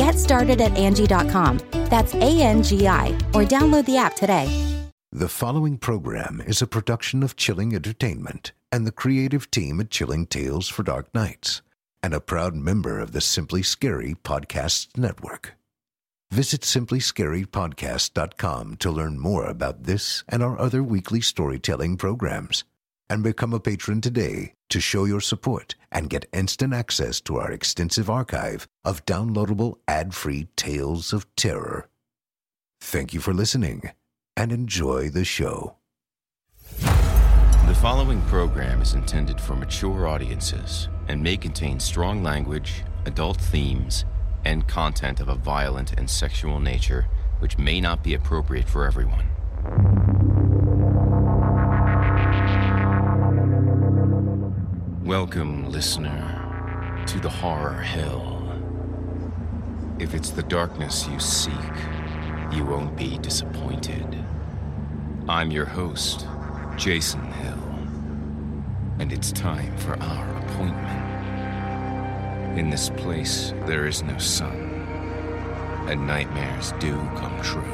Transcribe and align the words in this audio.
Get 0.00 0.18
started 0.18 0.62
at 0.62 0.72
Angi.com. 0.72 1.60
That's 1.90 2.14
A 2.14 2.40
N 2.40 2.62
G 2.62 2.88
I, 2.88 3.08
or 3.34 3.44
download 3.44 3.84
the 3.84 3.98
app 3.98 4.16
today. 4.16 4.48
The 5.12 5.28
following 5.28 5.76
program 5.76 6.42
is 6.46 6.62
a 6.62 6.66
production 6.66 7.22
of 7.22 7.36
Chilling 7.36 7.74
Entertainment 7.74 8.52
and 8.72 8.86
the 8.86 8.92
creative 8.92 9.50
team 9.50 9.78
at 9.78 9.90
Chilling 9.90 10.24
Tales 10.24 10.70
for 10.70 10.82
Dark 10.82 11.14
Nights, 11.14 11.60
and 12.02 12.14
a 12.14 12.20
proud 12.20 12.54
member 12.54 12.98
of 12.98 13.12
the 13.12 13.20
Simply 13.20 13.62
Scary 13.62 14.16
Podcasts 14.24 14.96
Network. 14.96 15.52
Visit 16.30 16.62
simplyscarypodcast.com 16.62 18.76
to 18.76 18.90
learn 18.90 19.18
more 19.18 19.44
about 19.44 19.82
this 19.82 20.24
and 20.26 20.42
our 20.42 20.58
other 20.58 20.82
weekly 20.82 21.20
storytelling 21.20 21.98
programs, 21.98 22.64
and 23.10 23.24
become 23.24 23.52
a 23.52 23.60
patron 23.60 24.00
today 24.00 24.54
to 24.70 24.80
show 24.80 25.04
your 25.04 25.20
support 25.20 25.74
and 25.90 26.08
get 26.08 26.28
instant 26.32 26.72
access 26.72 27.20
to 27.20 27.36
our 27.38 27.50
extensive 27.50 28.08
archive 28.08 28.68
of 28.84 29.04
downloadable 29.04 29.74
ad-free 29.88 30.46
tales 30.56 31.12
of 31.12 31.26
terror. 31.34 31.88
Thank 32.80 33.12
you 33.12 33.20
for 33.20 33.34
listening 33.34 33.90
and 34.36 34.52
enjoy 34.52 35.10
the 35.10 35.24
show. 35.24 35.76
The 36.78 37.76
following 37.82 38.22
program 38.22 38.80
is 38.80 38.94
intended 38.94 39.40
for 39.40 39.54
mature 39.56 40.06
audiences 40.06 40.88
and 41.08 41.22
may 41.22 41.36
contain 41.36 41.80
strong 41.80 42.22
language, 42.22 42.84
adult 43.06 43.40
themes, 43.40 44.04
and 44.44 44.66
content 44.66 45.20
of 45.20 45.28
a 45.28 45.34
violent 45.34 45.92
and 45.98 46.08
sexual 46.08 46.60
nature 46.60 47.06
which 47.40 47.58
may 47.58 47.80
not 47.80 48.04
be 48.04 48.14
appropriate 48.14 48.68
for 48.68 48.86
everyone. 48.86 49.28
Welcome, 55.10 55.72
listener, 55.72 57.02
to 57.08 57.18
the 57.18 57.28
Horror 57.28 57.82
Hill. 57.82 58.48
If 59.98 60.14
it's 60.14 60.30
the 60.30 60.44
darkness 60.44 61.08
you 61.08 61.18
seek, 61.18 61.52
you 62.52 62.64
won't 62.64 62.96
be 62.96 63.18
disappointed. 63.18 64.24
I'm 65.28 65.50
your 65.50 65.64
host, 65.64 66.28
Jason 66.76 67.24
Hill, 67.24 67.58
and 69.00 69.12
it's 69.12 69.32
time 69.32 69.76
for 69.78 70.00
our 70.00 70.38
appointment. 70.44 71.02
In 72.56 72.70
this 72.70 72.90
place, 72.90 73.52
there 73.66 73.88
is 73.88 74.04
no 74.04 74.16
sun, 74.16 74.54
and 75.88 76.06
nightmares 76.06 76.70
do 76.78 76.94
come 77.16 77.36
true. 77.42 77.64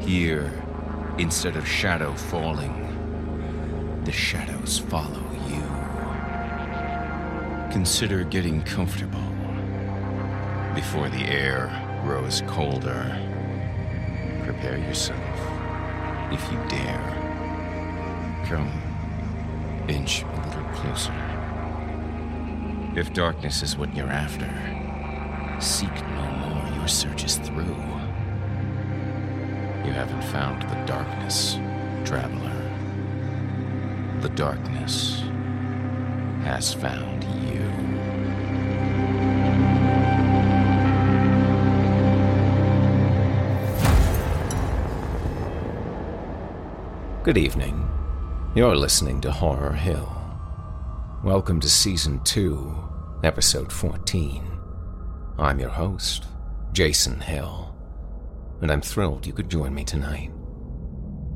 Here, 0.00 0.54
instead 1.18 1.54
of 1.54 1.68
shadow 1.68 2.14
falling, 2.14 4.00
the 4.04 4.12
shadows 4.12 4.78
follow. 4.78 5.25
Consider 7.70 8.24
getting 8.24 8.62
comfortable 8.62 9.20
before 10.74 11.08
the 11.08 11.24
air 11.26 11.70
grows 12.02 12.42
colder. 12.46 13.04
Prepare 14.44 14.78
yourself, 14.78 15.20
if 16.30 16.52
you 16.52 16.58
dare. 16.68 17.12
Come, 18.46 18.70
inch 19.88 20.22
a 20.22 20.46
little 20.46 20.64
closer. 20.74 21.14
If 22.94 23.12
darkness 23.12 23.62
is 23.62 23.76
what 23.76 23.94
you're 23.94 24.08
after, 24.08 24.48
seek 25.60 25.92
no 25.92 26.24
more. 26.32 26.78
Your 26.78 26.88
search 26.88 27.24
is 27.24 27.36
through. 27.36 27.76
You 29.84 29.92
haven't 29.92 30.24
found 30.24 30.62
the 30.62 30.84
darkness, 30.86 31.58
traveler. 32.04 32.52
The 34.20 34.30
darkness 34.30 35.20
has 36.44 36.72
found. 36.74 37.15
Good 47.26 47.38
evening. 47.38 47.90
You're 48.54 48.76
listening 48.76 49.20
to 49.22 49.32
Horror 49.32 49.72
Hill. 49.72 50.16
Welcome 51.24 51.58
to 51.58 51.68
Season 51.68 52.22
2, 52.22 52.72
Episode 53.24 53.72
14. 53.72 54.44
I'm 55.36 55.58
your 55.58 55.70
host, 55.70 56.26
Jason 56.72 57.18
Hill, 57.18 57.74
and 58.60 58.70
I'm 58.70 58.80
thrilled 58.80 59.26
you 59.26 59.32
could 59.32 59.50
join 59.50 59.74
me 59.74 59.82
tonight. 59.82 60.30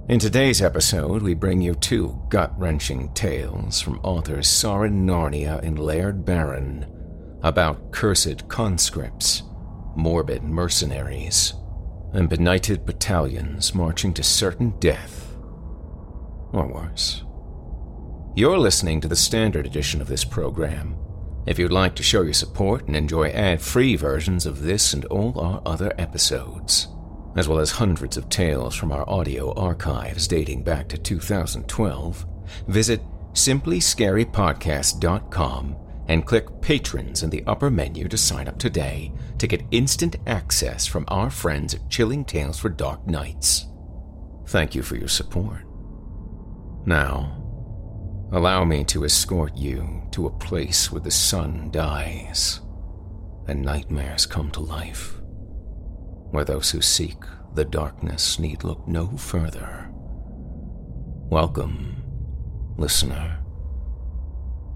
In 0.08 0.18
today's 0.18 0.60
episode, 0.60 1.22
we 1.22 1.34
bring 1.34 1.60
you 1.60 1.74
two 1.74 2.20
gut 2.30 2.52
wrenching 2.58 3.12
tales 3.14 3.80
from 3.80 4.00
authors 4.02 4.48
Soren 4.48 5.06
Narnia 5.06 5.62
and 5.62 5.78
Laird 5.78 6.24
Barron 6.24 6.86
about 7.42 7.92
cursed 7.92 8.48
conscripts, 8.48 9.44
morbid 9.94 10.42
mercenaries, 10.42 11.54
and 12.12 12.28
benighted 12.28 12.84
battalions 12.84 13.72
marching 13.72 14.12
to 14.14 14.22
certain 14.24 14.70
death 14.80 15.36
or 16.52 16.66
worse. 16.66 17.22
You're 18.34 18.58
listening 18.58 19.00
to 19.02 19.08
the 19.08 19.14
standard 19.14 19.64
edition 19.64 20.00
of 20.00 20.08
this 20.08 20.24
program. 20.24 20.96
If 21.46 21.58
you'd 21.58 21.72
like 21.72 21.94
to 21.96 22.02
show 22.02 22.22
your 22.22 22.32
support 22.32 22.86
and 22.88 22.96
enjoy 22.96 23.28
ad 23.28 23.60
free 23.60 23.94
versions 23.94 24.44
of 24.44 24.62
this 24.62 24.92
and 24.92 25.04
all 25.04 25.38
our 25.38 25.62
other 25.64 25.92
episodes, 25.98 26.88
as 27.36 27.48
well 27.48 27.58
as 27.58 27.70
hundreds 27.70 28.16
of 28.16 28.28
tales 28.28 28.74
from 28.74 28.92
our 28.92 29.08
audio 29.08 29.52
archives 29.54 30.26
dating 30.26 30.62
back 30.62 30.88
to 30.88 30.98
2012, 30.98 32.26
visit 32.68 33.00
simplyscarypodcast.com 33.32 35.76
and 36.08 36.26
click 36.26 36.60
Patrons 36.60 37.22
in 37.22 37.30
the 37.30 37.44
upper 37.46 37.70
menu 37.70 38.08
to 38.08 38.16
sign 38.16 38.48
up 38.48 38.58
today 38.58 39.12
to 39.38 39.46
get 39.46 39.62
instant 39.70 40.16
access 40.26 40.84
from 40.84 41.04
our 41.06 41.30
friends 41.30 41.74
at 41.74 41.88
Chilling 41.88 42.24
Tales 42.24 42.58
for 42.58 42.68
Dark 42.68 43.06
Nights. 43.06 43.66
Thank 44.48 44.74
you 44.74 44.82
for 44.82 44.96
your 44.96 45.06
support. 45.06 45.62
Now, 46.84 47.36
allow 48.32 48.64
me 48.64 48.82
to 48.84 49.04
escort 49.04 49.56
you 49.56 50.02
to 50.10 50.26
a 50.26 50.38
place 50.38 50.90
where 50.90 51.00
the 51.00 51.12
sun 51.12 51.70
dies 51.70 52.60
and 53.46 53.62
nightmares 53.62 54.26
come 54.26 54.50
to 54.50 54.60
life, 54.60 55.19
where 56.30 56.44
those 56.44 56.70
who 56.70 56.80
seek 56.80 57.16
the 57.54 57.64
darkness 57.64 58.38
need 58.38 58.62
look 58.64 58.86
no 58.86 59.08
further. 59.16 59.90
Welcome, 61.28 62.02
listener, 62.76 63.38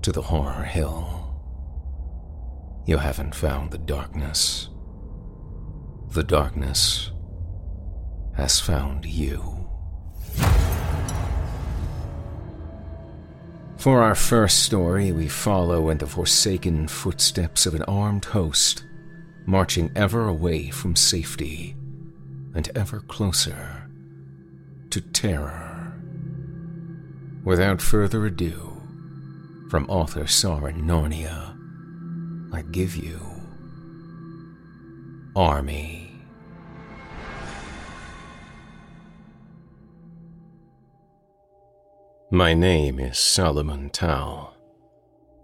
to 0.03 0.13
the 0.13 0.23
Horror 0.23 0.65
Hill. 0.65 1.21
You 2.87 2.99
haven't 2.99 3.35
found 3.35 3.71
the 3.71 3.79
darkness. 3.79 4.69
The 6.11 6.25
darkness 6.25 7.11
has 8.35 8.61
found 8.61 9.07
you. 9.07 9.71
For 13.77 14.03
our 14.03 14.15
first 14.15 14.63
story, 14.63 15.13
we 15.13 15.29
follow 15.29 15.91
in 15.91 15.99
the 15.99 16.07
forsaken 16.07 16.89
footsteps 16.89 17.67
of 17.67 17.75
an 17.75 17.83
armed 17.83 18.25
host, 18.25 18.85
marching 19.47 19.91
ever 19.95 20.27
away 20.29 20.71
from 20.71 20.97
safety 20.97 21.77
and 22.55 22.71
ever 22.75 23.01
closer 23.01 23.89
to 24.91 25.01
terror. 25.01 25.93
Without 27.45 27.83
further 27.83 28.25
ado, 28.27 28.81
from 29.69 29.89
author 29.91 30.27
Soren 30.27 30.87
Narnia, 30.87 31.57
I 32.55 32.63
give 32.63 32.97
you 32.97 33.21
Army. 35.37 36.13
My 42.31 42.55
name 42.55 42.99
is 42.99 43.19
Solomon 43.19 43.91
Tal. 43.91 44.57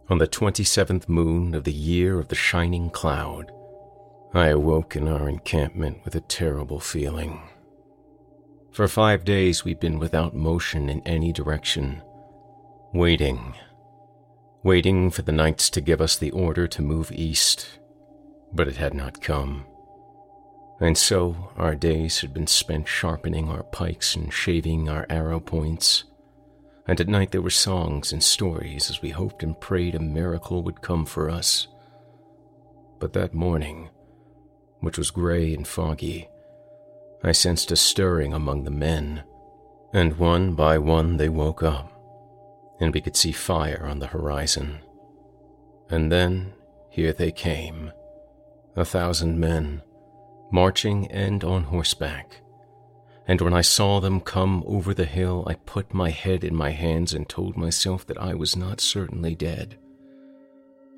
On 0.09 0.19
the 0.19 0.27
27th 0.27 1.09
moon 1.09 1.55
of 1.55 1.65
the 1.65 1.73
year 1.73 2.19
of 2.19 2.29
the 2.29 2.35
shining 2.35 2.91
cloud, 2.91 3.53
I 4.33 4.49
awoke 4.49 4.97
in 4.97 5.09
our 5.09 5.29
encampment 5.29 6.05
with 6.05 6.15
a 6.15 6.21
terrible 6.21 6.81
feeling. 6.81 7.41
For 8.71 8.87
five 8.87 9.25
days 9.25 9.65
we'd 9.65 9.81
been 9.81 9.99
without 9.99 10.35
motion 10.35 10.89
in 10.89 11.01
any 11.07 11.33
direction, 11.33 12.03
waiting 12.93 13.55
waiting 14.63 15.11
for 15.11 15.23
the 15.23 15.33
knights 15.33 15.71
to 15.71 15.81
give 15.81 16.01
us 16.01 16.17
the 16.17 16.31
order 16.33 16.67
to 16.69 16.83
move 16.83 17.11
east, 17.13 17.79
but 18.53 18.69
it 18.69 18.77
had 18.77 18.93
not 18.93 19.23
come. 19.23 19.65
And 20.81 20.97
so 20.97 21.51
our 21.57 21.75
days 21.75 22.21
had 22.21 22.35
been 22.35 22.47
spent 22.47 22.89
sharpening 22.89 23.49
our 23.49 23.63
pikes 23.63 24.15
and 24.15 24.33
shaving 24.33 24.89
our 24.89 25.07
arrow 25.09 25.41
points. 25.41 26.05
And 26.87 27.01
at 27.01 27.09
night 27.09 27.31
there 27.31 27.43
were 27.43 27.51
songs 27.51 28.13
and 28.13 28.23
stories 28.23 28.91
as 28.91 29.03
we 29.03 29.11
hoped 29.11 29.43
and 29.43 29.59
prayed 29.59 29.95
a 29.95 30.01
miracle 30.01 30.63
would 30.63 30.83
come 30.83 31.07
for 31.07 31.31
us. 31.31 31.69
But 32.99 33.13
that 33.15 33.35
morning, 33.35 33.91
which 34.81 34.99
was 34.99 35.11
gray 35.11 35.55
and 35.55 35.67
foggy, 35.67 36.29
I 37.23 37.33
sensed 37.33 37.71
a 37.71 37.77
stirring 37.77 38.33
among 38.33 38.65
the 38.65 38.71
men, 38.71 39.25
and 39.93 40.19
one 40.19 40.55
by 40.55 40.79
one 40.79 41.17
they 41.17 41.29
woke 41.29 41.63
up 41.63 41.91
and 42.81 42.95
we 42.95 43.01
could 43.01 43.17
see 43.17 43.31
fire 43.31 43.87
on 43.87 43.99
the 43.99 44.07
horizon. 44.07 44.81
And 45.91 46.11
then 46.11 46.55
here 46.89 47.13
they 47.13 47.31
came, 47.31 47.93
a 48.75 48.85
thousand 48.85 49.39
men, 49.39 49.83
marching 50.51 51.11
and 51.13 51.45
on 51.45 51.65
horseback. 51.65 52.41
And 53.29 53.41
when 53.41 53.53
I 53.53 53.61
saw 53.61 54.01
them 54.01 54.21
come 54.21 54.65
over 54.67 54.95
the 54.95 55.05
hill, 55.05 55.45
I 55.47 55.55
put 55.55 55.95
my 55.95 56.11
head 56.11 56.43
in 56.43 56.55
my 56.55 56.71
hands 56.71 57.13
and 57.13 57.29
told 57.29 57.57
myself 57.57 58.07
that 58.07 58.19
I 58.19 58.35
was 58.35 58.57
not 58.57 58.81
certainly 58.81 59.35
dead. 59.35 59.79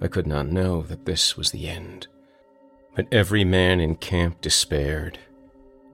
I 0.01 0.07
could 0.07 0.27
not 0.27 0.47
know 0.47 0.83
that 0.83 1.05
this 1.05 1.37
was 1.37 1.51
the 1.51 1.69
end. 1.69 2.07
But 2.95 3.09
every 3.13 3.45
man 3.45 3.81
in 3.81 3.95
camp 3.97 4.41
despaired, 4.41 5.19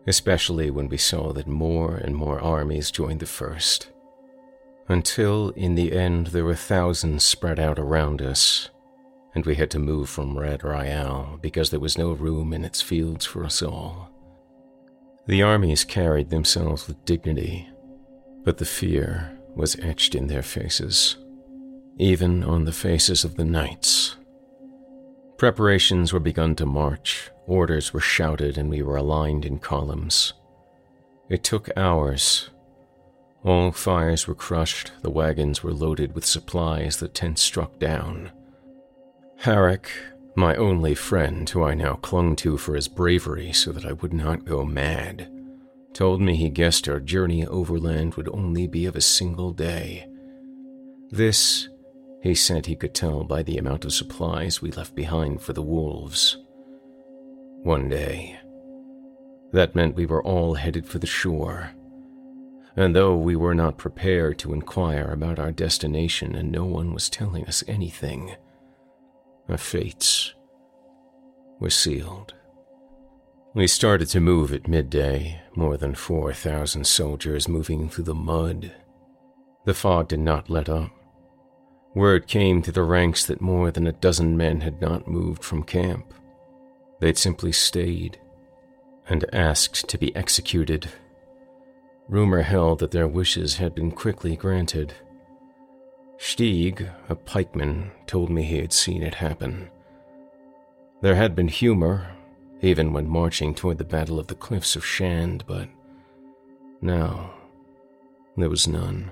especially 0.07 0.71
when 0.71 0.89
we 0.89 0.97
saw 0.97 1.33
that 1.33 1.47
more 1.47 1.97
and 1.97 2.17
more 2.17 2.41
armies 2.41 2.91
joined 2.91 3.21
the 3.21 3.27
first 3.27 3.91
until 4.89 5.51
in 5.51 5.75
the 5.75 5.93
end 5.93 6.29
there 6.29 6.45
were 6.45 6.55
thousands 6.55 7.23
spread 7.23 7.61
out 7.61 7.79
around 7.79 8.23
us, 8.23 8.71
and 9.35 9.45
we 9.45 9.55
had 9.55 9.71
to 9.71 9.79
move 9.79 10.09
from 10.09 10.39
Red 10.39 10.65
Royale 10.65 11.39
because 11.43 11.71
there 11.71 11.81
was 11.81 11.99
no 11.99 12.13
room 12.13 12.53
in 12.53 12.65
its 12.65 12.81
fields 12.81 13.27
for 13.27 13.45
us 13.45 13.63
all. 13.63 14.11
The 15.27 15.43
armies 15.43 15.85
carried 15.85 16.31
themselves 16.31 16.89
with 16.89 17.05
dignity, 17.05 17.69
but 18.45 18.57
the 18.57 18.65
fear 18.65 19.39
was 19.55 19.79
etched 19.81 20.15
in 20.15 20.29
their 20.29 20.43
faces, 20.43 21.19
even 21.99 22.43
on 22.43 22.65
the 22.65 22.73
faces 22.73 23.25
of 23.25 23.37
the 23.37 23.45
knights. 23.45 24.17
Preparations 25.39 26.13
were 26.13 26.21
begun 26.21 26.55
to 26.57 26.67
march, 26.67 27.31
orders 27.47 27.95
were 27.95 28.01
shouted, 28.01 28.59
and 28.59 28.69
we 28.69 28.83
were 28.83 28.97
aligned 28.97 29.45
in 29.45 29.59
columns. 29.59 30.35
It 31.31 31.43
took 31.43 31.71
hours 31.77 32.51
all 33.45 33.71
fires 33.71 34.27
were 34.27 34.35
crushed, 34.35 34.93
the 35.03 35.11
wagons 35.11 35.63
were 35.63 35.73
loaded 35.73 36.15
with 36.15 36.25
supplies, 36.25 36.97
the 36.97 37.09
tents 37.09 37.41
struck 37.41 37.79
down. 37.79 38.33
Herrick, 39.39 39.91
my 40.35 40.57
only 40.57 40.95
friend, 40.95 41.49
who 41.49 41.63
I 41.63 41.75
now 41.75 41.95
clung 41.95 42.35
to 42.37 42.59
for 42.59 42.75
his 42.75 42.89
bravery 42.89 43.53
so 43.53 43.71
that 43.73 43.87
I 43.87 43.93
would 43.93 44.13
not 44.13 44.45
go 44.45 44.65
mad, 44.65 45.31
told 45.93 46.21
me 46.21 46.35
he 46.35 46.51
guessed 46.51 46.89
our 46.89 47.01
journey 47.01 47.47
overland 47.47 48.15
would 48.15 48.29
only 48.29 48.67
be 48.67 48.87
of 48.87 48.97
a 48.97 49.01
single 49.01 49.53
day. 49.53 50.09
This, 51.11 51.69
he 52.23 52.35
said 52.35 52.67
he 52.67 52.77
could 52.77 52.95
tell 52.95 53.25
by 53.25 53.43
the 53.43 53.59
amount 53.59 53.85
of 53.85 53.93
supplies 53.93 54.61
we 54.61 54.71
left 54.73 54.95
behind 54.95 55.41
for 55.41 55.53
the 55.53 55.63
wolves. 55.63 56.37
One 57.63 57.89
day. 57.89 58.39
That 59.53 59.75
meant 59.75 59.97
we 59.97 60.07
were 60.07 60.23
all 60.23 60.55
headed 60.55 60.87
for 60.87 60.99
the 60.99 61.07
shore 61.07 61.73
and 62.79 62.95
though 62.95 63.17
we 63.17 63.35
were 63.35 63.57
not 63.57 63.77
prepared 63.77 64.39
to 64.39 64.53
inquire 64.53 65.11
about 65.11 65.41
our 65.41 65.51
destination 65.51 66.37
and 66.37 66.53
no 66.53 66.65
one 66.65 66.95
was 66.95 67.11
telling 67.11 67.45
us 67.47 67.65
anything, 67.67 68.37
our 69.49 69.59
fates 69.59 70.33
were 71.59 71.71
sealed. 71.71 72.35
We 73.53 73.67
started 73.67 74.07
to 74.11 74.21
move 74.21 74.53
at 74.53 74.69
midday, 74.69 75.41
more 75.57 75.77
than 75.77 75.97
4,000 75.97 76.87
soldiers 76.87 77.49
moving 77.49 77.89
through 77.89 78.05
the 78.05 78.15
mud. 78.15 78.73
The 79.65 79.75
fog 79.75 80.07
did 80.07 80.21
not 80.21 80.49
let 80.49 80.69
up. 80.69 80.93
Word 81.99 82.29
came 82.29 82.63
to 82.63 82.71
the 82.71 82.85
ranks 82.85 83.27
that 83.27 83.41
more 83.41 83.73
than 83.73 83.89
a 83.89 83.93
dozen 83.93 84.37
men 84.37 84.61
had 84.61 84.81
not 84.81 85.09
moved 85.09 85.43
from 85.43 85.65
camp. 85.65 86.15
They'd 87.01 87.19
simply 87.19 87.51
stayed 87.51 88.21
and 89.09 89.25
asked 89.35 89.89
to 89.89 89.99
be 89.99 90.15
executed 90.15 90.93
Rumor 92.09 92.43
held 92.43 92.79
that 92.79 92.93
their 92.93 93.09
wishes 93.09 93.57
had 93.57 93.75
been 93.75 93.91
quickly 93.91 94.37
granted. 94.37 94.95
Stieg, 96.19 96.89
a 97.09 97.17
pikeman, 97.17 97.91
told 98.07 98.31
me 98.31 98.45
he 98.45 98.59
had 98.59 98.73
seen 98.73 99.03
it 99.03 99.15
happen. 99.15 99.69
There 101.03 101.17
had 101.17 101.35
been 101.35 101.49
humor, 101.49 102.15
even 102.63 102.93
when 102.93 103.09
marching 103.09 103.55
toward 103.55 103.79
the 103.79 103.85
Battle 103.85 104.21
of 104.21 104.29
the 104.29 104.37
Cliffs 104.37 104.77
of 104.77 104.87
Shand, 104.87 105.43
but 105.49 105.69
now 106.81 107.35
there 108.37 108.49
was 108.49 108.69
none. 108.69 109.11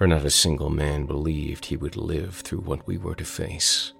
For 0.00 0.06
not 0.06 0.24
a 0.24 0.30
single 0.30 0.70
man 0.70 1.04
believed 1.04 1.66
he 1.66 1.76
would 1.76 1.94
live 1.94 2.36
through 2.36 2.60
what 2.60 2.86
we 2.86 2.96
were 2.96 3.14
to 3.16 3.24
face. 3.26 3.92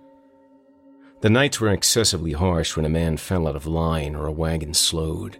The 1.21 1.28
knights 1.28 1.61
were 1.61 1.69
excessively 1.69 2.33
harsh 2.33 2.75
when 2.75 2.87
a 2.87 2.88
man 2.88 3.19
fell 3.19 3.47
out 3.47 3.54
of 3.54 3.66
line 3.66 4.14
or 4.14 4.25
a 4.25 4.33
wagon 4.33 4.73
slowed 4.73 5.37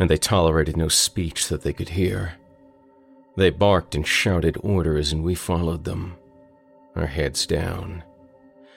and 0.00 0.10
they 0.10 0.16
tolerated 0.16 0.76
no 0.76 0.88
speech 0.88 1.46
that 1.46 1.62
they 1.62 1.72
could 1.72 1.90
hear. 1.90 2.34
They 3.36 3.50
barked 3.50 3.94
and 3.94 4.04
shouted 4.04 4.58
orders, 4.64 5.12
and 5.12 5.22
we 5.22 5.36
followed 5.36 5.84
them, 5.84 6.16
our 6.96 7.06
heads 7.06 7.46
down. 7.46 8.02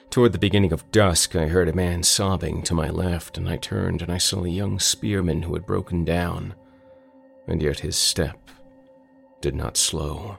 Toward 0.08 0.30
the 0.30 0.38
beginning 0.38 0.72
of 0.72 0.88
dusk, 0.92 1.34
I 1.34 1.48
heard 1.48 1.68
a 1.68 1.74
man 1.74 2.04
sobbing 2.04 2.62
to 2.62 2.74
my 2.74 2.90
left, 2.90 3.36
and 3.36 3.48
I 3.48 3.56
turned 3.56 4.02
and 4.02 4.12
I 4.12 4.18
saw 4.18 4.44
a 4.44 4.48
young 4.48 4.78
spearman 4.78 5.42
who 5.42 5.54
had 5.54 5.66
broken 5.66 6.04
down, 6.04 6.54
and 7.48 7.60
yet 7.60 7.80
his 7.80 7.96
step 7.96 8.38
did 9.40 9.56
not 9.56 9.76
slow. 9.76 10.38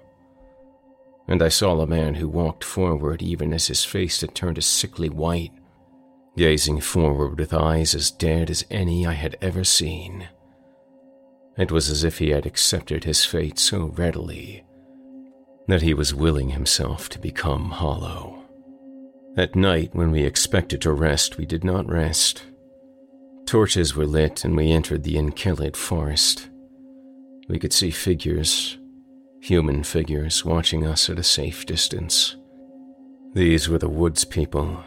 And 1.28 1.42
I 1.42 1.50
saw 1.50 1.80
a 1.80 1.88
man 1.88 2.16
who 2.16 2.28
walked 2.28 2.64
forward 2.64 3.22
even 3.22 3.54
as 3.54 3.68
his 3.68 3.86
face 3.86 4.22
had 4.22 4.36
turned 4.36 4.58
a 4.58 4.62
sickly 4.62 5.10
white, 5.10 5.54
gazing 6.36 6.82
forward 6.82 7.40
with 7.40 7.54
eyes 7.54 7.96
as 7.96 8.12
dead 8.12 8.50
as 8.50 8.66
any 8.70 9.06
I 9.06 9.14
had 9.14 9.38
ever 9.42 9.64
seen. 9.64 10.28
It 11.58 11.72
was 11.72 11.90
as 11.90 12.04
if 12.04 12.18
he 12.18 12.30
had 12.32 12.46
accepted 12.46 13.04
his 13.04 13.24
fate 13.24 13.60
so 13.60 13.86
readily 13.96 14.64
that 15.68 15.82
he 15.82 15.94
was 15.94 16.14
willing 16.14 16.50
himself 16.50 17.08
to 17.10 17.20
become 17.20 17.70
hollow. 17.72 18.44
At 19.38 19.56
night, 19.56 19.96
when 19.96 20.12
we 20.12 20.24
expected 20.24 20.82
to 20.82 20.92
rest, 20.92 21.38
we 21.38 21.46
did 21.46 21.64
not 21.64 21.90
rest. 21.90 22.44
Torches 23.46 23.96
were 23.96 24.06
lit, 24.06 24.44
and 24.44 24.56
we 24.56 24.72
entered 24.72 25.04
the 25.04 25.16
Enkelid 25.16 25.76
forest. 25.76 26.50
We 27.48 27.60
could 27.60 27.74
see 27.74 27.92
figures, 27.92 28.78
human 29.44 29.84
figures, 29.84 30.46
watching 30.46 30.88
us 30.88 31.10
at 31.10 31.20
a 31.20 31.24
safe 31.24 31.66
distance. 31.66 32.38
These 33.34 33.68
were 33.68 33.78
the 33.78 33.90
woods 33.90 34.24
people, 34.24 34.82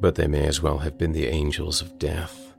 but 0.00 0.14
they 0.14 0.28
may 0.28 0.46
as 0.46 0.62
well 0.62 0.78
have 0.78 0.96
been 0.96 1.10
the 1.10 1.26
angels 1.26 1.82
of 1.82 1.98
death. 1.98 2.54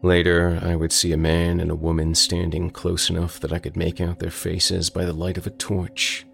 Later, 0.00 0.60
I 0.62 0.76
would 0.76 0.92
see 0.92 1.10
a 1.10 1.16
man 1.16 1.58
and 1.58 1.72
a 1.72 1.74
woman 1.76 2.14
standing 2.14 2.70
close 2.70 3.10
enough 3.10 3.40
that 3.40 3.52
I 3.52 3.58
could 3.58 3.76
make 3.76 4.00
out 4.00 4.20
their 4.20 4.30
faces 4.30 4.90
by 4.90 5.04
the 5.04 5.12
light 5.12 5.38
of 5.38 5.46
a 5.46 5.50
torch. 5.50 6.24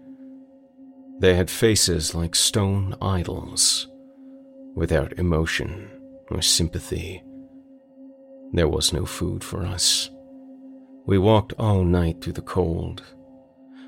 They 1.17 1.33
had 1.33 1.49
faces 1.49 2.13
like 2.13 2.35
stone 2.35 2.95
idols, 3.01 3.87
without 4.75 5.13
emotion 5.13 5.89
or 6.29 6.43
sympathy. 6.43 7.23
There 8.53 8.67
was 8.67 8.93
no 8.93 9.03
food 9.03 9.43
for 9.43 9.65
us. 9.65 10.11
We 11.07 11.17
walked 11.17 11.53
all 11.57 11.83
night 11.83 12.21
through 12.21 12.33
the 12.33 12.41
cold. 12.43 13.01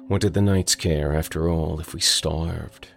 What 0.07 0.21
did 0.21 0.33
the 0.33 0.41
knights 0.41 0.75
care, 0.75 1.13
after 1.13 1.49
all, 1.49 1.79
if 1.79 1.93
we 1.93 2.01
starved? 2.01 2.89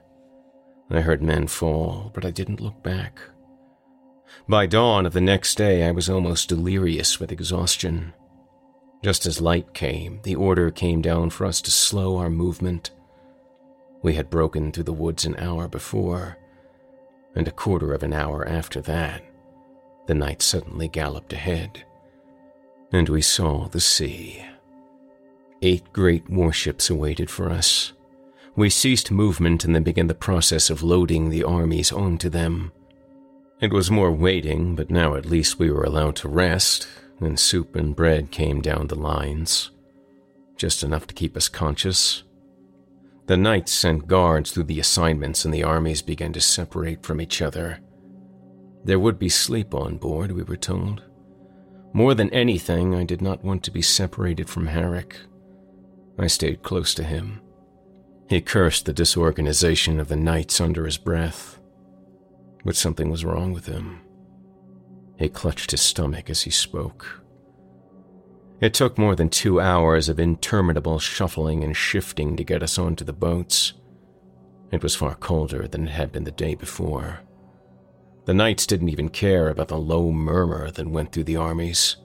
I 0.90 1.00
heard 1.00 1.22
men 1.22 1.46
fall, 1.46 2.10
but 2.14 2.24
I 2.24 2.30
didn't 2.30 2.60
look 2.60 2.82
back. 2.82 3.20
By 4.48 4.66
dawn 4.66 5.06
of 5.06 5.12
the 5.12 5.20
next 5.20 5.56
day, 5.56 5.84
I 5.84 5.92
was 5.92 6.10
almost 6.10 6.48
delirious 6.48 7.18
with 7.18 7.32
exhaustion. 7.32 8.12
Just 9.02 9.24
as 9.26 9.40
light 9.40 9.72
came, 9.72 10.20
the 10.24 10.34
order 10.34 10.70
came 10.70 11.00
down 11.00 11.30
for 11.30 11.46
us 11.46 11.60
to 11.62 11.70
slow 11.70 12.18
our 12.18 12.30
movement. 12.30 12.90
We 14.02 14.14
had 14.14 14.30
broken 14.30 14.72
through 14.72 14.84
the 14.84 14.92
woods 14.92 15.24
an 15.24 15.36
hour 15.38 15.68
before, 15.68 16.38
and 17.34 17.46
a 17.46 17.52
quarter 17.52 17.92
of 17.92 18.02
an 18.02 18.12
hour 18.12 18.46
after 18.46 18.80
that, 18.82 19.22
the 20.06 20.14
knight 20.14 20.42
suddenly 20.42 20.88
galloped 20.88 21.32
ahead, 21.32 21.84
and 22.92 23.08
we 23.08 23.22
saw 23.22 23.68
the 23.68 23.80
sea. 23.80 24.44
Eight 25.66 25.92
great 25.92 26.30
warships 26.30 26.90
awaited 26.90 27.28
for 27.28 27.50
us. 27.50 27.92
We 28.54 28.70
ceased 28.70 29.10
movement 29.10 29.64
and 29.64 29.74
then 29.74 29.82
began 29.82 30.06
the 30.06 30.14
process 30.14 30.70
of 30.70 30.84
loading 30.84 31.28
the 31.28 31.42
armies 31.42 31.90
onto 31.90 32.28
them. 32.28 32.70
It 33.60 33.72
was 33.72 33.90
more 33.90 34.12
waiting, 34.12 34.76
but 34.76 34.92
now 34.92 35.16
at 35.16 35.26
least 35.26 35.58
we 35.58 35.72
were 35.72 35.82
allowed 35.82 36.14
to 36.16 36.28
rest, 36.28 36.86
and 37.18 37.36
soup 37.36 37.74
and 37.74 37.96
bread 37.96 38.30
came 38.30 38.60
down 38.60 38.86
the 38.86 38.94
lines. 38.94 39.72
Just 40.56 40.84
enough 40.84 41.08
to 41.08 41.14
keep 41.14 41.36
us 41.36 41.48
conscious. 41.48 42.22
The 43.26 43.36
knights 43.36 43.72
sent 43.72 44.06
guards 44.06 44.52
through 44.52 44.68
the 44.70 44.78
assignments, 44.78 45.44
and 45.44 45.52
the 45.52 45.64
armies 45.64 46.00
began 46.00 46.32
to 46.34 46.40
separate 46.40 47.02
from 47.02 47.20
each 47.20 47.42
other. 47.42 47.80
There 48.84 49.00
would 49.00 49.18
be 49.18 49.28
sleep 49.28 49.74
on 49.74 49.96
board, 49.96 50.30
we 50.30 50.44
were 50.44 50.56
told. 50.56 51.02
More 51.92 52.14
than 52.14 52.30
anything, 52.30 52.94
I 52.94 53.02
did 53.02 53.20
not 53.20 53.42
want 53.42 53.64
to 53.64 53.72
be 53.72 53.82
separated 53.82 54.48
from 54.48 54.68
Herrick. 54.68 55.16
I 56.18 56.26
stayed 56.26 56.62
close 56.62 56.94
to 56.94 57.04
him. 57.04 57.40
He 58.28 58.40
cursed 58.40 58.86
the 58.86 58.92
disorganization 58.92 60.00
of 60.00 60.08
the 60.08 60.16
knights 60.16 60.60
under 60.60 60.84
his 60.84 60.98
breath 60.98 61.56
but 62.66 62.76
something 62.76 63.08
was 63.08 63.24
wrong 63.24 63.52
with 63.52 63.66
him. 63.66 64.00
He 65.18 65.28
clutched 65.28 65.70
his 65.70 65.80
stomach 65.80 66.28
as 66.28 66.42
he 66.42 66.50
spoke. 66.50 67.22
It 68.60 68.74
took 68.74 68.98
more 68.98 69.14
than 69.14 69.28
two 69.28 69.60
hours 69.60 70.08
of 70.08 70.18
interminable 70.18 70.98
shuffling 70.98 71.62
and 71.62 71.76
shifting 71.76 72.36
to 72.36 72.44
get 72.44 72.62
us 72.62 72.76
onto 72.76 73.04
the 73.04 73.12
boats. 73.12 73.74
It 74.72 74.82
was 74.82 74.96
far 74.96 75.14
colder 75.14 75.68
than 75.68 75.86
it 75.86 75.92
had 75.92 76.10
been 76.10 76.24
the 76.24 76.32
day 76.32 76.56
before. 76.56 77.20
The 78.24 78.34
knights 78.34 78.66
didn't 78.66 78.88
even 78.88 79.10
care 79.10 79.48
about 79.48 79.68
the 79.68 79.78
low 79.78 80.10
murmur 80.10 80.70
that 80.72 80.88
went 80.88 81.12
through 81.12 81.24
the 81.24 81.36
armies. 81.36 81.96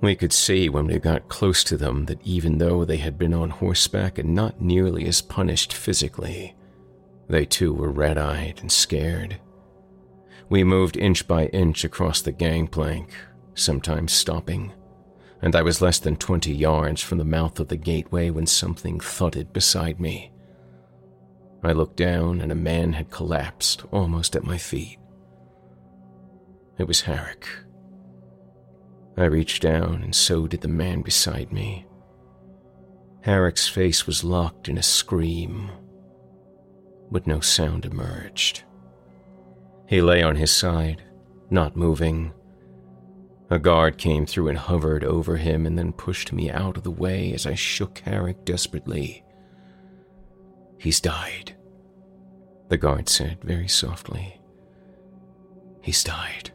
We 0.00 0.16
could 0.16 0.32
see 0.32 0.68
when 0.70 0.86
we 0.86 0.98
got 0.98 1.28
close 1.28 1.62
to 1.64 1.76
them 1.76 2.06
that 2.06 2.22
even 2.22 2.56
though 2.56 2.84
they 2.84 2.96
had 2.96 3.18
been 3.18 3.34
on 3.34 3.50
horseback 3.50 4.18
and 4.18 4.34
not 4.34 4.60
nearly 4.60 5.06
as 5.06 5.20
punished 5.20 5.74
physically, 5.74 6.54
they 7.28 7.44
too 7.44 7.74
were 7.74 7.90
red 7.90 8.16
eyed 8.16 8.58
and 8.60 8.72
scared. 8.72 9.38
We 10.48 10.64
moved 10.64 10.96
inch 10.96 11.28
by 11.28 11.46
inch 11.46 11.84
across 11.84 12.22
the 12.22 12.32
gangplank, 12.32 13.14
sometimes 13.54 14.12
stopping, 14.12 14.72
and 15.42 15.54
I 15.54 15.62
was 15.62 15.82
less 15.82 15.98
than 15.98 16.16
20 16.16 16.52
yards 16.52 17.02
from 17.02 17.18
the 17.18 17.24
mouth 17.24 17.60
of 17.60 17.68
the 17.68 17.76
gateway 17.76 18.30
when 18.30 18.46
something 18.46 19.00
thudded 19.00 19.52
beside 19.52 20.00
me. 20.00 20.32
I 21.62 21.72
looked 21.72 21.96
down 21.96 22.40
and 22.40 22.50
a 22.50 22.56
man 22.56 22.94
had 22.94 23.10
collapsed 23.10 23.84
almost 23.92 24.34
at 24.34 24.44
my 24.44 24.56
feet. 24.56 24.98
It 26.78 26.88
was 26.88 27.02
Herrick. 27.02 27.46
I 29.20 29.26
reached 29.26 29.60
down, 29.60 30.00
and 30.02 30.14
so 30.14 30.46
did 30.46 30.62
the 30.62 30.68
man 30.68 31.02
beside 31.02 31.52
me. 31.52 31.86
Herrick's 33.20 33.68
face 33.68 34.06
was 34.06 34.24
locked 34.24 34.66
in 34.66 34.78
a 34.78 34.82
scream, 34.82 35.70
but 37.10 37.26
no 37.26 37.40
sound 37.40 37.84
emerged. 37.84 38.62
He 39.86 40.00
lay 40.00 40.22
on 40.22 40.36
his 40.36 40.50
side, 40.50 41.02
not 41.50 41.76
moving. 41.76 42.32
A 43.50 43.58
guard 43.58 43.98
came 43.98 44.24
through 44.24 44.48
and 44.48 44.56
hovered 44.56 45.04
over 45.04 45.36
him 45.36 45.66
and 45.66 45.76
then 45.76 45.92
pushed 45.92 46.32
me 46.32 46.50
out 46.50 46.78
of 46.78 46.82
the 46.82 46.90
way 46.90 47.34
as 47.34 47.44
I 47.44 47.54
shook 47.54 47.98
Herrick 47.98 48.46
desperately. 48.46 49.22
He's 50.78 50.98
died, 50.98 51.54
the 52.68 52.78
guard 52.78 53.10
said 53.10 53.36
very 53.42 53.68
softly. 53.68 54.40
He's 55.82 56.02
died. 56.02 56.52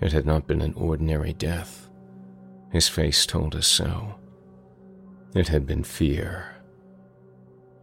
It 0.00 0.12
had 0.12 0.26
not 0.26 0.46
been 0.46 0.60
an 0.62 0.74
ordinary 0.74 1.32
death. 1.32 1.88
His 2.70 2.88
face 2.88 3.26
told 3.26 3.54
us 3.54 3.66
so. 3.66 4.16
It 5.34 5.48
had 5.48 5.66
been 5.66 5.84
fear 5.84 6.56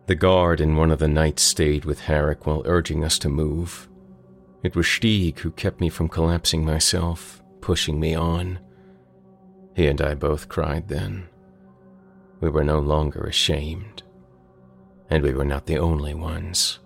the 0.05 0.15
guard 0.15 0.59
and 0.59 0.77
one 0.77 0.91
of 0.91 0.99
the 0.99 1.07
knights 1.07 1.41
stayed 1.41 1.85
with 1.85 2.01
Herrick 2.01 2.45
while 2.45 2.61
urging 2.65 3.05
us 3.05 3.17
to 3.19 3.29
move. 3.29 3.87
It 4.61 4.75
was 4.75 4.85
Stieg 4.85 5.39
who 5.39 5.51
kept 5.51 5.79
me 5.79 5.87
from 5.87 6.09
collapsing 6.09 6.65
myself, 6.65 7.41
pushing 7.61 7.99
me 7.99 8.13
on. 8.13 8.59
He 9.75 9.87
and 9.87 10.01
I 10.01 10.13
both 10.13 10.49
cried 10.49 10.89
then. 10.89 11.29
We 12.41 12.49
were 12.49 12.65
no 12.65 12.79
longer 12.79 13.21
ashamed. 13.21 14.03
And 15.09 15.23
we 15.23 15.33
were 15.33 15.45
not 15.45 15.67
the 15.67 15.77
only 15.77 16.13
ones. 16.13 16.79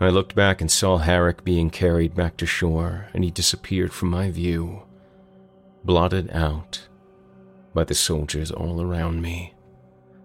I 0.00 0.08
looked 0.10 0.34
back 0.34 0.60
and 0.60 0.70
saw 0.70 0.98
Herrick 0.98 1.44
being 1.44 1.70
carried 1.70 2.14
back 2.14 2.36
to 2.36 2.46
shore, 2.46 3.08
and 3.12 3.24
he 3.24 3.30
disappeared 3.30 3.92
from 3.92 4.10
my 4.10 4.30
view, 4.30 4.82
blotted 5.84 6.30
out 6.30 6.86
by 7.74 7.84
the 7.84 7.94
soldiers 7.94 8.50
all 8.50 8.80
around 8.80 9.22
me. 9.22 9.54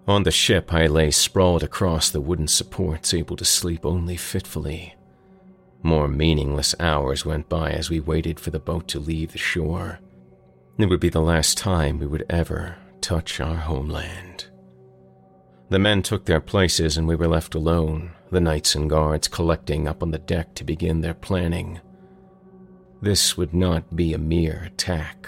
On 0.07 0.23
the 0.23 0.31
ship, 0.31 0.73
I 0.73 0.85
lay 0.85 1.11
sprawled 1.11 1.63
across 1.63 2.09
the 2.09 2.21
wooden 2.21 2.47
supports, 2.47 3.13
able 3.13 3.35
to 3.37 3.45
sleep 3.45 3.85
only 3.85 4.17
fitfully. 4.17 4.95
More 5.81 6.07
meaningless 6.07 6.75
hours 6.79 7.25
went 7.25 7.49
by 7.49 7.71
as 7.71 7.89
we 7.89 7.99
waited 7.99 8.39
for 8.39 8.51
the 8.51 8.59
boat 8.59 8.87
to 8.89 8.99
leave 8.99 9.31
the 9.31 9.37
shore. 9.37 9.99
It 10.77 10.87
would 10.87 10.99
be 10.99 11.09
the 11.09 11.21
last 11.21 11.57
time 11.57 11.99
we 11.99 12.07
would 12.07 12.25
ever 12.29 12.77
touch 13.01 13.39
our 13.39 13.55
homeland. 13.55 14.45
The 15.69 15.79
men 15.79 16.03
took 16.03 16.25
their 16.25 16.41
places 16.41 16.97
and 16.97 17.07
we 17.07 17.15
were 17.15 17.27
left 17.27 17.55
alone, 17.55 18.11
the 18.33 18.41
knights 18.41 18.75
and 18.75 18.89
guards 18.89 19.29
collecting 19.29 19.87
up 19.87 20.03
on 20.03 20.11
the 20.11 20.19
deck 20.19 20.53
to 20.55 20.65
begin 20.65 20.99
their 20.99 21.13
planning. 21.13 21.79
This 23.01 23.37
would 23.37 23.53
not 23.53 23.95
be 23.95 24.13
a 24.13 24.17
mere 24.17 24.63
attack. 24.65 25.27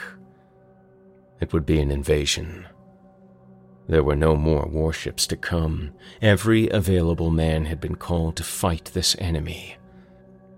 It 1.40 1.54
would 1.54 1.66
be 1.66 1.80
an 1.80 1.92
invasion 1.92 2.66
there 3.88 4.04
were 4.04 4.16
no 4.16 4.36
more 4.36 4.66
warships 4.66 5.28
to 5.28 5.38
come. 5.38 5.94
Every 6.22 6.70
available 6.70 7.30
man 7.30 7.66
had 7.66 7.80
been 7.80 7.96
called 7.96 8.36
to 8.38 8.44
fight 8.44 8.86
this 8.94 9.16
enemy. 9.20 9.78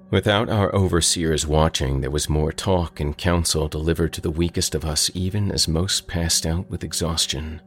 Without 0.10 0.50
our 0.50 0.74
overseers 0.74 1.46
watching, 1.46 2.00
there 2.00 2.12
was 2.12 2.30
more 2.30 2.54
talk 2.54 3.02
and 3.02 3.18
counsel 3.18 3.68
delivered 3.68 4.14
to 4.14 4.22
the 4.22 4.32
weakest 4.32 4.74
of 4.74 4.86
us, 4.86 5.12
even 5.14 5.52
as 5.52 5.68
most 5.68 6.08
passed 6.08 6.46
out 6.46 6.70
with 6.70 6.86
exhaustion. 6.86 7.62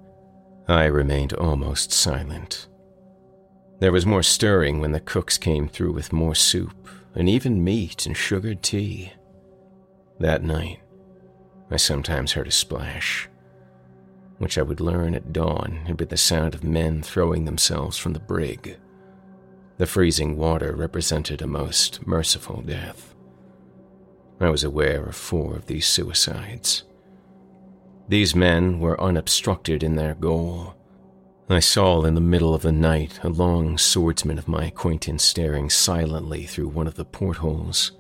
I 0.67 0.85
remained 0.85 1.35
almost 1.35 1.93
silent. 1.93 2.69
There 3.81 3.93
was 3.93 4.07
more 4.07 4.23
stirring 4.23 4.81
when 4.81 4.93
the 4.93 5.01
cooks 5.01 5.37
came 5.37 5.69
through 5.69 5.93
with 5.93 6.13
more 6.13 6.35
soup, 6.35 6.89
and 7.15 7.29
even 7.29 7.65
meat 7.65 8.07
and 8.07 8.17
sugared 8.17 8.63
tea. 8.63 9.13
That 10.21 10.45
night, 10.45 10.81
I 11.71 11.77
sometimes 11.77 12.33
heard 12.33 12.47
a 12.47 12.53
splash 12.53 13.29
which 14.41 14.57
I 14.57 14.63
would 14.63 14.81
learn 14.81 15.15
at 15.15 15.35
dawn 15.35 15.83
had 15.87 15.99
been 15.99 16.09
the 16.09 16.17
sound 16.17 16.55
of 16.55 16.65
men 16.65 17.03
throwing 17.03 17.45
themselves 17.45 17.99
from 17.99 18.15
the 18.15 18.21
brig. 18.21 18.79
The 19.77 19.85
freezing 19.85 20.39
water 20.39 20.75
represented 20.75 21.43
a 21.43 21.47
most 21.47 22.07
merciful 22.07 22.63
death. 22.63 23.15
I 24.41 24.49
was 24.49 24.65
aware 24.65 25.05
of 25.05 25.15
four 25.15 25.57
of 25.57 25.67
these 25.67 25.87
suicides. 25.87 26.85
These 28.09 28.35
men 28.35 28.81
were 28.81 28.99
unobstructed 28.99 29.83
in 29.83 29.97
their 29.97 30.15
goal. 30.15 30.75
I 31.53 31.59
saw 31.59 32.05
in 32.05 32.15
the 32.15 32.21
middle 32.21 32.55
of 32.55 32.63
the 32.63 32.71
night 32.71 33.19
a 33.25 33.29
long 33.29 33.77
swordsman 33.77 34.39
of 34.39 34.47
my 34.47 34.67
acquaintance 34.67 35.25
staring 35.25 35.69
silently 35.69 36.45
through 36.47 36.69
one 36.69 36.87
of 36.87 36.95
the 36.95 37.05
portholes. 37.05 37.91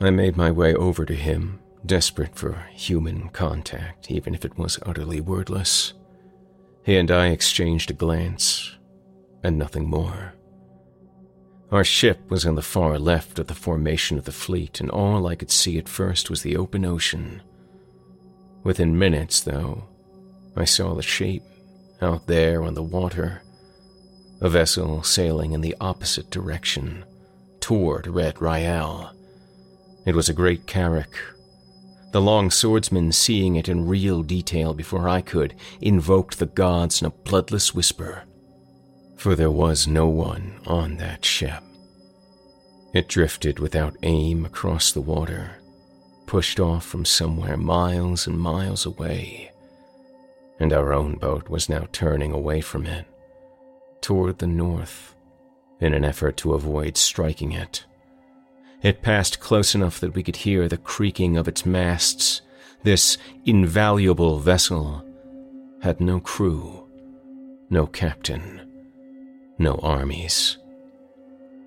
I 0.00 0.10
made 0.10 0.36
my 0.36 0.50
way 0.50 0.74
over 0.74 1.04
to 1.04 1.14
him, 1.14 1.60
desperate 1.86 2.34
for 2.34 2.66
human 2.72 3.28
contact, 3.28 4.10
even 4.10 4.34
if 4.34 4.44
it 4.44 4.58
was 4.58 4.80
utterly 4.84 5.20
wordless. 5.20 5.92
He 6.82 6.96
and 6.96 7.12
I 7.12 7.28
exchanged 7.28 7.92
a 7.92 7.94
glance, 7.94 8.76
and 9.44 9.56
nothing 9.56 9.88
more. 9.88 10.34
Our 11.70 11.84
ship 11.84 12.28
was 12.28 12.44
on 12.44 12.56
the 12.56 12.60
far 12.60 12.98
left 12.98 13.38
of 13.38 13.46
the 13.46 13.54
formation 13.54 14.18
of 14.18 14.24
the 14.24 14.32
fleet, 14.32 14.80
and 14.80 14.90
all 14.90 15.28
I 15.28 15.36
could 15.36 15.52
see 15.52 15.78
at 15.78 15.88
first 15.88 16.28
was 16.28 16.42
the 16.42 16.56
open 16.56 16.84
ocean. 16.84 17.40
Within 18.64 18.98
minutes, 18.98 19.38
though, 19.42 19.84
I 20.56 20.64
saw 20.64 20.94
the 20.94 21.02
shape 21.02 21.44
out 22.04 22.26
there 22.26 22.62
on 22.62 22.74
the 22.74 22.82
water, 22.82 23.42
a 24.40 24.48
vessel 24.48 25.02
sailing 25.02 25.52
in 25.52 25.62
the 25.62 25.74
opposite 25.80 26.30
direction, 26.30 27.04
toward 27.60 28.06
Red 28.06 28.40
Rial. 28.40 29.10
It 30.04 30.14
was 30.14 30.28
a 30.28 30.34
great 30.34 30.66
carrack. 30.66 31.18
The 32.12 32.20
long 32.20 32.50
swordsman, 32.50 33.10
seeing 33.10 33.56
it 33.56 33.68
in 33.68 33.88
real 33.88 34.22
detail 34.22 34.74
before 34.74 35.08
I 35.08 35.22
could, 35.22 35.54
invoked 35.80 36.38
the 36.38 36.46
gods 36.46 37.00
in 37.00 37.06
a 37.06 37.10
bloodless 37.10 37.74
whisper, 37.74 38.24
for 39.16 39.34
there 39.34 39.50
was 39.50 39.88
no 39.88 40.06
one 40.06 40.60
on 40.66 40.98
that 40.98 41.24
ship. 41.24 41.62
It 42.92 43.08
drifted 43.08 43.58
without 43.58 43.96
aim 44.02 44.44
across 44.44 44.92
the 44.92 45.00
water, 45.00 45.56
pushed 46.26 46.60
off 46.60 46.84
from 46.84 47.04
somewhere 47.04 47.56
miles 47.56 48.26
and 48.26 48.38
miles 48.38 48.86
away 48.86 49.50
and 50.58 50.72
our 50.72 50.92
own 50.92 51.16
boat 51.16 51.48
was 51.48 51.68
now 51.68 51.86
turning 51.92 52.32
away 52.32 52.60
from 52.60 52.86
it, 52.86 53.06
toward 54.00 54.38
the 54.38 54.46
north, 54.46 55.14
in 55.80 55.94
an 55.94 56.04
effort 56.04 56.36
to 56.36 56.54
avoid 56.54 56.96
striking 56.96 57.52
it. 57.52 57.84
It 58.82 59.02
passed 59.02 59.40
close 59.40 59.74
enough 59.74 59.98
that 60.00 60.14
we 60.14 60.22
could 60.22 60.36
hear 60.36 60.68
the 60.68 60.76
creaking 60.76 61.36
of 61.36 61.48
its 61.48 61.64
masts. 61.64 62.42
This 62.82 63.16
invaluable 63.46 64.38
vessel 64.38 65.04
had 65.80 66.00
no 66.00 66.20
crew, 66.20 66.86
no 67.70 67.86
captain, 67.86 68.60
no 69.58 69.76
armies. 69.82 70.58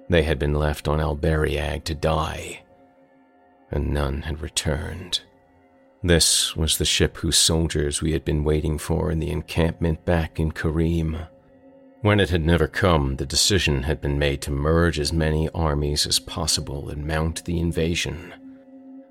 They 0.10 0.24
had 0.24 0.40
been 0.40 0.54
left 0.54 0.88
on 0.88 1.00
Alberiag 1.00 1.84
to 1.86 1.96
die, 1.96 2.64
and 3.72 3.90
none 3.90 4.22
had 4.22 4.42
returned. 4.42 5.22
This 6.04 6.56
was 6.56 6.78
the 6.78 6.86
ship 6.86 7.18
whose 7.18 7.38
soldiers 7.38 8.02
we 8.02 8.12
had 8.12 8.24
been 8.24 8.44
waiting 8.44 8.78
for 8.78 9.12
in 9.12 9.20
the 9.20 9.32
encampment 9.32 10.06
back 10.06 10.40
in 10.40 10.52
Kareem. 10.52 11.28
When 12.02 12.20
it 12.20 12.30
had 12.30 12.46
never 12.46 12.68
come, 12.68 13.16
the 13.16 13.26
decision 13.26 13.84
had 13.84 14.00
been 14.00 14.20
made 14.20 14.42
to 14.44 14.52
merge 14.52 15.00
as 15.00 15.12
many 15.12 15.50
armies 15.50 16.06
as 16.06 16.20
possible 16.20 16.90
and 16.90 17.08
mount 17.08 17.44
the 17.46 17.60
invasion. 17.60 18.34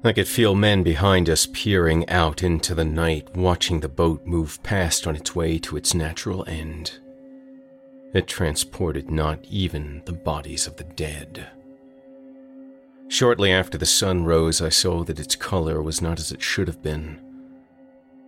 I 0.05 0.13
could 0.13 0.29
feel 0.29 0.55
men 0.55 0.85
behind 0.85 1.29
us 1.29 1.49
peering 1.53 2.09
out 2.09 2.45
into 2.45 2.77
the 2.77 2.85
night, 2.85 3.35
watching 3.35 3.81
the 3.81 3.89
boat 3.89 4.25
move 4.25 4.63
past 4.63 5.07
on 5.07 5.17
its 5.17 5.35
way 5.35 5.59
to 5.59 5.77
its 5.77 5.95
natural 5.95 6.45
end. 6.47 7.01
It 8.15 8.29
transported 8.29 9.11
not 9.11 9.45
even 9.51 10.03
the 10.05 10.13
bodies 10.13 10.69
of 10.69 10.77
the 10.77 10.85
dead. 10.85 11.49
Shortly 13.09 13.53
after 13.53 13.79
the 13.79 13.87
sun 13.87 14.25
rose, 14.25 14.61
I 14.61 14.69
saw 14.69 15.05
that 15.05 15.21
its 15.21 15.37
color 15.37 15.81
was 15.81 16.03
not 16.03 16.19
as 16.19 16.33
it 16.33 16.43
should 16.43 16.67
have 16.67 16.83
been. 16.83 17.21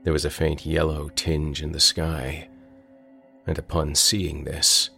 There 0.04 0.12
was 0.12 0.24
a 0.24 0.30
faint 0.30 0.64
yellow 0.64 1.10
tinge 1.14 1.62
in 1.62 1.72
the 1.72 1.80
sky, 1.80 2.48
and 3.46 3.58
upon 3.58 3.94
seeing 3.94 4.44
this, 4.44 4.90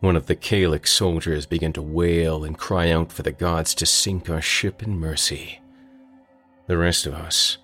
one 0.00 0.16
of 0.16 0.26
the 0.26 0.36
Kalic 0.36 0.86
soldiers 0.86 1.46
began 1.46 1.72
to 1.72 1.82
wail 1.82 2.44
and 2.44 2.58
cry 2.58 2.90
out 2.90 3.10
for 3.10 3.22
the 3.22 3.32
gods 3.32 3.74
to 3.76 3.86
sink 3.86 4.28
our 4.28 4.42
ship 4.42 4.82
in 4.82 4.98
mercy. 4.98 5.60
The 6.66 6.76
rest 6.76 7.06
of 7.06 7.14
us, 7.14 7.56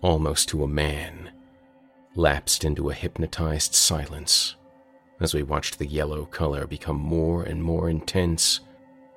almost 0.00 0.48
to 0.48 0.64
a 0.64 0.68
man, 0.68 1.30
lapsed 2.16 2.64
into 2.64 2.90
a 2.90 2.94
hypnotized 2.94 3.74
silence 3.74 4.56
as 5.20 5.32
we 5.32 5.42
watched 5.44 5.78
the 5.78 5.86
yellow 5.86 6.24
color 6.24 6.66
become 6.66 6.96
more 6.96 7.44
and 7.44 7.62
more 7.62 7.88
intense 7.88 8.60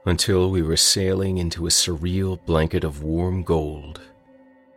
until 0.06 0.52
we 0.52 0.62
were 0.62 0.78
sailing 0.78 1.39
into 1.39 1.65
a 1.65 1.70
surreal 1.70 2.44
blanket 2.46 2.84
of 2.84 3.02
warm 3.02 3.41
gold, 3.41 4.02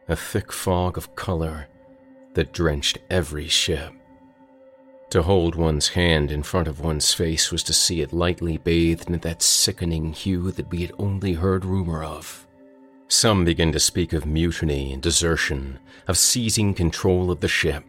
a 0.08 0.16
thick 0.16 0.50
fog 0.50 0.96
of 0.96 1.14
color 1.14 1.68
that 2.32 2.52
drenched 2.52 2.98
every 3.10 3.46
ship. 3.46 3.92
To 5.10 5.22
hold 5.22 5.54
one's 5.54 5.88
hand 5.88 6.30
in 6.30 6.42
front 6.42 6.66
of 6.66 6.80
one's 6.80 7.12
face 7.12 7.52
was 7.52 7.62
to 7.64 7.72
see 7.72 8.00
it 8.00 8.12
lightly 8.12 8.56
bathed 8.56 9.08
in 9.08 9.18
that 9.18 9.42
sickening 9.42 10.12
hue 10.12 10.50
that 10.52 10.70
we 10.70 10.80
had 10.80 10.92
only 10.98 11.34
heard 11.34 11.64
rumor 11.64 12.02
of. 12.02 12.46
Some 13.08 13.44
began 13.44 13.72
to 13.72 13.80
speak 13.80 14.12
of 14.12 14.26
mutiny 14.26 14.92
and 14.92 15.02
desertion, 15.02 15.78
of 16.06 16.18
seizing 16.18 16.74
control 16.74 17.30
of 17.30 17.40
the 17.40 17.48
ship. 17.48 17.84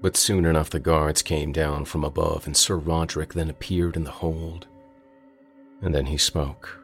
But 0.00 0.16
soon 0.16 0.44
enough 0.44 0.70
the 0.70 0.80
guards 0.80 1.22
came 1.22 1.52
down 1.52 1.84
from 1.84 2.02
above, 2.02 2.46
and 2.46 2.56
Sir 2.56 2.76
Roderick 2.76 3.34
then 3.34 3.50
appeared 3.50 3.94
in 3.94 4.02
the 4.02 4.10
hold 4.10 4.66
and 5.82 5.94
then 5.94 6.06
he 6.06 6.16
spoke. 6.16 6.78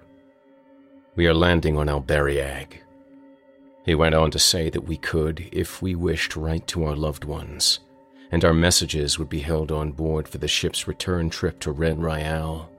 We 1.15 1.27
are 1.27 1.35
landing 1.35 1.77
on 1.77 1.87
Alberiag. 1.89 2.79
He 3.85 3.95
went 3.95 4.15
on 4.15 4.31
to 4.33 4.39
say 4.39 4.69
that 4.71 4.87
we 4.87 4.97
could, 4.99 5.49
if 5.51 5.81
we 5.81 5.95
wished, 5.95 6.37
write 6.37 6.67
to 6.69 6.85
our 6.85 6.95
loved 6.95 7.25
ones, 7.25 7.81
and 8.31 8.45
our 8.45 8.53
messages 8.53 9.19
would 9.19 9.29
be 9.29 9.41
held 9.41 9.73
on 9.73 9.93
board 9.93 10.29
for 10.29 10.39
the 10.39 10.47
ship's 10.47 10.87
return 10.87 11.31
trip 11.31 11.59
to 11.61 11.73
Red 11.73 11.99
Rial. 11.99 12.71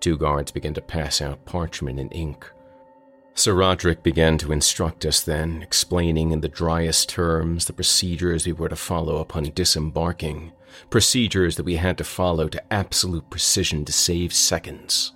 Two 0.00 0.16
guards 0.16 0.50
began 0.50 0.74
to 0.74 0.80
pass 0.80 1.20
out 1.20 1.44
parchment 1.44 2.00
and 2.00 2.12
ink. 2.14 2.50
Sir 3.34 3.52
Roderick 3.52 4.02
began 4.02 4.38
to 4.38 4.52
instruct 4.52 5.04
us 5.04 5.20
then, 5.20 5.60
explaining 5.60 6.30
in 6.30 6.40
the 6.40 6.48
driest 6.48 7.08
terms 7.08 7.66
the 7.66 7.72
procedures 7.72 8.46
we 8.46 8.52
were 8.52 8.68
to 8.68 8.76
follow 8.76 9.16
upon 9.16 9.44
disembarking, 9.54 10.52
procedures 10.88 11.56
that 11.56 11.64
we 11.64 11.76
had 11.76 11.98
to 11.98 12.04
follow 12.04 12.48
to 12.48 12.72
absolute 12.72 13.28
precision 13.30 13.84
to 13.84 13.92
save 13.92 14.32
seconds. 14.32 15.12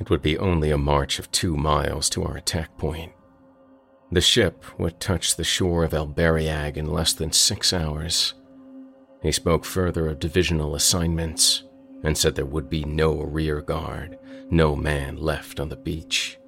It 0.00 0.10
would 0.10 0.22
be 0.22 0.38
only 0.38 0.70
a 0.70 0.78
march 0.78 1.18
of 1.18 1.30
two 1.30 1.56
miles 1.56 2.10
to 2.10 2.24
our 2.24 2.36
attack 2.36 2.76
point. 2.76 3.12
The 4.10 4.20
ship 4.20 4.64
would 4.78 5.00
touch 5.00 5.36
the 5.36 5.44
shore 5.44 5.84
of 5.84 5.92
Alberiag 5.92 6.76
in 6.76 6.86
less 6.86 7.12
than 7.12 7.32
six 7.32 7.72
hours. 7.72 8.34
He 9.22 9.32
spoke 9.32 9.64
further 9.64 10.08
of 10.08 10.18
divisional 10.18 10.74
assignments 10.74 11.64
and 12.02 12.18
said 12.18 12.34
there 12.34 12.44
would 12.44 12.68
be 12.68 12.84
no 12.84 13.22
rear 13.22 13.60
guard, 13.60 14.18
no 14.50 14.76
man 14.76 15.16
left 15.16 15.58
on 15.58 15.68
the 15.68 15.76
beach. 15.76 16.38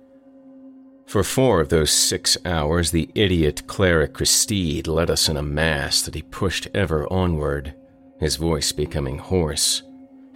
For 1.07 1.23
four 1.23 1.61
of 1.61 1.69
those 1.69 1.93
six 1.93 2.37
hours, 2.45 2.91
the 2.91 3.09
idiot 3.15 3.67
cleric 3.69 4.15
Christide 4.15 4.89
led 4.89 5.09
us 5.09 5.29
in 5.29 5.37
a 5.37 5.43
mass 5.43 6.03
that 6.03 6.17
he 6.17 6.23
pushed 6.23 6.69
ever 6.75 7.11
onward, 7.13 7.75
his 8.19 8.37
voice 8.37 8.73
becoming 8.73 9.19
hoarse 9.19 9.83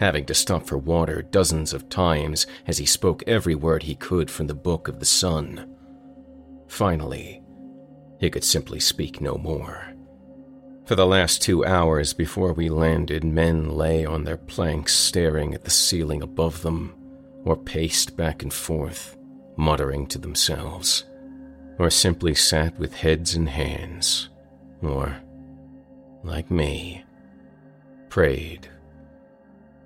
having 0.00 0.24
to 0.24 0.34
stop 0.34 0.66
for 0.66 0.78
water 0.78 1.20
dozens 1.20 1.74
of 1.74 1.90
times 1.90 2.46
as 2.66 2.78
he 2.78 2.86
spoke 2.86 3.22
every 3.26 3.54
word 3.54 3.82
he 3.82 3.94
could 3.94 4.30
from 4.30 4.46
the 4.46 4.54
Book 4.54 4.88
of 4.88 4.98
the 4.98 5.04
Sun. 5.04 5.76
Finally, 6.68 7.42
he 8.18 8.30
could 8.30 8.42
simply 8.42 8.80
speak 8.80 9.20
no 9.20 9.36
more. 9.36 9.94
For 10.86 10.94
the 10.94 11.06
last 11.06 11.42
two 11.42 11.66
hours 11.66 12.14
before 12.14 12.54
we 12.54 12.70
landed, 12.70 13.22
men 13.22 13.76
lay 13.76 14.06
on 14.06 14.24
their 14.24 14.38
planks 14.38 14.94
staring 14.94 15.52
at 15.52 15.64
the 15.64 15.70
ceiling 15.70 16.22
above 16.22 16.62
them, 16.62 16.94
or 17.44 17.54
paced 17.54 18.16
back 18.16 18.42
and 18.42 18.52
forth, 18.52 19.18
muttering 19.56 20.06
to 20.06 20.18
themselves, 20.18 21.04
or 21.78 21.90
simply 21.90 22.34
sat 22.34 22.78
with 22.78 22.94
heads 22.94 23.34
in 23.34 23.46
hands, 23.46 24.30
or, 24.80 25.14
like 26.24 26.50
me, 26.50 27.04
prayed 28.08 28.69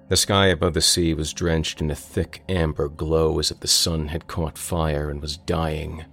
the 0.08 0.16
sky 0.16 0.46
above 0.46 0.74
the 0.74 0.80
sea 0.80 1.14
was 1.14 1.32
drenched 1.32 1.80
in 1.80 1.90
a 1.90 1.94
thick 1.94 2.42
amber 2.48 2.88
glow 2.88 3.38
as 3.38 3.50
if 3.50 3.60
the 3.60 3.68
sun 3.68 4.08
had 4.08 4.26
caught 4.26 4.58
fire 4.58 5.10
and 5.10 5.20
was 5.20 5.38
dying. 5.38 6.04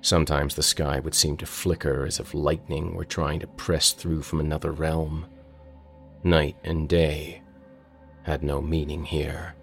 Sometimes 0.00 0.54
the 0.54 0.62
sky 0.62 1.00
would 1.00 1.14
seem 1.14 1.36
to 1.38 1.46
flicker 1.46 2.04
as 2.04 2.18
if 2.20 2.34
lightning 2.34 2.94
were 2.94 3.04
trying 3.04 3.40
to 3.40 3.46
press 3.46 3.92
through 3.92 4.22
from 4.22 4.40
another 4.40 4.72
realm. 4.72 5.26
Night 6.24 6.56
and 6.64 6.88
day 6.88 7.42
had 8.22 8.42
no 8.42 8.60
meaning 8.60 9.04
here, 9.04 9.54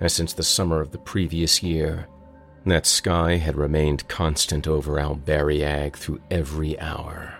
as 0.00 0.14
since 0.14 0.32
the 0.32 0.42
summer 0.42 0.80
of 0.80 0.90
the 0.90 0.98
previous 0.98 1.62
year, 1.62 2.08
that 2.64 2.86
sky 2.86 3.36
had 3.36 3.56
remained 3.56 4.08
constant 4.08 4.66
over 4.66 4.94
Alberiag 4.94 5.94
through 5.94 6.20
every 6.30 6.78
hour. 6.80 7.37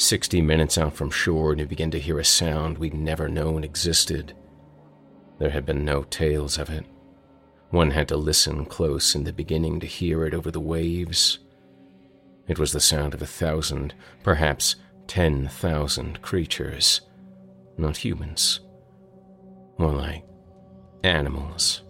Sixty 0.00 0.40
minutes 0.40 0.78
out 0.78 0.94
from 0.94 1.10
shore, 1.10 1.50
and 1.50 1.60
we 1.60 1.66
began 1.66 1.90
to 1.90 1.98
hear 1.98 2.20
a 2.20 2.24
sound 2.24 2.78
we'd 2.78 2.94
never 2.94 3.28
known 3.28 3.64
existed. 3.64 4.32
There 5.40 5.50
had 5.50 5.66
been 5.66 5.84
no 5.84 6.04
tales 6.04 6.56
of 6.56 6.70
it. 6.70 6.84
One 7.70 7.90
had 7.90 8.06
to 8.08 8.16
listen 8.16 8.64
close 8.64 9.16
in 9.16 9.24
the 9.24 9.32
beginning 9.32 9.80
to 9.80 9.88
hear 9.88 10.24
it 10.24 10.34
over 10.34 10.52
the 10.52 10.60
waves. 10.60 11.40
It 12.46 12.60
was 12.60 12.72
the 12.72 12.78
sound 12.78 13.12
of 13.12 13.22
a 13.22 13.26
thousand, 13.26 13.92
perhaps 14.22 14.76
ten 15.08 15.48
thousand 15.48 16.22
creatures, 16.22 17.00
not 17.76 17.96
humans. 17.96 18.60
More 19.78 19.94
like 19.94 20.24
animals. 21.02 21.82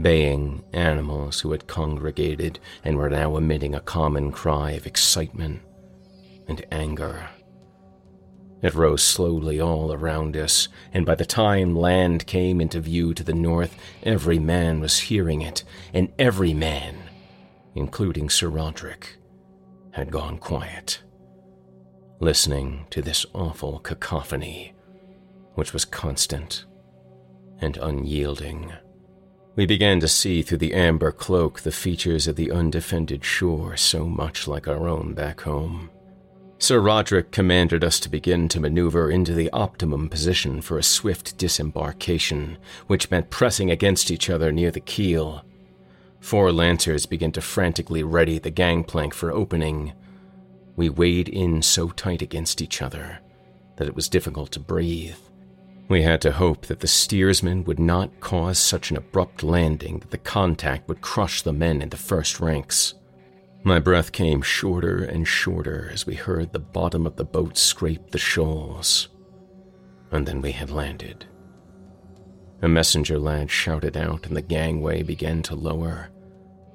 Baying 0.00 0.62
animals 0.72 1.40
who 1.40 1.50
had 1.50 1.66
congregated 1.66 2.60
and 2.84 2.96
were 2.96 3.10
now 3.10 3.36
emitting 3.36 3.74
a 3.74 3.80
common 3.80 4.30
cry 4.30 4.70
of 4.70 4.86
excitement 4.86 5.62
and 6.48 6.64
anger. 6.70 7.28
It 8.62 8.74
rose 8.74 9.02
slowly 9.02 9.60
all 9.60 9.92
around 9.92 10.36
us, 10.36 10.68
and 10.92 11.04
by 11.04 11.16
the 11.16 11.26
time 11.26 11.76
land 11.76 12.26
came 12.26 12.60
into 12.60 12.80
view 12.80 13.12
to 13.12 13.22
the 13.22 13.34
north, 13.34 13.76
every 14.02 14.38
man 14.38 14.80
was 14.80 14.98
hearing 14.98 15.42
it, 15.42 15.64
and 15.92 16.10
every 16.18 16.54
man, 16.54 16.96
including 17.74 18.30
Sir 18.30 18.48
Roderick, 18.48 19.18
had 19.90 20.10
gone 20.10 20.38
quiet, 20.38 21.02
listening 22.20 22.86
to 22.88 23.02
this 23.02 23.26
awful 23.34 23.80
cacophony, 23.80 24.72
which 25.56 25.74
was 25.74 25.84
constant 25.84 26.64
and 27.60 27.76
unyielding. 27.76 28.72
We 29.56 29.66
began 29.66 30.00
to 30.00 30.08
see 30.08 30.42
through 30.42 30.58
the 30.58 30.74
amber 30.74 31.12
cloak 31.12 31.60
the 31.60 31.70
features 31.70 32.26
of 32.26 32.36
the 32.36 32.50
undefended 32.50 33.24
shore 33.24 33.76
so 33.76 34.06
much 34.06 34.48
like 34.48 34.66
our 34.66 34.88
own 34.88 35.14
back 35.14 35.42
home. 35.42 35.90
Sir 36.64 36.80
Roderick 36.80 37.30
commanded 37.30 37.84
us 37.84 38.00
to 38.00 38.08
begin 38.08 38.48
to 38.48 38.58
maneuver 38.58 39.10
into 39.10 39.34
the 39.34 39.50
optimum 39.50 40.08
position 40.08 40.62
for 40.62 40.78
a 40.78 40.82
swift 40.82 41.36
disembarkation, 41.36 42.56
which 42.86 43.10
meant 43.10 43.28
pressing 43.28 43.70
against 43.70 44.10
each 44.10 44.30
other 44.30 44.50
near 44.50 44.70
the 44.70 44.80
keel. 44.80 45.44
Four 46.20 46.52
lancers 46.52 47.04
began 47.04 47.32
to 47.32 47.42
frantically 47.42 48.02
ready 48.02 48.38
the 48.38 48.48
gangplank 48.48 49.12
for 49.12 49.30
opening. 49.30 49.92
We 50.74 50.88
weighed 50.88 51.28
in 51.28 51.60
so 51.60 51.90
tight 51.90 52.22
against 52.22 52.62
each 52.62 52.80
other 52.80 53.18
that 53.76 53.86
it 53.86 53.94
was 53.94 54.08
difficult 54.08 54.50
to 54.52 54.60
breathe. 54.60 55.18
We 55.88 56.00
had 56.00 56.22
to 56.22 56.32
hope 56.32 56.64
that 56.64 56.80
the 56.80 56.86
steersman 56.86 57.64
would 57.64 57.78
not 57.78 58.20
cause 58.20 58.58
such 58.58 58.90
an 58.90 58.96
abrupt 58.96 59.42
landing 59.42 59.98
that 59.98 60.12
the 60.12 60.16
contact 60.16 60.88
would 60.88 61.02
crush 61.02 61.42
the 61.42 61.52
men 61.52 61.82
in 61.82 61.90
the 61.90 61.98
first 61.98 62.40
ranks. 62.40 62.94
My 63.66 63.78
breath 63.78 64.12
came 64.12 64.42
shorter 64.42 65.02
and 65.02 65.26
shorter 65.26 65.88
as 65.90 66.04
we 66.04 66.16
heard 66.16 66.52
the 66.52 66.58
bottom 66.58 67.06
of 67.06 67.16
the 67.16 67.24
boat 67.24 67.56
scrape 67.56 68.10
the 68.10 68.18
shoals. 68.18 69.08
And 70.10 70.26
then 70.26 70.42
we 70.42 70.52
had 70.52 70.68
landed. 70.68 71.24
A 72.60 72.68
messenger 72.68 73.18
lad 73.18 73.50
shouted 73.50 73.96
out, 73.96 74.26
and 74.26 74.36
the 74.36 74.42
gangway 74.42 75.02
began 75.02 75.40
to 75.44 75.54
lower, 75.54 76.10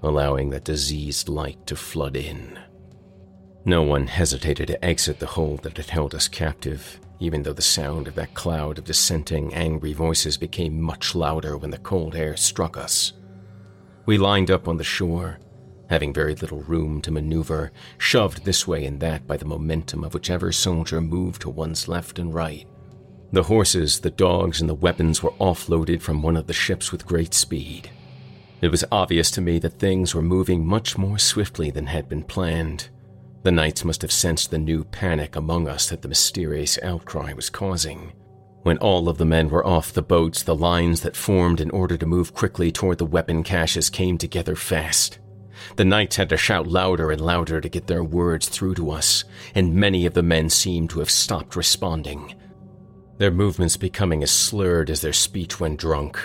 allowing 0.02 0.49
that 0.49 0.63
diseased 0.63 1.30
light 1.30 1.63
to 1.67 1.75
flood 1.75 2.15
in. 2.15 2.58
No 3.65 3.84
one 3.84 4.08
hesitated 4.08 4.69
to 4.69 4.84
exit 4.84 5.19
the 5.19 5.28
hold 5.28 5.62
that 5.62 5.78
had 5.78 5.91
held 5.91 6.15
us 6.15 6.28
captive, 6.28 6.99
even 7.19 7.43
though 7.43 7.54
the 7.54 7.62
sound 7.62 8.08
of 8.08 8.15
that 8.15 8.34
cloud 8.34 8.80
of 8.80 8.86
dissenting, 8.86 9.54
angry 9.54 9.93
voices 9.93 10.38
became 10.38 10.82
much 10.82 11.13
louder 11.13 11.56
when 11.56 11.69
the 11.69 11.78
cold 11.78 12.15
air 12.15 12.36
struck 12.36 12.78
us. 12.78 13.13
We 14.08 14.17
lined 14.17 14.49
up 14.49 14.67
on 14.67 14.78
the 14.78 14.84
shore, 14.84 15.38
having 15.89 16.13
very 16.13 16.36
little 16.36 16.62
room 16.62 17.02
to 17.02 17.12
maneuver, 17.12 17.71
shoved 17.97 18.45
this 18.45 18.67
way 18.67 18.86
and 18.86 18.99
that 18.99 19.25
by 19.28 19.36
the 19.36 19.45
momentum 19.45 20.04
of 20.04 20.13
whichever 20.13 20.52
soldier 20.52 21.02
moved 21.02 21.41
to 21.41 21.49
one's 21.49 21.88
left 21.88 22.19
and 22.19 22.34
right. 22.34 22.67
The 23.32 23.43
horses, 23.43 23.99
the 23.99 24.10
dogs, 24.10 24.62
and 24.62 24.69
the 24.69 24.75
weapons 24.75 25.21
were 25.21 25.34
offloaded 25.34 26.02
from 26.02 26.21
one 26.21 26.38
of 26.38 26.47
the 26.47 26.54
ships 26.54 26.91
with 26.91 27.06
great 27.06 27.34
speed. 27.34 27.89
It 28.62 28.69
was 28.69 28.86
obvious 28.91 29.32
to 29.32 29.41
me 29.41 29.60
that 29.60 29.80
things 29.80 30.13
were 30.13 30.21
moving 30.21 30.65
much 30.65 30.97
more 30.97 31.17
swiftly 31.17 31.71
than 31.71 31.88
had 31.88 32.10
been 32.10 32.23
planned. 32.23 32.89
The 33.43 33.52
knights 33.52 33.86
must 33.86 34.02
have 34.02 34.12
sensed 34.12 34.52
the 34.52 34.58
new 34.58 34.84
panic 34.84 35.36
among 35.36 35.67
us 35.67 35.89
that 35.89 36.02
the 36.02 36.10
mysterious 36.10 36.78
outcry 36.84 37.34
was 37.34 37.49
causing. 37.49 38.12
When 38.63 38.78
all 38.80 39.08
of 39.08 39.17
the 39.17 39.25
men 39.25 39.49
were 39.49 39.65
off 39.65 39.93
the 39.93 40.02
boats, 40.02 40.43
the 40.43 40.56
lines 40.56 41.02
that 41.02 41.15
formed 41.15 41.62
in 41.62 41.69
order 41.71 41.97
to 41.97 42.06
move 42.06 42.34
quickly 42.34 42.71
toward 42.71 42.97
the 42.97 43.06
weapon 43.06 43.43
caches 43.43 43.89
came 43.89 44.17
together 44.17 44.56
fast. 44.56 45.19
The 45.76 45.86
knights 45.86 46.15
had 46.15 46.30
to 46.30 46.38
shout 46.38 46.67
louder 46.67 47.12
and 47.12 47.22
louder 47.22 47.62
to 47.62 47.69
get 47.69 47.88
their 47.88 48.04
words 48.04 48.50
through 48.50 48.76
to 48.76 48.91
us, 48.91 49.24
and 49.56 49.76
many 49.76 50.06
of 50.06 50.13
the 50.13 50.24
men 50.24 50.50
seemed 50.50 50.89
to 50.91 51.00
have 51.00 51.10
stopped 51.10 51.56
responding, 51.56 52.36
their 53.17 53.32
movements 53.32 53.78
becoming 53.78 54.24
as 54.24 54.32
slurred 54.32 54.89
as 54.89 55.02
their 55.02 55.13
speech 55.13 55.60
when 55.60 55.76
drunk. 55.76 56.19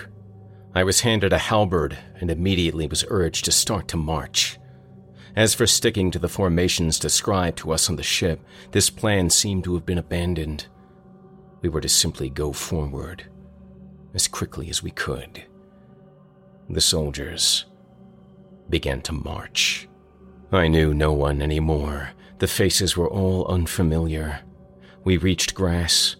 I 0.74 0.84
was 0.84 1.00
handed 1.00 1.32
a 1.32 1.38
halberd 1.38 1.98
and 2.20 2.30
immediately 2.30 2.86
was 2.86 3.04
urged 3.08 3.44
to 3.44 3.52
start 3.52 3.88
to 3.88 3.96
march. 3.96 4.58
As 5.36 5.54
for 5.54 5.66
sticking 5.66 6.10
to 6.12 6.18
the 6.18 6.28
formations 6.28 6.98
described 6.98 7.58
to 7.58 7.72
us 7.72 7.90
on 7.90 7.96
the 7.96 8.02
ship, 8.02 8.40
this 8.70 8.90
plan 8.90 9.30
seemed 9.30 9.64
to 9.64 9.74
have 9.74 9.84
been 9.84 9.98
abandoned. 9.98 10.66
We 11.60 11.68
were 11.68 11.80
to 11.80 11.88
simply 11.88 12.28
go 12.28 12.52
forward 12.52 13.24
as 14.14 14.28
quickly 14.28 14.68
as 14.70 14.82
we 14.82 14.92
could. 14.92 15.44
The 16.70 16.80
soldiers 16.80 17.66
began 18.68 19.00
to 19.02 19.12
march. 19.12 19.88
I 20.52 20.68
knew 20.68 20.94
no 20.94 21.12
one 21.12 21.42
anymore. 21.42 22.10
The 22.38 22.46
faces 22.46 22.96
were 22.96 23.08
all 23.08 23.46
unfamiliar. 23.46 24.40
We 25.04 25.16
reached 25.16 25.54
grass. 25.54 26.16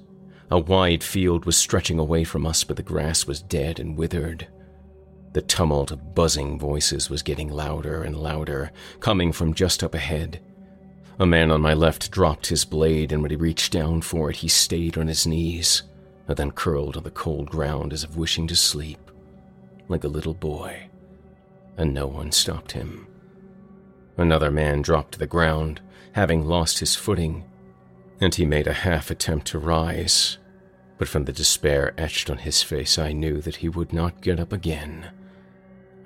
A 0.51 0.59
wide 0.59 1.03
field 1.03 1.45
was 1.45 1.57
stretching 1.57 1.99
away 1.99 2.25
from 2.25 2.47
us, 2.47 2.65
but 2.65 2.77
the 2.77 2.83
grass 2.83 3.27
was 3.27 3.43
dead 3.43 3.81
and 3.81 3.97
withered. 3.97 4.49
The 5.33 5.43
tumult 5.43 5.91
of 5.91 6.15
buzzing 6.15 6.59
voices 6.59 7.11
was 7.11 7.23
getting 7.23 7.49
louder 7.49 8.03
and 8.03 8.17
louder, 8.17 8.71
coming 9.01 9.33
from 9.33 9.55
just 9.55 9.83
up 9.83 9.95
ahead. 9.95 10.41
A 11.19 11.27
man 11.27 11.51
on 11.51 11.61
my 11.61 11.75
left 11.75 12.11
dropped 12.11 12.47
his 12.47 12.65
blade, 12.65 13.13
and 13.13 13.23
when 13.23 13.31
he 13.31 13.37
reached 13.37 13.73
down 13.73 14.03
for 14.03 14.31
it, 14.31 14.37
he 14.37 14.49
stayed 14.49 14.99
on 14.99 15.09
his 15.09 15.27
knees, 15.27 15.83
and 16.29 16.37
then 16.37 16.51
curled 16.51 16.97
on 16.97 17.03
the 17.03 17.11
cold 17.11 17.51
ground 17.51 17.93
as 17.93 18.05
if 18.05 18.17
wishing 18.17 18.47
to 18.49 18.57
sleep, 18.57 19.11
like 19.89 20.05
a 20.05 20.09
little 20.09 20.35
boy. 20.35 20.89
And 21.77 21.93
no 21.93 22.07
one 22.07 22.33
stopped 22.33 22.73
him. 22.73 23.07
Another 24.17 24.51
man 24.51 24.83
dropped 24.83 25.13
to 25.13 25.19
the 25.19 25.27
ground, 25.27 25.81
having 26.13 26.47
lost 26.47 26.79
his 26.79 26.95
footing, 26.95 27.45
and 28.21 28.35
he 28.35 28.47
made 28.47 28.67
a 28.67 28.73
half 28.73 29.11
attempt 29.11 29.47
to 29.49 29.59
rise. 29.59 30.39
But 30.99 31.09
from 31.09 31.25
the 31.25 31.33
despair 31.33 31.93
etched 31.99 32.31
on 32.31 32.39
his 32.39 32.63
face, 32.63 32.99
I 32.99 33.13
knew 33.13 33.41
that 33.41 33.57
he 33.57 33.69
would 33.69 33.93
not 33.93 34.21
get 34.21 34.39
up 34.39 34.53
again 34.53 35.11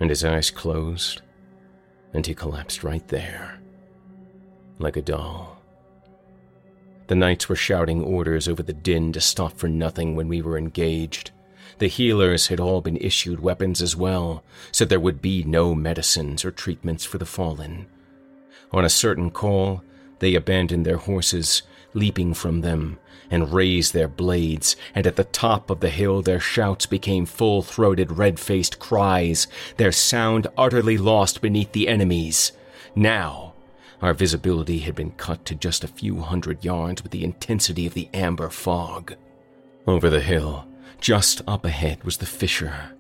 and 0.01 0.11
his 0.11 0.25
eyes 0.25 0.51
closed, 0.51 1.23
and 2.13 2.27
he 2.27 2.35
collapsed 2.35 2.85
right 2.85 3.07
there, 3.09 3.61
like 4.79 4.97
a 4.97 5.03
doll. 5.03 5.61
The 7.09 7.15
knights 7.15 7.49
were 7.49 7.57
shouting 7.57 8.03
orders 8.03 8.49
over 8.49 8.63
the 8.63 8.73
din 8.73 9.13
to 9.13 9.21
stop 9.21 9.57
for 9.57 9.69
nothing 9.69 10.15
when 10.15 10.29
we 10.29 10.43
were 10.43 10.59
engaged. 10.59 11.31
The 11.79 11.89
healers 11.89 12.49
had 12.49 12.59
all 12.59 12.81
been 12.81 12.97
issued 12.97 13.41
weapons 13.41 13.81
as 13.81 13.95
well, 13.95 14.43
so 14.73 14.85
there 14.85 14.99
would 14.99 15.23
be 15.23 15.45
no 15.45 15.75
medicines 15.75 16.45
or 16.45 16.51
treatments 16.51 17.05
for 17.05 17.19
the 17.19 17.27
fallen. 17.27 17.87
On 18.73 18.85
a 18.85 18.91
certain 18.91 19.31
call, 19.31 19.83
they 20.19 20.35
abandoned 20.35 20.85
their 20.85 20.97
horses, 20.97 21.63
leaping 21.95 22.35
from 22.35 22.61
them, 22.63 22.99
and 23.31 23.53
raised 23.53 23.95
their 23.95 24.09
blades, 24.09 24.75
and 24.95 25.07
at 25.07 25.17
the 25.17 25.25
top 25.25 25.71
of 25.71 25.81
the 25.81 25.91
hill 25.91 26.21
their 26.23 26.41
shouts 26.41 26.87
became 26.87 27.27
full 27.27 27.63
throated, 27.63 28.13
red 28.13 28.41
faced 28.41 28.79
cries, 28.79 29.47
their 29.77 29.93
sound 29.93 30.47
utterly 30.57 30.99
lost 30.99 31.41
beneath 31.41 31.73
the 31.73 31.89
enemies. 31.89 32.53
Now, 32.95 33.55
our 34.03 34.15
visibility 34.15 34.81
had 34.81 34.95
been 34.95 35.13
cut 35.13 35.45
to 35.47 35.55
just 35.55 35.85
a 35.85 35.89
few 35.89 36.21
hundred 36.21 36.65
yards 36.65 37.03
with 37.03 37.13
the 37.13 37.25
intensity 37.25 37.87
of 37.87 37.95
the 37.95 38.09
amber 38.13 38.49
fog. 38.51 39.15
Over 39.87 40.11
the 40.11 40.21
hill, 40.21 40.68
just 41.01 41.43
up 41.47 41.65
ahead, 41.65 42.05
was 42.05 42.19
the 42.19 42.27
fissure. 42.27 42.93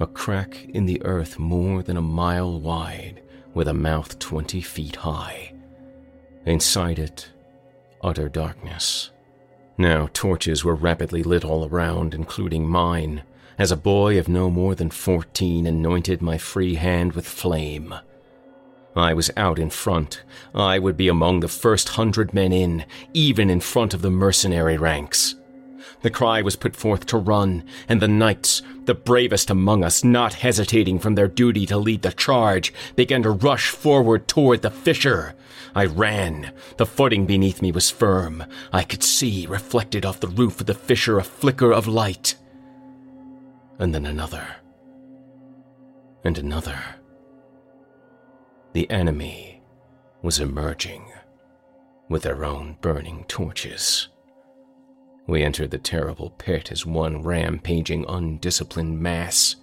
A 0.00 0.06
crack 0.06 0.64
in 0.66 0.86
the 0.86 1.02
earth 1.04 1.38
more 1.38 1.82
than 1.82 1.96
a 1.96 2.02
mile 2.02 2.60
wide, 2.60 3.22
with 3.54 3.68
a 3.68 3.74
mouth 3.74 4.18
twenty 4.18 4.60
feet 4.60 4.96
high. 4.96 5.52
Inside 6.46 6.98
it, 6.98 7.28
utter 8.02 8.28
darkness. 8.28 9.10
Now 9.76 10.08
torches 10.12 10.64
were 10.64 10.74
rapidly 10.74 11.22
lit 11.22 11.44
all 11.44 11.68
around, 11.68 12.14
including 12.14 12.68
mine, 12.68 13.22
as 13.58 13.72
a 13.72 13.76
boy 13.76 14.18
of 14.18 14.28
no 14.28 14.50
more 14.50 14.74
than 14.74 14.90
fourteen 14.90 15.66
anointed 15.66 16.22
my 16.22 16.38
free 16.38 16.76
hand 16.76 17.12
with 17.12 17.26
flame. 17.26 17.94
I 18.96 19.14
was 19.14 19.30
out 19.36 19.58
in 19.58 19.70
front. 19.70 20.22
I 20.54 20.78
would 20.78 20.96
be 20.96 21.08
among 21.08 21.40
the 21.40 21.48
first 21.48 21.90
hundred 21.90 22.32
men 22.32 22.52
in, 22.52 22.84
even 23.14 23.50
in 23.50 23.60
front 23.60 23.94
of 23.94 24.02
the 24.02 24.10
mercenary 24.10 24.76
ranks. 24.76 25.36
The 26.02 26.10
cry 26.10 26.42
was 26.42 26.56
put 26.56 26.76
forth 26.76 27.06
to 27.06 27.18
run, 27.18 27.64
and 27.88 28.00
the 28.00 28.08
knights, 28.08 28.62
the 28.84 28.94
bravest 28.94 29.50
among 29.50 29.82
us, 29.82 30.04
not 30.04 30.34
hesitating 30.34 31.00
from 31.00 31.14
their 31.14 31.26
duty 31.26 31.66
to 31.66 31.76
lead 31.76 32.02
the 32.02 32.12
charge, 32.12 32.72
began 32.94 33.22
to 33.24 33.30
rush 33.30 33.70
forward 33.70 34.28
toward 34.28 34.62
the 34.62 34.70
fissure. 34.70 35.34
I 35.74 35.86
ran. 35.86 36.52
The 36.76 36.86
footing 36.86 37.26
beneath 37.26 37.60
me 37.60 37.72
was 37.72 37.90
firm. 37.90 38.44
I 38.72 38.84
could 38.84 39.02
see, 39.02 39.46
reflected 39.46 40.06
off 40.06 40.20
the 40.20 40.28
roof 40.28 40.60
of 40.60 40.66
the 40.66 40.74
fissure, 40.74 41.18
a 41.18 41.24
flicker 41.24 41.72
of 41.72 41.88
light. 41.88 42.36
And 43.78 43.94
then 43.94 44.06
another. 44.06 44.46
And 46.24 46.38
another. 46.38 46.78
The 48.72 48.90
enemy 48.90 49.62
was 50.22 50.40
emerging 50.40 51.12
with 52.08 52.22
their 52.22 52.44
own 52.44 52.76
burning 52.80 53.24
torches. 53.28 54.08
We 55.28 55.42
entered 55.42 55.70
the 55.70 55.78
terrible 55.78 56.30
pit 56.38 56.72
as 56.72 56.86
one 56.86 57.22
rampaging, 57.22 58.06
undisciplined 58.08 58.98
mass. 58.98 59.56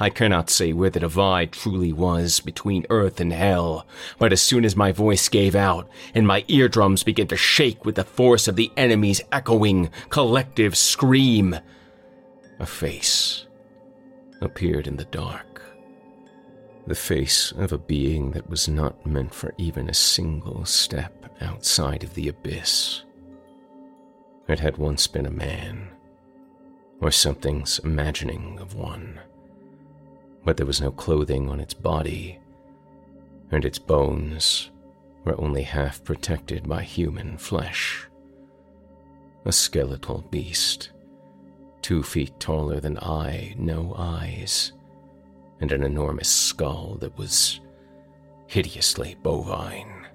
I 0.00 0.10
cannot 0.10 0.50
say 0.50 0.72
where 0.72 0.90
the 0.90 0.98
divide 0.98 1.52
truly 1.52 1.92
was 1.92 2.40
between 2.40 2.84
earth 2.90 3.20
and 3.20 3.32
hell, 3.32 3.86
but 4.18 4.32
as 4.32 4.42
soon 4.42 4.64
as 4.64 4.74
my 4.74 4.90
voice 4.90 5.28
gave 5.28 5.54
out 5.54 5.88
and 6.16 6.26
my 6.26 6.44
eardrums 6.48 7.04
began 7.04 7.28
to 7.28 7.36
shake 7.36 7.84
with 7.84 7.94
the 7.94 8.02
force 8.02 8.48
of 8.48 8.56
the 8.56 8.72
enemy's 8.76 9.20
echoing, 9.30 9.88
collective 10.08 10.76
scream, 10.76 11.56
a 12.58 12.66
face 12.66 13.46
appeared 14.40 14.88
in 14.88 14.96
the 14.96 15.04
dark. 15.04 15.62
The 16.88 16.96
face 16.96 17.52
of 17.52 17.72
a 17.72 17.78
being 17.78 18.32
that 18.32 18.50
was 18.50 18.68
not 18.68 19.06
meant 19.06 19.32
for 19.32 19.54
even 19.58 19.88
a 19.88 19.94
single 19.94 20.64
step 20.64 21.24
outside 21.40 22.02
of 22.02 22.14
the 22.14 22.26
abyss. 22.26 23.04
It 24.48 24.60
had 24.60 24.76
once 24.76 25.06
been 25.06 25.26
a 25.26 25.30
man, 25.30 25.88
or 27.00 27.10
something's 27.10 27.78
imagining 27.78 28.58
of 28.58 28.74
one 28.74 29.20
but 30.44 30.56
there 30.56 30.66
was 30.66 30.80
no 30.80 30.90
clothing 30.90 31.48
on 31.48 31.58
its 31.58 31.74
body, 31.74 32.38
and 33.50 33.64
its 33.64 33.78
bones 33.78 34.70
were 35.24 35.40
only 35.40 35.62
half 35.62 36.04
protected 36.04 36.68
by 36.68 36.82
human 36.82 37.38
flesh. 37.38 38.06
A 39.46 39.52
skeletal 39.52 40.24
beast, 40.30 40.90
two 41.82 42.02
feet 42.02 42.38
taller 42.38 42.80
than 42.80 42.98
I, 42.98 43.54
no 43.58 43.94
eyes, 43.96 44.72
and 45.60 45.72
an 45.72 45.82
enormous 45.82 46.28
skull 46.28 46.96
that 47.00 47.16
was 47.16 47.60
hideously 48.46 49.16
bovine. 49.22 50.06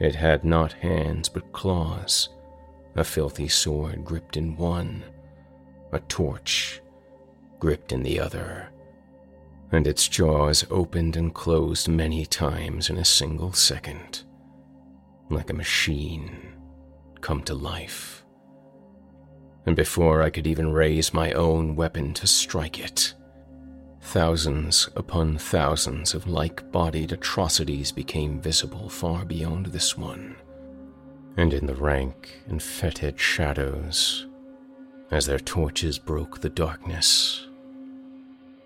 It 0.00 0.14
had 0.14 0.44
not 0.44 0.72
hands 0.72 1.28
but 1.28 1.52
claws, 1.52 2.28
a 2.96 3.04
filthy 3.04 3.48
sword 3.48 4.04
gripped 4.04 4.36
in 4.36 4.56
one, 4.56 5.04
a 5.92 6.00
torch 6.00 6.80
gripped 7.58 7.92
in 7.92 8.02
the 8.02 8.18
other 8.18 8.70
and 9.72 9.86
its 9.86 10.08
jaws 10.08 10.64
opened 10.70 11.16
and 11.16 11.34
closed 11.34 11.88
many 11.88 12.24
times 12.24 12.88
in 12.90 12.98
a 12.98 13.04
single 13.04 13.52
second, 13.52 14.22
like 15.30 15.50
a 15.50 15.54
machine 15.54 16.54
come 17.20 17.42
to 17.42 17.54
life. 17.54 18.24
And 19.66 19.74
before 19.74 20.22
I 20.22 20.30
could 20.30 20.46
even 20.46 20.72
raise 20.72 21.12
my 21.12 21.32
own 21.32 21.74
weapon 21.74 22.14
to 22.14 22.26
strike 22.26 22.78
it, 22.78 23.14
thousands 24.00 24.88
upon 24.94 25.36
thousands 25.38 26.14
of 26.14 26.28
like 26.28 26.70
bodied 26.70 27.10
atrocities 27.10 27.90
became 27.90 28.40
visible 28.40 28.88
far 28.88 29.24
beyond 29.24 29.66
this 29.66 29.98
one, 29.98 30.36
and 31.36 31.52
in 31.52 31.66
the 31.66 31.74
rank 31.74 32.40
and 32.48 32.62
fetid 32.62 33.20
shadows, 33.20 34.26
as 35.10 35.26
their 35.26 35.38
torches 35.38 35.98
broke 35.98 36.40
the 36.40 36.48
darkness, 36.48 37.46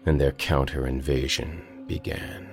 and 0.06 0.20
their 0.20 0.32
counter 0.32 0.86
invasion 0.86 1.62
began. 1.86 2.48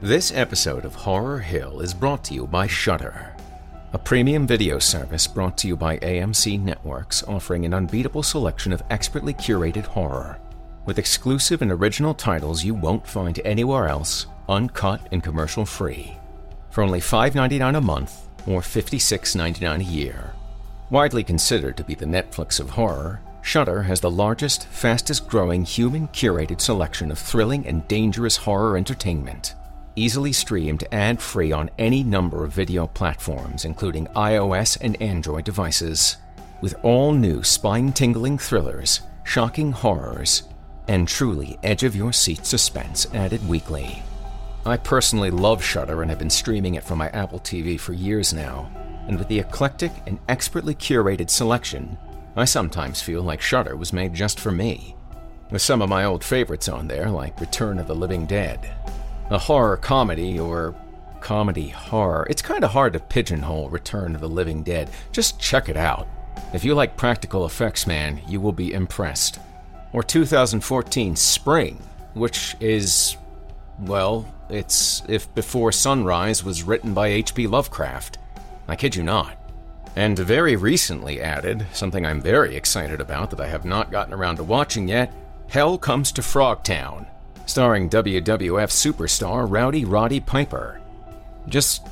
This 0.00 0.30
episode 0.32 0.84
of 0.84 0.94
Horror 0.94 1.40
Hill 1.40 1.80
is 1.80 1.92
brought 1.92 2.22
to 2.24 2.34
you 2.34 2.46
by 2.46 2.66
Shudder, 2.66 3.34
a 3.92 3.98
premium 3.98 4.46
video 4.46 4.78
service 4.78 5.26
brought 5.26 5.58
to 5.58 5.68
you 5.68 5.76
by 5.76 5.98
AMC 5.98 6.60
Networks 6.60 7.22
offering 7.24 7.64
an 7.64 7.74
unbeatable 7.74 8.22
selection 8.22 8.72
of 8.72 8.82
expertly 8.90 9.34
curated 9.34 9.86
horror 9.86 10.38
with 10.86 10.98
exclusive 11.00 11.62
and 11.62 11.72
original 11.72 12.14
titles 12.14 12.64
you 12.64 12.72
won't 12.72 13.06
find 13.06 13.40
anywhere 13.44 13.88
else, 13.88 14.26
uncut 14.48 15.08
and 15.12 15.22
commercial 15.22 15.64
free, 15.64 16.16
for 16.70 16.82
only 16.82 17.00
$5.99 17.00 17.76
a 17.76 17.80
month 17.80 18.28
or 18.46 18.60
$56.99 18.60 19.80
a 19.80 19.84
year. 19.84 20.32
Widely 20.90 21.24
considered 21.24 21.76
to 21.76 21.84
be 21.84 21.94
the 21.94 22.06
Netflix 22.06 22.60
of 22.60 22.70
horror, 22.70 23.20
Shudder 23.46 23.82
has 23.82 24.00
the 24.00 24.10
largest, 24.10 24.66
fastest 24.66 25.28
growing 25.28 25.64
human 25.64 26.08
curated 26.08 26.60
selection 26.60 27.12
of 27.12 27.18
thrilling 27.20 27.64
and 27.64 27.86
dangerous 27.86 28.36
horror 28.36 28.76
entertainment. 28.76 29.54
Easily 29.94 30.32
streamed 30.32 30.82
ad 30.90 31.22
free 31.22 31.52
on 31.52 31.70
any 31.78 32.02
number 32.02 32.44
of 32.44 32.52
video 32.52 32.88
platforms, 32.88 33.64
including 33.64 34.08
iOS 34.08 34.76
and 34.80 35.00
Android 35.00 35.44
devices. 35.44 36.16
With 36.60 36.74
all 36.82 37.12
new 37.12 37.44
spine 37.44 37.92
tingling 37.92 38.36
thrillers, 38.38 39.00
shocking 39.22 39.70
horrors, 39.70 40.42
and 40.88 41.06
truly 41.06 41.56
edge 41.62 41.84
of 41.84 41.94
your 41.94 42.12
seat 42.12 42.44
suspense 42.44 43.06
added 43.14 43.48
weekly. 43.48 44.02
I 44.66 44.76
personally 44.76 45.30
love 45.30 45.62
Shudder 45.64 46.02
and 46.02 46.10
have 46.10 46.18
been 46.18 46.28
streaming 46.28 46.74
it 46.74 46.84
from 46.84 46.98
my 46.98 47.08
Apple 47.10 47.38
TV 47.40 47.78
for 47.78 47.92
years 47.92 48.34
now 48.34 48.68
and 49.06 49.18
with 49.18 49.28
the 49.28 49.38
eclectic 49.38 49.92
and 50.06 50.18
expertly 50.28 50.74
curated 50.74 51.30
selection, 51.30 51.96
I 52.34 52.44
sometimes 52.44 53.00
feel 53.00 53.22
like 53.22 53.40
Shudder 53.40 53.76
was 53.76 53.92
made 53.92 54.14
just 54.14 54.40
for 54.40 54.50
me. 54.50 54.96
With 55.50 55.62
some 55.62 55.80
of 55.80 55.88
my 55.88 56.04
old 56.04 56.24
favorites 56.24 56.68
on 56.68 56.88
there, 56.88 57.08
like 57.10 57.40
Return 57.40 57.78
of 57.78 57.86
the 57.86 57.94
Living 57.94 58.26
Dead, 58.26 58.74
a 59.30 59.38
horror 59.38 59.76
comedy 59.76 60.38
or 60.38 60.74
comedy 61.20 61.68
horror. 61.68 62.26
It's 62.28 62.42
kind 62.42 62.64
of 62.64 62.72
hard 62.72 62.92
to 62.94 63.00
pigeonhole 63.00 63.70
Return 63.70 64.14
of 64.14 64.20
the 64.20 64.28
Living 64.28 64.62
Dead. 64.62 64.90
Just 65.12 65.40
check 65.40 65.68
it 65.68 65.76
out. 65.76 66.08
If 66.52 66.64
you 66.64 66.74
like 66.74 66.96
practical 66.96 67.46
effects, 67.46 67.86
man, 67.86 68.20
you 68.28 68.40
will 68.40 68.52
be 68.52 68.72
impressed. 68.72 69.38
Or 69.92 70.02
2014 70.02 71.16
Spring, 71.16 71.80
which 72.14 72.56
is, 72.60 73.16
well, 73.80 74.26
it's 74.48 75.02
If 75.08 75.32
Before 75.34 75.72
Sunrise 75.72 76.44
was 76.44 76.62
written 76.62 76.94
by 76.94 77.08
H.P. 77.08 77.46
Lovecraft. 77.46 78.18
I 78.68 78.76
kid 78.76 78.96
you 78.96 79.02
not. 79.02 79.36
And 79.96 80.18
very 80.18 80.56
recently 80.56 81.20
added, 81.20 81.66
something 81.72 82.04
I'm 82.04 82.20
very 82.20 82.54
excited 82.54 83.00
about 83.00 83.30
that 83.30 83.40
I 83.40 83.48
have 83.48 83.64
not 83.64 83.90
gotten 83.90 84.12
around 84.12 84.36
to 84.36 84.44
watching 84.44 84.88
yet 84.88 85.12
Hell 85.48 85.78
Comes 85.78 86.12
to 86.12 86.22
Frogtown, 86.22 87.06
starring 87.46 87.88
WWF 87.88 88.70
superstar 88.70 89.46
Rowdy 89.48 89.84
Roddy 89.84 90.20
Piper. 90.20 90.80
Just 91.48 91.86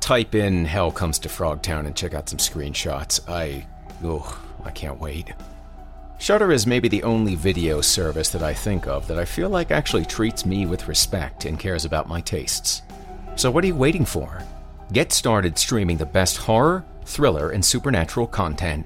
type 0.00 0.34
in 0.34 0.64
Hell 0.64 0.92
Comes 0.92 1.18
to 1.20 1.28
Frogtown 1.28 1.86
and 1.86 1.96
check 1.96 2.14
out 2.14 2.28
some 2.28 2.38
screenshots. 2.38 3.20
I. 3.28 3.66
Ugh, 4.04 4.36
I 4.64 4.70
can't 4.70 5.00
wait. 5.00 5.32
Shudder 6.20 6.52
is 6.52 6.66
maybe 6.66 6.86
the 6.86 7.02
only 7.02 7.34
video 7.34 7.80
service 7.80 8.28
that 8.28 8.42
I 8.42 8.52
think 8.52 8.86
of 8.86 9.06
that 9.06 9.18
I 9.18 9.24
feel 9.24 9.48
like 9.48 9.70
actually 9.70 10.04
treats 10.04 10.44
me 10.44 10.66
with 10.66 10.86
respect 10.86 11.46
and 11.46 11.58
cares 11.58 11.86
about 11.86 12.10
my 12.10 12.20
tastes. 12.20 12.82
So, 13.36 13.50
what 13.50 13.64
are 13.64 13.68
you 13.68 13.74
waiting 13.74 14.04
for? 14.04 14.42
Get 14.92 15.12
started 15.12 15.56
streaming 15.56 15.96
the 15.96 16.04
best 16.04 16.36
horror, 16.36 16.84
thriller, 17.06 17.52
and 17.52 17.64
supernatural 17.64 18.26
content. 18.26 18.84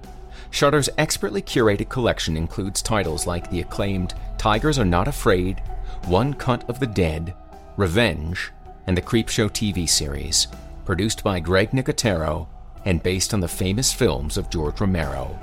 Shudder's 0.51 0.89
expertly 0.97 1.43
curated 1.43 1.89
collection 1.89 2.37
includes 2.37 2.81
titles 2.81 3.27
like 3.27 3.51
the 3.51 3.63
acclaimed 3.63 4.15
Tigers 4.39 4.79
Are 4.79 4.85
Not 4.85 5.09
Afraid, 5.09 5.59
One 6.05 6.35
Cut 6.35 6.63
of 6.71 6.79
the 6.79 6.87
Dead, 6.87 7.35
Revenge, 7.77 8.53
and 8.87 8.97
the 8.97 9.03
Creepshow 9.03 9.51
TV 9.51 9.89
series, 9.89 10.47
produced 10.85 11.25
by 11.25 11.41
Greg 11.41 11.73
Nicotero 11.73 12.47
and 12.85 13.03
based 13.03 13.35
on 13.35 13.41
the 13.41 13.49
famous 13.49 13.93
films 13.93 14.37
of 14.37 14.51
George 14.51 14.81
Romero. 14.81 15.37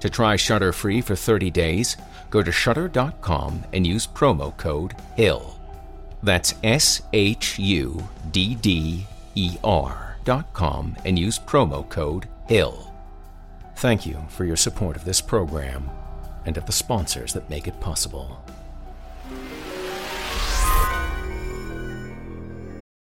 To 0.00 0.10
try 0.10 0.36
Shudder 0.36 0.72
free 0.72 1.00
for 1.00 1.14
30 1.14 1.50
days, 1.50 1.96
go 2.30 2.42
to 2.42 2.50
shudder.com 2.50 3.64
and 3.72 3.86
use 3.86 4.06
promo 4.06 4.56
code 4.56 4.94
HILL. 5.16 5.58
That's 6.22 6.54
S 6.62 7.02
H 7.12 7.58
U 7.58 8.08
D 8.30 8.54
D 8.54 9.06
er.com 9.64 10.96
and 11.04 11.18
use 11.18 11.38
promo 11.38 11.88
code 11.88 12.28
HILL. 12.48 12.94
Thank 13.76 14.06
you 14.06 14.18
for 14.28 14.44
your 14.44 14.56
support 14.56 14.96
of 14.96 15.04
this 15.04 15.20
program 15.20 15.90
and 16.44 16.56
of 16.56 16.66
the 16.66 16.72
sponsors 16.72 17.32
that 17.32 17.48
make 17.48 17.66
it 17.66 17.80
possible. 17.80 18.44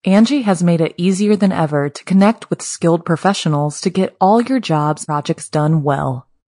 Angi 0.06 0.44
has 0.44 0.64
made 0.64 0.82
it 0.82 0.96
easier 0.98 1.36
than 1.36 1.52
ever 1.52 1.88
to 1.90 2.04
connect 2.06 2.50
with 2.50 2.62
skilled 2.62 3.06
professionals 3.06 3.80
to 3.82 3.90
get 3.92 4.16
all 4.20 4.42
your 4.42 4.60
jobs 4.60 5.06
projects 5.06 5.48
done 5.48 5.84
well. 5.84 6.28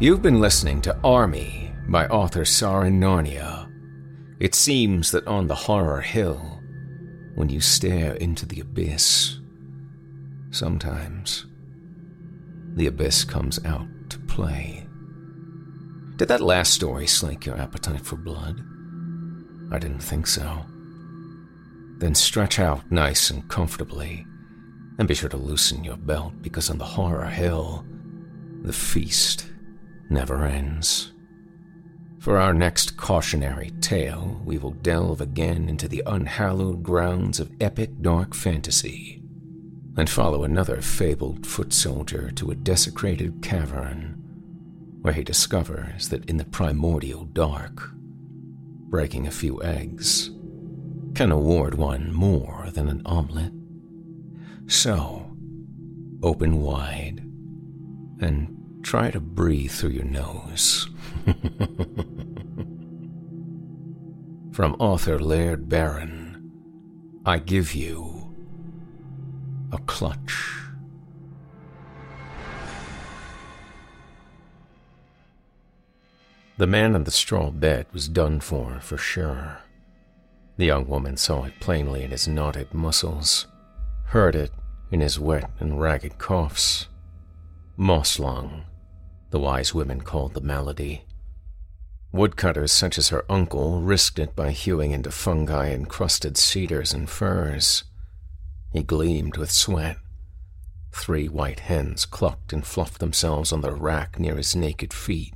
You've 0.00 0.22
been 0.22 0.40
listening 0.40 0.80
to 0.82 0.96
Army 1.04 1.74
by 1.86 2.06
author 2.06 2.46
Soren 2.46 2.98
Narnia. 2.98 3.70
It 4.40 4.54
seems 4.54 5.10
that 5.10 5.26
on 5.26 5.46
the 5.46 5.54
horror 5.54 6.00
hill, 6.00 6.62
when 7.34 7.50
you 7.50 7.60
stare 7.60 8.14
into 8.14 8.46
the 8.46 8.60
abyss, 8.60 9.40
sometimes 10.52 11.44
the 12.76 12.86
abyss 12.86 13.24
comes 13.24 13.62
out 13.66 13.86
to 14.08 14.18
play. 14.20 14.86
Did 16.16 16.28
that 16.28 16.40
last 16.40 16.72
story 16.72 17.06
slake 17.06 17.44
your 17.44 17.58
appetite 17.58 18.00
for 18.00 18.16
blood? 18.16 18.58
I 19.70 19.78
didn't 19.78 20.02
think 20.02 20.26
so. 20.26 20.64
Then 21.98 22.14
stretch 22.14 22.58
out 22.58 22.90
nice 22.90 23.28
and 23.28 23.46
comfortably, 23.50 24.26
and 24.98 25.06
be 25.06 25.14
sure 25.14 25.28
to 25.28 25.36
loosen 25.36 25.84
your 25.84 25.98
belt 25.98 26.40
because 26.40 26.70
on 26.70 26.78
the 26.78 26.86
horror 26.86 27.26
hill, 27.26 27.84
the 28.62 28.72
feast 28.72 29.49
never 30.10 30.44
ends. 30.44 31.12
For 32.18 32.38
our 32.38 32.52
next 32.52 32.98
cautionary 32.98 33.70
tale, 33.80 34.42
we 34.44 34.58
will 34.58 34.72
delve 34.72 35.22
again 35.22 35.68
into 35.68 35.88
the 35.88 36.02
unhallowed 36.06 36.82
grounds 36.82 37.40
of 37.40 37.52
epic 37.60 38.02
dark 38.02 38.34
fantasy 38.34 39.22
and 39.96 40.08
follow 40.08 40.44
another 40.44 40.82
fabled 40.82 41.46
foot 41.46 41.72
soldier 41.72 42.30
to 42.32 42.50
a 42.50 42.54
desecrated 42.54 43.42
cavern 43.42 44.16
where 45.00 45.14
he 45.14 45.24
discovers 45.24 46.08
that 46.10 46.28
in 46.28 46.36
the 46.36 46.44
primordial 46.44 47.24
dark, 47.24 47.90
breaking 48.90 49.26
a 49.26 49.30
few 49.30 49.62
eggs 49.62 50.30
can 51.14 51.32
award 51.32 51.74
one 51.74 52.12
more 52.12 52.68
than 52.72 52.88
an 52.88 53.02
omelet. 53.06 53.52
So, 54.66 55.34
open 56.22 56.60
wide 56.60 57.20
and 58.20 58.59
Try 58.82 59.10
to 59.10 59.20
breathe 59.20 59.70
through 59.70 59.90
your 59.90 60.04
nose. 60.04 60.88
From 64.52 64.74
author 64.78 65.18
Laird 65.18 65.68
Barron, 65.68 66.50
I 67.24 67.38
give 67.38 67.74
you 67.74 68.34
a 69.72 69.78
clutch. 69.78 70.60
The 76.56 76.66
man 76.66 76.94
on 76.94 77.04
the 77.04 77.10
straw 77.10 77.50
bed 77.50 77.86
was 77.92 78.08
done 78.08 78.40
for, 78.40 78.80
for 78.80 78.98
sure. 78.98 79.60
The 80.56 80.66
young 80.66 80.86
woman 80.88 81.16
saw 81.16 81.44
it 81.44 81.58
plainly 81.58 82.02
in 82.02 82.10
his 82.10 82.28
knotted 82.28 82.74
muscles, 82.74 83.46
heard 84.06 84.34
it 84.34 84.52
in 84.90 85.00
his 85.00 85.18
wet 85.18 85.50
and 85.58 85.80
ragged 85.80 86.18
coughs. 86.18 86.86
Moss 87.78 88.18
lung, 88.18 88.64
the 89.30 89.40
wise 89.40 89.74
women 89.74 90.00
called 90.00 90.34
the 90.34 90.40
malady. 90.40 91.04
Woodcutters 92.12 92.72
such 92.72 92.98
as 92.98 93.10
her 93.10 93.24
uncle 93.30 93.80
risked 93.80 94.18
it 94.18 94.34
by 94.34 94.50
hewing 94.50 94.90
into 94.90 95.10
fungi 95.12 95.70
encrusted 95.70 96.36
cedars 96.36 96.92
and 96.92 97.08
firs. 97.08 97.84
He 98.72 98.82
gleamed 98.82 99.36
with 99.36 99.50
sweat. 99.50 99.96
Three 100.92 101.28
white 101.28 101.60
hens 101.60 102.04
clucked 102.04 102.52
and 102.52 102.66
fluffed 102.66 102.98
themselves 102.98 103.52
on 103.52 103.60
the 103.60 103.72
rack 103.72 104.18
near 104.18 104.36
his 104.36 104.56
naked 104.56 104.92
feet. 104.92 105.34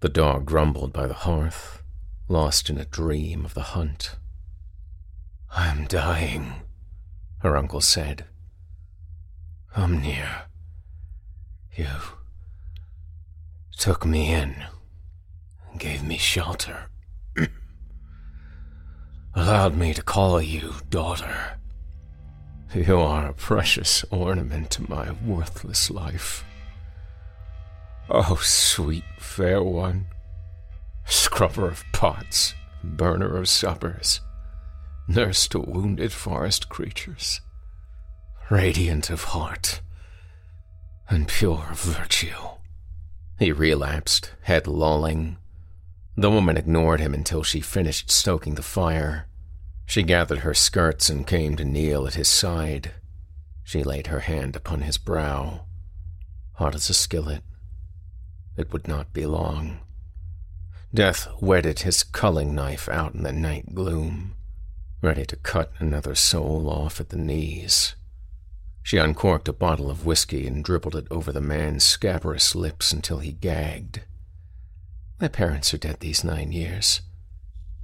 The 0.00 0.08
dog 0.08 0.46
grumbled 0.46 0.92
by 0.92 1.08
the 1.08 1.14
hearth, 1.14 1.82
lost 2.28 2.70
in 2.70 2.78
a 2.78 2.84
dream 2.84 3.44
of 3.44 3.54
the 3.54 3.74
hunt. 3.74 4.14
I'm 5.50 5.86
dying, 5.86 6.52
her 7.38 7.56
uncle 7.56 7.80
said. 7.80 8.24
Come 9.74 10.00
near. 10.00 10.42
You 11.74 11.86
took 13.78 14.04
me 14.04 14.34
in 14.34 14.64
gave 15.78 16.02
me 16.02 16.18
shelter. 16.18 16.88
Allowed 19.34 19.76
me 19.76 19.94
to 19.94 20.02
call 20.02 20.42
you 20.42 20.74
daughter. 20.90 21.58
You 22.74 22.98
are 22.98 23.28
a 23.28 23.32
precious 23.32 24.04
ornament 24.10 24.70
to 24.72 24.90
my 24.90 25.12
worthless 25.24 25.90
life. 25.90 26.44
Oh, 28.10 28.40
sweet 28.42 29.04
fair 29.18 29.62
one, 29.62 30.06
scrubber 31.06 31.68
of 31.68 31.84
pots, 31.92 32.54
burner 32.82 33.36
of 33.36 33.48
suppers, 33.48 34.20
nurse 35.06 35.46
to 35.48 35.60
wounded 35.60 36.12
forest 36.12 36.68
creatures, 36.68 37.40
radiant 38.50 39.10
of 39.10 39.24
heart 39.24 39.80
and 41.08 41.28
pure 41.28 41.68
of 41.70 41.80
virtue. 41.80 42.57
He 43.38 43.52
relapsed, 43.52 44.32
head 44.42 44.66
lolling. 44.66 45.36
The 46.16 46.30
woman 46.30 46.56
ignored 46.56 46.98
him 46.98 47.14
until 47.14 47.44
she 47.44 47.60
finished 47.60 48.10
stoking 48.10 48.56
the 48.56 48.62
fire. 48.62 49.28
She 49.86 50.02
gathered 50.02 50.40
her 50.40 50.54
skirts 50.54 51.08
and 51.08 51.26
came 51.26 51.56
to 51.56 51.64
kneel 51.64 52.06
at 52.06 52.14
his 52.14 52.28
side. 52.28 52.92
She 53.62 53.84
laid 53.84 54.08
her 54.08 54.20
hand 54.20 54.56
upon 54.56 54.82
his 54.82 54.98
brow, 54.98 55.66
hot 56.54 56.74
as 56.74 56.90
a 56.90 56.94
skillet. 56.94 57.44
It 58.56 58.72
would 58.72 58.88
not 58.88 59.12
be 59.12 59.24
long. 59.24 59.78
Death 60.92 61.28
whetted 61.38 61.80
his 61.80 62.02
culling 62.02 62.54
knife 62.54 62.88
out 62.88 63.14
in 63.14 63.22
the 63.22 63.32
night 63.32 63.74
gloom, 63.74 64.34
ready 65.00 65.24
to 65.26 65.36
cut 65.36 65.70
another 65.78 66.16
soul 66.16 66.68
off 66.68 66.98
at 66.98 67.10
the 67.10 67.16
knees. 67.16 67.94
She 68.88 68.96
uncorked 68.96 69.48
a 69.48 69.52
bottle 69.52 69.90
of 69.90 70.06
whiskey 70.06 70.46
and 70.46 70.64
dribbled 70.64 70.96
it 70.96 71.06
over 71.10 71.30
the 71.30 71.42
man's 71.42 71.84
scabrous 71.84 72.54
lips 72.54 72.90
until 72.90 73.18
he 73.18 73.32
gagged. 73.32 74.00
My 75.20 75.28
parents 75.28 75.74
are 75.74 75.76
dead 75.76 76.00
these 76.00 76.24
nine 76.24 76.52
years. 76.52 77.02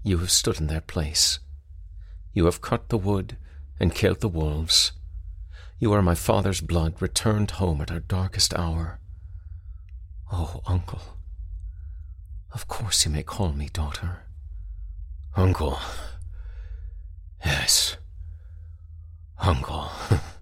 You 0.02 0.16
have 0.16 0.30
stood 0.30 0.60
in 0.60 0.66
their 0.66 0.80
place. 0.80 1.40
You 2.32 2.46
have 2.46 2.62
cut 2.62 2.88
the 2.88 2.96
wood 2.96 3.36
and 3.78 3.94
killed 3.94 4.20
the 4.20 4.30
wolves. 4.30 4.92
You 5.78 5.92
are 5.92 6.00
my 6.00 6.14
father's 6.14 6.62
blood 6.62 6.94
returned 7.02 7.50
home 7.50 7.82
at 7.82 7.90
our 7.90 8.00
darkest 8.00 8.54
hour. 8.54 8.98
Oh, 10.32 10.62
uncle. 10.66 11.02
Of 12.50 12.66
course 12.66 13.04
you 13.04 13.10
may 13.10 13.22
call 13.22 13.52
me 13.52 13.68
daughter. 13.70 14.22
Uncle. 15.36 15.78
Yes. 17.44 17.98
Uncle. 19.38 19.90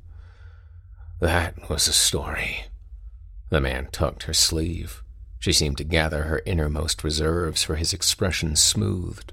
That 1.23 1.71
was 1.71 1.87
a 1.87 1.93
story. 1.93 2.65
The 3.49 3.61
man 3.61 3.91
tugged 3.93 4.25
her 4.25 4.35
sleeve. 4.35 5.05
She 5.39 5.53
seemed 5.53 5.79
to 5.79 5.85
gather 5.85 6.25
her 6.25 6.43
innermost 6.45 7.05
reserves 7.05 7.63
for 7.63 7.77
his 7.77 7.93
expression 7.93 8.57
smoothed, 8.57 9.33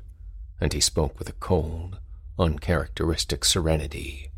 and 0.62 0.72
he 0.72 0.82
spoke 0.82 1.18
with 1.18 1.30
a 1.30 1.40
cold, 1.40 1.98
uncharacteristic 2.38 3.44
serenity. 3.44 4.30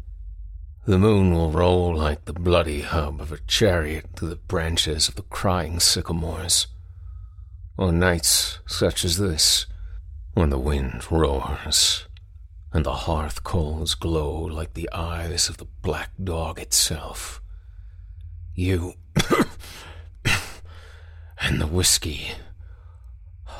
The 0.86 0.98
moon 0.98 1.34
will 1.34 1.52
roll 1.52 1.94
like 1.94 2.24
the 2.24 2.32
bloody 2.32 2.84
hub 2.84 3.20
of 3.20 3.34
a 3.34 3.40
chariot 3.40 4.06
through 4.16 4.30
the 4.30 4.38
branches 4.38 5.10
of 5.10 5.16
the 5.16 5.24
crying 5.24 5.82
sycamores. 5.82 6.68
On 7.78 8.00
nights 8.00 8.60
such 8.66 9.04
as 9.04 9.18
this, 9.18 9.66
when 10.36 10.52
the 10.52 10.58
wind 10.58 11.12
roars, 11.12 12.08
and 12.72 12.86
the 12.86 12.94
hearth 12.94 13.44
coals 13.44 13.94
glow 13.94 14.40
like 14.40 14.74
the 14.74 14.90
eyes 14.94 15.50
of 15.50 15.58
the 15.58 15.68
black 15.82 16.12
dog 16.24 16.58
itself, 16.58 17.41
you 18.62 18.94
and 21.42 21.60
the 21.60 21.68
whiskey 21.68 22.28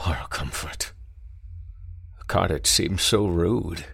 are 0.06 0.22
a 0.24 0.28
comfort. 0.28 0.94
The 2.20 2.26
cottage 2.26 2.68
seems 2.68 3.02
so 3.02 3.26
rude, 3.26 3.86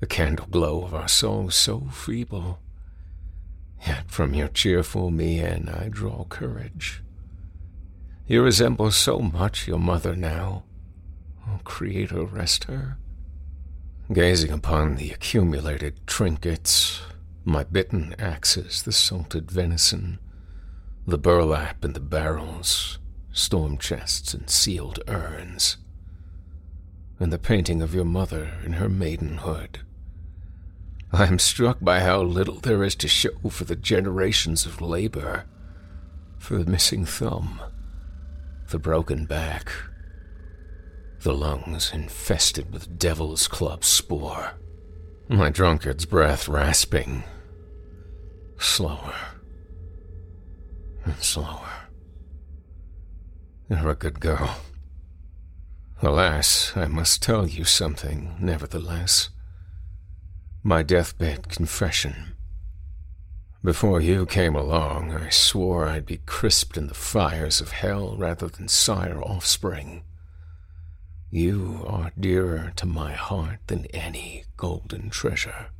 the 0.00 0.06
candle 0.06 0.46
glow 0.50 0.84
of 0.84 0.94
our 0.94 1.08
souls 1.08 1.54
so 1.54 1.88
feeble. 1.90 2.58
Yet 3.86 4.10
from 4.10 4.34
your 4.34 4.48
cheerful 4.48 5.10
mien 5.10 5.70
I 5.70 5.88
draw 5.88 6.24
courage. 6.24 7.02
You 8.26 8.42
resemble 8.42 8.90
so 8.90 9.20
much 9.20 9.66
your 9.66 9.78
mother 9.78 10.14
now. 10.14 10.64
Oh, 11.48 11.60
Creator, 11.64 12.24
rest 12.24 12.64
her. 12.64 12.98
Gazing 14.12 14.50
upon 14.50 14.96
the 14.96 15.12
accumulated 15.12 16.06
trinkets, 16.06 17.00
my 17.44 17.64
bitten 17.64 18.14
axes, 18.18 18.82
the 18.82 18.92
salted 18.92 19.50
venison, 19.50 20.18
the 21.08 21.18
burlap 21.18 21.84
and 21.84 21.94
the 21.94 22.00
barrels, 22.00 22.98
storm 23.32 23.78
chests 23.78 24.34
and 24.34 24.50
sealed 24.50 24.98
urns, 25.06 25.76
and 27.20 27.32
the 27.32 27.38
painting 27.38 27.80
of 27.80 27.94
your 27.94 28.04
mother 28.04 28.54
in 28.64 28.74
her 28.74 28.88
maidenhood. 28.88 29.78
I 31.12 31.26
am 31.26 31.38
struck 31.38 31.78
by 31.80 32.00
how 32.00 32.22
little 32.22 32.58
there 32.58 32.82
is 32.82 32.96
to 32.96 33.08
show 33.08 33.30
for 33.48 33.62
the 33.62 33.76
generations 33.76 34.66
of 34.66 34.80
labor, 34.80 35.44
for 36.38 36.58
the 36.58 36.68
missing 36.68 37.04
thumb, 37.04 37.60
the 38.70 38.78
broken 38.80 39.26
back, 39.26 39.70
the 41.20 41.32
lungs 41.32 41.92
infested 41.94 42.72
with 42.72 42.98
devil's 42.98 43.46
club 43.46 43.84
spore, 43.84 44.54
my 45.28 45.50
drunkard's 45.50 46.04
breath 46.04 46.48
rasping, 46.48 47.22
slower 48.58 49.14
and 51.06 51.22
slower. 51.22 51.70
You're 53.68 53.90
a 53.90 53.94
good 53.94 54.20
girl. 54.20 54.56
Alas, 56.02 56.72
I 56.76 56.86
must 56.86 57.22
tell 57.22 57.48
you 57.48 57.64
something, 57.64 58.36
nevertheless. 58.38 59.30
My 60.62 60.82
deathbed 60.82 61.48
confession. 61.48 62.34
Before 63.64 64.00
you 64.00 64.26
came 64.26 64.54
along, 64.54 65.12
I 65.12 65.30
swore 65.30 65.88
I'd 65.88 66.06
be 66.06 66.18
crisped 66.26 66.76
in 66.76 66.88
the 66.88 66.94
fires 66.94 67.60
of 67.60 67.72
hell 67.72 68.16
rather 68.16 68.46
than 68.48 68.68
sire 68.68 69.20
offspring. 69.22 70.04
You 71.30 71.84
are 71.86 72.12
dearer 72.18 72.72
to 72.76 72.86
my 72.86 73.12
heart 73.12 73.58
than 73.66 73.86
any 73.86 74.44
golden 74.56 75.10
treasure. 75.10 75.70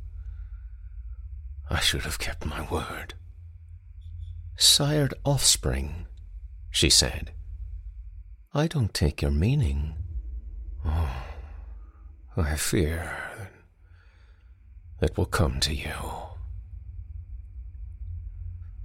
I 1.69 1.79
should 1.79 2.01
have 2.01 2.19
kept 2.19 2.45
my 2.45 2.67
word. 2.69 3.13
Sired 4.59 5.13
offspring, 5.23 6.07
she 6.71 6.89
said. 6.89 7.31
I 8.55 8.65
don't 8.65 8.91
take 8.91 9.21
your 9.21 9.29
meaning. 9.29 9.93
Oh, 10.83 11.23
I 12.35 12.55
fear 12.55 13.15
that 14.99 15.15
will 15.15 15.27
come 15.27 15.59
to 15.59 15.75
you. 15.75 15.93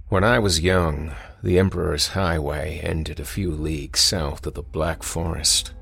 When 0.09 0.23
I 0.23 0.37
was 0.37 0.61
young, 0.61 1.15
the 1.41 1.57
Emperor's 1.57 2.09
Highway 2.09 2.79
ended 2.83 3.19
a 3.19 3.25
few 3.25 3.49
leagues 3.49 3.99
south 3.99 4.45
of 4.45 4.53
the 4.53 4.61
Black 4.61 5.01
Forest. 5.01 5.73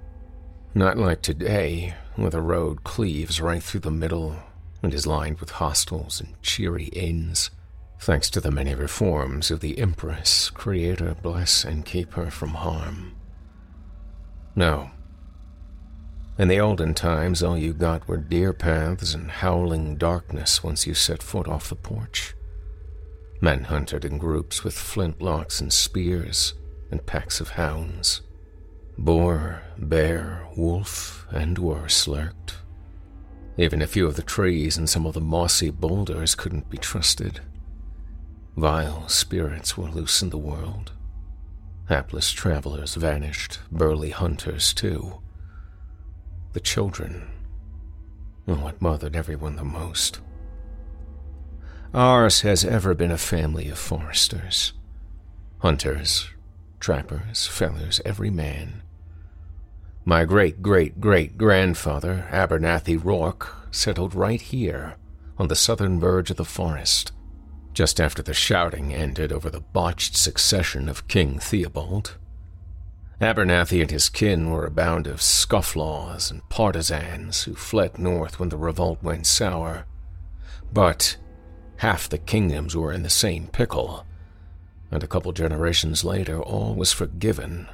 Not 0.73 0.97
like 0.97 1.21
today, 1.21 1.95
where 2.15 2.29
the 2.29 2.41
road 2.41 2.85
cleaves 2.85 3.41
right 3.41 3.61
through 3.61 3.81
the 3.81 3.91
middle 3.91 4.37
and 4.81 4.93
is 4.93 5.05
lined 5.05 5.41
with 5.41 5.49
hostels 5.49 6.21
and 6.21 6.41
cheery 6.41 6.85
inns, 6.85 7.51
thanks 8.01 8.31
to 8.31 8.41
the 8.41 8.49
many 8.49 8.73
reforms 8.73 9.51
of 9.51 9.59
the 9.59 9.77
Empress, 9.77 10.49
Creator 10.49 11.15
bless 11.21 11.63
and 11.63 11.85
keep 11.85 12.13
her 12.13 12.31
from 12.31 12.49
harm. 12.49 13.15
No. 14.55 14.89
In 16.39 16.47
the 16.47 16.59
olden 16.59 16.95
times, 16.95 17.43
all 17.43 17.55
you 17.55 17.73
got 17.73 18.07
were 18.07 18.17
deer 18.17 18.53
paths 18.53 19.13
and 19.13 19.29
howling 19.29 19.97
darkness 19.97 20.63
once 20.63 20.87
you 20.87 20.95
set 20.95 21.21
foot 21.21 21.47
off 21.47 21.69
the 21.69 21.75
porch. 21.75 22.33
Men 23.39 23.65
hunted 23.65 24.03
in 24.03 24.17
groups 24.17 24.63
with 24.63 24.73
flintlocks 24.73 25.61
and 25.61 25.71
spears 25.71 26.55
and 26.89 27.05
packs 27.05 27.39
of 27.39 27.49
hounds. 27.49 28.21
Boar, 28.97 29.61
bear, 29.77 30.47
wolf, 30.57 31.27
and 31.29 31.59
worse 31.59 32.07
lurked. 32.07 32.55
Even 33.57 33.83
a 33.83 33.87
few 33.87 34.07
of 34.07 34.15
the 34.15 34.23
trees 34.23 34.75
and 34.75 34.89
some 34.89 35.05
of 35.05 35.13
the 35.13 35.21
mossy 35.21 35.69
boulders 35.69 36.33
couldn't 36.33 36.67
be 36.67 36.79
trusted. 36.79 37.41
Vile 38.55 39.07
spirits 39.07 39.77
were 39.77 39.89
loose 39.89 40.21
in 40.21 40.29
the 40.29 40.37
world. 40.37 40.91
Hapless 41.89 42.31
travelers 42.31 42.95
vanished, 42.95 43.59
burly 43.71 44.11
hunters 44.11 44.73
too. 44.73 45.21
The 46.53 46.59
children 46.59 47.31
what 48.59 48.79
bothered 48.79 49.15
everyone 49.15 49.55
the 49.55 49.63
most. 49.63 50.19
Ours 51.93 52.41
has 52.41 52.63
ever 52.65 52.93
been 52.93 53.11
a 53.11 53.17
family 53.17 53.69
of 53.69 53.77
foresters. 53.77 54.73
Hunters, 55.59 56.29
trappers, 56.79 57.47
fellers, 57.47 58.01
every 58.05 58.29
man. 58.29 58.81
My 60.05 60.25
great 60.25 60.61
great 60.61 60.99
great 60.99 61.37
grandfather, 61.37 62.27
Abernathy 62.31 63.01
Rourke, 63.01 63.55
settled 63.71 64.15
right 64.15 64.41
here 64.41 64.95
on 65.37 65.47
the 65.47 65.55
southern 65.55 65.99
verge 65.99 66.31
of 66.31 66.37
the 66.37 66.45
forest, 66.45 67.11
just 67.73 67.99
after 67.99 68.21
the 68.21 68.33
shouting 68.33 68.93
ended 68.93 69.31
over 69.31 69.49
the 69.49 69.61
botched 69.61 70.15
succession 70.15 70.89
of 70.89 71.07
King 71.07 71.39
Theobald. 71.39 72.17
Abernathy 73.21 73.81
and 73.81 73.91
his 73.91 74.09
kin 74.09 74.49
were 74.49 74.65
a 74.65 74.71
band 74.71 75.05
of 75.05 75.19
scofflaws 75.19 76.31
and 76.31 76.47
partisans 76.49 77.43
who 77.43 77.53
fled 77.53 77.99
north 77.99 78.39
when 78.39 78.49
the 78.49 78.57
revolt 78.57 79.01
went 79.03 79.27
sour. 79.27 79.85
But 80.73 81.17
half 81.77 82.09
the 82.09 82.17
kingdoms 82.17 82.75
were 82.75 82.91
in 82.91 83.03
the 83.03 83.09
same 83.09 83.47
pickle, 83.47 84.05
and 84.89 85.03
a 85.03 85.07
couple 85.07 85.31
generations 85.31 86.03
later 86.03 86.41
all 86.41 86.73
was 86.73 86.91
forgiven, 86.91 87.69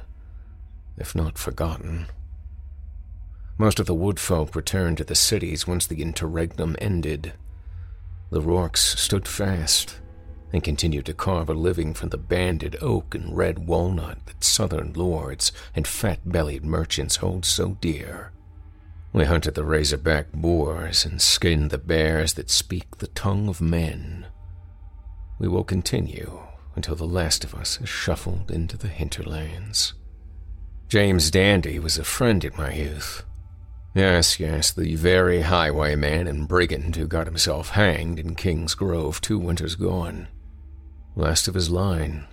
if 0.96 1.14
not 1.14 1.38
forgotten. 1.38 2.06
Most 3.56 3.80
of 3.80 3.86
the 3.86 3.94
woodfolk 3.94 4.54
returned 4.54 4.98
to 4.98 5.04
the 5.04 5.14
cities 5.14 5.66
once 5.66 5.86
the 5.86 6.02
interregnum 6.02 6.76
ended. 6.78 7.32
The 8.30 8.42
Rourkes 8.42 8.96
stood 8.98 9.26
fast 9.26 10.00
and 10.52 10.62
continued 10.62 11.06
to 11.06 11.14
carve 11.14 11.48
a 11.48 11.54
living 11.54 11.94
from 11.94 12.10
the 12.10 12.18
banded 12.18 12.76
oak 12.82 13.14
and 13.14 13.36
red 13.36 13.66
walnut 13.66 14.24
that 14.26 14.44
southern 14.44 14.92
lords 14.92 15.52
and 15.74 15.86
fat-bellied 15.86 16.64
merchants 16.64 17.16
hold 17.16 17.44
so 17.44 17.76
dear. 17.80 18.32
We 19.12 19.24
hunted 19.24 19.54
the 19.54 19.64
razorback 19.64 20.32
boars 20.32 21.04
and 21.04 21.20
skinned 21.20 21.70
the 21.70 21.78
bears 21.78 22.34
that 22.34 22.50
speak 22.50 22.98
the 22.98 23.08
tongue 23.08 23.48
of 23.48 23.60
men. 23.60 24.26
We 25.38 25.48
will 25.48 25.64
continue 25.64 26.40
until 26.76 26.96
the 26.96 27.06
last 27.06 27.44
of 27.44 27.54
us 27.54 27.80
is 27.80 27.88
shuffled 27.88 28.50
into 28.50 28.76
the 28.76 28.88
hinterlands. 28.88 29.94
James 30.88 31.30
Dandy 31.30 31.78
was 31.78 31.98
a 31.98 32.04
friend 32.04 32.44
in 32.44 32.52
my 32.56 32.72
youth. 32.72 33.24
Yes, 33.98 34.38
yes, 34.38 34.70
the 34.70 34.94
very 34.94 35.40
highwayman 35.40 36.28
and 36.28 36.46
brigand 36.46 36.94
who 36.94 37.08
got 37.08 37.26
himself 37.26 37.70
hanged 37.70 38.20
in 38.20 38.36
King's 38.36 38.76
Grove 38.76 39.20
two 39.20 39.40
winters 39.40 39.74
gone. 39.74 40.28
Last 41.16 41.48
of 41.48 41.54
his 41.54 41.68
line. 41.68 42.28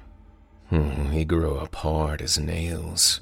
Hmm, 0.69 1.09
he 1.09 1.25
grew 1.25 1.57
up 1.57 1.73
hard 1.73 2.21
as 2.21 2.37
nails. 2.37 3.21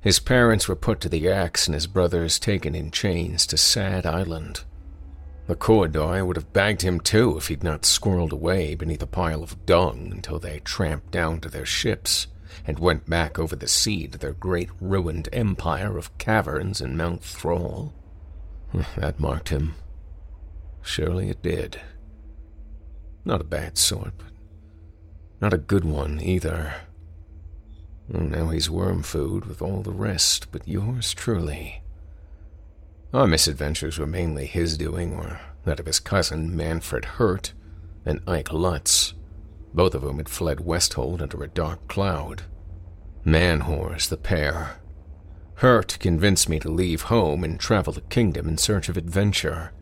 His 0.00 0.18
parents 0.18 0.66
were 0.66 0.74
put 0.74 1.00
to 1.02 1.08
the 1.08 1.28
axe 1.28 1.68
and 1.68 1.74
his 1.76 1.86
brothers 1.86 2.40
taken 2.40 2.74
in 2.74 2.90
chains 2.90 3.46
to 3.46 3.56
Sad 3.56 4.06
Island. 4.06 4.64
The 5.46 5.54
Cordoy 5.54 6.26
would 6.26 6.34
have 6.34 6.52
bagged 6.52 6.82
him 6.82 6.98
too 6.98 7.36
if 7.36 7.46
he'd 7.46 7.62
not 7.62 7.82
squirreled 7.82 8.32
away 8.32 8.74
beneath 8.74 9.04
a 9.04 9.06
pile 9.06 9.44
of 9.44 9.66
dung 9.66 10.08
until 10.10 10.40
they 10.40 10.58
tramped 10.64 11.12
down 11.12 11.40
to 11.42 11.48
their 11.48 11.66
ships 11.66 12.26
and 12.66 12.78
went 12.78 13.08
back 13.08 13.38
over 13.38 13.56
the 13.56 13.68
sea 13.68 14.06
to 14.06 14.18
their 14.18 14.32
great 14.32 14.70
ruined 14.80 15.28
empire 15.32 15.98
of 15.98 16.16
caverns 16.18 16.80
in 16.80 16.96
Mount 16.96 17.22
Thrall. 17.22 17.92
That 18.96 19.20
marked 19.20 19.50
him. 19.50 19.74
Surely 20.82 21.28
it 21.28 21.42
did. 21.42 21.80
Not 23.24 23.40
a 23.40 23.44
bad 23.44 23.78
sort, 23.78 24.14
but 24.16 24.32
not 25.40 25.52
a 25.52 25.58
good 25.58 25.84
one 25.84 26.20
either. 26.20 26.74
And 28.12 28.30
now 28.30 28.48
he's 28.48 28.70
worm 28.70 29.02
food 29.02 29.44
with 29.44 29.62
all 29.62 29.82
the 29.82 29.92
rest 29.92 30.50
but 30.50 30.66
yours 30.66 31.14
truly. 31.14 31.82
Our 33.12 33.26
misadventures 33.26 33.98
were 33.98 34.06
mainly 34.06 34.46
his 34.46 34.78
doing, 34.78 35.14
or 35.14 35.40
that 35.64 35.78
of 35.78 35.86
his 35.86 36.00
cousin 36.00 36.56
Manfred 36.56 37.04
Hurt 37.04 37.52
and 38.06 38.20
Ike 38.26 38.52
Lutz, 38.52 39.12
both 39.74 39.94
of 39.94 40.02
whom 40.02 40.16
had 40.16 40.28
fled 40.28 40.58
Westhold 40.60 41.20
under 41.20 41.42
a 41.42 41.48
dark 41.48 41.86
cloud. 41.88 42.44
Man 43.24 43.62
whores, 43.62 44.08
the 44.08 44.16
pair. 44.16 44.76
Hurt 45.56 45.96
convinced 46.00 46.48
me 46.48 46.58
to 46.58 46.68
leave 46.68 47.02
home 47.02 47.44
and 47.44 47.58
travel 47.58 47.92
the 47.92 48.00
kingdom 48.00 48.48
in 48.48 48.58
search 48.58 48.88
of 48.88 48.96
adventure. 48.96 49.72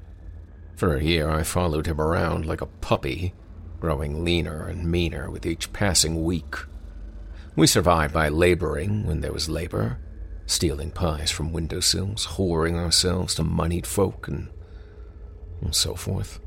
For 0.76 0.94
a 0.94 1.02
year, 1.02 1.30
I 1.30 1.42
followed 1.42 1.86
him 1.86 2.00
around 2.00 2.44
like 2.44 2.60
a 2.60 2.66
puppy, 2.66 3.32
growing 3.80 4.24
leaner 4.24 4.66
and 4.66 4.90
meaner 4.90 5.30
with 5.30 5.46
each 5.46 5.72
passing 5.72 6.22
week. 6.22 6.54
We 7.56 7.66
survived 7.66 8.12
by 8.12 8.28
laboring 8.28 9.06
when 9.06 9.22
there 9.22 9.32
was 9.32 9.48
labor, 9.48 9.98
stealing 10.44 10.90
pies 10.90 11.30
from 11.30 11.52
windowsills, 11.52 12.26
whoring 12.36 12.76
ourselves 12.76 13.34
to 13.36 13.42
moneyed 13.42 13.86
folk, 13.86 14.28
and, 14.28 14.48
and 15.62 15.74
so 15.74 15.94
forth. 15.94 16.40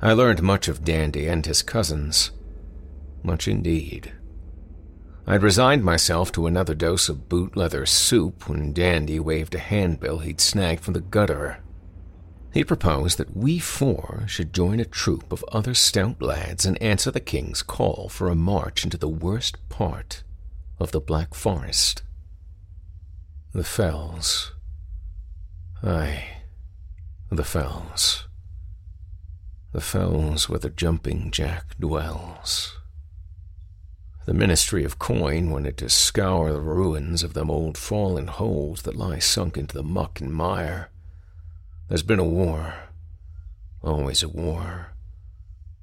I 0.00 0.14
learned 0.14 0.42
much 0.42 0.66
of 0.66 0.84
Dandy 0.84 1.26
and 1.26 1.44
his 1.44 1.60
cousins. 1.60 2.30
Much 3.22 3.46
indeed. 3.46 4.12
I'd 5.30 5.44
resigned 5.44 5.84
myself 5.84 6.32
to 6.32 6.48
another 6.48 6.74
dose 6.74 7.08
of 7.08 7.28
boot 7.28 7.56
leather 7.56 7.86
soup 7.86 8.48
when 8.48 8.72
Dandy 8.72 9.20
waved 9.20 9.54
a 9.54 9.60
handbill 9.60 10.18
he'd 10.18 10.40
snagged 10.40 10.82
from 10.82 10.94
the 10.94 11.00
gutter. 11.00 11.62
He 12.52 12.64
proposed 12.64 13.16
that 13.18 13.36
we 13.36 13.60
four 13.60 14.24
should 14.26 14.52
join 14.52 14.80
a 14.80 14.84
troop 14.84 15.30
of 15.30 15.44
other 15.52 15.72
stout 15.72 16.20
lads 16.20 16.66
and 16.66 16.82
answer 16.82 17.12
the 17.12 17.20
king's 17.20 17.62
call 17.62 18.08
for 18.08 18.28
a 18.28 18.34
march 18.34 18.82
into 18.82 18.96
the 18.98 19.06
worst 19.06 19.56
part 19.68 20.24
of 20.80 20.90
the 20.90 21.00
Black 21.00 21.32
Forest. 21.32 22.02
The 23.52 23.62
Fells. 23.62 24.52
Aye, 25.80 26.24
the 27.30 27.44
Fells. 27.44 28.26
The 29.70 29.80
Fells 29.80 30.48
where 30.48 30.58
the 30.58 30.70
Jumping 30.70 31.30
Jack 31.30 31.78
dwells. 31.78 32.79
The 34.30 34.34
Ministry 34.34 34.84
of 34.84 35.00
Coin 35.00 35.50
wanted 35.50 35.76
to 35.78 35.88
scour 35.88 36.52
the 36.52 36.60
ruins 36.60 37.24
of 37.24 37.34
them 37.34 37.50
old 37.50 37.76
fallen 37.76 38.28
holes 38.28 38.82
that 38.82 38.94
lie 38.94 39.18
sunk 39.18 39.56
into 39.56 39.74
the 39.74 39.82
muck 39.82 40.20
and 40.20 40.32
mire. 40.32 40.90
There's 41.88 42.04
been 42.04 42.20
a 42.20 42.24
war, 42.24 42.74
always 43.82 44.22
a 44.22 44.28
war, 44.28 44.92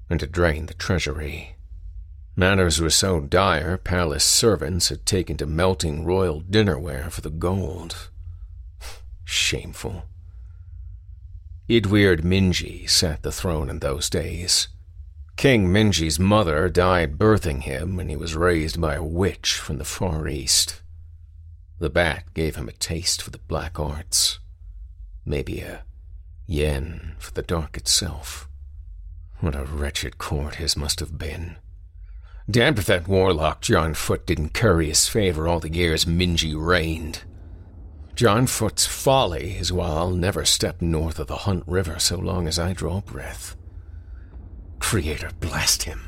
and 0.09 0.17
to 0.21 0.27
drain 0.27 0.67
the 0.67 0.73
treasury. 0.73 1.57
Matters 2.37 2.79
were 2.79 2.89
so 2.89 3.19
dire, 3.19 3.75
palace 3.77 4.23
servants 4.23 4.87
had 4.87 5.05
taken 5.05 5.35
to 5.35 5.45
melting 5.45 6.05
royal 6.05 6.39
dinnerware 6.39 7.11
for 7.11 7.19
the 7.19 7.29
gold. 7.29 8.09
Shameful. 9.25 10.05
Idweird 11.67 12.21
Minji 12.21 12.89
sat 12.89 13.23
the 13.23 13.31
throne 13.33 13.69
in 13.69 13.79
those 13.79 14.09
days. 14.09 14.69
King 15.37 15.67
Minji's 15.67 16.19
mother 16.19 16.67
died 16.67 17.19
birthing 17.19 17.61
him, 17.61 17.99
and 17.99 18.09
he 18.09 18.15
was 18.15 18.35
raised 18.35 18.81
by 18.81 18.95
a 18.95 19.03
witch 19.03 19.53
from 19.53 19.77
the 19.77 19.85
Far 19.85 20.27
East. 20.27 20.81
The 21.77 21.91
bat 21.91 22.23
gave 22.33 22.55
him 22.55 22.67
a 22.67 22.71
taste 22.71 23.21
for 23.21 23.29
the 23.29 23.37
black 23.37 23.79
arts. 23.79 24.39
Maybe 25.27 25.59
a 25.59 25.83
yen 26.47 27.15
for 27.19 27.31
the 27.33 27.43
dark 27.43 27.77
itself. 27.77 28.49
What 29.39 29.53
a 29.53 29.65
wretched 29.65 30.17
court 30.17 30.55
his 30.55 30.75
must 30.75 30.99
have 31.01 31.19
been. 31.19 31.57
Damned 32.49 32.79
if 32.79 32.87
that 32.87 33.07
warlock 33.07 33.61
John 33.61 33.93
Foot 33.93 34.25
didn't 34.25 34.55
curry 34.55 34.87
his 34.87 35.07
favor 35.07 35.47
all 35.47 35.59
the 35.59 35.71
years 35.71 36.05
Minji 36.05 36.55
reigned. 36.57 37.25
John 38.15 38.47
Foot's 38.47 38.87
folly 38.87 39.57
is 39.57 39.71
why 39.71 39.85
I'll 39.85 40.09
never 40.09 40.45
step 40.45 40.81
north 40.81 41.19
of 41.19 41.27
the 41.27 41.43
Hunt 41.45 41.63
River 41.67 41.99
so 41.99 42.17
long 42.17 42.47
as 42.47 42.57
I 42.57 42.73
draw 42.73 43.01
breath. 43.01 43.56
Creator 44.79 45.31
blast 45.39 45.83
him. 45.83 46.07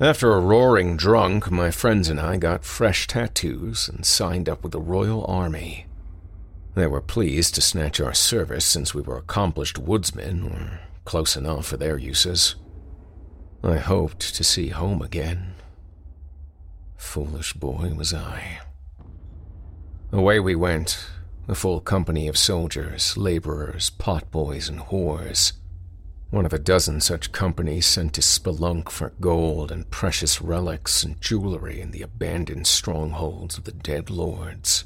After 0.00 0.32
a 0.32 0.40
roaring 0.40 0.96
drunk, 0.96 1.50
my 1.50 1.70
friends 1.70 2.08
and 2.08 2.18
I 2.18 2.38
got 2.38 2.64
fresh 2.64 3.06
tattoos 3.06 3.88
and 3.88 4.06
signed 4.06 4.48
up 4.48 4.62
with 4.62 4.72
the 4.72 4.80
Royal 4.80 5.26
Army. 5.26 5.86
They 6.74 6.86
were 6.86 7.02
pleased 7.02 7.54
to 7.56 7.60
snatch 7.60 8.00
our 8.00 8.14
service 8.14 8.64
since 8.64 8.94
we 8.94 9.02
were 9.02 9.18
accomplished 9.18 9.78
woodsmen, 9.78 10.44
or 10.44 10.80
close 11.04 11.36
enough 11.36 11.66
for 11.66 11.76
their 11.76 11.98
uses. 11.98 12.54
I 13.62 13.76
hoped 13.76 14.34
to 14.34 14.42
see 14.42 14.68
home 14.68 15.02
again. 15.02 15.54
Foolish 16.96 17.52
boy 17.52 17.92
was 17.94 18.14
I. 18.14 18.60
Away 20.12 20.40
we 20.40 20.54
went, 20.54 21.06
a 21.46 21.54
full 21.54 21.80
company 21.80 22.26
of 22.26 22.38
soldiers, 22.38 23.16
laborers, 23.16 23.90
potboys, 23.90 24.68
and 24.68 24.80
whores. 24.80 25.52
One 26.30 26.46
of 26.46 26.52
a 26.52 26.60
dozen 26.60 27.00
such 27.00 27.32
companies 27.32 27.86
sent 27.86 28.14
to 28.14 28.20
spelunk 28.20 28.88
for 28.88 29.12
gold 29.20 29.72
and 29.72 29.90
precious 29.90 30.40
relics 30.40 31.02
and 31.02 31.20
jewelry 31.20 31.80
in 31.80 31.90
the 31.90 32.02
abandoned 32.02 32.68
strongholds 32.68 33.58
of 33.58 33.64
the 33.64 33.72
dead 33.72 34.10
lords. 34.10 34.84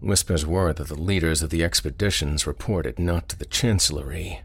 Whispers 0.00 0.46
were 0.46 0.72
that 0.72 0.88
the 0.88 1.00
leaders 1.00 1.42
of 1.42 1.50
the 1.50 1.62
expeditions 1.62 2.46
reported 2.46 2.98
not 2.98 3.28
to 3.28 3.38
the 3.38 3.44
Chancellery, 3.44 4.40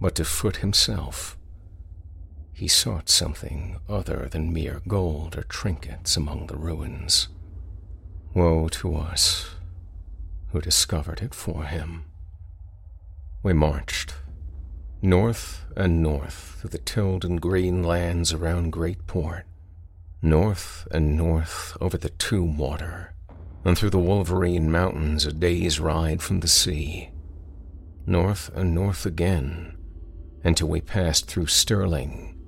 but 0.00 0.14
to 0.14 0.24
Foot 0.24 0.58
himself. 0.58 1.36
He 2.52 2.68
sought 2.68 3.08
something 3.08 3.80
other 3.88 4.28
than 4.30 4.52
mere 4.52 4.82
gold 4.86 5.36
or 5.36 5.42
trinkets 5.42 6.16
among 6.16 6.46
the 6.46 6.56
ruins. 6.56 7.26
Woe 8.34 8.68
to 8.68 8.94
us 8.94 9.50
who 10.52 10.60
discovered 10.60 11.22
it 11.22 11.34
for 11.34 11.64
him. 11.64 12.04
We 13.42 13.52
marched 13.52 14.14
north 15.04 15.66
and 15.76 16.02
north 16.02 16.56
through 16.58 16.70
the 16.70 16.78
tilled 16.78 17.26
and 17.26 17.38
green 17.38 17.82
lands 17.82 18.32
around 18.32 18.72
Great 18.72 19.06
Port, 19.06 19.44
north 20.22 20.88
and 20.90 21.14
north 21.14 21.76
over 21.78 21.98
the 21.98 22.08
Tomb 22.08 22.56
Water, 22.56 23.12
and 23.66 23.76
through 23.76 23.90
the 23.90 23.98
Wolverine 23.98 24.72
Mountains 24.72 25.26
a 25.26 25.32
day's 25.32 25.78
ride 25.78 26.22
from 26.22 26.40
the 26.40 26.48
sea, 26.48 27.10
north 28.06 28.50
and 28.54 28.74
north 28.74 29.04
again, 29.04 29.76
until 30.42 30.68
we 30.68 30.80
passed 30.80 31.26
through 31.26 31.48
Stirling 31.48 32.40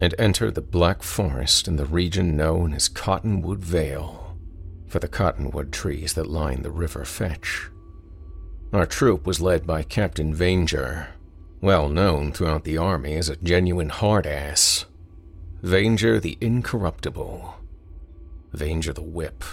and 0.00 0.12
entered 0.18 0.56
the 0.56 0.60
Black 0.60 1.04
Forest 1.04 1.68
in 1.68 1.76
the 1.76 1.86
region 1.86 2.36
known 2.36 2.74
as 2.74 2.88
Cottonwood 2.88 3.60
Vale, 3.60 4.36
for 4.88 4.98
the 4.98 5.06
cottonwood 5.06 5.70
trees 5.70 6.14
that 6.14 6.26
line 6.26 6.62
the 6.62 6.70
River 6.72 7.04
Fetch. 7.04 7.70
Our 8.72 8.86
troop 8.86 9.24
was 9.24 9.40
led 9.40 9.64
by 9.68 9.84
Captain 9.84 10.34
Vanger, 10.34 11.06
well 11.62 11.88
known 11.88 12.32
throughout 12.32 12.64
the 12.64 12.76
army 12.76 13.14
as 13.14 13.28
a 13.28 13.36
genuine 13.36 13.88
hard 13.88 14.26
ass. 14.26 14.84
Vanger 15.62 16.20
the 16.20 16.36
Incorruptible. 16.40 17.54
Vanger 18.52 18.92
the 18.92 19.00
Whip. 19.00 19.44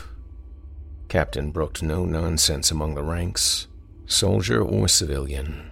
Captain 1.08 1.52
brooked 1.52 1.84
no 1.84 2.06
nonsense 2.06 2.72
among 2.72 2.96
the 2.96 3.04
ranks, 3.04 3.68
soldier 4.08 4.60
or 4.60 4.88
civilian. 4.88 5.70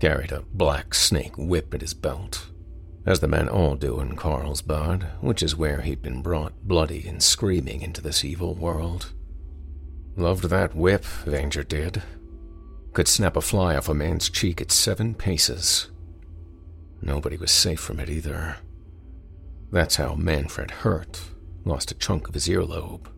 Carried 0.00 0.32
a 0.32 0.44
black 0.54 0.94
snake 0.94 1.36
whip 1.36 1.72
at 1.74 1.82
his 1.82 1.94
belt, 1.94 2.46
as 3.04 3.20
the 3.20 3.28
men 3.28 3.48
all 3.48 3.76
do 3.76 4.00
in 4.00 4.16
Carlsbad, 4.16 5.04
which 5.20 5.42
is 5.42 5.54
where 5.54 5.82
he'd 5.82 6.02
been 6.02 6.22
brought 6.22 6.66
bloody 6.66 7.06
and 7.06 7.22
screaming 7.22 7.82
into 7.82 8.00
this 8.00 8.24
evil 8.24 8.54
world. 8.54 9.12
Loved 10.16 10.44
that 10.44 10.74
whip, 10.74 11.04
Vanger 11.26 11.66
did 11.66 12.02
could 12.96 13.06
snap 13.06 13.36
a 13.36 13.42
fly 13.42 13.76
off 13.76 13.90
a 13.90 13.94
man's 13.94 14.30
cheek 14.30 14.58
at 14.58 14.72
seven 14.72 15.14
paces. 15.14 15.90
Nobody 17.02 17.36
was 17.36 17.50
safe 17.50 17.78
from 17.78 18.00
it 18.00 18.08
either. 18.08 18.56
That's 19.70 19.96
how 19.96 20.14
Manfred 20.14 20.70
Hurt 20.70 21.20
lost 21.66 21.90
a 21.90 21.94
chunk 21.94 22.26
of 22.26 22.32
his 22.32 22.48
earlobe. 22.48 23.08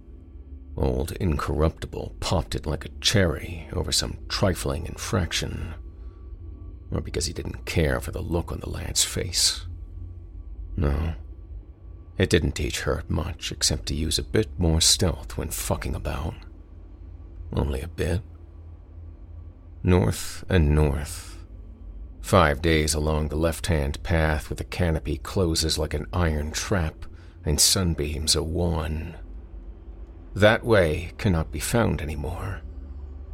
Old 0.77 1.13
Incorruptible 1.13 2.17
popped 2.19 2.57
it 2.57 2.67
like 2.67 2.87
a 2.87 3.01
cherry 3.01 3.69
over 3.73 3.93
some 3.93 4.19
trifling 4.29 4.85
infraction, 4.85 5.75
or 6.91 7.01
because 7.01 7.27
he 7.27 7.33
didn't 7.33 7.65
care 7.65 8.01
for 8.01 8.11
the 8.11 8.21
look 8.21 8.51
on 8.51 8.59
the 8.59 8.69
lad's 8.69 9.05
face. 9.05 9.65
No, 10.77 11.15
it 12.17 12.29
didn't 12.29 12.57
teach 12.57 12.81
Hurt 12.81 13.09
much 13.09 13.53
except 13.53 13.87
to 13.87 13.95
use 13.95 14.19
a 14.19 14.25
bit 14.25 14.49
more 14.59 14.81
stealth 14.81 15.39
when 15.39 15.51
fucking 15.51 15.95
about. 15.95 16.35
Only 17.53 17.81
a 17.81 17.87
bit 17.87 18.23
north 19.83 20.45
and 20.49 20.75
north. 20.75 21.39
Five 22.21 22.61
days 22.61 22.95
along 22.95 23.29
the 23.29 23.37
left 23.37 23.67
hand 23.69 24.03
path 24.03 24.51
where 24.51 24.57
the 24.57 24.65
canopy 24.65 25.19
closes 25.19 25.79
like 25.79 25.95
an 25.95 26.07
iron 26.13 26.51
trap 26.51 27.07
and 27.45 27.61
sunbeams 27.61 28.37
a 28.37 28.43
wan. 28.43 29.17
That 30.35 30.65
way 30.65 31.13
cannot 31.19 31.51
be 31.51 31.61
found 31.61 32.03
anymore. 32.03 32.61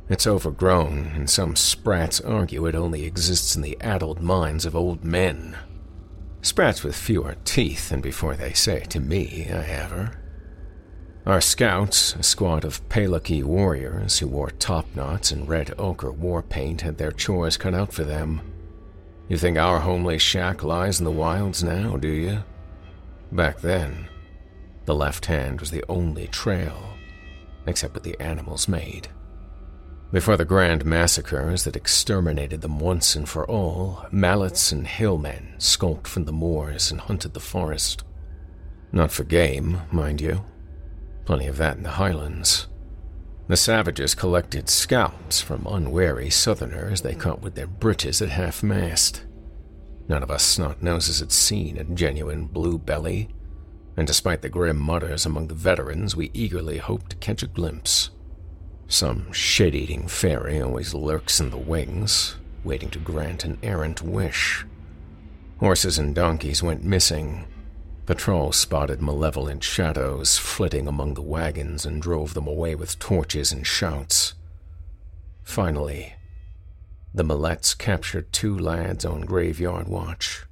It's 0.09 0.26
overgrown, 0.26 1.12
and 1.14 1.28
some 1.28 1.57
sprats 1.57 2.20
argue 2.20 2.66
it 2.66 2.74
only 2.74 3.05
exists 3.05 3.57
in 3.57 3.62
the 3.62 3.80
addled 3.80 4.20
minds 4.20 4.66
of 4.66 4.76
old 4.76 5.03
men. 5.03 5.57
Sprats 6.42 6.84
with 6.84 6.95
fewer 6.95 7.36
teeth 7.45 7.88
than 7.88 8.03
before 8.03 8.36
they 8.36 8.53
say 8.53 8.80
to 8.80 9.01
me, 9.01 9.49
I 9.51 9.62
have 9.62 9.90
her. 9.90 10.23
Our 11.26 11.40
scouts, 11.40 12.14
a 12.16 12.22
squad 12.22 12.66
of 12.66 12.86
Paylaki 12.90 13.42
warriors 13.42 14.18
who 14.18 14.28
wore 14.28 14.50
topknots 14.50 15.32
and 15.32 15.48
red 15.48 15.72
ochre 15.78 16.12
war 16.12 16.42
paint, 16.42 16.82
had 16.82 16.98
their 16.98 17.12
chores 17.12 17.56
cut 17.56 17.72
out 17.72 17.94
for 17.94 18.04
them. 18.04 18.42
You 19.28 19.38
think 19.38 19.56
our 19.56 19.80
homely 19.80 20.18
shack 20.18 20.62
lies 20.62 20.98
in 20.98 21.06
the 21.06 21.10
wilds 21.10 21.64
now, 21.64 21.96
do 21.96 22.08
you? 22.08 22.44
Back 23.32 23.60
then, 23.60 24.06
the 24.84 24.94
left 24.94 25.24
hand 25.24 25.60
was 25.60 25.70
the 25.70 25.82
only 25.88 26.26
trail, 26.26 26.90
except 27.66 27.94
what 27.94 28.02
the 28.02 28.20
animals 28.20 28.68
made. 28.68 29.08
Before 30.12 30.36
the 30.36 30.44
grand 30.44 30.84
massacres 30.84 31.64
that 31.64 31.74
exterminated 31.74 32.60
them 32.60 32.78
once 32.78 33.16
and 33.16 33.26
for 33.26 33.48
all, 33.48 34.04
mallets 34.12 34.72
and 34.72 34.86
hillmen 34.86 35.54
skulked 35.56 36.06
from 36.06 36.26
the 36.26 36.32
moors 36.32 36.90
and 36.90 37.00
hunted 37.00 37.32
the 37.32 37.40
forest. 37.40 38.04
Not 38.92 39.10
for 39.10 39.24
game, 39.24 39.80
mind 39.90 40.20
you. 40.20 40.44
Plenty 41.24 41.46
of 41.46 41.56
that 41.56 41.76
in 41.76 41.82
the 41.82 41.90
highlands. 41.90 42.66
The 43.46 43.56
savages 43.56 44.14
collected 44.14 44.68
scalps 44.68 45.40
from 45.40 45.66
unwary 45.68 46.30
southerners 46.30 47.02
they 47.02 47.14
caught 47.14 47.42
with 47.42 47.54
their 47.54 47.66
breeches 47.66 48.22
at 48.22 48.30
half 48.30 48.62
mast. 48.62 49.24
None 50.08 50.22
of 50.22 50.30
us 50.30 50.42
snot 50.42 50.82
noses 50.82 51.20
had 51.20 51.32
seen 51.32 51.76
a 51.76 51.84
genuine 51.84 52.46
blue 52.46 52.78
belly, 52.78 53.28
and 53.96 54.06
despite 54.06 54.42
the 54.42 54.48
grim 54.48 54.78
mutters 54.78 55.24
among 55.24 55.48
the 55.48 55.54
veterans, 55.54 56.16
we 56.16 56.30
eagerly 56.34 56.78
hoped 56.78 57.10
to 57.10 57.16
catch 57.16 57.42
a 57.42 57.46
glimpse. 57.46 58.10
Some 58.88 59.32
shit 59.32 59.74
eating 59.74 60.08
fairy 60.08 60.60
always 60.60 60.94
lurks 60.94 61.40
in 61.40 61.50
the 61.50 61.56
wings, 61.56 62.36
waiting 62.64 62.90
to 62.90 62.98
grant 62.98 63.44
an 63.44 63.58
errant 63.62 64.02
wish. 64.02 64.66
Horses 65.58 65.98
and 65.98 66.14
donkeys 66.14 66.62
went 66.62 66.84
missing. 66.84 67.46
Patrols 68.07 68.57
spotted 68.57 69.00
malevolent 69.00 69.64
shadows 69.64 70.36
flitting 70.36 70.86
among 70.86 71.14
the 71.14 71.22
wagons 71.22 71.86
and 71.86 72.02
drove 72.02 72.34
them 72.34 72.46
away 72.46 72.74
with 72.74 72.98
torches 72.98 73.50
and 73.50 73.66
shouts. 73.66 74.34
Finally, 75.42 76.14
the 77.14 77.24
Mallets 77.24 77.72
captured 77.74 78.30
two 78.30 78.59
lads 78.59 79.07
on 79.07 79.22
graveyard 79.22 79.88
watch. 79.88 80.44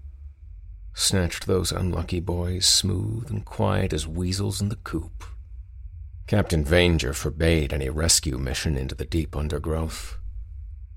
Snatched 0.95 1.47
those 1.47 1.73
unlucky 1.73 2.21
boys 2.21 2.65
smooth 2.65 3.31
and 3.31 3.45
quiet 3.45 3.93
as 3.93 4.09
weasels 4.09 4.63
in 4.63 4.71
the 4.71 4.77
coop. 4.77 5.25
Captain 6.27 6.65
Vanger 6.65 7.15
forbade 7.15 7.73
any 7.73 7.91
rescue 7.91 8.39
mission 8.39 8.79
into 8.79 8.95
the 8.95 9.05
deep 9.05 9.37
undergrowth. 9.37 10.19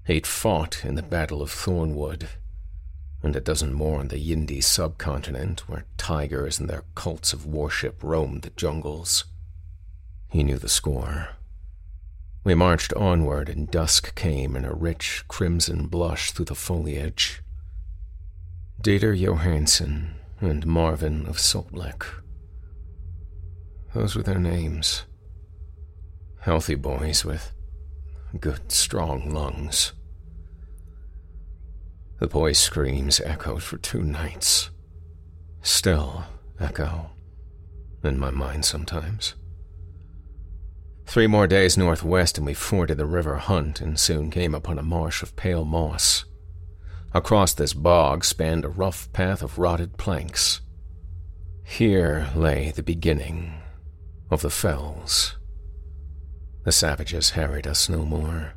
He'd 0.05 0.27
fought 0.27 0.85
in 0.85 0.95
the 0.95 1.03
Battle 1.03 1.41
of 1.41 1.49
Thornwood, 1.49 2.27
and 3.25 3.35
a 3.35 3.41
dozen 3.41 3.73
more 3.73 3.99
on 3.99 4.09
the 4.09 4.17
Yindi 4.17 4.63
subcontinent 4.63 5.67
where 5.67 5.85
tigers 5.97 6.59
and 6.59 6.69
their 6.69 6.83
cults 6.93 7.33
of 7.33 7.45
worship 7.45 8.03
roamed 8.03 8.43
the 8.43 8.51
jungles. 8.51 9.25
He 10.29 10.43
knew 10.43 10.59
the 10.59 10.69
score. 10.69 11.29
We 12.43 12.53
marched 12.53 12.93
onward, 12.93 13.49
and 13.49 13.71
dusk 13.71 14.13
came 14.13 14.55
in 14.55 14.63
a 14.63 14.73
rich 14.73 15.23
crimson 15.27 15.87
blush 15.87 16.31
through 16.31 16.45
the 16.45 16.55
foliage. 16.55 17.41
Dieter 18.79 19.19
Johansen 19.19 20.11
and 20.39 20.67
Marvin 20.67 21.25
of 21.25 21.37
Saltlick. 21.37 22.05
Those 23.95 24.15
were 24.15 24.21
their 24.21 24.39
names. 24.39 25.05
Healthy 26.41 26.75
boys 26.75 27.25
with 27.25 27.51
good, 28.39 28.71
strong 28.71 29.31
lungs. 29.31 29.93
The 32.19 32.27
boy's 32.27 32.57
screams 32.57 33.19
echoed 33.19 33.61
for 33.61 33.77
two 33.77 34.01
nights. 34.01 34.69
Still 35.61 36.23
echo 36.59 37.11
in 38.03 38.19
my 38.19 38.31
mind 38.31 38.65
sometimes. 38.65 39.35
Three 41.05 41.27
more 41.27 41.47
days 41.47 41.77
northwest, 41.77 42.37
and 42.37 42.45
we 42.45 42.53
forded 42.53 42.97
the 42.97 43.05
River 43.05 43.35
Hunt 43.37 43.81
and 43.81 43.99
soon 43.99 44.31
came 44.31 44.55
upon 44.55 44.79
a 44.79 44.83
marsh 44.83 45.21
of 45.21 45.35
pale 45.35 45.65
moss. 45.65 46.25
Across 47.13 47.53
this 47.53 47.73
bog 47.73 48.25
spanned 48.25 48.65
a 48.65 48.69
rough 48.69 49.11
path 49.13 49.41
of 49.41 49.57
rotted 49.57 49.97
planks. 49.97 50.61
Here 51.63 52.29
lay 52.35 52.71
the 52.71 52.83
beginning 52.83 53.53
of 54.29 54.41
the 54.41 54.49
fells. 54.49 55.37
The 56.63 56.71
savages 56.71 57.31
harried 57.31 57.67
us 57.67 57.87
no 57.89 58.03
more. 58.03 58.53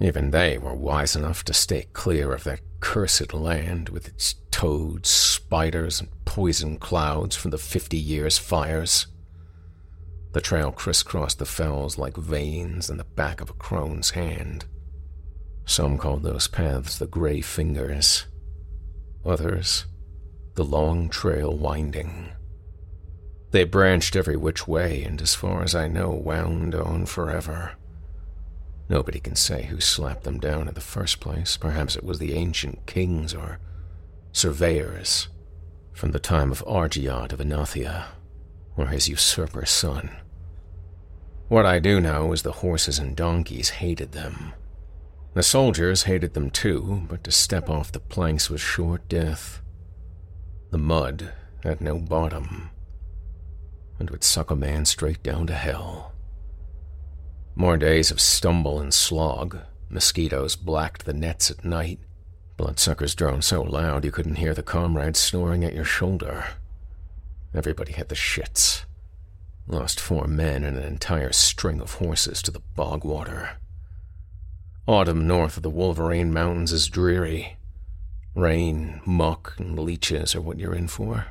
Even 0.00 0.30
they 0.30 0.58
were 0.58 0.74
wise 0.74 1.14
enough 1.14 1.44
to 1.44 1.54
stay 1.54 1.86
clear 1.92 2.32
of 2.32 2.44
that 2.44 2.60
cursed 2.80 3.32
land 3.32 3.88
with 3.88 4.08
its 4.08 4.34
toads, 4.50 5.08
spiders, 5.08 6.00
and 6.00 6.08
poison 6.24 6.76
clouds 6.78 7.36
from 7.36 7.50
the 7.50 7.58
fifty 7.58 7.96
years' 7.96 8.38
fires. 8.38 9.06
The 10.32 10.40
trail 10.40 10.72
crisscrossed 10.72 11.38
the 11.38 11.46
fells 11.46 11.96
like 11.96 12.16
veins 12.16 12.90
in 12.90 12.96
the 12.96 13.04
back 13.04 13.40
of 13.40 13.50
a 13.50 13.54
crone's 13.54 14.10
hand. 14.10 14.64
Some 15.64 15.96
called 15.96 16.24
those 16.24 16.48
paths 16.48 16.98
the 16.98 17.06
Grey 17.06 17.40
Fingers. 17.40 18.26
Others, 19.24 19.86
the 20.54 20.64
Long 20.64 21.08
Trail 21.08 21.56
Winding. 21.56 22.30
They 23.52 23.64
branched 23.64 24.16
every 24.16 24.36
which 24.36 24.66
way, 24.66 25.04
and 25.04 25.22
as 25.22 25.34
far 25.34 25.62
as 25.62 25.74
I 25.74 25.86
know, 25.86 26.10
wound 26.10 26.74
on 26.74 27.06
forever. 27.06 27.76
Nobody 28.88 29.20
can 29.20 29.36
say 29.36 29.64
who 29.64 29.80
slapped 29.80 30.24
them 30.24 30.38
down 30.38 30.68
in 30.68 30.74
the 30.74 30.80
first 30.80 31.20
place. 31.20 31.56
Perhaps 31.56 31.96
it 31.96 32.04
was 32.04 32.18
the 32.18 32.34
ancient 32.34 32.86
kings 32.86 33.34
or 33.34 33.58
surveyors 34.32 35.28
from 35.92 36.10
the 36.10 36.18
time 36.18 36.50
of 36.50 36.64
Argiad 36.66 37.32
of 37.32 37.40
Anathia, 37.40 38.06
or 38.76 38.88
his 38.88 39.08
usurper 39.08 39.64
son. 39.64 40.10
What 41.48 41.64
I 41.64 41.78
do 41.78 42.00
know 42.00 42.32
is 42.32 42.42
the 42.42 42.52
horses 42.52 42.98
and 42.98 43.16
donkeys 43.16 43.70
hated 43.70 44.12
them. 44.12 44.54
The 45.34 45.42
soldiers 45.42 46.04
hated 46.04 46.34
them 46.34 46.50
too, 46.50 47.02
but 47.08 47.22
to 47.24 47.30
step 47.30 47.70
off 47.70 47.92
the 47.92 48.00
planks 48.00 48.50
was 48.50 48.60
sure 48.60 48.98
death. 49.08 49.62
The 50.70 50.78
mud 50.78 51.32
had 51.62 51.80
no 51.80 51.98
bottom 51.98 52.70
and 53.98 54.10
would 54.10 54.24
suck 54.24 54.50
a 54.50 54.56
man 54.56 54.84
straight 54.84 55.22
down 55.22 55.46
to 55.46 55.54
hell. 55.54 56.13
More 57.56 57.76
days 57.76 58.10
of 58.10 58.20
stumble 58.20 58.80
and 58.80 58.92
slog. 58.92 59.58
Mosquitoes 59.88 60.56
blacked 60.56 61.04
the 61.04 61.12
nets 61.12 61.52
at 61.52 61.64
night. 61.64 62.00
Bloodsuckers 62.56 63.14
droned 63.14 63.44
so 63.44 63.62
loud 63.62 64.04
you 64.04 64.10
couldn't 64.10 64.36
hear 64.36 64.54
the 64.54 64.62
comrades 64.62 65.20
snoring 65.20 65.64
at 65.64 65.74
your 65.74 65.84
shoulder. 65.84 66.46
Everybody 67.54 67.92
had 67.92 68.08
the 68.08 68.16
shits. 68.16 68.84
Lost 69.68 70.00
four 70.00 70.26
men 70.26 70.64
and 70.64 70.76
an 70.76 70.82
entire 70.84 71.32
string 71.32 71.80
of 71.80 71.94
horses 71.94 72.42
to 72.42 72.50
the 72.50 72.62
bog 72.74 73.04
water. 73.04 73.58
Autumn 74.88 75.26
north 75.26 75.56
of 75.56 75.62
the 75.62 75.70
Wolverine 75.70 76.32
Mountains 76.32 76.72
is 76.72 76.88
dreary. 76.88 77.56
Rain, 78.34 79.00
muck, 79.06 79.54
and 79.58 79.78
leeches 79.78 80.34
are 80.34 80.42
what 80.42 80.58
you're 80.58 80.74
in 80.74 80.88
for. 80.88 81.28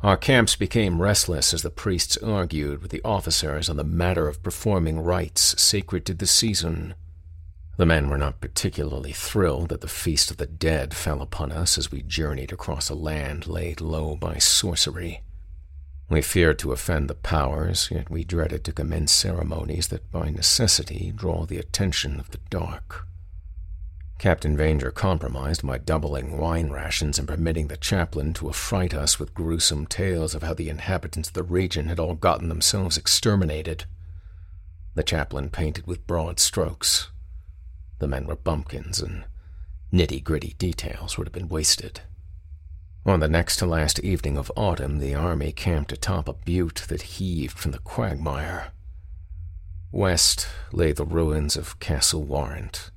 Our 0.00 0.16
camps 0.16 0.54
became 0.54 1.02
restless 1.02 1.52
as 1.52 1.62
the 1.62 1.70
priests 1.70 2.16
argued 2.18 2.82
with 2.82 2.92
the 2.92 3.02
officers 3.04 3.68
on 3.68 3.76
the 3.76 3.82
matter 3.82 4.28
of 4.28 4.44
performing 4.44 5.00
rites 5.00 5.60
sacred 5.60 6.06
to 6.06 6.14
the 6.14 6.26
season. 6.26 6.94
The 7.78 7.86
men 7.86 8.08
were 8.08 8.18
not 8.18 8.40
particularly 8.40 9.12
thrilled 9.12 9.70
that 9.70 9.80
the 9.80 9.88
feast 9.88 10.30
of 10.30 10.36
the 10.36 10.46
dead 10.46 10.94
fell 10.94 11.20
upon 11.20 11.50
us 11.50 11.76
as 11.76 11.90
we 11.90 12.02
journeyed 12.02 12.52
across 12.52 12.88
a 12.88 12.94
land 12.94 13.48
laid 13.48 13.80
low 13.80 14.14
by 14.14 14.38
sorcery. 14.38 15.22
We 16.08 16.22
feared 16.22 16.60
to 16.60 16.72
offend 16.72 17.10
the 17.10 17.14
powers, 17.14 17.88
yet 17.90 18.08
we 18.08 18.22
dreaded 18.22 18.64
to 18.64 18.72
commence 18.72 19.10
ceremonies 19.10 19.88
that 19.88 20.10
by 20.12 20.30
necessity 20.30 21.12
draw 21.14 21.44
the 21.44 21.58
attention 21.58 22.20
of 22.20 22.30
the 22.30 22.40
dark. 22.50 23.06
Captain 24.18 24.56
Vanger 24.56 24.92
compromised 24.92 25.64
by 25.64 25.78
doubling 25.78 26.36
wine 26.38 26.70
rations 26.70 27.20
and 27.20 27.28
permitting 27.28 27.68
the 27.68 27.76
chaplain 27.76 28.34
to 28.34 28.48
affright 28.48 28.92
us 28.92 29.20
with 29.20 29.32
gruesome 29.32 29.86
tales 29.86 30.34
of 30.34 30.42
how 30.42 30.52
the 30.52 30.68
inhabitants 30.68 31.28
of 31.28 31.34
the 31.34 31.44
region 31.44 31.86
had 31.86 32.00
all 32.00 32.14
gotten 32.14 32.48
themselves 32.48 32.96
exterminated. 32.96 33.84
The 34.96 35.04
chaplain 35.04 35.50
painted 35.50 35.86
with 35.86 36.04
broad 36.08 36.40
strokes. 36.40 37.10
The 38.00 38.08
men 38.08 38.26
were 38.26 38.34
bumpkins, 38.34 39.00
and 39.00 39.24
nitty 39.92 40.24
gritty 40.24 40.54
details 40.58 41.16
would 41.16 41.28
have 41.28 41.32
been 41.32 41.48
wasted. 41.48 42.00
On 43.06 43.20
the 43.20 43.28
next 43.28 43.56
to 43.58 43.66
last 43.66 44.00
evening 44.00 44.36
of 44.36 44.50
autumn, 44.56 44.98
the 44.98 45.14
army 45.14 45.52
camped 45.52 45.92
atop 45.92 46.26
a 46.26 46.32
butte 46.32 46.86
that 46.88 47.02
heaved 47.02 47.56
from 47.56 47.70
the 47.70 47.78
quagmire. 47.78 48.72
West 49.92 50.48
lay 50.72 50.90
the 50.90 51.06
ruins 51.06 51.56
of 51.56 51.78
Castle 51.78 52.24
Warrant. 52.24 52.90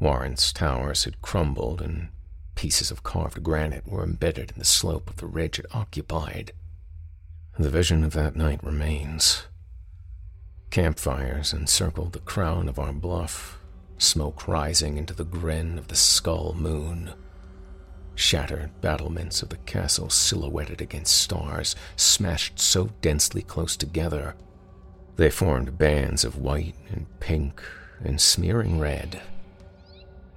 Warrant's 0.00 0.52
towers 0.52 1.04
had 1.04 1.22
crumbled, 1.22 1.80
and 1.80 2.08
pieces 2.56 2.90
of 2.90 3.02
carved 3.02 3.42
granite 3.42 3.86
were 3.86 4.02
embedded 4.02 4.50
in 4.50 4.58
the 4.58 4.64
slope 4.64 5.08
of 5.08 5.16
the 5.16 5.26
ridge 5.26 5.58
it 5.58 5.66
occupied. 5.72 6.52
The 7.58 7.70
vision 7.70 8.02
of 8.02 8.12
that 8.14 8.34
night 8.34 8.64
remains. 8.64 9.44
Campfires 10.70 11.52
encircled 11.52 12.12
the 12.12 12.20
crown 12.20 12.68
of 12.68 12.78
our 12.78 12.92
bluff, 12.92 13.58
smoke 13.98 14.48
rising 14.48 14.96
into 14.96 15.14
the 15.14 15.24
grin 15.24 15.78
of 15.78 15.88
the 15.88 15.96
skull 15.96 16.54
moon 16.54 17.12
shattered 18.20 18.70
battlements 18.82 19.42
of 19.42 19.48
the 19.48 19.56
castle 19.58 20.10
silhouetted 20.10 20.80
against 20.82 21.16
stars 21.16 21.74
smashed 21.96 22.58
so 22.58 22.90
densely 23.00 23.40
close 23.40 23.76
together 23.76 24.34
they 25.16 25.30
formed 25.30 25.78
bands 25.78 26.24
of 26.24 26.36
white 26.36 26.74
and 26.90 27.06
pink 27.20 27.62
and 28.02 28.20
smearing 28.20 28.78
red. 28.78 29.20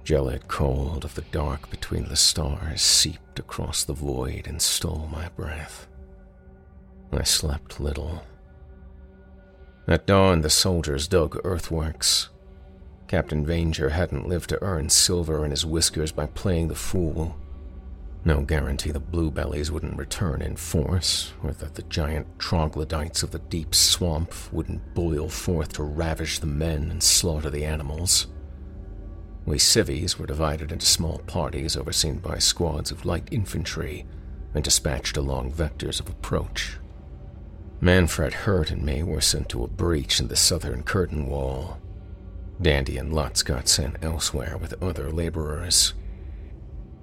Gelid 0.04 0.48
cold 0.48 1.04
of 1.04 1.14
the 1.14 1.24
dark 1.32 1.70
between 1.70 2.04
the 2.08 2.16
stars 2.16 2.82
seeped 2.82 3.38
across 3.38 3.84
the 3.84 3.94
void 3.94 4.46
and 4.46 4.60
stole 4.60 5.08
my 5.10 5.28
breath. 5.30 5.86
I 7.10 7.22
slept 7.22 7.80
little. 7.80 8.22
At 9.88 10.06
dawn, 10.06 10.42
the 10.42 10.50
soldiers 10.50 11.08
dug 11.08 11.40
earthworks. 11.42 12.28
Captain 13.08 13.46
Vanger 13.46 13.92
hadn't 13.92 14.28
lived 14.28 14.50
to 14.50 14.62
earn 14.62 14.90
silver 14.90 15.42
in 15.44 15.50
his 15.50 15.64
whiskers 15.64 16.12
by 16.12 16.26
playing 16.26 16.68
the 16.68 16.74
fool. 16.74 17.36
No 18.26 18.42
guarantee 18.42 18.90
the 18.90 19.00
bluebellies 19.00 19.70
wouldn't 19.70 19.98
return 19.98 20.42
in 20.42 20.56
force, 20.56 21.32
or 21.42 21.52
that 21.52 21.74
the 21.74 21.82
giant 21.82 22.26
troglodytes 22.38 23.22
of 23.22 23.30
the 23.30 23.38
deep 23.38 23.74
swamp 23.74 24.34
wouldn't 24.52 24.94
boil 24.94 25.28
forth 25.28 25.74
to 25.74 25.82
ravish 25.82 26.38
the 26.38 26.46
men 26.46 26.90
and 26.90 27.02
slaughter 27.02 27.50
the 27.50 27.64
animals. 27.64 28.26
We 29.46 29.58
civvies 29.58 30.18
were 30.18 30.26
divided 30.26 30.72
into 30.72 30.86
small 30.86 31.18
parties 31.26 31.76
overseen 31.76 32.18
by 32.18 32.38
squads 32.38 32.90
of 32.90 33.04
light 33.04 33.28
infantry 33.30 34.06
and 34.54 34.64
dispatched 34.64 35.16
along 35.16 35.52
vectors 35.52 36.00
of 36.00 36.08
approach. 36.08 36.78
Manfred 37.80 38.32
Hurt 38.32 38.70
and 38.70 38.82
me 38.82 39.02
were 39.02 39.20
sent 39.20 39.50
to 39.50 39.64
a 39.64 39.68
breach 39.68 40.20
in 40.20 40.28
the 40.28 40.36
southern 40.36 40.82
curtain 40.82 41.26
wall. 41.26 41.78
Dandy 42.62 42.96
and 42.96 43.12
Lutz 43.12 43.42
got 43.42 43.68
sent 43.68 44.02
elsewhere 44.02 44.56
with 44.56 44.82
other 44.82 45.10
laborers. 45.10 45.92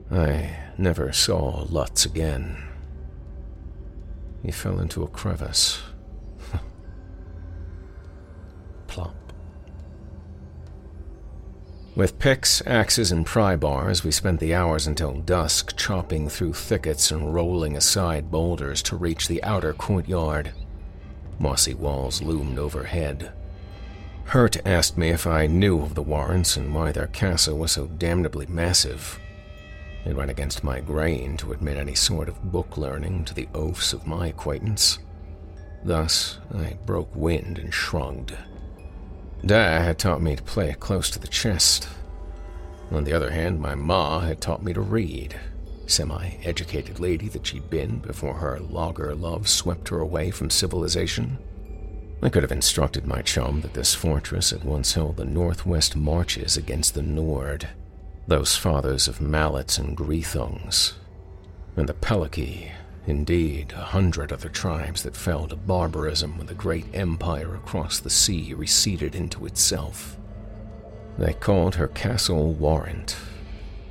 I 0.09 0.57
never 0.77 1.11
saw 1.11 1.65
Lutz 1.69 2.05
again. 2.05 2.57
He 4.41 4.51
fell 4.51 4.79
into 4.79 5.03
a 5.03 5.07
crevice. 5.07 5.81
With 11.93 12.19
picks, 12.19 12.65
axes, 12.65 13.11
and 13.11 13.25
pry 13.25 13.57
bars, 13.57 14.01
we 14.01 14.11
spent 14.11 14.39
the 14.39 14.53
hours 14.53 14.87
until 14.87 15.13
dusk 15.13 15.75
chopping 15.75 16.29
through 16.29 16.53
thickets 16.53 17.11
and 17.11 17.33
rolling 17.33 17.75
aside 17.75 18.31
boulders 18.31 18.81
to 18.83 18.95
reach 18.95 19.27
the 19.27 19.43
outer 19.43 19.73
courtyard. 19.73 20.53
Mossy 21.37 21.73
walls 21.73 22.21
loomed 22.21 22.57
overhead. 22.57 23.33
Hurt 24.25 24.65
asked 24.65 24.97
me 24.97 25.09
if 25.09 25.27
I 25.27 25.47
knew 25.47 25.81
of 25.81 25.95
the 25.95 26.01
Warrants 26.01 26.55
and 26.55 26.73
why 26.73 26.93
their 26.93 27.07
castle 27.07 27.57
was 27.57 27.73
so 27.73 27.87
damnably 27.87 28.45
massive. 28.45 29.19
It 30.05 30.15
went 30.15 30.31
against 30.31 30.63
my 30.63 30.79
grain 30.79 31.35
to 31.37 31.51
admit 31.51 31.75
any 31.75 31.95
sort 31.95 32.29
of 32.29 32.51
book 32.53 32.77
learning 32.77 33.25
to 33.25 33.33
the 33.33 33.49
oafs 33.53 33.91
of 33.91 34.07
my 34.07 34.27
acquaintance. 34.27 34.99
Thus, 35.83 36.39
I 36.55 36.77
broke 36.85 37.13
wind 37.13 37.59
and 37.59 37.73
shrugged. 37.73 38.37
Da 39.45 39.79
had 39.79 39.97
taught 39.97 40.21
me 40.21 40.35
to 40.35 40.43
play 40.43 40.69
it 40.69 40.79
close 40.79 41.09
to 41.11 41.19
the 41.19 41.27
chest. 41.27 41.87
On 42.91 43.03
the 43.03 43.13
other 43.13 43.31
hand, 43.31 43.59
my 43.59 43.75
ma 43.75 44.19
had 44.19 44.41
taught 44.41 44.63
me 44.63 44.73
to 44.73 44.81
read, 44.81 45.39
semi 45.87 46.37
educated 46.43 46.99
lady 46.99 47.27
that 47.29 47.47
she'd 47.47 47.69
been 47.69 47.99
before 47.99 48.35
her 48.35 48.59
logger 48.59 49.15
love 49.15 49.47
swept 49.47 49.89
her 49.89 49.99
away 49.99 50.31
from 50.31 50.49
civilization. 50.49 51.37
I 52.21 52.29
could 52.29 52.43
have 52.43 52.51
instructed 52.51 53.07
my 53.07 53.21
chum 53.21 53.61
that 53.61 53.73
this 53.73 53.95
fortress 53.95 54.51
had 54.51 54.63
once 54.63 54.93
held 54.93 55.17
the 55.17 55.25
northwest 55.25 55.95
marches 55.95 56.57
against 56.57 56.93
the 56.93 57.01
Nord 57.01 57.67
those 58.27 58.55
fathers 58.55 59.07
of 59.07 59.19
mallets 59.19 59.77
and 59.77 59.97
Greethungs, 59.97 60.93
and 61.75 61.89
the 61.89 61.93
Peliki, 61.93 62.71
indeed, 63.07 63.73
a 63.73 63.81
hundred 63.81 64.31
other 64.31 64.49
tribes 64.49 65.03
that 65.03 65.15
fell 65.15 65.47
to 65.47 65.55
barbarism 65.55 66.37
when 66.37 66.47
the 66.47 66.53
great 66.53 66.85
empire 66.93 67.55
across 67.55 67.99
the 67.99 68.09
sea 68.09 68.53
receded 68.53 69.15
into 69.15 69.45
itself. 69.45 70.17
They 71.17 71.33
called 71.33 71.75
her 71.75 71.87
Castle 71.87 72.53
Warrant, 72.53 73.15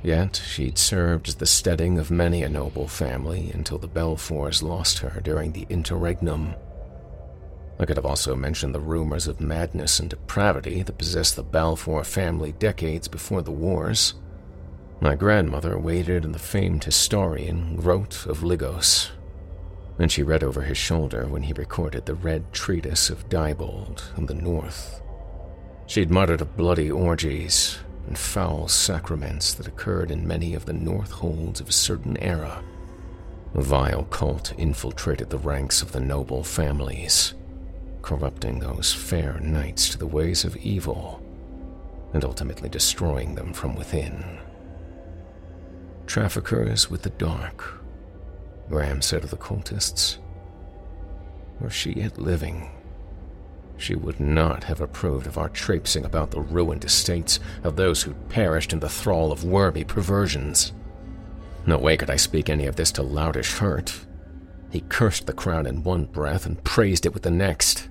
yet 0.03 0.41
she'd 0.45 0.77
served 0.77 1.27
as 1.27 1.35
the 1.35 1.45
steading 1.45 1.99
of 1.99 2.09
many 2.11 2.43
a 2.43 2.49
noble 2.49 2.87
family 2.87 3.51
until 3.53 3.77
the 3.77 3.87
Belfours 3.87 4.63
lost 4.63 4.99
her 4.99 5.21
during 5.21 5.51
the 5.51 5.67
interregnum. 5.69 6.55
I 7.79 7.85
could 7.85 7.97
have 7.97 8.05
also 8.05 8.35
mentioned 8.35 8.75
the 8.75 8.79
rumors 8.79 9.27
of 9.27 9.41
madness 9.41 9.99
and 9.99 10.09
depravity 10.09 10.83
that 10.83 10.97
possessed 10.97 11.35
the 11.35 11.43
Balfour 11.43 12.03
family 12.03 12.51
decades 12.51 13.07
before 13.07 13.41
the 13.41 13.51
wars. 13.51 14.13
My 15.03 15.15
grandmother 15.15 15.79
waited 15.79 16.23
in 16.25 16.31
the 16.31 16.37
famed 16.37 16.83
historian 16.83 17.75
Grote 17.75 18.27
of 18.27 18.43
Ligos, 18.43 19.09
and 19.97 20.11
she 20.11 20.21
read 20.21 20.43
over 20.43 20.61
his 20.61 20.77
shoulder 20.77 21.25
when 21.25 21.41
he 21.41 21.53
recorded 21.53 22.05
the 22.05 22.13
red 22.13 22.53
treatise 22.53 23.09
of 23.09 23.27
Diebold 23.27 24.15
in 24.15 24.27
the 24.27 24.35
north. 24.35 25.01
She'd 25.87 26.11
muttered 26.11 26.39
of 26.39 26.55
bloody 26.55 26.91
orgies 26.91 27.79
and 28.05 28.15
foul 28.15 28.67
sacraments 28.67 29.55
that 29.55 29.67
occurred 29.67 30.11
in 30.11 30.27
many 30.27 30.53
of 30.53 30.65
the 30.65 30.73
north 30.73 31.09
holds 31.09 31.59
of 31.59 31.69
a 31.69 31.73
certain 31.73 32.15
era. 32.17 32.63
A 33.55 33.61
vile 33.63 34.03
cult 34.03 34.53
infiltrated 34.55 35.31
the 35.31 35.39
ranks 35.39 35.81
of 35.81 35.93
the 35.93 35.99
noble 35.99 36.43
families, 36.43 37.33
corrupting 38.03 38.59
those 38.59 38.93
fair 38.93 39.39
knights 39.39 39.89
to 39.89 39.97
the 39.97 40.05
ways 40.05 40.45
of 40.45 40.57
evil, 40.57 41.25
and 42.13 42.23
ultimately 42.23 42.69
destroying 42.69 43.33
them 43.33 43.51
from 43.51 43.75
within. 43.75 44.37
Traffickers 46.11 46.91
with 46.91 47.03
the 47.03 47.09
dark, 47.11 47.81
Graham 48.67 49.01
said 49.01 49.23
of 49.23 49.29
the 49.29 49.37
cultists. 49.37 50.17
Were 51.61 51.69
she 51.69 51.93
yet 51.93 52.17
living, 52.17 52.69
she 53.77 53.95
would 53.95 54.19
not 54.19 54.65
have 54.65 54.81
approved 54.81 55.25
of 55.25 55.37
our 55.37 55.47
traipsing 55.47 56.03
about 56.03 56.31
the 56.31 56.41
ruined 56.41 56.83
estates 56.83 57.39
of 57.63 57.77
those 57.77 58.03
who'd 58.03 58.27
perished 58.27 58.73
in 58.73 58.81
the 58.81 58.89
thrall 58.89 59.31
of 59.31 59.45
wormy 59.45 59.85
perversions. 59.85 60.73
No 61.65 61.77
way 61.77 61.95
could 61.95 62.09
I 62.09 62.17
speak 62.17 62.49
any 62.49 62.65
of 62.65 62.75
this 62.75 62.91
to 62.91 63.03
Loutish 63.03 63.59
Hurt. 63.59 63.97
He 64.69 64.81
cursed 64.81 65.27
the 65.27 65.31
crown 65.31 65.65
in 65.65 65.81
one 65.81 66.03
breath 66.03 66.45
and 66.45 66.61
praised 66.65 67.05
it 67.05 67.13
with 67.13 67.23
the 67.23 67.31
next. 67.31 67.87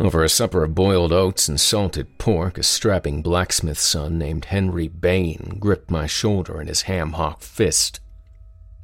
Over 0.00 0.24
a 0.24 0.28
supper 0.28 0.64
of 0.64 0.74
boiled 0.74 1.12
oats 1.12 1.48
and 1.48 1.60
salted 1.60 2.18
pork, 2.18 2.58
a 2.58 2.64
strapping 2.64 3.22
blacksmith's 3.22 3.82
son 3.82 4.18
named 4.18 4.46
Henry 4.46 4.88
Bain 4.88 5.56
gripped 5.60 5.88
my 5.88 6.06
shoulder 6.06 6.60
in 6.60 6.66
his 6.66 6.82
ham 6.82 7.12
hock 7.12 7.42
fist. 7.42 8.00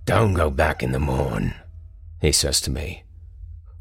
Don't 0.05 0.35
go 0.35 0.51
back 0.51 0.85
in 0.85 0.93
the 0.93 1.01
morn, 1.01 1.55
he 2.21 2.31
says 2.31 2.61
to 2.61 2.71
me. 2.71 3.03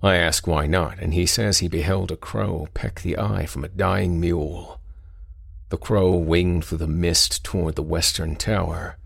I 0.02 0.16
ask 0.16 0.48
why 0.48 0.66
not, 0.66 0.98
and 0.98 1.14
he 1.14 1.28
says 1.28 1.60
he 1.60 1.68
beheld 1.68 2.12
a 2.12 2.18
crow 2.18 2.68
peck 2.74 3.02
the 3.02 3.18
eye 3.18 3.46
from 3.46 3.64
a 3.64 3.70
dying 3.70 4.20
mule. 4.20 4.82
The 5.70 5.78
crow 5.78 6.16
winged 6.16 6.66
through 6.66 6.80
the 6.80 6.88
mist 6.88 7.44
toward 7.44 7.76
the 7.76 7.84
western 7.84 8.38
tower. 8.38 8.98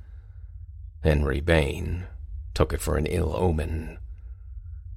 Henry 1.04 1.42
Bain 1.42 2.06
took 2.54 2.72
it 2.72 2.80
for 2.80 2.96
an 2.96 3.06
ill 3.08 3.36
omen. 3.36 3.98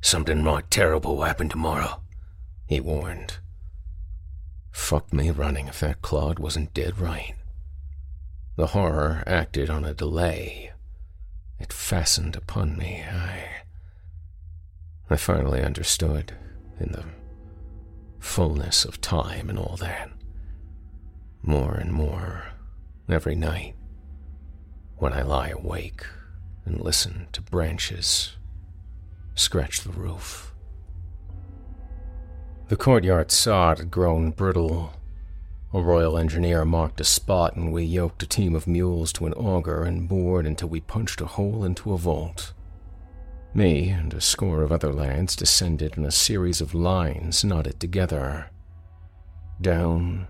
Something 0.00 0.44
right 0.44 0.70
terrible 0.70 1.16
will 1.16 1.24
happen 1.24 1.48
tomorrow 1.48 2.00
he 2.66 2.80
warned. 2.80 3.38
Fuck 4.72 5.12
me 5.12 5.30
running 5.30 5.68
if 5.68 5.80
that 5.80 6.02
clod 6.02 6.38
wasn't 6.38 6.74
dead 6.74 6.98
right. 6.98 7.34
The 8.56 8.68
horror 8.68 9.22
acted 9.26 9.70
on 9.70 9.84
a 9.84 9.94
delay. 9.94 10.72
It 11.58 11.72
fastened 11.72 12.36
upon 12.36 12.76
me. 12.76 13.02
I. 13.02 13.48
I 15.08 15.16
finally 15.16 15.62
understood, 15.62 16.34
in 16.80 16.92
the 16.92 17.04
fullness 18.18 18.84
of 18.84 19.00
time 19.00 19.48
and 19.48 19.58
all 19.58 19.76
that. 19.80 20.10
More 21.42 21.74
and 21.74 21.92
more, 21.92 22.52
every 23.08 23.36
night, 23.36 23.76
when 24.96 25.12
I 25.12 25.22
lie 25.22 25.50
awake 25.50 26.04
and 26.64 26.80
listen 26.80 27.28
to 27.32 27.40
branches 27.40 28.36
scratch 29.36 29.82
the 29.82 29.92
roof. 29.92 30.52
The 32.68 32.76
courtyard 32.76 33.30
sod 33.30 33.78
had 33.78 33.92
grown 33.92 34.32
brittle. 34.32 34.92
A 35.72 35.80
royal 35.80 36.18
engineer 36.18 36.64
marked 36.64 37.00
a 37.00 37.04
spot, 37.04 37.54
and 37.54 37.72
we 37.72 37.84
yoked 37.84 38.24
a 38.24 38.26
team 38.26 38.56
of 38.56 38.66
mules 38.66 39.12
to 39.14 39.26
an 39.26 39.34
auger 39.34 39.84
and 39.84 40.08
bored 40.08 40.46
until 40.46 40.68
we 40.68 40.80
punched 40.80 41.20
a 41.20 41.26
hole 41.26 41.62
into 41.64 41.92
a 41.92 41.98
vault. 41.98 42.52
Me 43.54 43.90
and 43.90 44.12
a 44.12 44.20
score 44.20 44.62
of 44.62 44.72
other 44.72 44.92
lads 44.92 45.36
descended 45.36 45.96
in 45.96 46.04
a 46.04 46.10
series 46.10 46.60
of 46.60 46.74
lines 46.74 47.44
knotted 47.44 47.78
together. 47.78 48.50
Down 49.60 50.26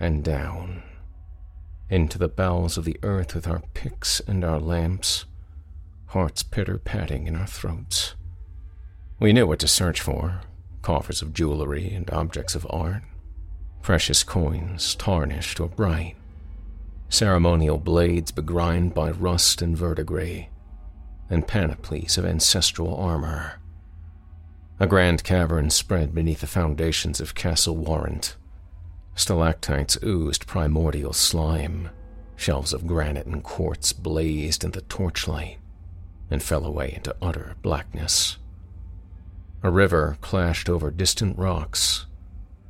and 0.00 0.24
down. 0.24 0.82
Into 1.88 2.18
the 2.18 2.28
bowels 2.28 2.78
of 2.78 2.84
the 2.84 2.98
earth 3.04 3.32
with 3.32 3.46
our 3.46 3.62
picks 3.74 4.18
and 4.18 4.44
our 4.44 4.58
lamps, 4.58 5.24
hearts 6.06 6.42
pitter 6.42 6.78
patting 6.78 7.28
in 7.28 7.36
our 7.36 7.46
throats. 7.46 8.16
We 9.20 9.32
knew 9.32 9.46
what 9.46 9.60
to 9.60 9.68
search 9.68 10.00
for, 10.00 10.40
coffers 10.82 11.22
of 11.22 11.34
jewelry 11.34 11.92
and 11.92 12.10
objects 12.10 12.54
of 12.54 12.66
art, 12.70 13.02
precious 13.82 14.22
coins 14.22 14.94
tarnished 14.94 15.60
or 15.60 15.68
bright, 15.68 16.16
ceremonial 17.08 17.78
blades 17.78 18.30
begrimed 18.30 18.94
by 18.94 19.10
rust 19.10 19.62
and 19.62 19.76
verdigris, 19.76 20.46
and 21.28 21.46
panoplies 21.46 22.16
of 22.18 22.24
ancestral 22.24 22.96
armor. 22.96 23.60
A 24.78 24.86
grand 24.86 25.24
cavern 25.24 25.70
spread 25.70 26.14
beneath 26.14 26.40
the 26.40 26.46
foundations 26.46 27.20
of 27.20 27.34
Castle 27.34 27.76
Warrant. 27.76 28.36
Stalactites 29.14 29.98
oozed 30.02 30.46
primordial 30.46 31.12
slime. 31.12 31.90
Shelves 32.36 32.72
of 32.72 32.86
granite 32.86 33.26
and 33.26 33.42
quartz 33.42 33.92
blazed 33.92 34.64
in 34.64 34.70
the 34.70 34.80
torchlight 34.80 35.58
and 36.30 36.42
fell 36.42 36.64
away 36.64 36.94
into 36.94 37.14
utter 37.20 37.56
blackness. 37.60 38.38
A 39.62 39.70
river 39.70 40.16
clashed 40.22 40.70
over 40.70 40.90
distant 40.90 41.36
rocks. 41.36 42.06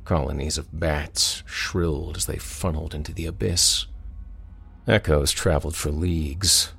Colonies 0.03 0.57
of 0.57 0.77
bats 0.77 1.41
shrilled 1.45 2.17
as 2.17 2.25
they 2.25 2.35
funneled 2.35 2.93
into 2.93 3.13
the 3.13 3.25
abyss. 3.27 3.85
Echoes 4.87 5.31
traveled 5.31 5.75
for 5.75 5.89
leagues. 5.89 6.73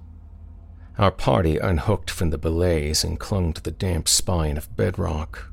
Our 0.99 1.11
party 1.11 1.57
unhooked 1.57 2.11
from 2.11 2.29
the 2.29 2.37
belays 2.37 3.05
and 3.05 3.19
clung 3.19 3.55
to 3.55 3.63
the 3.63 3.71
damp 3.71 4.07
spine 4.07 4.59
of 4.59 4.77
bedrock, 4.77 5.51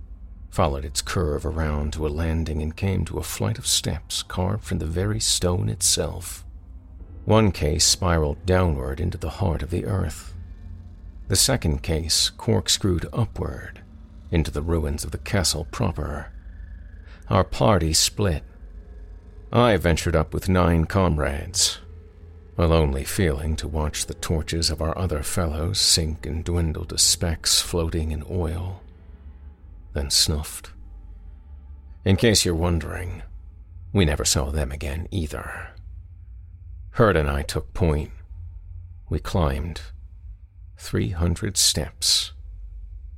followed 0.49 0.83
its 0.83 1.01
curve 1.01 1.45
around 1.45 1.93
to 1.93 2.05
a 2.05 2.09
landing 2.09 2.61
and 2.61 2.75
came 2.75 3.05
to 3.05 3.17
a 3.17 3.23
flight 3.23 3.57
of 3.57 3.65
steps 3.65 4.23
carved 4.23 4.65
from 4.65 4.79
the 4.79 4.85
very 4.85 5.21
stone 5.21 5.69
itself. 5.69 6.43
One 7.23 7.53
case 7.53 7.85
spiraled 7.85 8.45
downward 8.45 8.99
into 8.99 9.17
the 9.17 9.29
heart 9.29 9.63
of 9.63 9.69
the 9.69 9.85
earth. 9.85 10.33
The 11.29 11.37
second 11.37 11.81
case 11.81 12.29
corkscrewed 12.29 13.07
upward 13.13 13.78
into 14.31 14.51
the 14.51 14.61
ruins 14.61 15.03
of 15.03 15.11
the 15.11 15.17
castle 15.17 15.65
proper. 15.71 16.31
Our 17.29 17.43
party 17.43 17.93
split. 17.93 18.43
I 19.51 19.77
ventured 19.77 20.15
up 20.15 20.33
with 20.33 20.49
nine 20.49 20.85
comrades, 20.85 21.79
a 22.57 22.67
lonely 22.67 23.03
feeling 23.03 23.55
to 23.57 23.67
watch 23.67 24.05
the 24.05 24.13
torches 24.13 24.69
of 24.69 24.81
our 24.81 24.95
other 24.97 25.23
fellows 25.23 25.79
sink 25.79 26.25
and 26.25 26.43
dwindle 26.43 26.85
to 26.85 26.97
specks 26.97 27.61
floating 27.61 28.11
in 28.11 28.23
oil, 28.29 28.81
then 29.93 30.11
snuffed. 30.11 30.71
In 32.05 32.15
case 32.15 32.45
you're 32.45 32.55
wondering, 32.55 33.23
we 33.91 34.05
never 34.05 34.25
saw 34.25 34.51
them 34.51 34.71
again 34.71 35.07
either. 35.11 35.69
Hurt 36.91 37.15
and 37.17 37.29
I 37.29 37.41
took 37.41 37.73
point. 37.73 38.11
We 39.09 39.19
climbed 39.19 39.81
300 40.77 41.57
steps, 41.57 42.33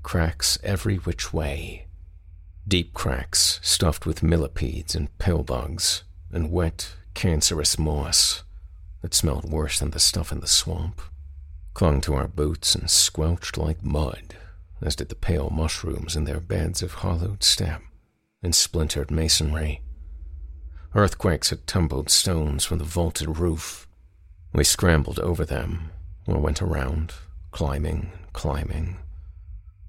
cracks 0.04 0.58
every 0.64 0.98
which 0.98 1.34
way, 1.34 1.88
deep 2.68 2.94
cracks 2.94 3.60
stuffed 3.62 4.06
with 4.06 4.24
millipedes 4.24 4.96
and 4.96 5.16
pillbugs 5.18 6.04
and 6.32 6.52
wet, 6.52 6.94
cancerous 7.14 7.78
moss 7.78 8.44
that 9.02 9.14
smelled 9.14 9.52
worse 9.52 9.80
than 9.80 9.92
the 9.92 10.00
stuff 10.00 10.32
in 10.32 10.40
the 10.40 10.48
swamp, 10.48 11.02
clung 11.74 12.02
to 12.02 12.14
our 12.14 12.28
boots 12.28 12.76
and 12.76 12.90
squelched 12.90 13.58
like 13.58 13.84
mud, 13.84 14.36
as 14.82 14.96
did 14.96 15.10
the 15.10 15.16
pale 15.16 15.50
mushrooms 15.50 16.16
in 16.16 16.26
their 16.26 16.40
beds 16.40 16.82
of 16.82 16.96
hollowed 16.96 17.44
step 17.44 17.82
and 18.44 18.56
splintered 18.56 19.12
masonry. 19.12 19.82
Earthquakes 20.94 21.52
had 21.52 21.66
tumbled 21.68 22.10
stones 22.10 22.66
from 22.66 22.78
the 22.78 22.84
vaulted 22.84 23.40
roof. 23.40 23.88
We 24.54 24.64
scrambled 24.64 25.20
over 25.20 25.46
them 25.46 25.92
or 26.28 26.38
went 26.38 26.62
around, 26.62 27.14
climbing, 27.52 28.12
climbing, 28.34 28.98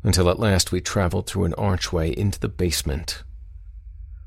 until 0.03 0.29
at 0.29 0.41
last 0.41 0.73
we 0.73 0.81
traveled 0.81 1.27
through 1.27 1.45
an 1.45 1.55
archway 1.55 2.11
into 2.17 2.39
the 2.39 2.49
basement. 2.49 3.23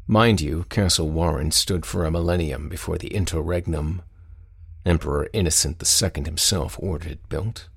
Mind 0.08 0.40
you, 0.40 0.66
Castle 0.70 1.10
Warrant 1.10 1.54
stood 1.54 1.86
for 1.86 2.06
a 2.06 2.12
millennium 2.12 2.70
before 2.70 2.98
the 2.98 3.14
interregnum, 3.14 4.02
Emperor 4.86 5.28
Innocent 5.34 5.82
II 5.82 6.24
himself 6.24 6.78
ordered 6.80 7.12
it 7.14 7.30
built. 7.30 7.68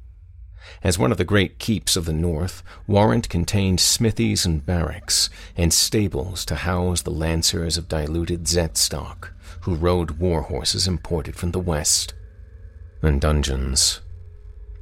As 0.82 0.98
one 0.98 1.10
of 1.10 1.16
the 1.16 1.24
great 1.24 1.58
keeps 1.58 1.96
of 1.96 2.04
the 2.04 2.12
North, 2.12 2.62
Warrant 2.86 3.30
contained 3.30 3.80
smithies 3.80 4.44
and 4.44 4.64
barracks, 4.64 5.30
and 5.56 5.72
stables 5.72 6.44
to 6.44 6.56
house 6.56 7.02
the 7.02 7.10
lancers 7.10 7.78
of 7.78 7.88
diluted 7.88 8.46
Zet 8.46 8.76
stock, 8.76 9.32
who 9.62 9.74
rode 9.74 10.12
war 10.18 10.42
horses 10.42 10.86
imported 10.86 11.36
from 11.36 11.52
the 11.52 11.60
West, 11.60 12.12
and 13.00 13.20
dungeons. 13.20 14.00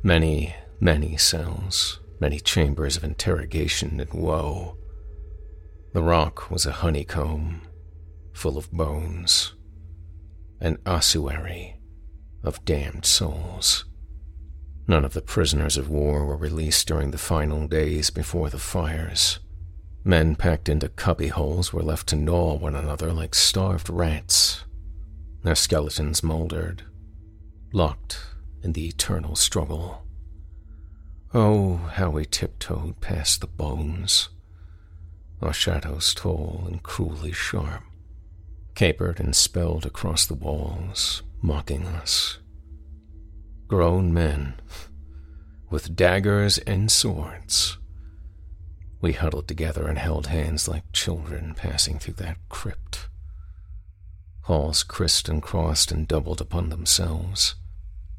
Many, 0.02 0.56
many 0.80 1.16
cells, 1.16 2.00
many 2.20 2.38
chambers 2.40 2.96
of 2.96 3.04
interrogation 3.04 4.00
and 4.00 4.12
woe. 4.12 4.76
The 5.92 6.02
rock 6.02 6.50
was 6.50 6.66
a 6.66 6.72
honeycomb, 6.72 7.62
full 8.32 8.58
of 8.58 8.70
bones, 8.70 9.54
an 10.60 10.78
ossuary 10.86 11.80
of 12.42 12.64
damned 12.64 13.04
souls. 13.04 13.84
None 14.88 15.04
of 15.04 15.14
the 15.14 15.22
prisoners 15.22 15.76
of 15.76 15.88
war 15.88 16.24
were 16.24 16.36
released 16.36 16.86
during 16.86 17.10
the 17.10 17.18
final 17.18 17.66
days 17.66 18.10
before 18.10 18.50
the 18.50 18.58
fires. 18.58 19.40
Men 20.04 20.36
packed 20.36 20.68
into 20.68 20.88
cubbyholes 20.88 21.72
were 21.72 21.82
left 21.82 22.06
to 22.08 22.16
gnaw 22.16 22.56
one 22.56 22.76
another 22.76 23.12
like 23.12 23.34
starved 23.34 23.90
rats. 23.90 24.64
Their 25.42 25.56
skeletons 25.56 26.22
moldered, 26.22 26.84
locked 27.72 28.20
in 28.62 28.72
the 28.72 28.86
eternal 28.86 29.34
struggle. 29.34 30.05
Oh, 31.34 31.76
how 31.94 32.10
we 32.10 32.24
tiptoed 32.24 33.00
past 33.00 33.40
the 33.40 33.48
bones, 33.48 34.28
our 35.42 35.52
shadows 35.52 36.14
tall 36.14 36.64
and 36.66 36.82
cruelly 36.82 37.32
sharp, 37.32 37.82
capered 38.74 39.18
and 39.18 39.34
spelled 39.34 39.84
across 39.84 40.24
the 40.24 40.34
walls, 40.34 41.22
mocking 41.42 41.84
us. 41.84 42.38
Grown 43.66 44.14
men, 44.14 44.54
with 45.68 45.96
daggers 45.96 46.58
and 46.58 46.90
swords. 46.90 47.76
We 49.00 49.12
huddled 49.12 49.48
together 49.48 49.88
and 49.88 49.98
held 49.98 50.28
hands 50.28 50.68
like 50.68 50.92
children 50.92 51.54
passing 51.54 51.98
through 51.98 52.14
that 52.14 52.38
crypt. 52.48 53.08
Halls 54.42 54.84
criss 54.84 55.24
and 55.24 55.42
crossed 55.42 55.90
and 55.90 56.06
doubled 56.06 56.40
upon 56.40 56.68
themselves. 56.68 57.56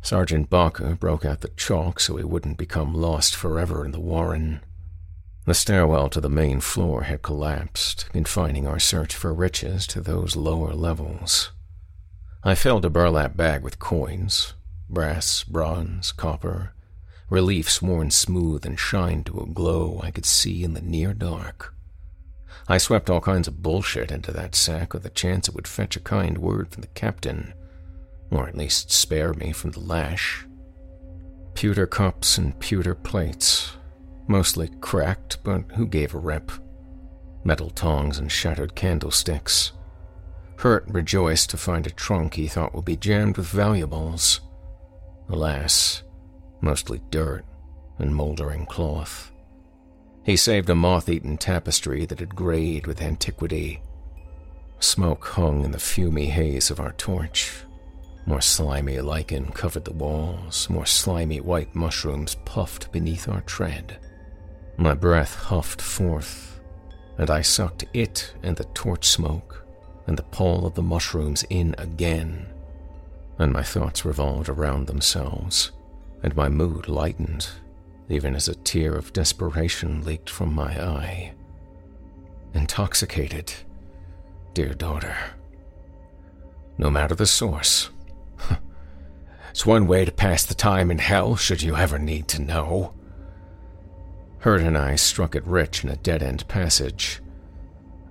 Sergeant 0.08 0.50
Barker 0.50 0.96
broke 0.96 1.26
out 1.26 1.42
the 1.42 1.50
chalk 1.58 2.00
so 2.00 2.16
he 2.16 2.24
wouldn't 2.24 2.58
become 2.58 2.94
lost 2.94 3.36
forever 3.36 3.84
in 3.84 3.92
the 3.92 4.00
warren. 4.00 4.62
The 5.44 5.54
stairwell 5.54 6.08
to 6.12 6.22
the 6.22 6.30
main 6.30 6.62
floor 6.62 7.02
had 7.02 7.22
collapsed, 7.22 8.10
confining 8.14 8.66
our 8.66 8.80
search 8.80 9.14
for 9.14 9.34
riches 9.34 9.86
to 9.88 10.00
those 10.00 10.38
lower 10.38 10.74
levels. 10.74 11.52
I 12.42 12.56
filled 12.56 12.86
a 12.86 12.90
burlap 12.90 13.36
bag 13.36 13.64
with 13.64 13.80
coins 13.80 14.54
brass, 14.90 15.44
bronze, 15.44 16.14
copper, 16.14 16.74
reliefs 17.30 17.82
worn 17.82 18.10
smooth 18.10 18.66
and 18.66 18.80
shined 18.80 19.26
to 19.26 19.42
a 19.42 19.46
glow 19.46 20.00
I 20.02 20.12
could 20.12 20.26
see 20.26 20.64
in 20.64 20.74
the 20.74 20.80
near 20.80 21.14
dark. 21.14 21.76
I 22.70 22.78
swept 22.78 23.10
all 23.10 23.20
kinds 23.20 23.50
of 23.50 23.62
bullshit 23.62 24.10
into 24.10 24.32
that 24.32 24.56
sack 24.56 24.94
with 24.94 25.04
the 25.04 25.10
chance 25.10 25.50
it 25.50 25.54
would 25.54 25.68
fetch 25.68 25.98
a 25.98 26.00
kind 26.00 26.38
word 26.38 26.70
from 26.70 26.80
the 26.80 26.88
captain, 26.88 27.54
or 28.32 28.48
at 28.48 28.58
least 28.58 28.92
spare 28.92 29.34
me 29.34 29.52
from 29.52 29.72
the 29.72 29.80
lash. 29.80 30.46
Pewter 31.54 31.88
cups 31.88 32.38
and 32.38 32.60
pewter 32.60 32.94
plates, 32.94 33.78
mostly 34.28 34.70
cracked, 34.82 35.38
but 35.44 35.64
who 35.76 35.88
gave 35.88 36.14
a 36.14 36.20
rip? 36.20 36.52
Metal 37.44 37.70
tongs 37.70 38.18
and 38.20 38.32
shattered 38.32 38.76
candlesticks. 38.76 39.72
Hurt 40.58 40.86
rejoiced 40.88 41.50
to 41.52 41.58
find 41.58 41.88
a 41.88 41.92
trunk 41.92 42.34
he 42.34 42.48
thought 42.48 42.74
would 42.76 42.86
be 42.86 42.98
jammed 42.98 43.38
with 43.38 43.48
valuables. 43.48 44.42
Alas, 45.30 46.04
mostly 46.62 47.02
dirt 47.10 47.46
and 48.00 48.16
moldering 48.16 48.66
cloth. 48.66 49.32
He 50.24 50.36
saved 50.36 50.70
a 50.70 50.76
moth 50.76 51.10
eaten 51.10 51.38
tapestry 51.38 52.06
that 52.06 52.20
had 52.20 52.36
grayed 52.36 52.86
with 52.86 53.02
antiquity. 53.02 53.82
Smoke 54.80 55.26
hung 55.26 55.64
in 55.64 55.72
the 55.72 55.78
fumy 55.78 56.28
haze 56.28 56.70
of 56.70 56.80
our 56.80 56.92
torch. 56.94 57.64
More 58.28 58.42
slimy 58.42 59.00
lichen 59.00 59.54
covered 59.54 59.86
the 59.86 59.94
walls, 59.94 60.70
more 60.70 60.86
slimy 60.86 61.40
white 61.40 61.74
mushrooms 61.74 62.36
puffed 62.44 62.92
beneath 62.92 63.30
our 63.30 63.40
tread. 63.40 64.00
My 64.76 64.94
breath 64.94 65.34
huffed 65.34 65.82
forth, 65.82 66.60
and 67.18 67.30
I 67.30 67.42
sucked 67.42 67.86
it 67.94 68.34
and 68.44 68.58
the 68.58 68.66
torch 68.66 69.08
smoke 69.08 69.66
and 70.08 70.18
the 70.18 70.24
pall 70.24 70.66
of 70.66 70.76
the 70.76 70.82
mushrooms 70.82 71.46
in 71.50 71.74
again, 71.78 72.48
and 73.40 73.54
my 73.54 73.64
thoughts 73.64 74.04
revolved 74.04 74.50
around 74.50 74.88
themselves, 74.88 75.72
and 76.22 76.36
my 76.36 76.50
mood 76.50 76.90
lightened, 76.90 77.48
even 78.10 78.36
as 78.36 78.50
a 78.50 78.56
tear 78.56 78.96
of 78.96 79.14
desperation 79.14 80.04
leaked 80.04 80.30
from 80.30 80.54
my 80.54 80.84
eye. 80.84 81.34
Intoxicated, 82.54 83.54
dear 84.54 84.74
daughter. 84.74 85.16
No 86.78 86.90
matter 86.90 87.16
the 87.16 87.26
source. 87.26 87.90
It's 89.58 89.66
one 89.66 89.88
way 89.88 90.06
to 90.06 90.12
pass 90.12 90.46
the 90.46 90.54
time 90.54 90.92
in 90.92 91.00
hell, 91.00 91.36
should 91.36 91.64
you 91.64 91.76
ever 91.76 91.98
need 91.98 92.28
to 92.28 92.44
know. 92.44 92.94
Hurt 94.38 94.62
and 94.62 94.78
I 94.78 94.96
struck 94.98 95.34
it 95.34 95.44
rich 95.48 95.84
in 95.84 95.90
a 95.90 95.96
dead 95.96 96.22
end 96.22 96.48
passage 96.48 97.22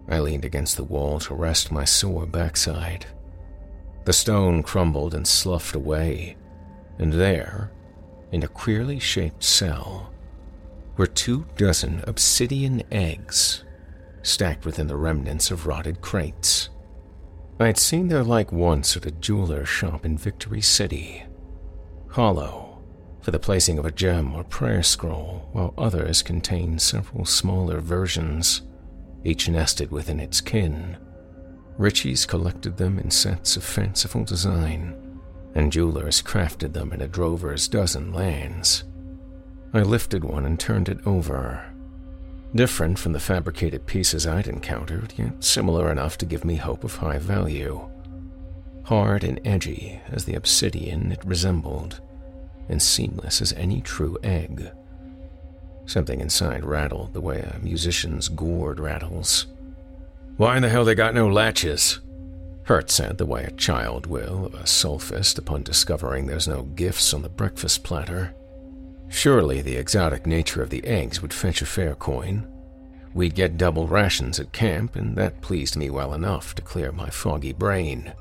I 0.09 0.19
leaned 0.19 0.45
against 0.45 0.77
the 0.77 0.83
wall 0.83 1.21
to 1.21 1.37
rest 1.37 1.71
my 1.71 1.85
sore 1.85 2.27
backside. 2.27 3.07
The 4.07 4.13
stone 4.13 4.65
crumbled 4.65 5.15
and 5.15 5.25
sloughed 5.25 5.77
away, 5.77 6.37
and 6.99 7.13
there, 7.13 7.71
in 8.33 8.43
a 8.43 8.49
queerly 8.49 8.99
shaped 8.99 9.45
cell, 9.45 10.13
were 10.97 11.07
two 11.07 11.47
dozen 11.57 12.03
obsidian 12.09 12.83
eggs 12.91 13.63
stacked 14.23 14.67
within 14.67 14.89
the 14.89 14.97
remnants 14.97 15.53
of 15.53 15.69
rotted 15.69 16.01
crates. 16.01 16.71
I 17.61 17.67
had 17.67 17.79
seen 17.79 18.09
their 18.09 18.25
like 18.25 18.51
once 18.51 18.97
at 18.97 19.07
a 19.07 19.13
jeweler's 19.13 19.69
shop 19.69 20.05
in 20.05 20.19
Victory 20.19 20.61
City. 20.61 21.23
Hollow, 22.17 22.79
for 23.21 23.31
the 23.31 23.39
placing 23.39 23.79
of 23.79 23.85
a 23.85 23.91
gem 23.91 24.35
or 24.35 24.43
prayer 24.43 24.83
scroll, 24.83 25.51
while 25.53 25.75
others 25.77 26.23
contained 26.23 26.81
several 26.81 27.27
smaller 27.27 27.79
versions, 27.79 28.63
each 29.23 29.51
nested 29.51 29.91
within 29.91 30.19
its 30.19 30.41
kin. 30.41 30.97
Ritchie's 31.77 32.25
collected 32.25 32.79
them 32.79 32.99
in 32.99 33.11
sets 33.11 33.59
of 33.59 33.65
fanciful 33.65 34.25
design, 34.25 35.21
and 35.55 35.71
jewelers 35.71 36.23
crafted 36.23 36.73
them 36.73 36.91
in 36.95 37.03
a 37.03 37.07
drover's 37.07 37.69
dozen 37.69 38.15
lands. 38.15 38.85
I 39.75 39.83
lifted 39.83 40.25
one 40.25 40.47
and 40.47 40.59
turned 40.59 40.89
it 40.89 41.07
over, 41.07 41.71
Different 42.55 42.99
from 42.99 43.13
the 43.13 43.21
fabricated 43.21 43.85
pieces 43.85 44.27
I'd 44.27 44.47
encountered, 44.47 45.13
yet 45.19 45.45
similar 45.45 45.93
enough 45.93 46.17
to 46.17 46.25
give 46.25 46.47
me 46.47 46.57
hope 46.57 46.83
of 46.83 46.97
high 46.97 47.19
value. 47.19 47.91
Hard 48.85 49.25
and 49.25 49.39
edgy 49.45 50.01
as 50.11 50.25
the 50.25 50.37
obsidian 50.37 51.13
it 51.13 51.23
resembled, 51.23 52.01
and 52.69 52.81
seamless 52.81 53.41
as 53.41 53.53
any 53.53 53.81
true 53.81 54.19
egg. 54.23 54.71
Something 55.87 56.21
inside 56.21 56.65
rattled 56.65 57.13
the 57.13 57.21
way 57.21 57.41
a 57.41 57.59
musician's 57.63 58.29
gourd 58.29 58.81
rattles. 58.81 59.47
Why 60.37 60.57
in 60.57 60.63
the 60.63 60.69
hell 60.69 60.85
they 60.85 60.95
got 60.95 61.15
no 61.15 61.29
latches? 61.29 62.01
Hurt 62.65 62.91
said 62.91 63.17
the 63.17 63.27
way 63.27 63.45
a 63.45 63.53
child 63.53 64.07
will 64.07 64.47
of 64.47 64.55
a 64.55 64.67
sophist 64.67 65.39
upon 65.39 65.63
discovering 65.63 66.27
there's 66.27 66.49
no 66.49 66.63
gifts 66.63 67.15
on 67.15 67.23
the 67.23 67.29
breakfast 67.29 67.85
platter. 67.85 68.35
Surely 69.09 69.63
the 69.63 69.77
exotic 69.77 70.27
nature 70.27 70.63
of 70.63 70.71
the 70.71 70.85
eggs 70.85 71.23
would 71.23 71.33
fetch 71.33 71.63
a 71.63 71.67
fair 71.67 71.95
coin. 71.95 72.47
We'd 73.15 73.37
get 73.37 73.57
double 73.57 73.87
rations 73.87 74.41
at 74.41 74.53
camp, 74.53 74.97
and 74.97 75.17
that 75.17 75.41
pleased 75.41 75.77
me 75.77 75.89
well 75.91 76.13
enough 76.13 76.55
to 76.57 76.63
clear 76.63 76.91
my 76.91 77.09
foggy 77.09 77.53
brain. 77.53 78.13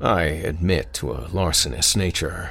I 0.00 0.22
admit 0.22 0.92
to 0.94 1.12
a 1.12 1.28
larcenous 1.32 1.96
nature. 1.96 2.50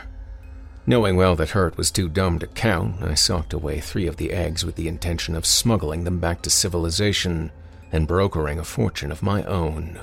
Knowing 0.85 1.15
well 1.15 1.35
that 1.35 1.51
Hurt 1.51 1.77
was 1.77 1.91
too 1.91 2.09
dumb 2.09 2.39
to 2.39 2.47
count, 2.47 3.01
I 3.01 3.13
socked 3.13 3.53
away 3.53 3.79
three 3.79 4.05
of 4.05 4.17
the 4.17 4.31
eggs 4.31 4.65
with 4.65 4.75
the 4.75 4.89
intention 4.89 5.33
of 5.35 5.45
smuggling 5.45 6.03
them 6.03 6.19
back 6.19 6.41
to 6.41 6.49
civilization 6.49 7.51
and 7.93 8.07
brokering 8.07 8.59
a 8.59 8.65
fortune 8.65 9.11
of 9.11 9.23
my 9.23 9.43
own. 9.43 9.99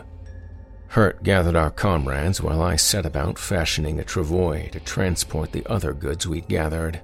Hurt 0.88 1.22
gathered 1.22 1.54
our 1.54 1.70
comrades 1.70 2.40
while 2.40 2.62
I 2.62 2.76
set 2.76 3.04
about 3.04 3.38
fashioning 3.38 4.00
a 4.00 4.04
travois 4.04 4.70
to 4.72 4.80
transport 4.80 5.52
the 5.52 5.66
other 5.66 5.92
goods 5.92 6.26
we'd 6.26 6.48
gathered. 6.48 7.00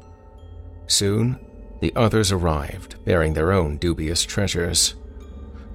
Soon, 0.87 1.39
the 1.81 1.93
others 1.95 2.33
arrived, 2.33 3.05
bearing 3.05 3.35
their 3.35 3.53
own 3.53 3.77
dubious 3.77 4.25
treasures. 4.25 4.95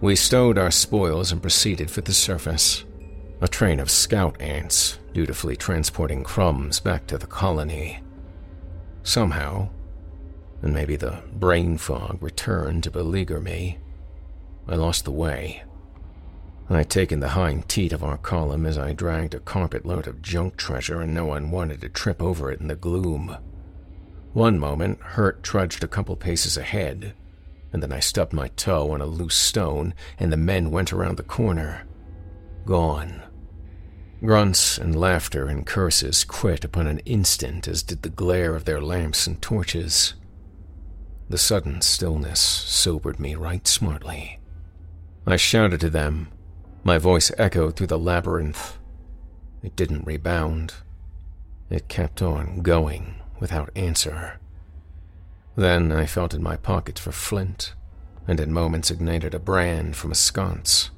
We 0.02 0.16
stowed 0.16 0.58
our 0.58 0.72
spoils 0.72 1.32
and 1.32 1.41
proceeded 1.41 1.91
for 1.91 2.02
the 2.02 2.14
surface. 2.14 2.84
A 3.43 3.47
train 3.47 3.79
of 3.79 3.89
scout 3.89 4.39
ants, 4.39 4.99
dutifully 5.13 5.55
transporting 5.55 6.23
crumbs 6.23 6.79
back 6.79 7.07
to 7.07 7.17
the 7.17 7.25
colony. 7.25 7.99
Somehow, 9.01 9.69
and 10.61 10.71
maybe 10.71 10.95
the 10.95 11.23
brain 11.33 11.79
fog 11.79 12.21
returned 12.21 12.83
to 12.83 12.91
beleaguer 12.91 13.41
me, 13.41 13.79
I 14.67 14.75
lost 14.75 15.05
the 15.05 15.11
way. 15.11 15.63
I'd 16.69 16.91
taken 16.91 17.19
the 17.19 17.29
hind 17.29 17.67
teat 17.67 17.91
of 17.93 18.03
our 18.03 18.17
column 18.17 18.67
as 18.67 18.77
I 18.77 18.93
dragged 18.93 19.33
a 19.33 19.39
carpet 19.39 19.87
load 19.87 20.05
of 20.05 20.21
junk 20.21 20.55
treasure, 20.55 21.01
and 21.01 21.11
no 21.11 21.25
one 21.25 21.49
wanted 21.49 21.81
to 21.81 21.89
trip 21.89 22.21
over 22.21 22.51
it 22.51 22.61
in 22.61 22.67
the 22.67 22.75
gloom. 22.75 23.35
One 24.33 24.59
moment, 24.59 25.01
Hurt 25.01 25.41
trudged 25.41 25.83
a 25.83 25.87
couple 25.87 26.15
paces 26.15 26.57
ahead, 26.57 27.15
and 27.73 27.81
then 27.81 27.91
I 27.91 28.01
stubbed 28.01 28.33
my 28.33 28.49
toe 28.49 28.91
on 28.91 29.01
a 29.01 29.05
loose 29.07 29.35
stone, 29.35 29.95
and 30.19 30.31
the 30.31 30.37
men 30.37 30.69
went 30.69 30.93
around 30.93 31.17
the 31.17 31.23
corner. 31.23 31.87
Gone. 32.65 33.23
Grunts 34.24 34.78
and 34.78 34.95
laughter 34.95 35.47
and 35.47 35.65
curses 35.65 36.24
quit 36.24 36.63
upon 36.63 36.86
an 36.86 36.99
instant, 36.99 37.67
as 37.67 37.82
did 37.82 38.03
the 38.03 38.09
glare 38.09 38.55
of 38.55 38.65
their 38.65 38.80
lamps 38.80 39.26
and 39.26 39.41
torches. 39.41 40.13
The 41.28 41.39
sudden 41.39 41.82
stillness 41.82 42.39
sobered 42.39 43.19
me 43.19 43.34
right 43.34 43.65
smartly. 43.67 44.39
I 45.26 45.38
shouted 45.38 45.80
to 45.82 45.89
them. 45.89 46.28
My 46.84 46.99
voice 46.99 47.32
echoed 47.38 47.76
through 47.76 47.88
the 47.88 47.97
labyrinth. 47.97 48.78
It 49.63 49.76
didn't 49.76 50.05
rebound. 50.05 50.76
It 51.72 51.88
kept 51.88 52.22
on 52.22 52.61
going 52.61 53.15
without 53.39 53.72
answer. 53.76 54.39
Then 55.55 55.91
I 55.91 56.05
felt 56.05 56.36
in 56.36 56.43
my 56.43 56.57
pockets 56.57 57.01
for 57.01 57.11
flint, 57.11 57.74
and 58.28 58.39
in 58.39 58.53
moments 58.53 58.91
ignited 58.91 59.34
a 59.34 59.39
brand 59.39 59.95
from 59.95 60.11
a 60.11 60.15
sconce. 60.15 60.91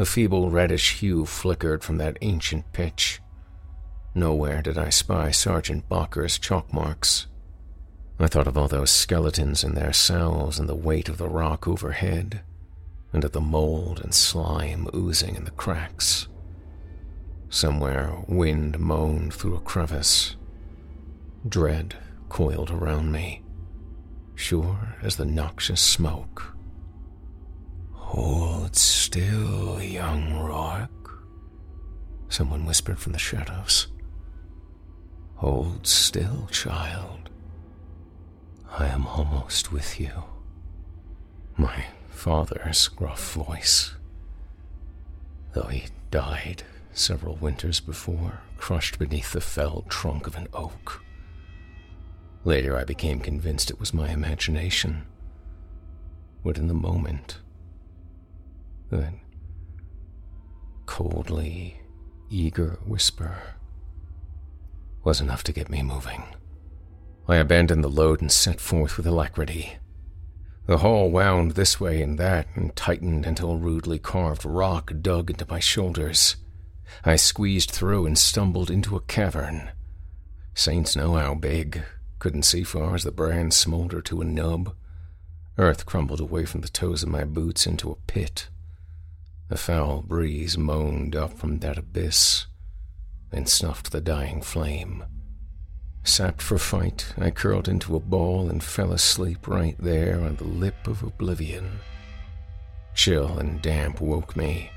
A 0.00 0.06
feeble 0.06 0.48
reddish 0.48 1.00
hue 1.00 1.26
flickered 1.26 1.84
from 1.84 1.98
that 1.98 2.16
ancient 2.22 2.72
pitch. 2.72 3.20
Nowhere 4.14 4.62
did 4.62 4.78
I 4.78 4.88
spy 4.88 5.30
Sergeant 5.30 5.90
Bocker's 5.90 6.38
chalk 6.38 6.72
marks. 6.72 7.26
I 8.18 8.26
thought 8.26 8.46
of 8.46 8.56
all 8.56 8.66
those 8.66 8.90
skeletons 8.90 9.62
in 9.62 9.74
their 9.74 9.92
cells 9.92 10.58
and 10.58 10.66
the 10.66 10.74
weight 10.74 11.10
of 11.10 11.18
the 11.18 11.28
rock 11.28 11.68
overhead, 11.68 12.40
and 13.12 13.24
of 13.24 13.32
the 13.32 13.42
mold 13.42 14.00
and 14.00 14.14
slime 14.14 14.88
oozing 14.94 15.36
in 15.36 15.44
the 15.44 15.50
cracks. 15.50 16.28
Somewhere, 17.50 18.24
wind 18.26 18.78
moaned 18.78 19.34
through 19.34 19.56
a 19.56 19.60
crevice. 19.60 20.34
Dread 21.46 21.94
coiled 22.30 22.70
around 22.70 23.12
me, 23.12 23.42
sure 24.34 24.96
as 25.02 25.16
the 25.16 25.26
noxious 25.26 25.82
smoke. 25.82 26.56
Hold 28.10 28.74
still, 28.74 29.80
young 29.80 30.34
Rourke, 30.34 31.22
someone 32.28 32.66
whispered 32.66 32.98
from 32.98 33.12
the 33.12 33.20
shadows. 33.20 33.86
Hold 35.36 35.86
still, 35.86 36.48
child. 36.50 37.30
I 38.68 38.88
am 38.88 39.06
almost 39.06 39.70
with 39.70 40.00
you. 40.00 40.24
My 41.56 41.84
father's 42.08 42.88
gruff 42.88 43.32
voice. 43.32 43.94
Though 45.52 45.68
he 45.68 45.84
died 46.10 46.64
several 46.92 47.36
winters 47.36 47.78
before, 47.78 48.40
crushed 48.56 48.98
beneath 48.98 49.30
the 49.34 49.40
felled 49.40 49.88
trunk 49.88 50.26
of 50.26 50.34
an 50.34 50.48
oak. 50.52 51.00
Later, 52.42 52.76
I 52.76 52.82
became 52.82 53.20
convinced 53.20 53.70
it 53.70 53.78
was 53.78 53.94
my 53.94 54.08
imagination. 54.08 55.04
But 56.42 56.58
in 56.58 56.66
the 56.66 56.74
moment, 56.74 57.38
that 58.90 59.12
coldly 60.86 61.80
eager 62.28 62.78
whisper 62.84 63.54
was 65.02 65.20
enough 65.20 65.42
to 65.44 65.52
get 65.52 65.70
me 65.70 65.82
moving. 65.82 66.24
I 67.28 67.36
abandoned 67.36 67.84
the 67.84 67.88
load 67.88 68.20
and 68.20 68.30
set 68.30 68.60
forth 68.60 68.96
with 68.96 69.06
alacrity. 69.06 69.76
The 70.66 70.78
hall 70.78 71.10
wound 71.10 71.52
this 71.52 71.80
way 71.80 72.02
and 72.02 72.18
that 72.18 72.48
and 72.54 72.74
tightened 72.76 73.24
until 73.24 73.56
rudely 73.56 73.98
carved 73.98 74.44
rock 74.44 74.92
dug 75.00 75.30
into 75.30 75.46
my 75.48 75.60
shoulders. 75.60 76.36
I 77.04 77.16
squeezed 77.16 77.70
through 77.70 78.06
and 78.06 78.18
stumbled 78.18 78.70
into 78.70 78.96
a 78.96 79.00
cavern. 79.00 79.70
Saints 80.54 80.96
know 80.96 81.14
how 81.14 81.34
big, 81.34 81.82
couldn't 82.18 82.42
see 82.42 82.64
far 82.64 82.94
as 82.94 83.04
the 83.04 83.12
brand 83.12 83.54
smoldered 83.54 84.04
to 84.06 84.20
a 84.20 84.24
nub. 84.24 84.74
Earth 85.56 85.86
crumbled 85.86 86.20
away 86.20 86.44
from 86.44 86.60
the 86.60 86.68
toes 86.68 87.02
of 87.02 87.08
my 87.08 87.24
boots 87.24 87.66
into 87.66 87.90
a 87.90 87.96
pit. 88.06 88.48
A 89.50 89.56
foul 89.56 90.02
breeze 90.02 90.56
moaned 90.56 91.16
up 91.16 91.36
from 91.36 91.58
that 91.58 91.76
abyss, 91.76 92.46
and 93.32 93.48
snuffed 93.48 93.90
the 93.90 94.00
dying 94.00 94.42
flame. 94.42 95.04
Sapped 96.04 96.40
for 96.40 96.56
fight, 96.56 97.12
I 97.18 97.32
curled 97.32 97.66
into 97.66 97.96
a 97.96 98.00
ball 98.00 98.48
and 98.48 98.62
fell 98.62 98.92
asleep 98.92 99.48
right 99.48 99.76
there 99.78 100.20
on 100.20 100.36
the 100.36 100.44
lip 100.44 100.86
of 100.86 101.02
oblivion. 101.02 101.80
Chill 102.94 103.38
and 103.40 103.60
damp 103.60 104.00
woke 104.00 104.36
me. 104.36 104.70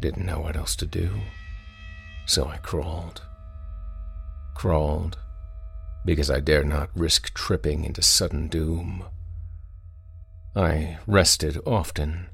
Didn't 0.00 0.24
know 0.24 0.40
what 0.40 0.56
else 0.56 0.74
to 0.76 0.86
do, 0.86 1.10
so 2.24 2.46
I 2.46 2.56
crawled. 2.56 3.20
Crawled 4.54 5.18
because 6.06 6.30
I 6.30 6.40
dared 6.40 6.66
not 6.66 6.88
risk 6.94 7.34
tripping 7.34 7.84
into 7.84 8.00
sudden 8.00 8.48
doom. 8.48 9.04
I 10.56 10.98
rested 11.06 11.58
often. 11.66 12.29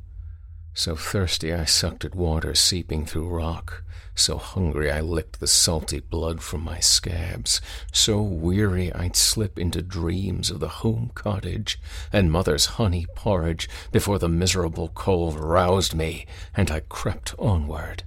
So 0.79 0.95
thirsty 0.95 1.55
I 1.55 1.65
sucked 1.65 2.05
at 2.05 2.15
water 2.15 2.55
seeping 2.55 3.07
through 3.07 3.31
rock. 3.31 3.83
So 4.15 4.37
hungry 4.37 4.91
I 4.93 5.01
licked 5.01 5.41
the 5.41 5.47
salty 5.47 6.01
blood 6.01 6.43
from 6.43 6.61
my 6.61 6.81
scabs. 6.81 7.63
So 7.93 8.21
weary 8.21 8.93
I'd 8.93 9.17
slip 9.17 9.59
into 9.59 9.81
dreams 9.81 10.51
of 10.51 10.61
the 10.61 10.69
home 10.69 11.13
cottage 11.15 11.81
and 12.13 12.31
mother's 12.31 12.67
honey 12.77 13.07
porridge 13.15 13.71
before 13.91 14.19
the 14.19 14.29
miserable 14.29 14.89
cold 14.89 15.41
roused 15.41 15.95
me 15.95 16.27
and 16.55 16.71
I 16.71 16.81
crept 16.81 17.35
onward. 17.39 18.03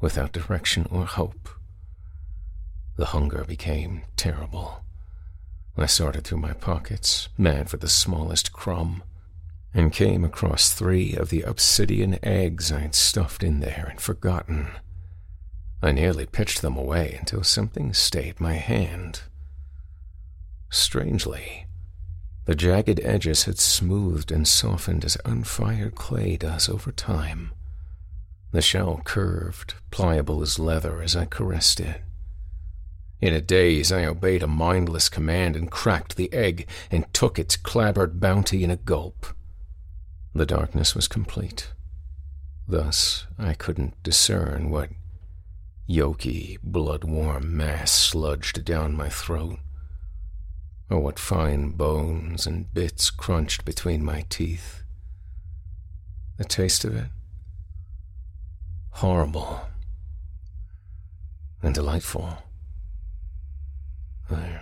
without 0.00 0.32
direction 0.32 0.86
or 0.90 1.04
hope. 1.04 1.48
The 2.96 3.06
hunger 3.06 3.44
became 3.46 4.02
terrible. 4.16 4.82
I 5.76 5.86
sorted 5.86 6.24
through 6.24 6.38
my 6.38 6.54
pockets, 6.54 7.28
mad 7.38 7.68
for 7.70 7.76
the 7.76 7.88
smallest 7.88 8.52
crumb, 8.52 9.02
and 9.76 9.92
came 9.92 10.24
across 10.24 10.72
three 10.72 11.14
of 11.14 11.28
the 11.28 11.42
obsidian 11.42 12.18
eggs 12.22 12.72
I'd 12.72 12.94
stuffed 12.94 13.42
in 13.42 13.60
there 13.60 13.86
and 13.90 14.00
forgotten. 14.00 14.70
I 15.82 15.92
nearly 15.92 16.24
pitched 16.24 16.62
them 16.62 16.78
away 16.78 17.14
until 17.20 17.44
something 17.44 17.92
stayed 17.92 18.40
my 18.40 18.54
hand. 18.54 19.20
Strangely, 20.70 21.66
the 22.46 22.54
jagged 22.54 23.00
edges 23.04 23.44
had 23.44 23.58
smoothed 23.58 24.32
and 24.32 24.48
softened 24.48 25.04
as 25.04 25.18
unfired 25.26 25.94
clay 25.94 26.38
does 26.38 26.70
over 26.70 26.90
time. 26.90 27.52
The 28.52 28.62
shell 28.62 29.02
curved, 29.04 29.74
pliable 29.90 30.40
as 30.40 30.58
leather 30.58 31.02
as 31.02 31.14
I 31.14 31.26
caressed 31.26 31.80
it. 31.80 32.00
In 33.20 33.34
a 33.34 33.42
daze, 33.42 33.92
I 33.92 34.06
obeyed 34.06 34.42
a 34.42 34.46
mindless 34.46 35.10
command 35.10 35.54
and 35.54 35.70
cracked 35.70 36.16
the 36.16 36.32
egg 36.32 36.66
and 36.90 37.12
took 37.12 37.38
its 37.38 37.58
clabbered 37.58 38.20
bounty 38.20 38.64
in 38.64 38.70
a 38.70 38.76
gulp. 38.76 39.26
The 40.36 40.44
darkness 40.44 40.94
was 40.94 41.08
complete. 41.08 41.72
Thus, 42.68 43.26
I 43.38 43.54
couldn't 43.54 44.02
discern 44.02 44.68
what 44.68 44.90
yolky, 45.88 46.58
blood-warm 46.62 47.56
mass 47.56 47.90
sludged 47.90 48.62
down 48.62 48.94
my 48.94 49.08
throat, 49.08 49.60
or 50.90 51.00
what 51.00 51.18
fine 51.18 51.70
bones 51.70 52.46
and 52.46 52.70
bits 52.74 53.08
crunched 53.08 53.64
between 53.64 54.04
my 54.04 54.26
teeth. 54.28 54.82
The 56.36 56.44
taste 56.44 56.84
of 56.84 56.94
it? 56.94 57.08
Horrible 58.90 59.62
and 61.62 61.74
delightful. 61.74 62.42
The 64.28 64.60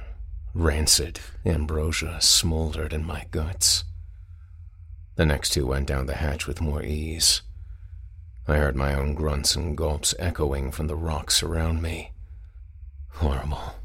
rancid 0.55 1.19
ambrosia 1.45 2.21
smoldered 2.21 2.93
in 2.93 3.05
my 3.05 3.25
guts. 3.33 3.83
The 5.17 5.27
next 5.27 5.51
two 5.51 5.67
went 5.67 5.87
down 5.87 6.07
the 6.07 6.17
hatch 6.17 6.47
with 6.47 6.61
more 6.61 6.83
ease. 6.83 7.43
I 8.49 8.57
heard 8.57 8.77
my 8.77 8.95
own 8.95 9.15
grunts 9.15 9.55
and 9.55 9.77
gulps 9.77 10.15
echoing 10.19 10.73
from 10.73 10.89
the 10.89 10.97
rocks 10.97 11.43
around 11.43 11.81
me. 11.81 12.13
Horrible. 13.09 13.77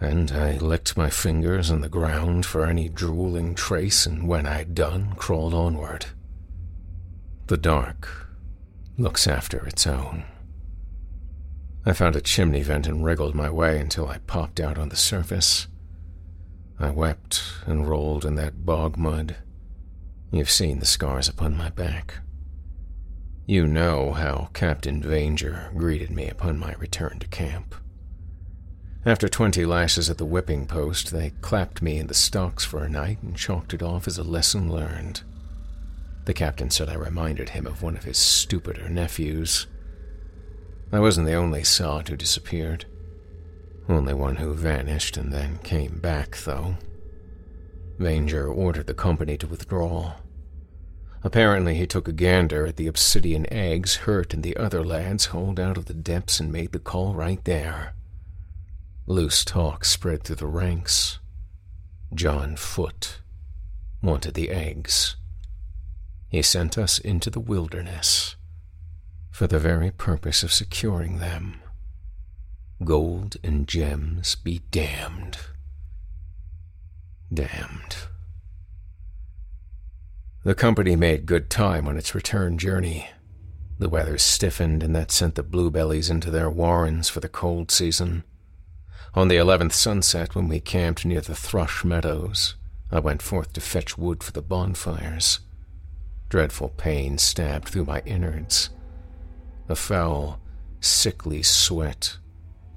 And 0.00 0.32
I 0.32 0.56
licked 0.56 0.96
my 0.96 1.10
fingers 1.10 1.70
on 1.70 1.82
the 1.82 1.88
ground 1.90 2.46
for 2.46 2.64
any 2.64 2.88
drooling 2.88 3.54
trace, 3.54 4.06
and 4.06 4.26
when 4.26 4.46
I'd 4.46 4.74
done, 4.74 5.12
crawled 5.16 5.52
onward. 5.52 6.06
The 7.48 7.58
dark 7.58 8.08
looks 8.96 9.26
after 9.26 9.66
its 9.66 9.86
own. 9.86 10.24
I 11.84 11.92
found 11.92 12.16
a 12.16 12.20
chimney 12.20 12.62
vent 12.62 12.86
and 12.86 13.04
wriggled 13.04 13.34
my 13.34 13.50
way 13.50 13.78
until 13.78 14.08
I 14.08 14.18
popped 14.18 14.58
out 14.58 14.78
on 14.78 14.88
the 14.88 14.96
surface. 14.96 15.66
I 16.78 16.90
wept 16.90 17.42
and 17.66 17.86
rolled 17.86 18.24
in 18.24 18.36
that 18.36 18.64
bog 18.64 18.96
mud. 18.96 19.36
You've 20.32 20.50
seen 20.50 20.78
the 20.78 20.86
scars 20.86 21.28
upon 21.28 21.56
my 21.56 21.70
back. 21.70 22.18
You 23.46 23.66
know 23.66 24.12
how 24.12 24.50
Captain 24.54 25.02
Vanger 25.02 25.76
greeted 25.76 26.10
me 26.10 26.28
upon 26.28 26.56
my 26.56 26.74
return 26.74 27.18
to 27.18 27.26
camp. 27.26 27.74
After 29.04 29.28
twenty 29.28 29.64
lashes 29.64 30.08
at 30.08 30.18
the 30.18 30.24
whipping 30.24 30.66
post, 30.66 31.10
they 31.10 31.30
clapped 31.40 31.82
me 31.82 31.98
in 31.98 32.06
the 32.06 32.14
stocks 32.14 32.64
for 32.64 32.84
a 32.84 32.88
night 32.88 33.18
and 33.22 33.36
chalked 33.36 33.74
it 33.74 33.82
off 33.82 34.06
as 34.06 34.18
a 34.18 34.22
lesson 34.22 34.70
learned. 34.70 35.22
The 36.26 36.34
captain 36.34 36.70
said 36.70 36.88
I 36.88 36.94
reminded 36.94 37.48
him 37.48 37.66
of 37.66 37.82
one 37.82 37.96
of 37.96 38.04
his 38.04 38.18
stupider 38.18 38.88
nephews. 38.88 39.66
I 40.92 41.00
wasn't 41.00 41.26
the 41.26 41.34
only 41.34 41.64
sod 41.64 42.08
who 42.08 42.16
disappeared. 42.16 42.84
Only 43.88 44.14
one 44.14 44.36
who 44.36 44.54
vanished 44.54 45.16
and 45.16 45.32
then 45.32 45.58
came 45.58 45.98
back, 45.98 46.36
though. 46.44 46.76
Vanger 48.00 48.48
ordered 48.48 48.86
the 48.86 48.94
company 48.94 49.36
to 49.36 49.46
withdraw. 49.46 50.14
Apparently, 51.22 51.74
he 51.74 51.86
took 51.86 52.08
a 52.08 52.12
gander 52.12 52.66
at 52.66 52.76
the 52.76 52.86
obsidian 52.86 53.46
eggs 53.52 53.96
Hurt 53.96 54.32
and 54.32 54.42
the 54.42 54.56
other 54.56 54.82
lads 54.82 55.26
hauled 55.26 55.60
out 55.60 55.76
of 55.76 55.84
the 55.84 55.94
depths 55.94 56.40
and 56.40 56.50
made 56.50 56.72
the 56.72 56.78
call 56.78 57.14
right 57.14 57.44
there. 57.44 57.94
Loose 59.06 59.44
talk 59.44 59.84
spread 59.84 60.24
through 60.24 60.36
the 60.36 60.46
ranks. 60.46 61.18
John 62.14 62.56
Foot 62.56 63.20
wanted 64.02 64.32
the 64.32 64.48
eggs. 64.48 65.16
He 66.28 66.40
sent 66.40 66.78
us 66.78 66.98
into 66.98 67.28
the 67.28 67.40
wilderness 67.40 68.36
for 69.30 69.46
the 69.46 69.58
very 69.58 69.90
purpose 69.90 70.42
of 70.42 70.52
securing 70.52 71.18
them. 71.18 71.60
Gold 72.82 73.36
and 73.44 73.68
gems 73.68 74.36
be 74.36 74.62
damned. 74.70 75.36
Damned. 77.32 77.96
The 80.42 80.54
company 80.54 80.96
made 80.96 81.26
good 81.26 81.50
time 81.50 81.86
on 81.86 81.96
its 81.96 82.14
return 82.14 82.58
journey. 82.58 83.08
The 83.78 83.88
weather 83.88 84.18
stiffened, 84.18 84.82
and 84.82 84.96
that 84.96 85.10
sent 85.10 85.36
the 85.36 85.42
bluebellies 85.42 86.10
into 86.10 86.30
their 86.30 86.50
warrens 86.50 87.08
for 87.08 87.20
the 87.20 87.28
cold 87.28 87.70
season. 87.70 88.24
On 89.14 89.28
the 89.28 89.36
eleventh 89.36 89.74
sunset, 89.74 90.34
when 90.34 90.48
we 90.48 90.60
camped 90.60 91.04
near 91.04 91.20
the 91.20 91.34
thrush 91.34 91.84
meadows, 91.84 92.56
I 92.90 93.00
went 93.00 93.22
forth 93.22 93.52
to 93.52 93.60
fetch 93.60 93.96
wood 93.96 94.22
for 94.22 94.32
the 94.32 94.42
bonfires. 94.42 95.40
Dreadful 96.28 96.70
pain 96.70 97.18
stabbed 97.18 97.68
through 97.68 97.84
my 97.84 98.02
innards. 98.04 98.70
A 99.68 99.76
foul, 99.76 100.40
sickly 100.80 101.42
sweat 101.42 102.16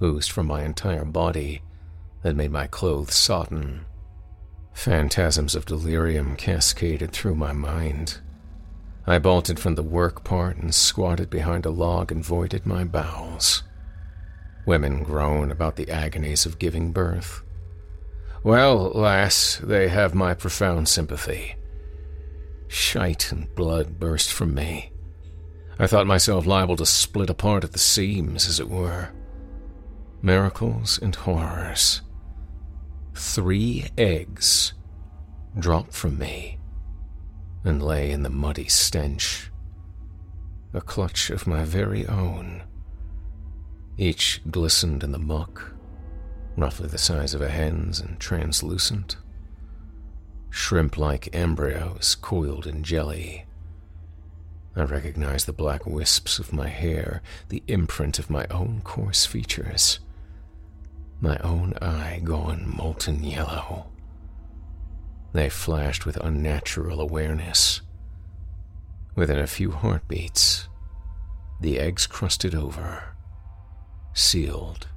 oozed 0.02 0.32
from 0.32 0.48
my 0.48 0.64
entire 0.64 1.06
body 1.06 1.62
that 2.22 2.36
made 2.36 2.52
my 2.52 2.68
clothes 2.68 3.16
sodden. 3.16 3.86
Phantasms 4.74 5.56
of 5.56 5.66
delirium 5.66 6.36
cascaded 6.36 7.12
through 7.12 7.36
my 7.36 7.54
mind. 7.54 8.20
I 9.06 9.20
bolted 9.20 9.60
from 9.60 9.76
the 9.76 9.84
work 9.84 10.24
part 10.24 10.58
and 10.58 10.74
squatted 10.74 11.30
behind 11.30 11.66
a 11.66 11.70
log 11.70 12.12
and 12.12 12.24
voided 12.24 12.66
my 12.66 12.84
bowels. 12.84 13.64
Women 14.66 15.04
groan 15.04 15.52
about 15.52 15.76
the 15.76 15.90
agonies 15.90 16.46
of 16.46 16.60
giving 16.60 16.92
birth. 16.92 17.44
Well, 18.44 18.92
lass, 18.94 19.58
they 19.58 19.90
have 19.90 20.14
my 20.14 20.34
profound 20.34 20.88
sympathy. 20.88 21.56
Shite 22.68 23.32
and 23.32 23.54
blood 23.56 24.00
burst 24.00 24.32
from 24.32 24.54
me. 24.54 24.92
I 25.80 25.88
thought 25.88 26.08
myself 26.08 26.46
liable 26.46 26.76
to 26.78 26.86
split 26.86 27.30
apart 27.30 27.64
at 27.64 27.72
the 27.74 27.80
seams, 27.80 28.48
as 28.48 28.60
it 28.60 28.70
were. 28.70 29.10
Miracles 30.22 30.98
and 30.98 31.14
horrors. 31.16 32.02
Three 33.16 33.88
eggs 33.98 34.74
dropped 35.58 35.94
from 35.94 36.18
me 36.18 36.60
and 37.64 37.82
lay 37.82 38.12
in 38.12 38.24
the 38.24 38.30
muddy 38.30 38.68
stench. 38.68 39.52
A 40.74 40.82
clutch 40.82 41.30
of 41.30 41.48
my 41.48 41.64
very 41.64 42.08
own. 42.08 42.64
Each 43.98 44.42
glistened 44.50 45.04
in 45.04 45.12
the 45.12 45.20
muck, 45.20 45.74
roughly 46.58 46.88
the 46.88 46.98
size 46.98 47.34
of 47.34 47.42
a 47.42 47.50
hen's 47.50 48.00
and 48.00 48.20
translucent. 48.20 49.18
Shrimp 50.50 50.98
like 50.98 51.34
embryos 51.34 52.16
coiled 52.16 52.66
in 52.66 52.84
jelly 52.84 53.46
I 54.76 54.82
recognized 54.82 55.46
the 55.46 55.54
black 55.54 55.86
wisps 55.86 56.40
of 56.40 56.52
my 56.52 56.68
hair, 56.68 57.22
the 57.50 57.62
imprint 57.68 58.18
of 58.18 58.32
my 58.32 58.48
own 58.50 58.82
coarse 58.84 59.24
features. 59.24 60.00
My 61.24 61.38
own 61.38 61.74
eye 61.82 62.20
gone 62.22 62.70
molten 62.76 63.24
yellow. 63.24 63.86
They 65.32 65.48
flashed 65.48 66.06
with 66.06 66.18
unnatural 66.18 67.00
awareness. 67.00 67.80
Within 69.16 69.40
a 69.40 69.48
few 69.48 69.72
heartbeats, 69.72 70.68
the 71.62 71.80
eggs 71.80 72.08
crusted 72.08 72.54
over, 72.54 73.16
sealed 74.14 74.88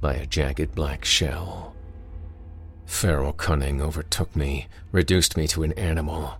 by 0.00 0.14
a 0.14 0.24
jagged 0.24 0.74
black 0.74 1.04
shell. 1.04 1.76
Feral 2.86 3.34
cunning 3.34 3.82
overtook 3.82 4.34
me, 4.34 4.68
reduced 4.90 5.36
me 5.36 5.46
to 5.48 5.64
an 5.64 5.72
animal. 5.72 6.38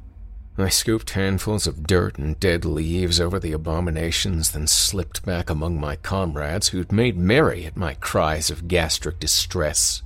I 0.59 0.69
scooped 0.69 1.11
handfuls 1.11 1.67
of 1.67 1.87
dirt 1.87 2.19
and 2.19 2.39
dead 2.39 2.67
leaves 2.67 3.19
over 3.19 3.39
the 3.39 3.53
abominations, 3.53 4.51
then 4.51 4.67
slipped 4.67 5.25
back 5.25 5.49
among 5.49 5.81
my 5.81 5.97
comrades 5.97 6.69
who'd 6.69 6.93
made 6.93 7.17
merry 7.17 7.65
at 7.65 7.77
my 7.77 7.95
cries 7.95 8.51
of 8.51 8.69
gastric 8.69 9.19
distress. 9.19 10.03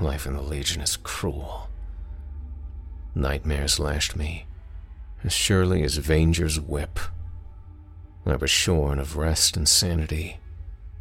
Life 0.00 0.26
in 0.26 0.32
the 0.32 0.40
Legion 0.40 0.80
is 0.80 0.96
cruel. 0.96 1.68
Nightmares 3.14 3.78
lashed 3.78 4.16
me, 4.16 4.46
as 5.22 5.34
surely 5.34 5.82
as 5.82 5.98
Vanger's 5.98 6.58
whip. 6.58 6.98
I 8.24 8.36
was 8.36 8.50
shorn 8.50 8.98
of 8.98 9.18
rest 9.18 9.54
and 9.56 9.68
sanity, 9.68 10.38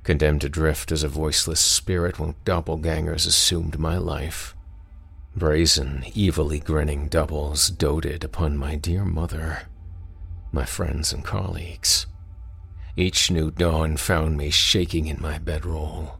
condemned 0.03 0.41
to 0.41 0.49
drift 0.49 0.91
as 0.91 1.03
a 1.03 1.09
voiceless 1.09 1.61
spirit 1.61 2.19
when 2.19 2.35
doppelgangers 2.43 3.25
assumed 3.25 3.79
my 3.79 3.97
life. 3.97 4.56
Brazen, 5.37 6.03
evilly 6.17 6.59
grinning 6.59 7.09
doubles 7.09 7.69
doted 7.69 8.23
upon 8.23 8.57
my 8.57 8.75
dear 8.75 9.05
mother, 9.05 9.67
my 10.51 10.65
friends 10.65 11.13
and 11.13 11.23
colleagues, 11.23 12.07
Each 12.95 13.29
new 13.29 13.51
dawn 13.51 13.97
found 13.97 14.35
me 14.35 14.49
shaking 14.49 15.05
in 15.05 15.21
my 15.21 15.37
bedroll. 15.37 16.17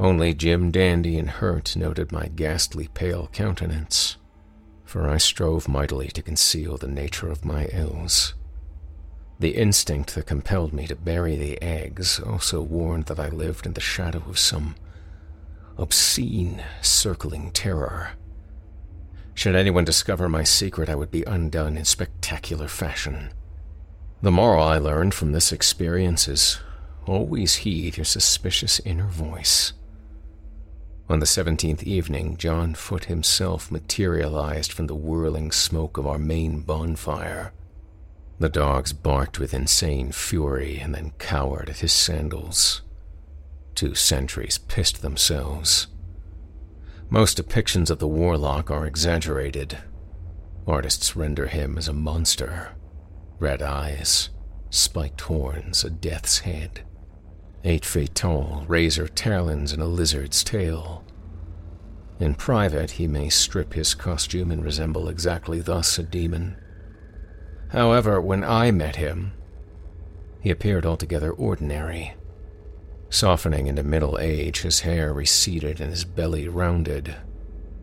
Only 0.00 0.34
Jim 0.34 0.72
Dandy 0.72 1.16
and 1.16 1.30
Hurt 1.30 1.76
noted 1.76 2.10
my 2.10 2.26
ghastly 2.26 2.88
pale 2.92 3.28
countenance, 3.28 4.16
for 4.84 5.08
I 5.08 5.18
strove 5.18 5.68
mightily 5.68 6.08
to 6.08 6.20
conceal 6.20 6.76
the 6.76 6.88
nature 6.88 7.30
of 7.30 7.44
my 7.44 7.66
ills. 7.66 8.34
The 9.38 9.54
instinct 9.54 10.16
that 10.16 10.26
compelled 10.26 10.72
me 10.72 10.88
to 10.88 10.96
bury 10.96 11.36
the 11.36 11.62
eggs 11.62 12.18
also 12.18 12.62
warned 12.62 13.06
that 13.06 13.20
I 13.20 13.28
lived 13.28 13.64
in 13.64 13.74
the 13.74 13.80
shadow 13.80 14.24
of 14.28 14.40
some 14.40 14.74
obscene, 15.78 16.62
circling 16.82 17.50
terror. 17.52 18.10
Should 19.34 19.54
anyone 19.54 19.84
discover 19.84 20.28
my 20.28 20.42
secret, 20.42 20.88
I 20.88 20.96
would 20.96 21.12
be 21.12 21.22
undone 21.22 21.76
in 21.76 21.84
spectacular 21.84 22.66
fashion. 22.66 23.30
The 24.20 24.32
moral 24.32 24.64
I 24.64 24.78
learned 24.78 25.14
from 25.14 25.30
this 25.30 25.52
experience 25.52 26.26
is 26.26 26.58
always 27.06 27.56
heed 27.56 27.96
your 27.96 28.04
suspicious 28.04 28.80
inner 28.80 29.06
voice. 29.06 29.72
On 31.08 31.20
the 31.20 31.26
seventeenth 31.26 31.84
evening, 31.84 32.36
John 32.36 32.74
Foot 32.74 33.04
himself 33.04 33.70
materialized 33.70 34.72
from 34.72 34.88
the 34.88 34.96
whirling 34.96 35.52
smoke 35.52 35.96
of 35.96 36.06
our 36.06 36.18
main 36.18 36.60
bonfire. 36.60 37.52
The 38.40 38.48
dogs 38.48 38.92
barked 38.92 39.38
with 39.38 39.54
insane 39.54 40.12
fury 40.12 40.78
and 40.78 40.94
then 40.94 41.12
cowered 41.18 41.70
at 41.70 41.78
his 41.78 41.92
sandals. 41.92 42.82
Two 43.78 43.94
sentries 43.94 44.58
pissed 44.58 45.02
themselves. 45.02 45.86
Most 47.10 47.40
depictions 47.40 47.90
of 47.90 48.00
the 48.00 48.08
warlock 48.08 48.72
are 48.72 48.84
exaggerated. 48.84 49.78
Artists 50.66 51.14
render 51.14 51.46
him 51.46 51.78
as 51.78 51.86
a 51.86 51.92
monster 51.92 52.74
red 53.38 53.62
eyes, 53.62 54.30
spiked 54.68 55.20
horns, 55.20 55.84
a 55.84 55.90
death's 55.90 56.40
head, 56.40 56.80
eight 57.62 57.84
feet 57.84 58.16
tall, 58.16 58.64
razor 58.66 59.06
talons, 59.06 59.70
and 59.70 59.80
a 59.80 59.86
lizard's 59.86 60.42
tail. 60.42 61.04
In 62.18 62.34
private, 62.34 62.90
he 62.90 63.06
may 63.06 63.28
strip 63.28 63.74
his 63.74 63.94
costume 63.94 64.50
and 64.50 64.64
resemble 64.64 65.08
exactly 65.08 65.60
thus 65.60 66.00
a 66.00 66.02
demon. 66.02 66.56
However, 67.68 68.20
when 68.20 68.42
I 68.42 68.72
met 68.72 68.96
him, 68.96 69.34
he 70.40 70.50
appeared 70.50 70.84
altogether 70.84 71.30
ordinary. 71.30 72.16
Softening 73.10 73.66
into 73.66 73.82
middle 73.82 74.18
age, 74.18 74.60
his 74.60 74.80
hair 74.80 75.12
receded 75.12 75.80
and 75.80 75.90
his 75.90 76.04
belly 76.04 76.46
rounded, 76.48 77.16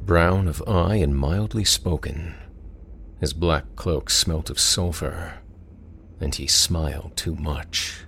brown 0.01 0.47
of 0.47 0.63
eye 0.67 0.95
and 0.95 1.15
mildly 1.15 1.63
spoken. 1.63 2.35
His 3.19 3.33
black 3.33 3.75
cloak 3.75 4.09
smelt 4.09 4.49
of 4.49 4.59
sulphur, 4.59 5.39
and 6.19 6.35
he 6.35 6.47
smiled 6.47 7.15
too 7.15 7.35
much. 7.35 8.05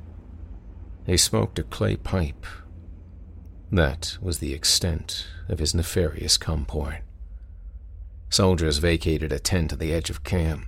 He 1.06 1.18
smoked 1.18 1.57
a 1.57 1.64
clay 1.64 1.95
pipe. 1.95 2.45
That 3.72 4.18
was 4.22 4.39
the 4.39 4.53
extent 4.53 5.26
of 5.49 5.60
his 5.60 5.73
nefarious 5.73 6.38
comport. 6.38 6.98
Soldiers 8.30 8.77
vacated 8.77 9.31
a 9.31 9.39
tent 9.39 9.73
at 9.73 9.80
the 9.80 9.94
edge 9.94 10.10
of 10.10 10.23
camp. 10.23 10.65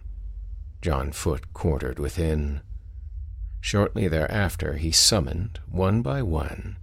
John 0.82 1.12
Foot 1.12 1.54
quartered 1.54 2.00
within. 2.00 2.62
Shortly 3.62 4.08
thereafter, 4.08 4.78
he 4.78 4.92
summoned, 4.92 5.60
one 5.70 6.02
by 6.02 6.22
one, 6.22 6.78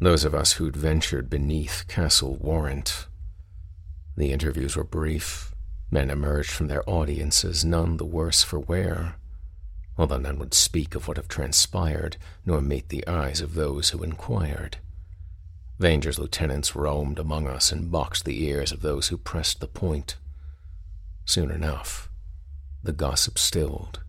those 0.00 0.24
of 0.24 0.34
us 0.34 0.52
who'd 0.54 0.76
ventured 0.76 1.28
beneath 1.28 1.86
Castle 1.88 2.36
Warrant. 2.36 3.06
The 4.16 4.32
interviews 4.32 4.76
were 4.76 4.84
brief. 4.84 5.52
Men 5.90 6.08
emerged 6.08 6.50
from 6.50 6.68
their 6.68 6.88
audiences 6.88 7.66
none 7.66 7.98
the 7.98 8.06
worse 8.06 8.42
for 8.42 8.58
wear, 8.58 9.16
although 9.98 10.16
none 10.16 10.38
would 10.38 10.54
speak 10.54 10.94
of 10.94 11.06
what 11.06 11.18
had 11.18 11.28
transpired, 11.28 12.16
nor 12.46 12.62
meet 12.62 12.88
the 12.88 13.06
eyes 13.06 13.42
of 13.42 13.54
those 13.54 13.90
who 13.90 14.02
inquired. 14.02 14.78
Vanger's 15.78 16.18
lieutenants 16.18 16.74
roamed 16.74 17.18
among 17.18 17.46
us 17.46 17.72
and 17.72 17.90
boxed 17.90 18.24
the 18.24 18.42
ears 18.44 18.72
of 18.72 18.80
those 18.80 19.08
who 19.08 19.18
pressed 19.18 19.60
the 19.60 19.66
point. 19.66 20.16
Soon 21.26 21.50
enough, 21.50 22.08
the 22.82 22.92
gossip 22.92 23.38
stilled, 23.38 24.00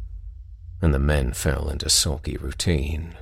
and 0.83 0.93
the 0.93 0.99
men 0.99 1.31
fell 1.31 1.69
into 1.69 1.89
sulky 1.89 2.35
routine. 2.35 3.15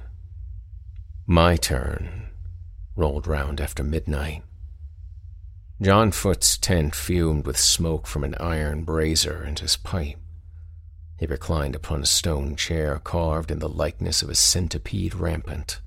My 1.28 1.56
turn 1.56 2.32
rolled 2.96 3.28
round 3.28 3.62
after 3.62 3.84
midnight. 3.84 4.42
John 5.80 6.12
Foot's 6.12 6.58
tent 6.58 6.96
fumed 6.96 7.46
with 7.46 7.60
smoke 7.60 8.08
from 8.08 8.24
an 8.24 8.34
iron 8.40 8.84
brazier 8.84 9.44
and 9.44 9.60
his 9.60 9.78
pipe. 9.78 10.18
He 11.20 11.28
reclined 11.28 11.76
upon 11.76 12.02
a 12.02 12.08
stone 12.08 12.56
chair 12.56 12.98
carved 12.98 13.52
in 13.52 13.60
the 13.60 13.70
likeness 13.70 14.24
of 14.24 14.32
a 14.32 14.36
centipede 14.36 15.14
rampant. 15.14 15.82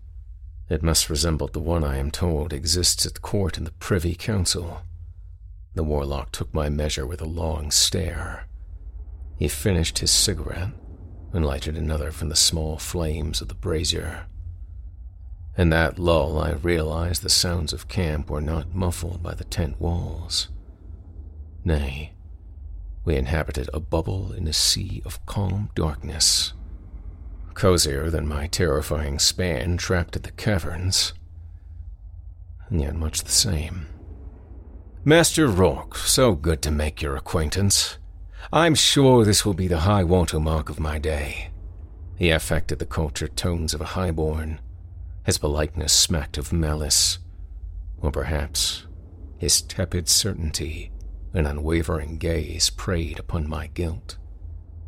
It 0.68 0.84
must 0.84 1.10
resemble 1.10 1.48
the 1.48 1.58
one 1.58 1.82
I 1.82 1.96
am 1.96 2.12
told 2.12 2.52
exists 2.52 3.04
at 3.04 3.20
court 3.20 3.58
in 3.58 3.64
the 3.64 3.72
Privy 3.72 4.14
Council. 4.14 4.82
The 5.74 5.82
warlock 5.82 6.30
took 6.30 6.54
my 6.54 6.68
measure 6.68 7.04
with 7.04 7.20
a 7.20 7.26
long 7.26 7.72
stare. 7.72 8.46
He 9.36 9.48
finished 9.48 9.98
his 9.98 10.12
cigarette 10.12 10.70
and 11.34 11.44
lighted 11.44 11.76
another 11.76 12.10
from 12.10 12.30
the 12.30 12.36
small 12.36 12.78
flames 12.78 13.42
of 13.42 13.48
the 13.48 13.54
brazier. 13.54 14.26
In 15.58 15.68
that 15.70 15.98
lull, 15.98 16.38
I 16.38 16.52
realized 16.52 17.22
the 17.22 17.28
sounds 17.28 17.72
of 17.72 17.88
camp 17.88 18.30
were 18.30 18.40
not 18.40 18.74
muffled 18.74 19.22
by 19.22 19.34
the 19.34 19.44
tent 19.44 19.80
walls. 19.80 20.48
Nay, 21.64 22.12
we 23.04 23.16
inhabited 23.16 23.68
a 23.74 23.80
bubble 23.80 24.32
in 24.32 24.48
a 24.48 24.52
sea 24.52 25.02
of 25.04 25.24
calm 25.26 25.70
darkness. 25.74 26.54
Cozier 27.52 28.10
than 28.10 28.26
my 28.26 28.46
terrifying 28.46 29.18
span 29.18 29.76
trapped 29.76 30.16
at 30.16 30.22
the 30.22 30.32
caverns, 30.32 31.12
and 32.68 32.80
yet 32.80 32.94
much 32.94 33.22
the 33.22 33.30
same. 33.30 33.86
Master 35.04 35.46
Rourke, 35.46 35.96
so 35.96 36.34
good 36.34 36.62
to 36.62 36.70
make 36.70 37.02
your 37.02 37.14
acquaintance. 37.14 37.98
I'm 38.52 38.74
sure 38.74 39.24
this 39.24 39.44
will 39.44 39.54
be 39.54 39.68
the 39.68 39.80
high 39.80 40.04
water 40.04 40.38
mark 40.38 40.68
of 40.68 40.80
my 40.80 40.98
day. 40.98 41.50
He 42.16 42.30
affected 42.30 42.78
the 42.78 42.86
cultured 42.86 43.36
tones 43.36 43.74
of 43.74 43.80
a 43.80 43.86
highborn. 43.86 44.60
His 45.24 45.38
politeness 45.38 45.92
smacked 45.92 46.38
of 46.38 46.52
malice, 46.52 47.18
or 48.00 48.10
perhaps 48.10 48.86
his 49.38 49.62
tepid 49.62 50.08
certainty 50.08 50.92
and 51.32 51.46
unwavering 51.46 52.18
gaze 52.18 52.70
preyed 52.70 53.18
upon 53.18 53.48
my 53.48 53.66
guilt. 53.68 54.16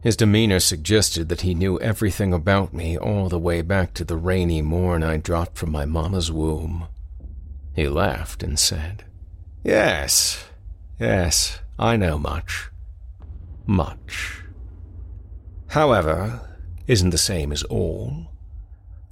His 0.02 0.16
demeanor 0.16 0.60
suggested 0.60 1.28
that 1.30 1.40
he 1.40 1.54
knew 1.54 1.80
everything 1.80 2.32
about 2.32 2.72
me 2.72 2.96
all 2.96 3.28
the 3.28 3.38
way 3.38 3.62
back 3.62 3.92
to 3.94 4.04
the 4.04 4.16
rainy 4.16 4.62
morn 4.62 5.02
I 5.02 5.16
dropped 5.16 5.58
from 5.58 5.72
my 5.72 5.84
mamma's 5.84 6.30
womb. 6.30 6.86
He 7.74 7.88
laughed 7.88 8.42
and 8.42 8.58
said, 8.58 9.04
Yes, 9.64 10.44
yes, 11.00 11.60
I 11.78 11.96
know 11.96 12.18
much 12.18 12.70
much. 13.66 14.42
However, 15.68 16.40
isn't 16.86 17.10
the 17.10 17.18
same 17.18 17.52
as 17.52 17.62
all. 17.64 18.28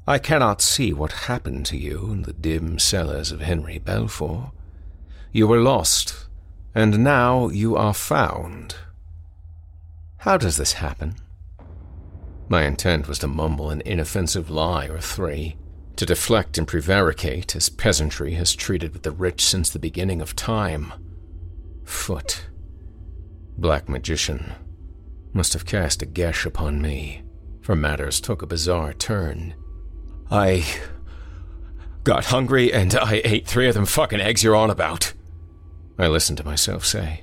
I 0.07 0.19
cannot 0.19 0.61
see 0.61 0.93
what 0.93 1.13
happened 1.13 1.67
to 1.67 1.77
you 1.77 2.11
in 2.13 2.23
the 2.23 2.33
dim 2.33 2.79
cellars 2.79 3.33
of 3.33 3.41
Henry 3.41 3.79
Belfour. 3.79 4.53
You 5.33 5.49
were 5.49 5.61
lost, 5.61 6.27
and 6.75 7.03
now 7.03 7.49
you 7.49 7.75
are 7.77 7.95
found. 7.95 8.77
How 10.19 10.37
does 10.37 10.57
this 10.57 10.75
happen? 10.75 11.17
My 12.49 12.65
intent 12.65 13.09
was 13.09 13.19
to 13.21 13.27
mumble 13.27 13.71
an 13.71 13.83
inoffensive 13.85 14.51
lie 14.51 14.87
or 14.87 15.01
three, 15.01 15.57
to 15.97 16.07
deflect 16.07 16.59
and 16.59 16.69
prevaricate 16.69 17.57
as 17.57 17.69
peasantry 17.69 18.35
has 18.35 18.55
treated 18.55 18.93
with 18.93 19.03
the 19.03 19.11
rich 19.11 19.45
since 19.45 19.71
the 19.71 19.79
beginning 19.79 20.21
of 20.21 20.37
time. 20.37 20.93
Foot 21.85 22.47
Black 23.57 23.89
Magician, 23.89 24.53
must 25.33 25.53
have 25.53 25.65
cast 25.65 26.03
a 26.03 26.07
geas 26.07 26.45
upon 26.45 26.83
me, 26.83 27.23
for 27.61 27.77
matters 27.77 28.21
took 28.21 28.43
a 28.43 28.47
bizarre 28.47 28.93
turn. 28.93 29.55
I 30.31 30.65
got 32.03 32.27
hungry 32.27 32.73
and 32.73 32.95
I 32.97 33.21
ate 33.25 33.47
three 33.47 33.69
of 33.69 33.75
them 33.75 33.87
fucking 33.87 34.21
eggs 34.21 34.43
you're 34.43 34.57
on 34.57 34.71
about. 34.71 35.13
I 35.99 36.09
listened 36.09 36.39
to 36.39 36.45
myself 36.45 36.85
say. 36.85 37.23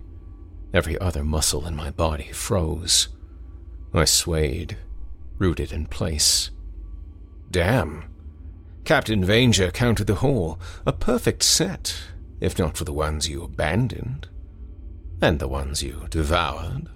Every 0.74 0.98
other 0.99 1.24
muscle 1.24 1.68
in 1.68 1.76
my 1.76 1.91
body 1.91 2.32
froze. 2.32 3.10
I 3.94 4.06
swayed, 4.06 4.78
rooted 5.38 5.74
in 5.74 5.86
place. 5.88 6.49
Damn. 7.49 8.06
Captain 8.86 9.24
Vanger 9.24 9.74
counted 9.74 10.08
the 10.08 10.16
whole, 10.16 10.58
a 10.86 10.94
perfect 10.94 11.44
set, 11.44 12.02
if 12.40 12.58
not 12.58 12.78
for 12.78 12.86
the 12.86 12.94
ones 12.94 13.28
you 13.28 13.44
abandoned 13.44 14.30
and 15.22 15.39
the 15.39 15.48
ones 15.48 15.84
you 15.84 16.07
devoured, 16.10 16.89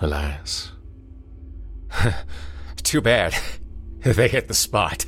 alas. 0.00 0.72
Too 2.82 3.00
bad. 3.00 3.34
they 4.00 4.28
hit 4.28 4.48
the 4.48 4.54
spot. 4.54 5.06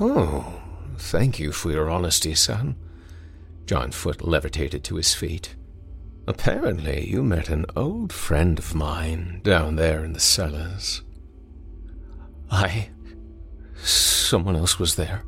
Oh, 0.00 0.60
thank 0.98 1.38
you 1.38 1.52
for 1.52 1.70
your 1.70 1.88
honesty, 1.88 2.34
son. 2.34 2.76
John 3.66 3.92
Foot 3.92 4.22
levitated 4.22 4.82
to 4.84 4.96
his 4.96 5.14
feet. 5.14 5.54
Apparently, 6.26 7.08
you 7.08 7.22
met 7.22 7.48
an 7.48 7.66
old 7.76 8.12
friend 8.12 8.58
of 8.58 8.74
mine 8.74 9.40
down 9.42 9.76
there 9.76 10.04
in 10.04 10.12
the 10.12 10.20
cellars. 10.20 11.02
I. 12.50 12.90
someone 13.82 14.56
else 14.56 14.78
was 14.78 14.96
there, 14.96 15.24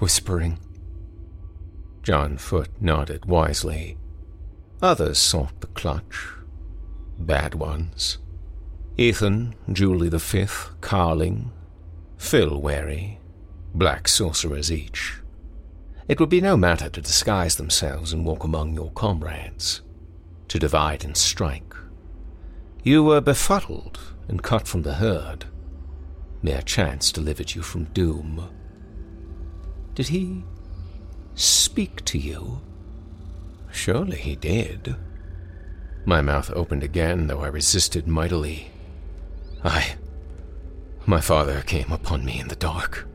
whispering. 0.00 0.58
John 2.02 2.36
Foot 2.36 2.70
nodded 2.80 3.26
wisely. 3.26 3.96
Others 4.80 5.18
sought 5.18 5.60
the 5.60 5.66
clutch. 5.68 6.28
Bad 7.18 7.54
ones. 7.54 8.18
Ethan, 8.96 9.54
Julie 9.72 10.10
Fifth, 10.18 10.70
Carling, 10.80 11.50
Phil 12.16 12.60
Wary, 12.60 13.18
black 13.74 14.08
sorcerers 14.08 14.70
each. 14.70 15.20
It 16.06 16.20
would 16.20 16.28
be 16.28 16.40
no 16.40 16.56
matter 16.56 16.88
to 16.88 17.00
disguise 17.00 17.56
themselves 17.56 18.12
and 18.12 18.24
walk 18.24 18.44
among 18.44 18.74
your 18.74 18.90
comrades, 18.92 19.82
to 20.48 20.58
divide 20.58 21.04
and 21.04 21.16
strike. 21.16 21.74
You 22.82 23.02
were 23.02 23.20
befuddled 23.20 23.98
and 24.28 24.42
cut 24.42 24.66
from 24.66 24.82
the 24.82 24.94
herd. 24.94 25.46
Mere 26.42 26.62
chance 26.62 27.10
delivered 27.12 27.54
you 27.54 27.62
from 27.62 27.84
doom. 27.84 28.48
Did 29.94 30.08
he 30.08 30.44
speak 31.34 32.04
to 32.06 32.18
you? 32.18 32.60
Surely 33.70 34.16
he 34.16 34.36
did. 34.36 34.96
My 36.04 36.20
mouth 36.20 36.50
opened 36.54 36.82
again, 36.82 37.26
though 37.26 37.40
I 37.40 37.48
resisted 37.48 38.06
mightily. 38.06 38.70
I. 39.62 39.96
My 41.06 41.20
father 41.20 41.62
came 41.62 41.92
upon 41.92 42.24
me 42.24 42.40
in 42.40 42.48
the 42.48 42.56
dark. 42.56 43.06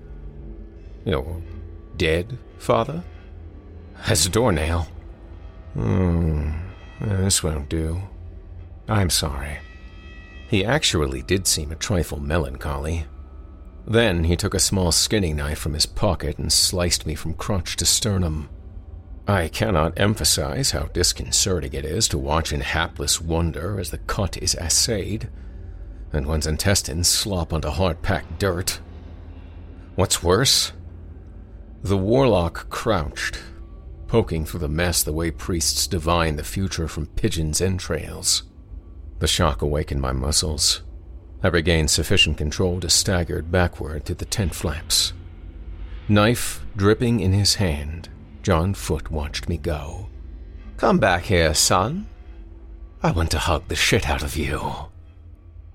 Your 1.06 1.42
dead 1.98 2.38
father? 2.58 3.04
As 4.08 4.26
a 4.26 4.30
doornail. 4.30 4.88
Hmm, 5.74 6.52
this 7.00 7.44
won't 7.44 7.70
do. 7.70 8.02
I'm 8.88 9.10
sorry. 9.10 9.58
He 10.48 10.64
actually 10.64 11.24
did 11.24 11.48
seem 11.48 11.72
a 11.72 11.76
trifle 11.76 12.20
melancholy. 12.20 13.06
Then 13.88 14.26
he 14.26 14.36
took 14.36 14.54
a 14.54 14.60
small 14.60 14.92
skinning 14.92 15.36
knife 15.36 15.58
from 15.58 15.74
his 15.74 15.86
pocket 15.86 16.38
and 16.38 16.52
sliced 16.52 17.06
me 17.06 17.16
from 17.16 17.34
crotch 17.34 17.76
to 17.78 17.86
sternum. 17.86 18.50
I 19.28 19.48
cannot 19.48 19.98
emphasize 19.98 20.72
how 20.72 20.88
disconcerting 20.88 21.74
it 21.74 21.86
is 21.86 22.10
to 22.10 22.18
watch 22.18 22.52
in 22.52 22.60
hapless 22.60 23.22
wonder 23.22 23.80
as 23.80 23.90
the 23.90 24.00
cut 24.00 24.36
is 24.38 24.54
assayed, 24.56 25.30
and 26.12 26.26
one's 26.26 26.46
intestines 26.46 27.08
slop 27.08 27.54
onto 27.54 27.70
hard 27.70 28.02
packed 28.02 28.38
dirt. 28.38 28.82
What's 29.96 30.22
worse? 30.22 30.74
The 31.84 31.98
warlock 31.98 32.70
crouched, 32.70 33.40
poking 34.08 34.46
through 34.46 34.60
the 34.60 34.68
mess 34.68 35.04
the 35.04 35.14
way 35.14 35.32
priests 35.32 35.88
divine 35.88 36.36
the 36.36 36.44
future 36.44 36.90
from 36.90 37.08
pigeons' 37.08 37.62
entrails. 37.62 38.44
The 39.20 39.28
shock 39.28 39.62
awakened 39.62 40.02
my 40.02 40.12
muscles. 40.12 40.82
I 41.42 41.48
regained 41.48 41.92
sufficient 41.92 42.38
control 42.38 42.82
to 42.82 42.90
stagger 42.90 43.42
backward 43.42 44.06
to 44.06 44.16
the 44.16 44.26
tent 44.26 44.54
flaps. 44.54 45.14
Knife 46.10 46.66
dripping 46.76 47.22
in 47.22 47.32
his 47.32 47.56
hand, 47.56 48.10
John 48.44 48.74
Foot 48.74 49.10
watched 49.10 49.48
me 49.48 49.58
go. 49.58 50.10
Come 50.76 51.00
back 51.00 51.24
here, 51.24 51.54
son. 51.54 52.08
I 53.02 53.12
want 53.12 53.32
to 53.32 53.40
hug 53.40 53.70
the 53.70 53.76
shit 53.76 54.10
out 54.10 54.22
of 54.22 54.36
you. 54.36 54.62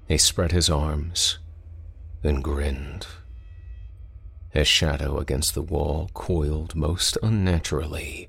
He 0.06 0.18
spread 0.18 0.52
his 0.52 0.68
arms 0.68 1.38
and 2.22 2.44
grinned. 2.44 3.06
His 4.50 4.68
shadow 4.68 5.18
against 5.18 5.54
the 5.54 5.62
wall 5.62 6.10
coiled 6.12 6.74
most 6.74 7.16
unnaturally, 7.22 8.28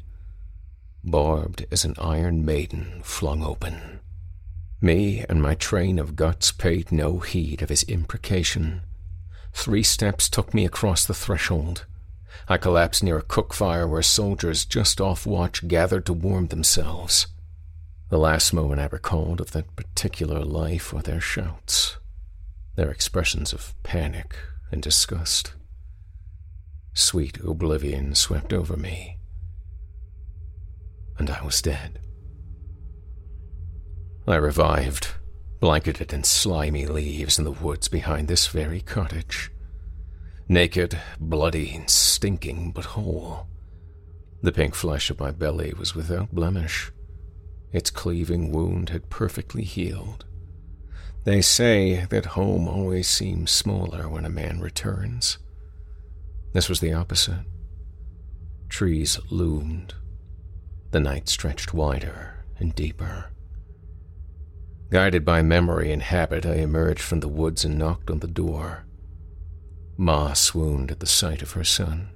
barbed 1.03 1.66
as 1.70 1.84
an 1.84 1.95
iron 1.99 2.45
maiden 2.45 3.02
flung 3.03 3.44
open. 3.44 3.99
Me 4.80 5.26
and 5.28 5.41
my 5.41 5.56
train 5.56 5.99
of 5.99 6.16
guts 6.16 6.53
paid 6.53 6.94
no 6.94 7.20
heed 7.20 7.61
of 7.61 7.68
his 7.68 7.84
imprecation. 7.84 8.84
Three 9.52 9.84
steps 9.84 10.30
took 10.30 10.53
me 10.53 10.66
across 10.66 11.06
the 11.06 11.14
threshold. 11.14 11.86
I 12.48 12.57
collapsed 12.57 13.03
near 13.03 13.18
a 13.18 13.24
cook 13.24 13.53
fire 13.53 13.88
where 13.88 14.02
soldiers 14.02 14.66
just 14.66 15.02
off 15.02 15.26
watch 15.26 15.68
gathered 15.68 16.06
to 16.07 16.14
warm 16.14 16.48
themselves. 16.48 17.28
The 18.10 18.18
last 18.18 18.53
moment 18.53 18.82
I 18.82 18.86
recalled 18.86 19.40
of 19.40 19.52
that 19.52 19.76
particular 19.76 20.44
life 20.44 20.91
were 20.91 21.02
their 21.02 21.22
shouts, 21.22 21.98
their 22.76 22.90
expressions 22.90 23.53
of 23.53 23.76
panic 23.84 24.36
and 24.72 24.82
disgust. 24.82 25.53
Sweet 26.94 27.40
oblivion 27.41 28.16
swept 28.16 28.52
over 28.52 28.76
me, 28.76 29.18
and 31.18 31.30
I 31.30 31.44
was 31.44 31.61
dead. 31.61 31.99
I 34.28 34.36
revived, 34.36 35.10
blanketed 35.60 36.14
in 36.14 36.24
slimy 36.24 36.88
leaves 36.88 37.38
in 37.38 37.45
the 37.45 37.52
woods 37.52 37.88
behind 37.88 38.28
this 38.28 38.48
very 38.48 38.82
cottage. 38.82 39.52
Naked, 40.52 41.00
bloody, 41.20 41.76
and 41.76 41.88
stinking, 41.88 42.72
but 42.72 42.86
whole. 42.86 43.46
The 44.42 44.52
pink 44.52 44.74
flesh 44.74 45.12
of 45.12 45.20
my 45.20 45.30
belly 45.30 45.76
was 45.78 45.94
without 45.94 46.34
blemish. 46.34 46.92
Its 47.72 47.92
cleaving 47.92 48.52
wound 48.52 48.90
had 48.90 49.12
perfectly 49.12 49.64
healed. 49.64 50.26
They 51.24 51.42
say 51.42 52.06
that 52.06 52.26
home 52.26 52.68
always 52.68 53.08
seems 53.08 53.52
smaller 53.52 54.10
when 54.10 54.26
a 54.26 54.30
man 54.30 54.60
returns. 54.60 55.38
This 56.54 56.68
was 56.68 56.80
the 56.80 56.94
opposite. 56.94 57.46
Trees 58.70 59.20
loomed. 59.30 59.94
The 60.90 61.00
night 61.00 61.30
stretched 61.30 61.76
wider 61.76 62.44
and 62.58 62.74
deeper. 62.74 63.30
Guided 64.90 65.24
by 65.24 65.44
memory 65.44 65.92
and 65.92 66.02
habit, 66.02 66.44
I 66.44 66.56
emerged 66.56 67.02
from 67.02 67.20
the 67.20 67.28
woods 67.28 67.64
and 67.64 67.78
knocked 67.78 68.10
on 68.10 68.20
the 68.20 68.28
door. 68.28 68.88
Ma 70.02 70.32
swooned 70.32 70.92
at 70.92 71.02
the 71.02 71.06
sight 71.06 71.42
of 71.42 71.52
her 71.52 71.64
son, 71.66 72.08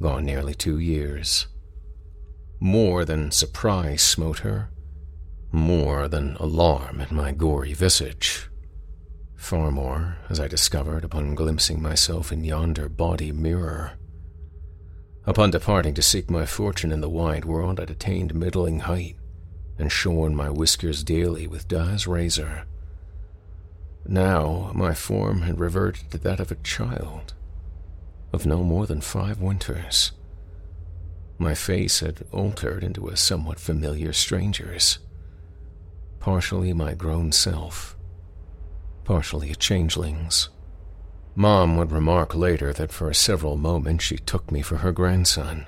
gone 0.00 0.24
nearly 0.24 0.54
two 0.54 0.78
years. 0.78 1.48
More 2.58 3.04
than 3.04 3.30
surprise 3.30 4.00
smote 4.00 4.38
her, 4.38 4.70
more 5.52 6.08
than 6.08 6.36
alarm 6.36 6.98
at 6.98 7.12
my 7.12 7.32
gory 7.32 7.74
visage. 7.74 8.48
Far 9.36 9.70
more, 9.70 10.16
as 10.30 10.40
I 10.40 10.48
discovered 10.48 11.04
upon 11.04 11.34
glimpsing 11.34 11.82
myself 11.82 12.32
in 12.32 12.42
yonder 12.42 12.88
body 12.88 13.32
mirror. 13.32 13.98
Upon 15.26 15.50
departing 15.50 15.92
to 15.96 16.02
seek 16.02 16.30
my 16.30 16.46
fortune 16.46 16.90
in 16.90 17.02
the 17.02 17.10
wide 17.10 17.44
world, 17.44 17.80
I'd 17.80 17.90
attained 17.90 18.34
middling 18.34 18.80
height 18.80 19.16
and 19.78 19.92
shorn 19.92 20.34
my 20.34 20.48
whiskers 20.48 21.04
daily 21.04 21.46
with 21.46 21.68
Da's 21.68 22.06
razor. 22.06 22.64
Now 24.06 24.72
my 24.74 24.94
form 24.94 25.42
had 25.42 25.60
reverted 25.60 26.10
to 26.10 26.18
that 26.18 26.40
of 26.40 26.50
a 26.50 26.56
child, 26.56 27.34
of 28.32 28.46
no 28.46 28.62
more 28.62 28.86
than 28.86 29.00
five 29.00 29.40
winters. 29.40 30.12
My 31.38 31.54
face 31.54 32.00
had 32.00 32.26
altered 32.32 32.84
into 32.84 33.08
a 33.08 33.16
somewhat 33.16 33.60
familiar 33.60 34.12
stranger's, 34.12 34.98
partially 36.18 36.72
my 36.72 36.94
grown 36.94 37.32
self, 37.32 37.96
partially 39.04 39.50
a 39.50 39.54
changeling's. 39.54 40.48
Mom 41.34 41.76
would 41.76 41.92
remark 41.92 42.34
later 42.34 42.72
that 42.72 42.92
for 42.92 43.12
several 43.14 43.56
moments 43.56 44.04
she 44.04 44.16
took 44.16 44.50
me 44.50 44.60
for 44.60 44.78
her 44.78 44.92
grandson. 44.92 45.66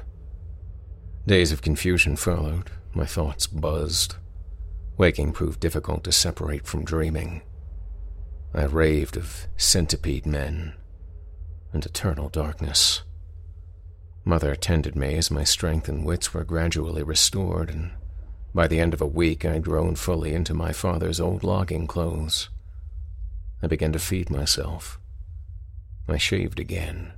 Days 1.26 1.52
of 1.52 1.62
confusion 1.62 2.16
followed, 2.16 2.70
my 2.92 3.06
thoughts 3.06 3.46
buzzed. 3.46 4.16
Waking 4.98 5.32
proved 5.32 5.60
difficult 5.60 6.04
to 6.04 6.12
separate 6.12 6.66
from 6.66 6.84
dreaming. 6.84 7.42
I 8.54 8.64
raved 8.64 9.16
of 9.16 9.46
centipede 9.56 10.26
men 10.26 10.74
and 11.72 11.84
eternal 11.84 12.28
darkness. 12.28 13.02
Mother 14.24 14.54
tended 14.54 14.94
me 14.94 15.16
as 15.16 15.30
my 15.30 15.44
strength 15.44 15.88
and 15.88 16.04
wits 16.04 16.32
were 16.32 16.44
gradually 16.44 17.02
restored, 17.02 17.70
and 17.70 17.92
by 18.54 18.68
the 18.68 18.78
end 18.78 18.94
of 18.94 19.00
a 19.00 19.06
week 19.06 19.44
I'd 19.44 19.64
grown 19.64 19.96
fully 19.96 20.34
into 20.34 20.54
my 20.54 20.72
father's 20.72 21.20
old 21.20 21.42
logging 21.42 21.86
clothes. 21.86 22.48
I 23.62 23.66
began 23.66 23.92
to 23.92 23.98
feed 23.98 24.30
myself. 24.30 25.00
I 26.08 26.18
shaved 26.18 26.60
again 26.60 27.12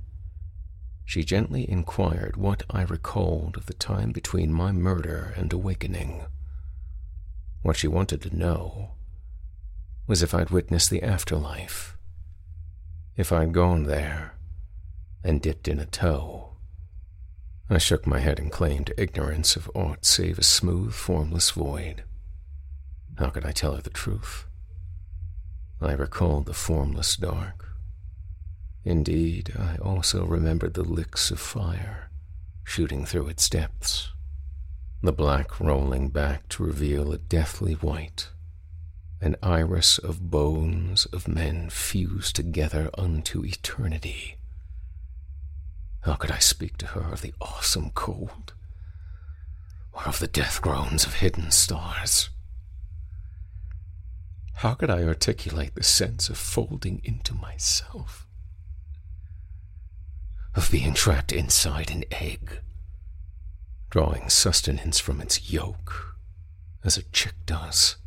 she 1.05 1.23
gently 1.23 1.69
inquired 1.69 2.35
what 2.35 2.63
I 2.69 2.81
recalled 2.81 3.57
of 3.57 3.67
the 3.67 3.75
time 3.75 4.11
between 4.11 4.51
my 4.51 4.71
murder 4.71 5.33
and 5.37 5.53
awakening. 5.53 6.25
What 7.61 7.77
she 7.77 7.87
wanted 7.87 8.23
to 8.23 8.35
know 8.35 8.94
was 10.07 10.21
if 10.21 10.33
I'd 10.33 10.49
witnessed 10.49 10.89
the 10.89 11.03
afterlife, 11.03 11.97
if 13.15 13.31
I'd 13.31 13.53
gone 13.53 13.83
there 13.83 14.35
and 15.23 15.41
dipped 15.41 15.67
in 15.67 15.79
a 15.79 15.85
toe. 15.85 16.53
I 17.69 17.79
shook 17.79 18.05
my 18.05 18.19
head 18.19 18.39
and 18.39 18.51
claimed 18.51 18.93
ignorance 18.97 19.55
of 19.55 19.71
aught 19.73 20.05
save 20.05 20.37
a 20.37 20.43
smooth, 20.43 20.93
formless 20.93 21.51
void. 21.51 22.03
How 23.17 23.29
could 23.29 23.45
I 23.45 23.51
tell 23.51 23.75
her 23.75 23.81
the 23.81 23.89
truth? 23.89 24.45
I 25.81 25.93
recalled 25.93 26.45
the 26.45 26.53
formless 26.53 27.15
dark, 27.15 27.65
Indeed, 28.85 29.51
I 29.57 29.77
also 29.77 30.25
remembered 30.25 30.75
the 30.75 30.83
licks 30.83 31.31
of 31.31 31.39
fire 31.39 32.11
shooting 32.63 33.03
through 33.03 33.27
its 33.27 33.49
depths, 33.49 34.13
the 35.01 35.11
black 35.11 35.59
rolling 35.59 36.09
back 36.09 36.47
to 36.49 36.63
reveal 36.63 37.11
a 37.11 37.17
deathly 37.17 37.73
white, 37.73 38.29
an 39.21 39.35
iris 39.41 39.97
of 39.97 40.29
bones 40.29 41.05
of 41.07 41.27
men 41.27 41.69
fused 41.69 42.35
together 42.35 42.89
unto 42.97 43.43
eternity, 43.45 44.37
How 46.01 46.15
could 46.15 46.31
I 46.31 46.39
speak 46.39 46.77
to 46.77 46.87
her 46.87 47.11
of 47.13 47.21
the 47.21 47.33
awesome 47.41 47.91
cold? 47.91 48.53
Or 49.93 50.03
of 50.03 50.19
the 50.19 50.27
death 50.27 50.61
groans 50.61 51.05
of 51.05 51.15
hidden 51.15 51.51
stars? 51.51 52.29
How 54.55 54.73
could 54.73 54.89
I 54.89 55.03
articulate 55.03 55.75
the 55.75 55.83
sense 55.83 56.29
of 56.29 56.37
folding 56.37 57.01
into 57.03 57.33
myself? 57.33 58.27
Of 60.53 60.71
being 60.71 60.93
trapped 60.93 61.31
inside 61.31 61.91
an 61.91 62.03
egg, 62.11 62.61
drawing 63.89 64.29
sustenance 64.29 64.99
from 64.99 65.21
its 65.21 65.51
yolk, 65.51 66.17
as 66.83 66.97
a 66.97 67.03
chick 67.03 67.33
does. 67.45 67.97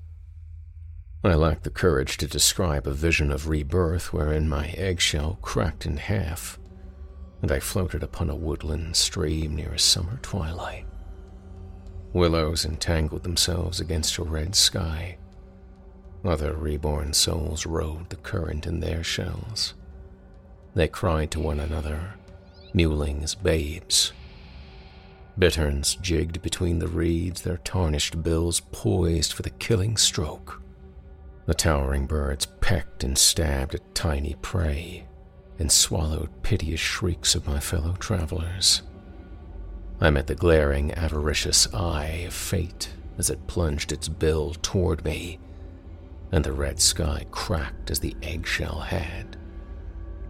I 1.25 1.35
lacked 1.35 1.65
the 1.65 1.71
courage 1.71 2.17
to 2.19 2.29
describe 2.29 2.87
a 2.87 2.93
vision 2.93 3.33
of 3.33 3.49
rebirth 3.49 4.13
wherein 4.13 4.49
my 4.49 4.69
eggshell 4.69 5.39
cracked 5.43 5.85
in 5.85 5.97
half, 5.97 6.61
and 7.43 7.51
I 7.51 7.59
floated 7.59 8.05
upon 8.05 8.31
a 8.31 8.37
woodland 8.37 8.95
stream 8.95 9.57
near 9.57 9.73
a 9.73 9.81
summer 9.81 10.21
twilight. 10.23 10.87
Willows 12.13 12.65
entangled 12.65 13.25
themselves 13.25 13.81
against 13.81 14.17
a 14.19 14.23
red 14.23 14.55
sky. 14.55 15.19
Other 16.25 16.55
reborn 16.55 17.13
souls 17.13 17.67
rode 17.67 18.11
the 18.11 18.17
current 18.17 18.65
in 18.65 18.79
their 18.79 19.03
shells. 19.03 19.75
They 20.75 20.87
cried 20.87 21.33
to 21.33 21.41
one 21.41 21.59
another, 21.59 22.15
mewling 22.73 23.25
as 23.25 23.35
babes. 23.35 24.13
Bitterns 25.37 25.97
jigged 25.97 26.43
between 26.43 26.79
the 26.79 26.89
reeds, 26.89 27.43
their 27.43 27.59
tarnished 27.59 28.23
bills 28.23 28.61
poised 28.61 29.33
for 29.33 29.43
the 29.43 29.51
killing 29.51 29.97
stroke. 29.97 30.63
The 31.49 31.55
towering 31.55 32.05
birds 32.05 32.45
pecked 32.61 33.05
and 33.05 33.17
stabbed 33.17 33.75
at 33.75 33.95
tiny 33.95 34.37
prey 34.43 35.07
and 35.59 35.73
swallowed 35.73 36.43
piteous 36.43 36.79
shrieks 36.79 37.35
of 37.35 37.47
my 37.47 37.59
fellow 37.59 37.95
travelers. 37.95 38.83
I 39.99 40.11
met 40.11 40.27
the 40.27 40.35
glaring, 40.35 40.93
avaricious 40.93 41.67
eye 41.73 42.25
of 42.27 42.35
fate 42.35 42.91
as 43.17 43.31
it 43.31 43.47
plunged 43.47 43.93
its 43.93 44.09
bill 44.09 44.57
toward 44.61 45.07
me, 45.07 45.39
and 46.33 46.45
the 46.45 46.53
red 46.53 46.79
sky 46.81 47.25
cracked 47.31 47.91
as 47.91 47.99
the 47.99 48.15
eggshell 48.23 48.81
had, 48.81 49.39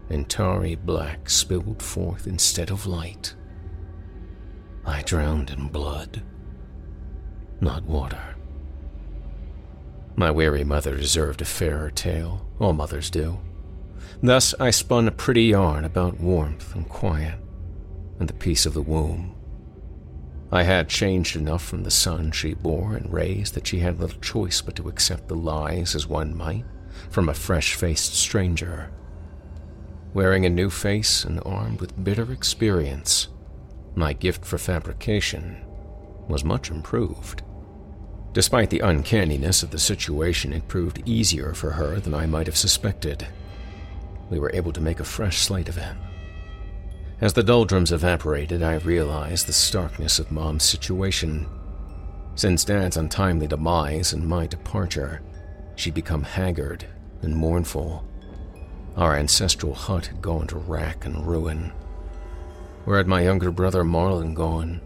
and 0.09 0.29
tarry 0.29 0.77
black 0.77 1.29
spilled 1.29 1.83
forth 1.83 2.29
instead 2.29 2.71
of 2.71 2.87
light. 2.87 3.35
I 4.87 5.03
drowned 5.03 5.51
in 5.51 5.67
blood, 5.67 6.23
not 7.61 7.83
water. 7.83 8.38
My 10.19 10.33
weary 10.33 10.65
mother 10.65 10.97
deserved 10.97 11.43
a 11.43 11.45
fairer 11.45 11.93
tale, 11.93 12.45
all 12.59 12.73
mothers 12.73 13.09
do. 13.09 13.39
Thus 14.21 14.53
I 14.59 14.71
spun 14.71 15.07
a 15.07 15.13
pretty 15.13 15.45
yarn 15.45 15.85
about 15.85 16.19
warmth 16.19 16.75
and 16.75 16.89
quiet, 16.89 17.39
and 18.19 18.29
the 18.29 18.35
peace 18.35 18.67
of 18.67 18.75
the 18.75 18.83
womb. 18.83 19.37
I 20.51 20.65
had 20.65 20.89
changed 20.89 21.37
enough 21.37 21.65
from 21.65 21.85
the 21.85 21.93
son 21.93 22.33
she 22.33 22.55
bore 22.55 22.97
and 22.97 23.13
raised 23.13 23.55
that 23.55 23.69
she 23.69 23.79
had 23.79 24.01
little 24.01 24.19
choice 24.19 24.61
but 24.61 24.75
to 24.75 24.89
accept 24.89 25.29
the 25.29 25.37
lies 25.37 25.95
as 25.95 26.09
one 26.09 26.37
might 26.37 26.65
from 27.11 27.29
a 27.29 27.35
fresh 27.35 27.77
faced 27.77 28.17
stranger. 28.17 28.91
Wearing 30.15 30.45
a 30.45 30.51
new 30.51 30.69
face 30.69 31.25
and 31.25 31.41
armed 31.47 31.81
with 31.81 32.03
bitter 32.03 32.33
experience, 32.33 33.29
my 33.95 34.15
gift 34.15 34.45
for 34.45 34.59
fabrication 34.59 35.65
was 36.27 36.43
much 36.43 36.73
improved. 36.73 37.45
Despite 38.33 38.71
the 38.71 38.81
uncanniness 38.81 39.63
of 39.63 39.71
the 39.71 39.79
situation, 39.79 40.53
it 40.53 40.69
proved 40.69 41.03
easier 41.07 41.55
for 41.55 41.71
her 41.71 41.99
than 41.99 42.15
I 42.15 42.27
might 42.27 42.47
have 42.47 42.57
suspected. 42.57 43.27
We 44.31 44.39
were 44.39 44.55
able 44.55 44.73
to 44.73 44.81
make 44.81 45.01
a 45.01 45.05
fresh 45.05 45.39
slate 45.39 45.69
of 45.69 45.79
it. 45.79 45.97
As 47.21 47.33
the 47.33 47.43
doldrums 47.43 47.91
evaporated, 47.91 48.63
I 48.63 48.77
realized 48.77 49.47
the 49.47 49.53
starkness 49.53 50.19
of 50.19 50.31
Mom's 50.31 50.63
situation. 50.63 51.49
Since 52.37 52.65
Dad's 52.65 52.97
untimely 52.97 53.49
demise 53.49 54.13
and 54.13 54.29
my 54.29 54.47
departure, 54.47 55.23
she'd 55.75 55.95
become 55.95 56.23
haggard 56.23 56.85
and 57.23 57.35
mournful. 57.35 58.05
Our 58.97 59.17
ancestral 59.17 59.75
hut 59.75 60.07
had 60.07 60.23
gone 60.23 60.47
to 60.49 60.59
rack 60.59 61.07
and 61.07 61.27
ruin. 61.27 61.73
Where 62.85 62.99
had 62.99 63.09
my 63.09 63.23
younger 63.23 63.51
brother 63.51 63.83
Marlon 63.83 64.35
gone? 64.35 64.81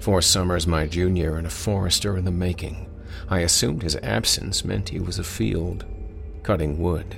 Four 0.00 0.22
summers 0.22 0.66
my 0.66 0.86
junior 0.86 1.36
and 1.36 1.46
a 1.46 1.50
forester 1.50 2.16
in 2.16 2.24
the 2.24 2.30
making. 2.30 2.88
I 3.28 3.40
assumed 3.40 3.82
his 3.82 3.96
absence 3.96 4.64
meant 4.64 4.90
he 4.90 5.00
was 5.00 5.18
afield, 5.18 5.84
cutting 6.42 6.78
wood, 6.78 7.16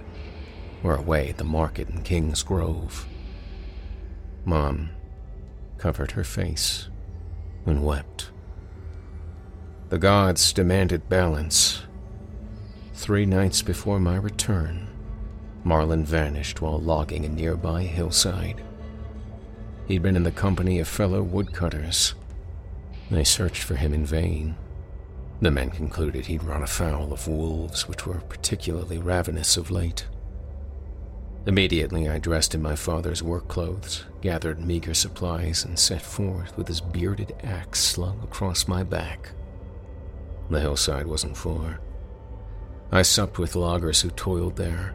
or 0.83 0.97
away 0.97 1.29
at 1.29 1.37
the 1.37 1.45
market 1.45 1.91
in 1.91 2.03
King's 2.03 2.43
Grove. 2.43 3.07
Mom 4.45 4.91
covered 5.79 6.13
her 6.13 6.25
face 6.25 6.89
and 7.67 7.85
wept. 7.85 8.31
The 9.91 9.99
gods 9.99 10.53
demanded 10.53 11.09
balance. 11.09 11.83
Three 12.95 13.27
nights 13.27 13.61
before 13.61 14.01
my 14.01 14.17
return, 14.17 14.89
Marlin 15.65 16.05
vanished 16.05 16.61
while 16.61 16.81
logging 16.81 17.25
a 17.25 17.29
nearby 17.29 17.83
hillside. 17.83 18.63
He'd 19.87 20.03
been 20.03 20.17
in 20.17 20.23
the 20.23 20.31
company 20.31 20.79
of 20.79 20.89
fellow 20.89 21.23
woodcutters 21.23 22.15
they 23.11 23.25
searched 23.25 23.63
for 23.63 23.77
him 23.77 23.93
in 23.93 24.07
vain. 24.07 24.57
The 25.41 25.51
men 25.51 25.71
concluded 25.71 26.27
he'd 26.27 26.45
run 26.45 26.63
afoul 26.63 27.13
of 27.13 27.27
wolves, 27.27 27.89
which 27.89 28.07
were 28.07 28.21
particularly 28.21 28.99
ravenous 28.99 29.57
of 29.57 29.71
late. 29.71 30.07
Immediately, 31.47 32.09
I 32.09 32.19
dressed 32.19 32.55
in 32.55 32.61
my 32.61 32.77
father's 32.77 33.23
work 33.23 33.49
clothes, 33.49 34.05
gathered 34.21 34.61
meager 34.61 34.93
supplies, 34.93 35.65
and 35.65 35.79
set 35.79 36.03
forth 36.03 36.57
with 36.57 36.69
his 36.69 36.83
bearded 36.83 37.35
axe 37.43 37.81
slung 37.81 38.21
across 38.23 38.69
my 38.69 38.83
back. 38.83 39.31
The 40.51 40.61
hillside 40.61 41.07
wasn't 41.07 41.37
far. 41.37 41.81
I 42.93 43.03
supped 43.03 43.39
with 43.39 43.57
loggers 43.57 44.03
who 44.03 44.11
toiled 44.11 44.57
there. 44.57 44.95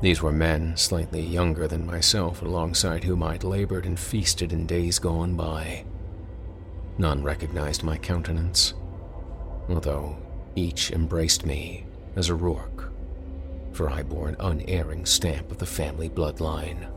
These 0.00 0.22
were 0.22 0.32
men 0.32 0.76
slightly 0.76 1.20
younger 1.20 1.68
than 1.68 1.86
myself, 1.86 2.40
alongside 2.42 3.04
whom 3.04 3.22
I'd 3.22 3.44
labored 3.44 3.84
and 3.84 3.98
feasted 3.98 4.52
in 4.52 4.66
days 4.66 4.98
gone 4.98 5.36
by. 5.36 5.84
None 6.98 7.22
recognized 7.22 7.82
my 7.82 7.96
countenance, 7.96 8.74
although 9.68 10.16
each 10.54 10.90
embraced 10.90 11.46
me 11.46 11.86
as 12.16 12.28
a 12.28 12.34
Rourke, 12.34 12.92
for 13.72 13.88
I 13.88 14.02
bore 14.02 14.28
an 14.28 14.36
unerring 14.38 15.06
stamp 15.06 15.50
of 15.50 15.58
the 15.58 15.66
family 15.66 16.10
bloodline. 16.10 16.88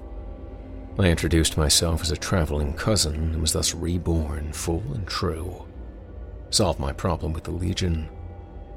I 0.99 1.07
introduced 1.07 1.57
myself 1.57 2.01
as 2.01 2.11
a 2.11 2.17
traveling 2.17 2.73
cousin 2.73 3.15
and 3.15 3.41
was 3.41 3.53
thus 3.53 3.73
reborn 3.73 4.53
full 4.53 4.83
and 4.93 5.07
true. 5.07 5.65
Solved 6.49 6.79
my 6.79 6.93
problem 6.93 7.33
with 7.33 7.43
the 7.43 7.51
Legion. 7.51 8.09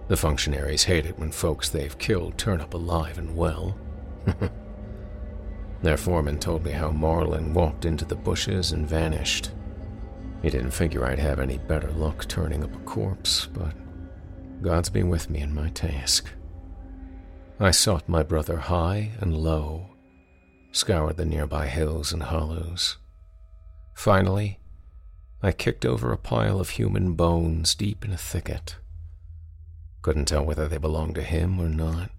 The 0.08 0.16
functionaries 0.16 0.84
hate 0.84 1.06
it 1.06 1.18
when 1.18 1.30
folks 1.30 1.68
they've 1.68 1.98
killed 1.98 2.38
turn 2.38 2.60
up 2.60 2.74
alive 2.74 3.18
and 3.18 3.36
well. 3.36 3.76
Their 5.82 5.96
foreman 5.96 6.38
told 6.38 6.64
me 6.64 6.72
how 6.72 6.90
Marlin 6.90 7.54
walked 7.54 7.84
into 7.84 8.04
the 8.04 8.16
bushes 8.16 8.72
and 8.72 8.88
vanished, 8.88 9.50
he 10.42 10.50
didn't 10.50 10.70
figure 10.70 11.04
I'd 11.04 11.18
have 11.18 11.40
any 11.40 11.58
better 11.58 11.90
luck 11.90 12.26
turning 12.28 12.62
up 12.62 12.74
a 12.74 12.78
corpse, 12.80 13.46
but 13.46 13.74
God's 14.62 14.90
been 14.90 15.08
with 15.08 15.30
me 15.30 15.40
in 15.40 15.54
my 15.54 15.70
task. 15.70 16.30
I 17.60 17.70
sought 17.72 18.08
my 18.08 18.22
brother 18.22 18.56
high 18.56 19.12
and 19.20 19.36
low, 19.36 19.90
scoured 20.70 21.16
the 21.16 21.24
nearby 21.24 21.66
hills 21.66 22.12
and 22.12 22.22
hollows. 22.22 22.98
Finally, 23.94 24.60
I 25.42 25.52
kicked 25.52 25.84
over 25.84 26.12
a 26.12 26.18
pile 26.18 26.60
of 26.60 26.70
human 26.70 27.14
bones 27.14 27.74
deep 27.74 28.04
in 28.04 28.12
a 28.12 28.16
thicket. 28.16 28.76
Couldn't 30.02 30.26
tell 30.26 30.44
whether 30.44 30.68
they 30.68 30.78
belonged 30.78 31.16
to 31.16 31.22
him 31.22 31.60
or 31.60 31.68
not, 31.68 32.10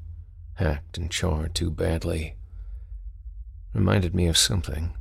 hacked 0.55 0.97
and 0.97 1.09
charred 1.09 1.55
too 1.55 1.71
badly. 1.71 2.35
Reminded 3.73 4.13
me 4.13 4.27
of 4.27 4.37
something. 4.37 4.93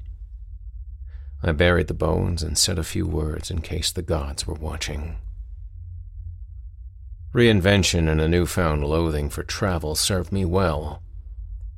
I 1.40 1.52
buried 1.52 1.86
the 1.86 1.94
bones 1.94 2.42
and 2.42 2.58
said 2.58 2.78
a 2.78 2.84
few 2.84 3.06
words 3.06 3.50
in 3.50 3.60
case 3.60 3.92
the 3.92 4.02
gods 4.02 4.46
were 4.46 4.54
watching. 4.54 5.18
Reinvention 7.32 8.08
and 8.08 8.20
a 8.20 8.28
newfound 8.28 8.82
loathing 8.82 9.30
for 9.30 9.44
travel 9.44 9.94
served 9.94 10.32
me 10.32 10.44
well. 10.44 11.02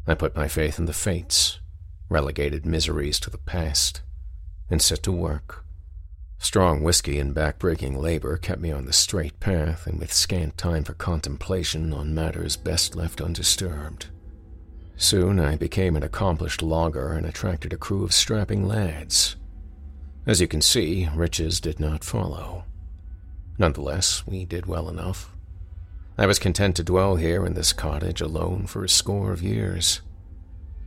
I 0.06 0.14
put 0.14 0.34
my 0.34 0.48
faith 0.48 0.78
in 0.78 0.86
the 0.86 0.94
fates, 0.94 1.60
relegated 2.08 2.64
miseries 2.64 3.20
to 3.20 3.30
the 3.30 3.38
past, 3.38 4.00
and 4.70 4.80
set 4.80 5.02
to 5.02 5.12
work. 5.12 5.64
Strong 6.38 6.82
whiskey 6.82 7.18
and 7.18 7.34
backbreaking 7.34 7.98
labor 7.98 8.38
kept 8.38 8.62
me 8.62 8.72
on 8.72 8.86
the 8.86 8.94
straight 8.94 9.38
path 9.40 9.86
and 9.86 10.00
with 10.00 10.10
scant 10.10 10.56
time 10.56 10.84
for 10.84 10.94
contemplation 10.94 11.92
on 11.92 12.14
matters 12.14 12.56
best 12.56 12.96
left 12.96 13.20
undisturbed. 13.20 14.06
Soon 14.96 15.38
I 15.38 15.56
became 15.56 15.96
an 15.96 16.02
accomplished 16.02 16.62
logger 16.62 17.12
and 17.12 17.26
attracted 17.26 17.74
a 17.74 17.76
crew 17.76 18.04
of 18.04 18.14
strapping 18.14 18.66
lads 18.66 19.36
as 20.26 20.40
you 20.40 20.46
can 20.46 20.60
see, 20.60 21.08
riches 21.14 21.60
did 21.60 21.80
not 21.80 22.04
follow. 22.04 22.64
Nonetheless, 23.58 24.26
we 24.26 24.44
did 24.44 24.66
well 24.66 24.88
enough. 24.88 25.32
I 26.18 26.26
was 26.26 26.38
content 26.38 26.76
to 26.76 26.84
dwell 26.84 27.16
here 27.16 27.46
in 27.46 27.54
this 27.54 27.72
cottage 27.72 28.20
alone 28.20 28.66
for 28.66 28.84
a 28.84 28.88
score 28.88 29.32
of 29.32 29.42
years. 29.42 30.02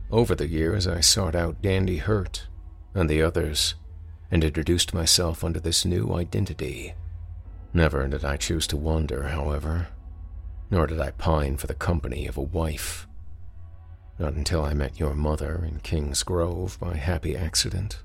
Over 0.08 0.36
the 0.36 0.46
years, 0.46 0.86
I 0.86 1.00
sought 1.00 1.34
out 1.34 1.60
Dandy 1.60 1.96
Hurt, 1.96 2.46
and 2.94 3.10
the 3.10 3.22
others, 3.22 3.74
and 4.30 4.44
introduced 4.44 4.94
myself 4.94 5.42
under 5.42 5.58
this 5.58 5.84
new 5.84 6.14
identity. 6.14 6.94
Never 7.72 8.06
did 8.06 8.24
I 8.24 8.36
choose 8.36 8.68
to 8.68 8.76
wander, 8.76 9.24
however, 9.24 9.88
nor 10.70 10.86
did 10.86 11.00
I 11.00 11.10
pine 11.10 11.56
for 11.56 11.66
the 11.66 11.74
company 11.74 12.28
of 12.28 12.36
a 12.36 12.42
wife. 12.42 13.08
Not 14.20 14.34
until 14.34 14.64
I 14.64 14.74
met 14.74 15.00
your 15.00 15.14
mother 15.14 15.64
in 15.66 15.80
King's 15.80 16.22
Grove 16.22 16.78
by 16.78 16.94
happy 16.94 17.36
accident. 17.36 18.03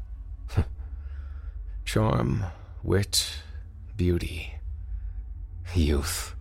Charm, 1.91 2.45
wit, 2.83 3.41
beauty, 3.97 4.53
youth. 5.73 6.35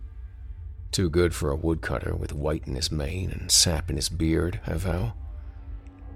Too 0.91 1.09
good 1.09 1.33
for 1.33 1.49
a 1.49 1.55
woodcutter 1.55 2.13
with 2.13 2.35
white 2.35 2.67
in 2.67 2.75
his 2.75 2.91
mane 2.91 3.31
and 3.31 3.49
sap 3.49 3.89
in 3.89 3.95
his 3.95 4.09
beard, 4.09 4.59
I 4.67 4.75
vow. 4.75 5.15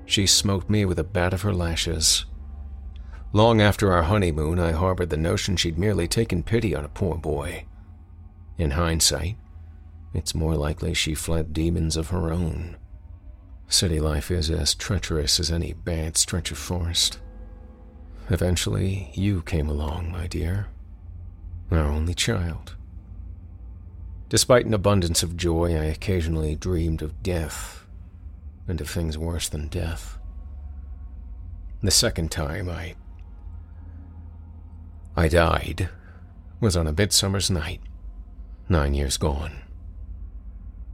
She 0.05 0.27
smote 0.27 0.69
me 0.69 0.85
with 0.85 0.99
a 0.99 1.03
bat 1.03 1.33
of 1.33 1.41
her 1.41 1.51
lashes. 1.51 2.25
Long 3.31 3.59
after 3.59 3.91
our 3.91 4.03
honeymoon, 4.03 4.59
I 4.59 4.71
harbored 4.71 5.09
the 5.09 5.17
notion 5.17 5.57
she'd 5.57 5.79
merely 5.79 6.07
taken 6.07 6.43
pity 6.43 6.75
on 6.75 6.85
a 6.85 6.89
poor 6.89 7.17
boy. 7.17 7.65
In 8.59 8.69
hindsight, 8.69 9.37
it's 10.13 10.35
more 10.35 10.53
likely 10.53 10.93
she 10.93 11.15
fled 11.15 11.53
demons 11.53 11.97
of 11.97 12.09
her 12.09 12.31
own. 12.31 12.77
City 13.67 13.99
life 13.99 14.29
is 14.29 14.51
as 14.51 14.75
treacherous 14.75 15.39
as 15.39 15.49
any 15.49 15.73
bad 15.73 16.17
stretch 16.17 16.51
of 16.51 16.59
forest. 16.59 17.17
Eventually, 18.29 19.11
you 19.13 19.41
came 19.41 19.67
along, 19.67 20.11
my 20.11 20.27
dear. 20.27 20.67
Our 21.71 21.79
only 21.79 22.13
child. 22.13 22.75
Despite 24.29 24.65
an 24.65 24.73
abundance 24.73 25.23
of 25.23 25.37
joy, 25.37 25.73
I 25.75 25.85
occasionally 25.85 26.55
dreamed 26.55 27.01
of 27.01 27.21
death, 27.21 27.85
and 28.67 28.79
of 28.79 28.89
things 28.89 29.17
worse 29.17 29.49
than 29.49 29.67
death. 29.67 30.17
The 31.81 31.91
second 31.91 32.31
time 32.31 32.69
I. 32.69 32.95
I 35.15 35.27
died 35.27 35.89
was 36.59 36.77
on 36.77 36.87
a 36.87 36.93
midsummer's 36.93 37.51
night, 37.51 37.81
nine 38.69 38.93
years 38.93 39.17
gone. 39.17 39.63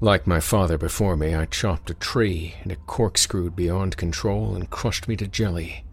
Like 0.02 0.26
my 0.26 0.40
father 0.40 0.78
before 0.78 1.16
me, 1.16 1.36
I 1.36 1.46
chopped 1.46 1.90
a 1.92 1.94
tree, 1.94 2.56
and 2.64 2.72
it 2.72 2.88
corkscrewed 2.88 3.56
beyond 3.56 3.98
control 3.98 4.56
and 4.56 4.70
crushed 4.70 5.08
me 5.08 5.16
to 5.18 5.28
jelly. 5.28 5.84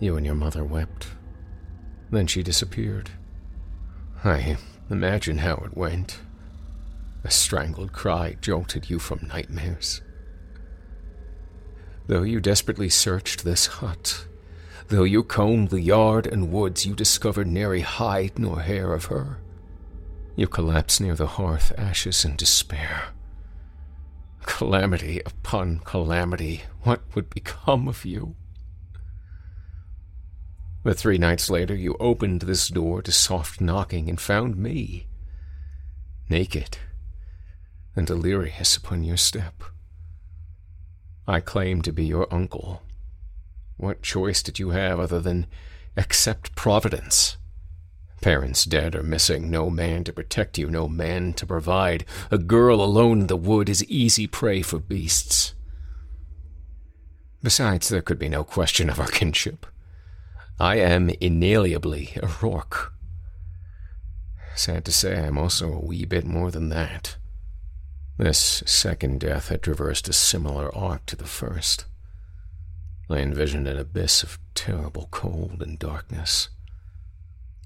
You 0.00 0.16
and 0.16 0.24
your 0.24 0.34
mother 0.34 0.64
wept. 0.64 1.08
Then 2.10 2.26
she 2.26 2.42
disappeared. 2.42 3.10
I 4.24 4.56
imagine 4.90 5.38
how 5.38 5.56
it 5.64 5.76
went. 5.76 6.20
A 7.24 7.30
strangled 7.30 7.92
cry 7.92 8.36
jolted 8.40 8.88
you 8.88 8.98
from 8.98 9.26
nightmares. 9.26 10.00
Though 12.06 12.22
you 12.22 12.40
desperately 12.40 12.88
searched 12.88 13.44
this 13.44 13.66
hut, 13.66 14.26
though 14.86 15.04
you 15.04 15.22
combed 15.22 15.68
the 15.68 15.80
yard 15.80 16.26
and 16.26 16.52
woods, 16.52 16.86
you 16.86 16.94
discovered 16.94 17.46
nary 17.46 17.80
hide 17.80 18.38
nor 18.38 18.60
hair 18.60 18.94
of 18.94 19.06
her. 19.06 19.38
You 20.36 20.46
collapsed 20.46 21.00
near 21.00 21.16
the 21.16 21.26
hearth, 21.26 21.72
ashes 21.76 22.24
in 22.24 22.36
despair. 22.36 23.08
Calamity 24.42 25.20
upon 25.26 25.80
calamity, 25.80 26.62
what 26.82 27.02
would 27.14 27.28
become 27.28 27.88
of 27.88 28.04
you? 28.04 28.36
But 30.82 30.96
three 30.98 31.18
nights 31.18 31.50
later, 31.50 31.74
you 31.74 31.96
opened 31.98 32.42
this 32.42 32.68
door 32.68 33.02
to 33.02 33.12
soft 33.12 33.60
knocking 33.60 34.08
and 34.08 34.20
found 34.20 34.56
me, 34.56 35.06
naked 36.28 36.78
and 37.96 38.06
delirious 38.06 38.76
upon 38.76 39.02
your 39.02 39.16
step. 39.16 39.64
I 41.26 41.40
claim 41.40 41.82
to 41.82 41.92
be 41.92 42.04
your 42.04 42.32
uncle. 42.32 42.82
What 43.76 44.02
choice 44.02 44.42
did 44.42 44.58
you 44.58 44.70
have 44.70 44.98
other 44.98 45.20
than 45.20 45.46
accept 45.96 46.54
Providence? 46.54 47.36
Parents 48.20 48.64
dead 48.64 48.94
or 48.94 49.02
missing, 49.02 49.50
no 49.50 49.70
man 49.70 50.04
to 50.04 50.12
protect 50.12 50.58
you, 50.58 50.70
no 50.70 50.88
man 50.88 51.32
to 51.34 51.46
provide. 51.46 52.04
A 52.30 52.38
girl 52.38 52.82
alone 52.82 53.20
in 53.20 53.26
the 53.26 53.36
wood 53.36 53.68
is 53.68 53.84
easy 53.84 54.26
prey 54.26 54.62
for 54.62 54.78
beasts. 54.78 55.54
Besides, 57.42 57.88
there 57.88 58.02
could 58.02 58.18
be 58.18 58.28
no 58.28 58.42
question 58.42 58.90
of 58.90 58.98
our 58.98 59.06
kinship. 59.06 59.66
I 60.60 60.76
am 60.76 61.08
inalienably 61.08 62.18
a 62.22 62.26
Rourke. 62.42 62.92
Sad 64.56 64.84
to 64.86 64.92
say, 64.92 65.20
I'm 65.24 65.38
also 65.38 65.72
a 65.72 65.84
wee 65.84 66.04
bit 66.04 66.24
more 66.24 66.50
than 66.50 66.68
that. 66.70 67.16
This 68.16 68.64
second 68.66 69.20
death 69.20 69.48
had 69.50 69.62
traversed 69.62 70.08
a 70.08 70.12
similar 70.12 70.74
arc 70.74 71.06
to 71.06 71.16
the 71.16 71.26
first. 71.26 71.84
I 73.08 73.18
envisioned 73.18 73.68
an 73.68 73.78
abyss 73.78 74.24
of 74.24 74.40
terrible 74.56 75.06
cold 75.12 75.62
and 75.62 75.78
darkness. 75.78 76.48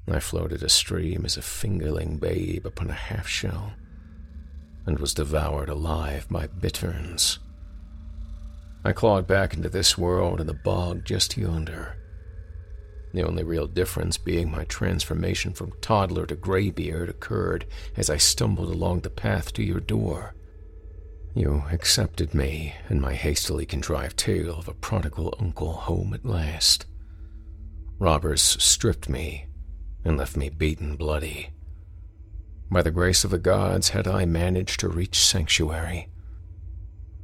I 0.06 0.20
floated 0.20 0.62
a 0.62 0.69
stream 0.69 1.24
as 1.24 1.39
a 1.39 1.40
fingerling 1.40 2.20
babe 2.20 2.66
upon 2.66 2.90
a 2.90 2.94
half 2.94 3.27
shell, 3.27 3.73
and 4.85 4.98
was 4.98 5.14
devoured 5.14 5.70
alive 5.70 6.27
by 6.28 6.47
bitterns. 6.47 7.39
I 8.85 8.93
clawed 8.93 9.27
back 9.27 9.55
into 9.55 9.70
this 9.70 9.97
world 9.97 10.40
in 10.40 10.47
the 10.47 10.52
bog 10.52 11.06
just 11.06 11.39
yonder. 11.39 11.97
The 13.12 13.22
only 13.22 13.44
real 13.44 13.66
difference 13.66 14.16
being 14.16 14.51
my 14.51 14.64
transformation 14.64 15.52
from 15.52 15.72
toddler 15.80 16.26
to 16.26 16.34
graybeard 16.34 17.10
occurred 17.10 17.66
as 17.97 18.09
I 18.09 18.16
stumbled 18.16 18.70
along 18.70 19.01
the 19.01 19.10
path 19.10 19.52
to 19.55 19.62
your 19.62 19.80
door. 19.80 20.34
You 21.34 21.64
accepted 21.70 22.34
me 22.34 22.74
and 22.89 23.01
my 23.01 23.14
hastily 23.14 23.66
contrived 23.66 24.16
tale 24.18 24.59
of 24.59 24.68
a 24.68 24.74
prodigal 24.74 25.34
uncle 25.39 25.72
home 25.72 26.12
at 26.14 26.24
last. 26.24 26.86
Robbers 27.98 28.43
stripped 28.43 29.09
me 29.09 29.47
and 30.05 30.16
left 30.16 30.36
me 30.36 30.48
beaten 30.48 30.97
bloody. 30.97 31.51
By 32.70 32.82
the 32.82 32.90
grace 32.90 33.24
of 33.24 33.30
the 33.30 33.39
gods 33.39 33.90
had 33.90 34.09
I 34.09 34.24
managed 34.24 34.80
to 34.80 34.89
reach 34.89 35.18
sanctuary. 35.18 36.09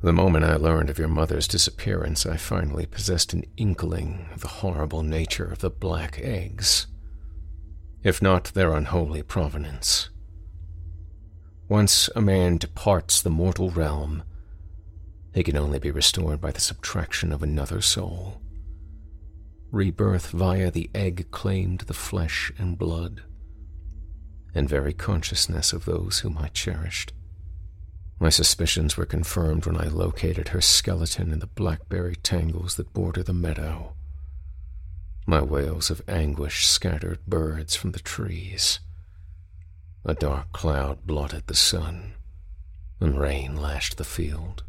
The 0.00 0.12
moment 0.12 0.44
I 0.44 0.54
learned 0.54 0.90
of 0.90 0.98
your 0.98 1.08
mother's 1.08 1.48
disappearance, 1.48 2.24
I 2.24 2.36
finally 2.36 2.86
possessed 2.86 3.32
an 3.32 3.44
inkling 3.56 4.28
of 4.32 4.42
the 4.42 4.48
horrible 4.48 5.02
nature 5.02 5.46
of 5.46 5.58
the 5.58 5.70
black 5.70 6.20
eggs, 6.20 6.86
if 8.04 8.22
not 8.22 8.44
their 8.54 8.74
unholy 8.74 9.24
provenance. 9.24 10.08
Once 11.68 12.08
a 12.14 12.20
man 12.20 12.58
departs 12.58 13.20
the 13.20 13.28
mortal 13.28 13.70
realm, 13.70 14.22
he 15.34 15.42
can 15.42 15.56
only 15.56 15.80
be 15.80 15.90
restored 15.90 16.40
by 16.40 16.52
the 16.52 16.60
subtraction 16.60 17.32
of 17.32 17.42
another 17.42 17.80
soul. 17.80 18.40
Rebirth 19.72 20.30
via 20.30 20.70
the 20.70 20.90
egg 20.94 21.26
claimed 21.32 21.80
the 21.80 21.92
flesh 21.92 22.52
and 22.56 22.78
blood, 22.78 23.22
and 24.54 24.68
very 24.68 24.94
consciousness 24.94 25.72
of 25.72 25.86
those 25.86 26.20
whom 26.20 26.38
I 26.38 26.48
cherished. 26.48 27.12
My 28.20 28.30
suspicions 28.30 28.96
were 28.96 29.06
confirmed 29.06 29.64
when 29.64 29.76
I 29.76 29.86
located 29.86 30.48
her 30.48 30.60
skeleton 30.60 31.32
in 31.32 31.38
the 31.38 31.46
blackberry 31.46 32.16
tangles 32.16 32.74
that 32.74 32.92
border 32.92 33.22
the 33.22 33.32
meadow. 33.32 33.94
My 35.24 35.40
wails 35.40 35.88
of 35.88 36.02
anguish 36.08 36.66
scattered 36.66 37.24
birds 37.26 37.76
from 37.76 37.92
the 37.92 38.00
trees. 38.00 38.80
A 40.04 40.14
dark 40.14 40.50
cloud 40.52 41.06
blotted 41.06 41.46
the 41.46 41.54
sun, 41.54 42.14
and 42.98 43.20
rain 43.20 43.54
lashed 43.54 43.98
the 43.98 44.04
field. 44.04 44.64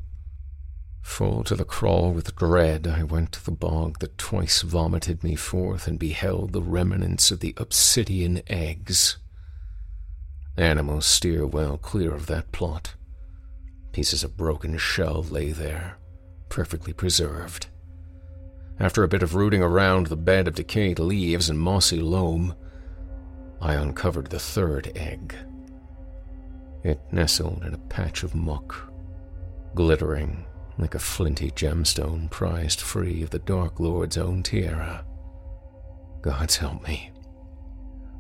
Full 1.02 1.44
to 1.46 1.56
the 1.56 1.66
crawl 1.66 2.12
with 2.12 2.36
dread, 2.36 2.86
I 2.86 3.02
went 3.02 3.32
to 3.32 3.44
the 3.44 3.52
bog 3.52 3.98
that 4.00 4.18
twice 4.20 4.62
vomited 4.62 5.24
me 5.24 5.36
forth 5.36 5.88
and 5.88 5.98
beheld 5.98 6.54
the 6.54 6.62
remnants 6.62 7.32
of 7.32 7.40
the 7.40 7.56
obsidian 7.58 8.44
eggs. 8.48 9.18
Animals 10.56 11.08
steer 11.08 11.48
well 11.48 11.78
clear 11.78 12.14
of 12.14 12.28
that 12.28 12.52
plot. 12.52 12.94
Pieces 13.92 14.24
of 14.24 14.38
broken 14.38 14.78
shell 14.78 15.24
lay 15.24 15.52
there, 15.52 15.98
perfectly 16.48 16.94
preserved. 16.94 17.68
After 18.80 19.04
a 19.04 19.08
bit 19.10 19.24
of 19.24 19.36
rooting 19.36 19.62
around 19.62 20.08
the 20.08 20.16
bed 20.16 20.48
of 20.48 20.56
decayed 20.56 21.00
leaves 21.00 21.50
and 21.50 21.60
mossy 21.60 22.00
loam, 22.00 22.56
I 23.62 23.74
uncovered 23.74 24.28
the 24.28 24.40
third 24.40 24.92
egg. 24.96 25.36
It 26.84 27.02
nestled 27.12 27.64
in 27.66 27.74
a 27.74 27.78
patch 27.78 28.24
of 28.24 28.36
muck, 28.36 28.92
glittering 29.76 30.46
like 30.78 30.96
a 30.96 31.00
flinty 31.00 31.52
gemstone 31.52 32.30
prized 32.30 32.80
free 32.80 33.22
of 33.22 33.32
the 33.32 33.40
Dark 33.40 33.82
Lord's 33.82 34.18
own 34.18 34.44
tiara. 34.44 35.04
Gods 36.22 36.56
help 36.56 36.88
me. 36.88 37.12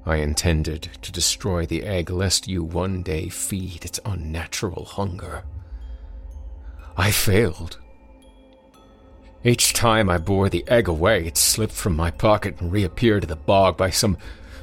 I 0.05 0.17
intended 0.17 0.89
to 1.01 1.11
destroy 1.11 1.65
the 1.65 1.83
egg 1.83 2.09
lest 2.09 2.47
you 2.47 2.63
one 2.63 3.01
day 3.01 3.29
feed 3.29 3.85
its 3.85 3.99
unnatural 4.03 4.83
hunger. 4.83 5.43
I 6.99 7.11
failed. 7.11 7.77
Each 9.41 9.71
time 9.71 10.09
I 10.09 10.17
bore 10.17 10.49
the 10.49 10.67
egg 10.67 10.89
away, 10.89 11.25
it 11.27 11.37
slipped 11.37 11.71
from 11.71 11.95
my 11.95 12.11
pocket 12.11 12.59
and 12.59 12.73
reappeared 12.73 13.23
in 13.23 13.29
the 13.29 13.37
bog 13.37 13.77
by 13.77 13.89
some 13.89 14.17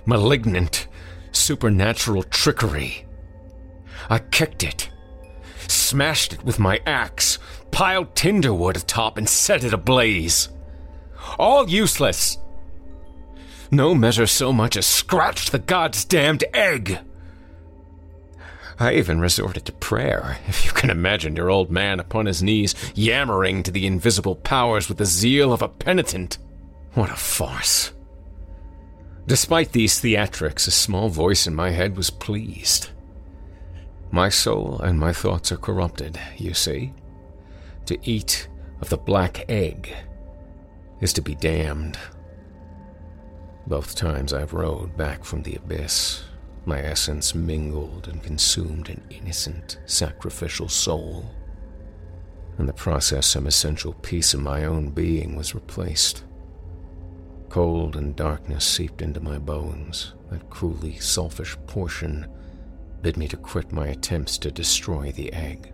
malignant, 0.05 0.87
supernatural 1.33 2.25
trickery. 2.25 3.07
I 4.11 4.19
kicked 4.19 4.63
it, 4.63 4.91
smashed 5.67 6.35
it 6.35 6.45
with 6.45 6.59
my 6.59 6.83
axe, 6.85 7.39
piled 7.71 8.15
tinderwood 8.15 8.77
atop, 8.77 9.17
and 9.17 9.27
set 9.27 9.65
it 9.65 9.73
ablaze. 9.73 10.51
All 11.39 11.71
useless! 11.71 12.37
No 13.71 13.95
measure 13.95 14.27
so 14.27 14.53
much 14.53 14.77
as 14.77 14.85
scratched 14.85 15.53
the 15.53 15.59
god's 15.59 16.05
damned 16.05 16.45
egg! 16.53 16.99
I 18.79 18.95
even 18.95 19.21
resorted 19.21 19.65
to 19.67 19.73
prayer, 19.73 20.39
if 20.47 20.67
you 20.67 20.73
can 20.73 20.91
imagine 20.91 21.35
your 21.35 21.51
old 21.51 21.71
man 21.71 21.99
upon 21.99 22.27
his 22.27 22.43
knees 22.43 22.75
yammering 22.95 23.63
to 23.63 23.71
the 23.71 23.87
invisible 23.87 24.37
powers 24.37 24.89
with 24.89 24.99
the 24.99 25.07
zeal 25.07 25.53
of 25.53 25.63
a 25.63 25.69
penitent. 25.69 26.37
What 26.93 27.11
a 27.11 27.17
farce. 27.17 27.93
Despite 29.27 29.73
these 29.73 30.01
theatrics, 30.01 30.69
a 30.69 30.71
small 30.71 31.09
voice 31.09 31.47
in 31.47 31.55
my 31.55 31.71
head 31.71 31.97
was 31.97 32.11
pleased. 32.11 32.91
My 34.11 34.29
soul 34.29 34.79
and 34.81 35.01
my 35.01 35.13
thoughts 35.13 35.51
are 35.51 35.57
corrupted, 35.57 36.21
you 36.37 36.55
see. 36.55 36.93
To 37.87 37.99
eat 38.09 38.49
of 38.81 38.91
the 38.91 38.99
black 38.99 39.45
egg 39.49 39.95
is 41.01 41.13
to 41.15 41.23
be 41.23 41.35
damned. 41.35 41.99
Both 43.67 43.97
times 43.97 44.33
I've 44.33 44.53
rode 44.53 44.97
back 44.97 45.25
from 45.25 45.43
the 45.43 45.57
abyss, 45.57 46.23
my 46.67 46.81
essence 46.83 47.35
mingled 47.35 48.09
and 48.09 48.23
consumed 48.23 48.89
an 48.89 49.03
innocent, 49.11 49.79
sacrificial 49.87 50.69
soul. 50.69 51.31
In 52.59 52.67
the 52.67 52.73
process, 52.73 53.27
some 53.27 53.47
essential 53.47 53.93
piece 53.93 54.35
of 54.35 54.41
my 54.41 54.65
own 54.65 54.91
being 54.91 55.37
was 55.37 55.55
replaced. 55.55 56.25
Cold 57.49 57.97
and 57.97 58.17
darkness 58.17 58.65
seeped 58.65 59.03
into 59.03 59.21
my 59.21 59.39
bones. 59.39 60.15
That 60.31 60.51
cruelly 60.51 60.97
selfish 60.99 61.57
portion 61.67 62.27
bid 63.03 63.17
me 63.17 63.29
to 63.29 63.37
quit 63.37 63.71
my 63.73 63.89
attempts 63.89 64.37
to 64.39 64.51
destroy 64.51 65.13
the 65.13 65.33
egg 65.33 65.73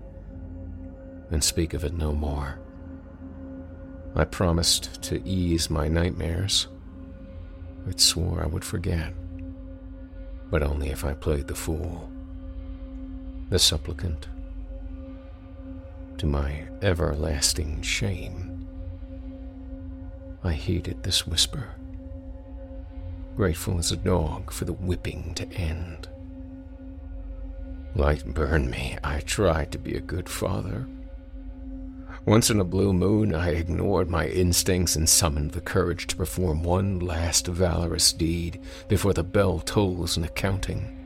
and 1.30 1.42
speak 1.42 1.72
of 1.72 1.84
it 1.84 1.94
no 1.94 2.12
more. 2.12 2.58
I 4.14 4.24
promised 4.24 5.02
to 5.04 5.26
ease 5.26 5.70
my 5.70 5.88
nightmares. 5.88 6.68
I 7.88 7.92
swore 7.96 8.42
I 8.42 8.46
would 8.46 8.64
forget, 8.64 9.14
but 10.52 10.62
only 10.62 10.90
if 10.90 11.02
I 11.02 11.14
played 11.14 11.46
the 11.46 11.54
fool, 11.54 12.12
the 13.48 13.58
supplicant. 13.58 14.28
To 16.18 16.26
my 16.26 16.68
everlasting 16.82 17.80
shame, 17.80 18.68
I 20.44 20.52
heeded 20.52 21.02
this 21.02 21.26
whisper, 21.26 21.70
grateful 23.34 23.78
as 23.78 23.92
a 23.92 23.96
dog 23.96 24.52
for 24.52 24.66
the 24.66 24.74
whipping 24.74 25.32
to 25.36 25.50
end. 25.54 26.06
Light 27.94 28.26
burn 28.26 28.68
me, 28.70 28.98
I 29.02 29.20
tried 29.20 29.72
to 29.72 29.78
be 29.78 29.94
a 29.94 30.00
good 30.00 30.28
father. 30.28 30.86
Once 32.24 32.50
in 32.50 32.60
a 32.60 32.64
blue 32.64 32.92
moon, 32.92 33.34
I 33.34 33.50
ignored 33.50 34.08
my 34.08 34.28
instincts 34.28 34.94
and 34.94 35.08
summoned 35.08 35.50
the 35.52 35.60
courage 35.60 36.06
to 36.06 36.16
perform 36.16 36.62
one 36.62 37.00
last 37.00 37.48
valorous 37.48 38.12
deed 38.12 38.60
before 38.86 39.12
the 39.12 39.24
bell 39.24 39.58
tolls 39.58 40.16
in 40.16 40.22
accounting. 40.22 40.98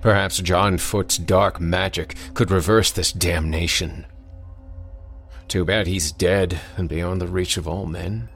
Perhaps 0.00 0.38
John 0.38 0.78
Foot's 0.78 1.18
dark 1.18 1.60
magic 1.60 2.14
could 2.32 2.50
reverse 2.50 2.90
this 2.90 3.12
damnation. 3.12 4.06
Too 5.46 5.64
bad 5.64 5.86
he's 5.86 6.12
dead 6.12 6.58
and 6.76 6.88
beyond 6.88 7.20
the 7.20 7.26
reach 7.26 7.58
of 7.58 7.68
all 7.68 7.84
men. 7.84 8.30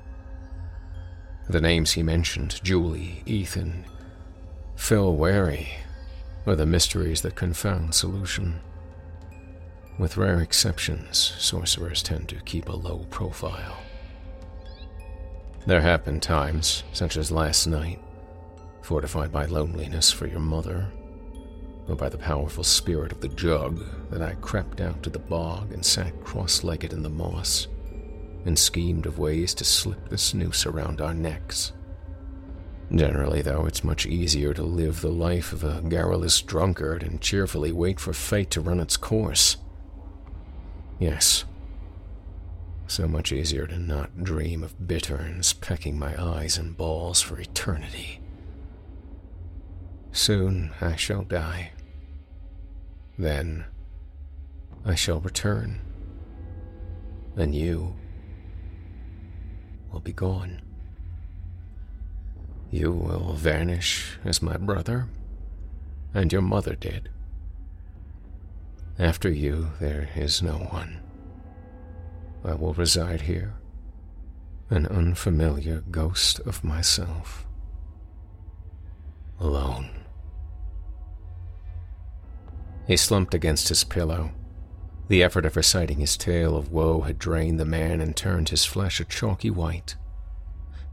The 1.48 1.60
names 1.60 1.92
he 1.92 2.02
mentioned 2.02 2.60
Julie, 2.62 3.22
Ethan, 3.24 3.84
Phil 4.76 5.14
Wary, 5.14 5.70
were 6.44 6.56
the 6.56 6.66
mysteries 6.66 7.22
that 7.22 7.34
confound 7.34 7.94
solution. 7.94 8.60
With 10.02 10.16
rare 10.16 10.40
exceptions, 10.40 11.16
sorcerers 11.38 12.02
tend 12.02 12.28
to 12.30 12.40
keep 12.40 12.68
a 12.68 12.72
low 12.72 13.06
profile. 13.10 13.78
There 15.64 15.80
have 15.80 16.04
been 16.04 16.18
times, 16.18 16.82
such 16.92 17.16
as 17.16 17.30
last 17.30 17.68
night, 17.68 18.00
fortified 18.80 19.30
by 19.30 19.44
loneliness 19.44 20.10
for 20.10 20.26
your 20.26 20.40
mother, 20.40 20.88
or 21.86 21.94
by 21.94 22.08
the 22.08 22.18
powerful 22.18 22.64
spirit 22.64 23.12
of 23.12 23.20
the 23.20 23.28
jug, 23.28 23.80
that 24.10 24.20
I 24.20 24.34
crept 24.40 24.80
out 24.80 25.04
to 25.04 25.10
the 25.10 25.20
bog 25.20 25.72
and 25.72 25.86
sat 25.86 26.24
cross 26.24 26.64
legged 26.64 26.92
in 26.92 27.04
the 27.04 27.08
moss, 27.08 27.68
and 28.44 28.58
schemed 28.58 29.06
of 29.06 29.20
ways 29.20 29.54
to 29.54 29.64
slip 29.64 30.08
this 30.08 30.34
noose 30.34 30.66
around 30.66 31.00
our 31.00 31.14
necks. 31.14 31.74
Generally, 32.92 33.42
though, 33.42 33.66
it's 33.66 33.84
much 33.84 34.04
easier 34.06 34.52
to 34.52 34.64
live 34.64 35.00
the 35.00 35.12
life 35.12 35.52
of 35.52 35.62
a 35.62 35.80
garrulous 35.80 36.42
drunkard 36.42 37.04
and 37.04 37.20
cheerfully 37.20 37.70
wait 37.70 38.00
for 38.00 38.12
fate 38.12 38.50
to 38.50 38.60
run 38.60 38.80
its 38.80 38.96
course. 38.96 39.58
Yes. 41.02 41.44
So 42.86 43.08
much 43.08 43.32
easier 43.32 43.66
to 43.66 43.76
not 43.76 44.22
dream 44.22 44.62
of 44.62 44.86
bitterns 44.86 45.52
pecking 45.52 45.98
my 45.98 46.14
eyes 46.16 46.56
and 46.56 46.76
balls 46.76 47.20
for 47.20 47.40
eternity. 47.40 48.20
Soon 50.12 50.70
I 50.80 50.94
shall 50.94 51.22
die. 51.22 51.72
Then 53.18 53.64
I 54.84 54.94
shall 54.94 55.18
return. 55.18 55.80
And 57.34 57.52
you 57.52 57.96
will 59.90 59.98
be 59.98 60.12
gone. 60.12 60.62
You 62.70 62.92
will 62.92 63.32
vanish 63.32 64.20
as 64.24 64.40
my 64.40 64.56
brother 64.56 65.08
and 66.14 66.32
your 66.32 66.42
mother 66.42 66.76
did. 66.76 67.08
After 69.02 69.28
you, 69.28 69.72
there 69.80 70.10
is 70.14 70.44
no 70.44 70.58
one. 70.58 71.00
I 72.44 72.54
will 72.54 72.72
reside 72.72 73.22
here, 73.22 73.54
an 74.70 74.86
unfamiliar 74.86 75.82
ghost 75.90 76.38
of 76.46 76.62
myself. 76.62 77.44
Alone. 79.40 79.90
He 82.86 82.96
slumped 82.96 83.34
against 83.34 83.70
his 83.70 83.82
pillow. 83.82 84.30
The 85.08 85.24
effort 85.24 85.46
of 85.46 85.56
reciting 85.56 85.98
his 85.98 86.16
tale 86.16 86.56
of 86.56 86.70
woe 86.70 87.00
had 87.00 87.18
drained 87.18 87.58
the 87.58 87.64
man 87.64 88.00
and 88.00 88.14
turned 88.14 88.50
his 88.50 88.64
flesh 88.64 89.00
a 89.00 89.04
chalky 89.04 89.50
white. 89.50 89.96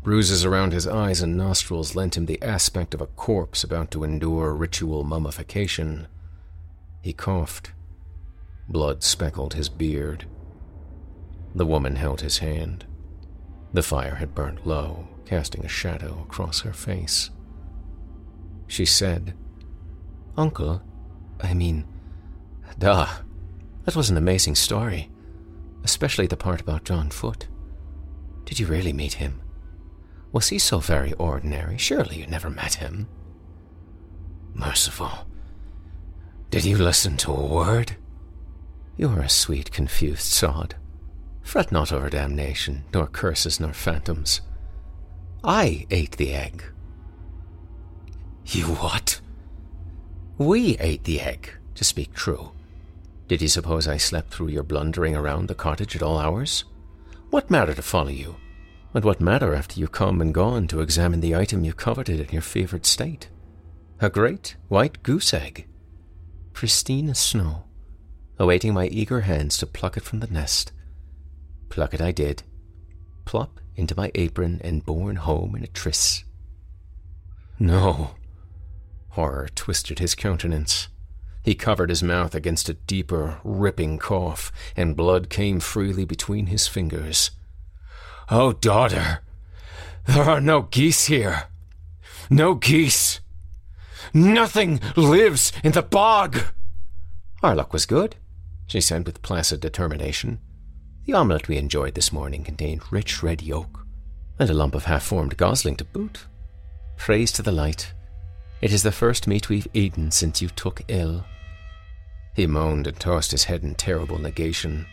Bruises 0.01 0.43
around 0.43 0.73
his 0.73 0.87
eyes 0.87 1.21
and 1.21 1.37
nostrils 1.37 1.93
lent 1.95 2.17
him 2.17 2.25
the 2.25 2.41
aspect 2.41 2.95
of 2.95 3.01
a 3.01 3.07
corpse 3.07 3.63
about 3.63 3.91
to 3.91 4.03
endure 4.03 4.55
ritual 4.55 5.03
mummification. 5.03 6.07
He 7.03 7.13
coughed. 7.13 7.73
Blood 8.69 9.03
speckled 9.03 9.55
his 9.55 9.67
beard. 9.67 10.25
The 11.55 11.65
woman 11.65 11.95
held 11.95 12.21
his 12.21 12.37
hand. 12.37 12.85
The 13.73 13.81
fire 13.81 14.15
had 14.15 14.35
burnt 14.35 14.65
low, 14.65 15.07
casting 15.25 15.65
a 15.65 15.69
shadow 15.69 16.23
across 16.23 16.61
her 16.61 16.73
face. 16.73 17.31
She 18.67 18.85
said, 18.85 19.33
Uncle, 20.37 20.83
I 21.41 21.55
mean, 21.55 21.87
duh, 22.77 23.07
that 23.85 23.95
was 23.95 24.11
an 24.11 24.17
amazing 24.17 24.53
story, 24.53 25.09
especially 25.83 26.27
the 26.27 26.37
part 26.37 26.61
about 26.61 26.83
John 26.85 27.09
Foot. 27.09 27.47
Did 28.45 28.59
you 28.59 28.67
really 28.67 28.93
meet 28.93 29.13
him? 29.13 29.41
Was 30.31 30.49
he 30.49 30.59
so 30.59 30.77
very 30.77 31.13
ordinary? 31.13 31.79
Surely 31.79 32.17
you 32.19 32.27
never 32.27 32.51
met 32.51 32.75
him. 32.75 33.07
Merciful. 34.53 35.27
Did 36.51 36.65
you 36.65 36.77
listen 36.77 37.17
to 37.17 37.31
a 37.31 37.45
word? 37.45 37.95
You 38.99 39.07
are 39.11 39.21
a 39.21 39.29
sweet, 39.29 39.71
confused 39.71 40.23
sod. 40.23 40.75
Fret 41.41 41.71
not 41.71 41.93
over 41.93 42.09
damnation, 42.09 42.83
nor 42.93 43.07
curses, 43.07 43.57
nor 43.57 43.71
phantoms. 43.71 44.41
I 45.41 45.87
ate 45.89 46.17
the 46.17 46.33
egg. 46.33 46.65
You 48.47 48.65
what? 48.65 49.21
We 50.37 50.77
ate 50.79 51.05
the 51.05 51.21
egg, 51.21 51.49
to 51.75 51.85
speak 51.85 52.13
true. 52.13 52.51
Did 53.29 53.41
you 53.41 53.47
suppose 53.47 53.87
I 53.87 53.95
slept 53.95 54.33
through 54.33 54.49
your 54.49 54.63
blundering 54.63 55.15
around 55.15 55.47
the 55.47 55.55
cottage 55.55 55.95
at 55.95 56.03
all 56.03 56.17
hours? 56.17 56.65
What 57.29 57.49
matter 57.49 57.73
to 57.73 57.81
follow 57.81 58.09
you? 58.09 58.35
And 58.93 59.05
what 59.05 59.21
matter 59.21 59.55
after 59.55 59.79
you 59.79 59.87
come 59.87 60.19
and 60.19 60.33
gone 60.33 60.67
to 60.67 60.81
examine 60.81 61.21
the 61.21 61.37
item 61.37 61.63
you 61.63 61.71
coveted 61.71 62.19
in 62.19 62.33
your 62.33 62.41
favored 62.41 62.85
state? 62.85 63.29
A 64.01 64.09
great 64.09 64.57
white 64.67 65.03
goose 65.03 65.33
egg, 65.33 65.67
pristine 66.51 67.09
as 67.09 67.19
snow, 67.19 67.63
awaiting 68.39 68.73
my 68.73 68.87
eager 68.87 69.21
hands 69.21 69.57
to 69.57 69.67
pluck 69.67 69.97
it 69.97 70.03
from 70.03 70.21
the 70.21 70.27
nest. 70.27 70.71
Pluck 71.69 71.93
it 71.93 72.01
I 72.01 72.11
did, 72.11 72.41
plop 73.25 73.59
into 73.75 73.95
my 73.95 74.11
apron 74.15 74.59
and 74.63 74.85
borne 74.85 75.17
home 75.17 75.55
in 75.55 75.63
a 75.63 75.67
tris. 75.67 76.23
No. 77.59 78.15
Horror 79.09 79.49
twisted 79.53 79.99
his 79.99 80.15
countenance. 80.15 80.87
He 81.43 81.55
covered 81.55 81.89
his 81.89 82.03
mouth 82.03 82.35
against 82.35 82.69
a 82.69 82.73
deeper, 82.73 83.39
ripping 83.43 83.97
cough, 83.97 84.51
and 84.75 84.95
blood 84.95 85.29
came 85.29 85.59
freely 85.59 86.05
between 86.05 86.47
his 86.47 86.67
fingers. 86.67 87.31
Oh, 88.29 88.53
daughter, 88.53 89.21
there 90.05 90.23
are 90.23 90.41
no 90.41 90.63
geese 90.63 91.05
here. 91.05 91.45
No 92.29 92.55
geese. 92.55 93.21
Nothing 94.13 94.79
lives 94.95 95.51
in 95.63 95.71
the 95.71 95.81
bog. 95.81 96.39
Our 97.41 97.55
luck 97.55 97.73
was 97.73 97.85
good, 97.85 98.15
she 98.69 98.79
said 98.79 99.05
with 99.05 99.21
placid 99.21 99.59
determination. 99.59 100.39
The 101.05 101.13
omelette 101.13 101.47
we 101.47 101.57
enjoyed 101.57 101.95
this 101.95 102.13
morning 102.13 102.43
contained 102.43 102.91
rich 102.91 103.23
red 103.23 103.41
yolk, 103.41 103.85
and 104.37 104.49
a 104.49 104.53
lump 104.53 104.75
of 104.75 104.85
half 104.85 105.03
formed 105.03 105.35
gosling 105.37 105.75
to 105.77 105.83
boot. 105.83 106.27
Praise 106.95 107.31
to 107.33 107.41
the 107.41 107.51
light. 107.51 107.93
It 108.61 108.71
is 108.71 108.83
the 108.83 108.91
first 108.91 109.25
meat 109.25 109.49
we've 109.49 109.67
eaten 109.73 110.11
since 110.11 110.41
you 110.41 110.49
took 110.49 110.81
ill. 110.87 111.25
He 112.35 112.45
moaned 112.45 112.85
and 112.85 112.99
tossed 112.99 113.31
his 113.31 113.45
head 113.45 113.63
in 113.63 113.73
terrible 113.73 114.19
negation. 114.19 114.85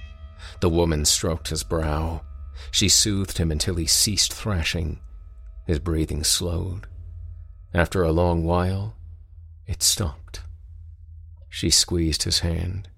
The 0.60 0.70
woman 0.70 1.04
stroked 1.04 1.48
his 1.48 1.62
brow. 1.62 2.22
She 2.70 2.88
soothed 2.88 3.36
him 3.36 3.52
until 3.52 3.74
he 3.74 3.86
ceased 3.86 4.32
thrashing. 4.32 5.00
His 5.66 5.80
breathing 5.80 6.24
slowed. 6.24 6.86
After 7.74 8.02
a 8.02 8.12
long 8.12 8.44
while, 8.44 8.96
it 9.66 9.82
stopped. 9.82 10.40
She 11.50 11.68
squeezed 11.68 12.22
his 12.22 12.38
hand. 12.38 12.88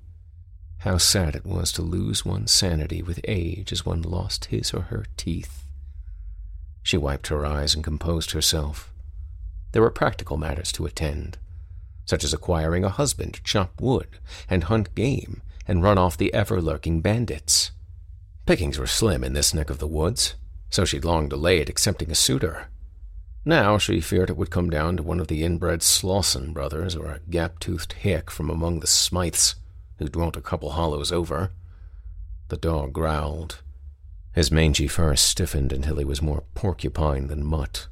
How 0.79 0.99
sad 0.99 1.35
it 1.35 1.45
was 1.45 1.73
to 1.73 1.83
lose 1.83 2.25
one's 2.25 2.53
sanity 2.53 3.03
with 3.03 3.21
age 3.27 3.73
as 3.73 3.87
one 3.87 4.03
lost 4.03 4.47
his 4.47 4.73
or 4.73 4.83
her 4.83 5.07
teeth. 5.17 5.65
She 6.83 6.97
wiped 6.97 7.29
her 7.29 7.45
eyes 7.45 7.75
and 7.75 7.85
composed 7.85 8.31
herself. 8.31 8.93
There 9.73 9.83
were 9.83 9.91
practical 9.91 10.37
matters 10.37 10.73
to 10.73 10.87
attend 10.87 11.39
such 12.09 12.25
as 12.25 12.33
acquiring 12.33 12.85
a 12.85 12.89
husband 12.89 13.35
to 13.35 13.43
chop 13.43 13.79
wood 13.83 14.09
and 14.49 14.65
hunt 14.65 14.95
game 14.95 15.43
and 15.67 15.83
run 15.83 15.99
off 15.99 16.17
the 16.17 16.33
ever 16.33 16.59
lurking 16.59 17.03
bandits. 17.03 17.71
Pickings 18.47 18.79
were 18.79 18.87
slim 18.87 19.23
in 19.23 19.35
this 19.35 19.53
neck 19.53 19.69
of 19.69 19.79
the 19.79 19.87
woods, 19.87 20.35
so 20.71 20.87
she'd 20.87 21.05
long 21.05 21.29
delayed 21.29 21.69
accepting 21.69 22.11
a 22.11 22.15
suitor. 22.15 22.69
Now 23.45 23.77
she 23.77 24.01
feared 24.01 24.31
it 24.31 24.39
would 24.39 24.51
come 24.51 24.71
down 24.71 24.97
to 24.97 25.03
one 25.03 25.21
of 25.21 25.29
the 25.29 25.45
inbred 25.45 25.83
Slawson 25.83 26.55
brothers 26.55 26.97
or 26.97 27.09
a 27.09 27.21
gap 27.29 27.59
toothed 27.59 27.93
hick 27.93 28.31
from 28.31 28.49
among 28.49 28.81
the 28.81 28.87
Smythes 28.87 29.57
who 29.99 30.09
dwelt 30.09 30.37
a 30.37 30.41
couple 30.41 30.71
hollows 30.71 31.13
over. 31.13 31.51
The 32.49 32.57
dog 32.57 32.93
growled. 32.93 33.63
His 34.33 34.51
mangy 34.51 34.89
fur 34.89 35.17
stiffened 35.17 35.73
until 35.73 35.97
he 35.97 36.05
was 36.05 36.23
more 36.23 36.45
porcupine 36.55 37.29
than 37.29 37.45
mutt. 37.45 37.89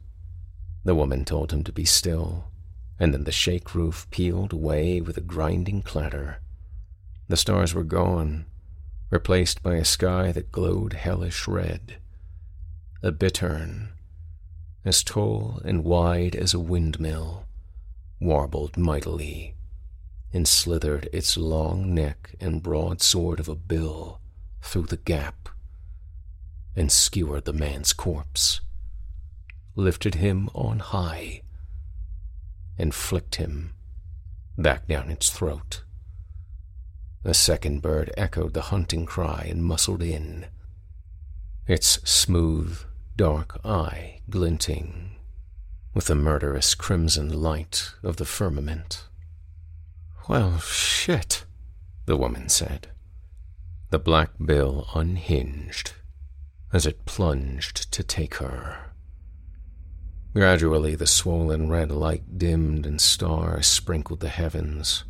The 0.84 0.94
woman 0.94 1.24
told 1.24 1.52
him 1.52 1.64
to 1.64 1.72
be 1.72 1.84
still 1.84 2.46
and 2.98 3.12
then 3.12 3.24
the 3.24 3.32
shake 3.32 3.74
roof 3.74 4.06
peeled 4.10 4.52
away 4.52 5.00
with 5.00 5.16
a 5.16 5.22
grinding 5.22 5.82
clatter. 5.82 6.40
The 7.28 7.36
stars 7.36 7.74
were 7.74 7.84
gone, 7.84 8.46
replaced 9.10 9.62
by 9.62 9.74
a 9.74 9.84
sky 9.84 10.32
that 10.32 10.52
glowed 10.52 10.94
hellish 10.94 11.46
red. 11.46 11.96
A 13.02 13.12
bittern, 13.12 13.90
as 14.84 15.02
tall 15.02 15.60
and 15.64 15.84
wide 15.84 16.34
as 16.34 16.54
a 16.54 16.60
windmill, 16.60 17.44
warbled 18.20 18.76
mightily 18.76 19.54
and 20.36 20.46
slithered 20.46 21.08
its 21.14 21.38
long 21.38 21.94
neck 21.94 22.34
and 22.38 22.62
broad 22.62 23.00
sword 23.00 23.40
of 23.40 23.48
a 23.48 23.54
bill 23.54 24.20
through 24.60 24.84
the 24.84 24.98
gap 24.98 25.48
and 26.76 26.92
skewered 26.92 27.46
the 27.46 27.54
man's 27.54 27.94
corpse, 27.94 28.60
lifted 29.74 30.16
him 30.16 30.50
on 30.54 30.78
high 30.78 31.40
and 32.76 32.94
flicked 32.94 33.36
him 33.36 33.72
back 34.58 34.86
down 34.86 35.10
its 35.10 35.30
throat. 35.30 35.82
A 37.24 37.32
second 37.32 37.80
bird 37.80 38.12
echoed 38.18 38.52
the 38.52 38.68
hunting 38.68 39.06
cry 39.06 39.46
and 39.48 39.64
muscled 39.64 40.02
in, 40.02 40.44
its 41.66 41.98
smooth, 42.08 42.78
dark 43.16 43.58
eye 43.64 44.20
glinting 44.28 45.12
with 45.94 46.08
the 46.08 46.14
murderous 46.14 46.74
crimson 46.74 47.32
light 47.32 47.94
of 48.02 48.18
the 48.18 48.26
firmament. 48.26 49.06
Well, 50.28 50.58
shit, 50.58 51.44
the 52.06 52.16
woman 52.16 52.48
said. 52.48 52.88
The 53.90 53.98
black 54.00 54.30
bill 54.44 54.88
unhinged 54.94 55.92
as 56.72 56.84
it 56.84 57.04
plunged 57.04 57.92
to 57.92 58.02
take 58.02 58.34
her. 58.36 58.92
Gradually, 60.34 60.96
the 60.96 61.06
swollen 61.06 61.70
red 61.70 61.90
light 61.92 62.38
dimmed 62.38 62.86
and 62.86 63.00
stars 63.00 63.66
sprinkled 63.66 64.20
the 64.20 64.28
heavens. 64.28 65.04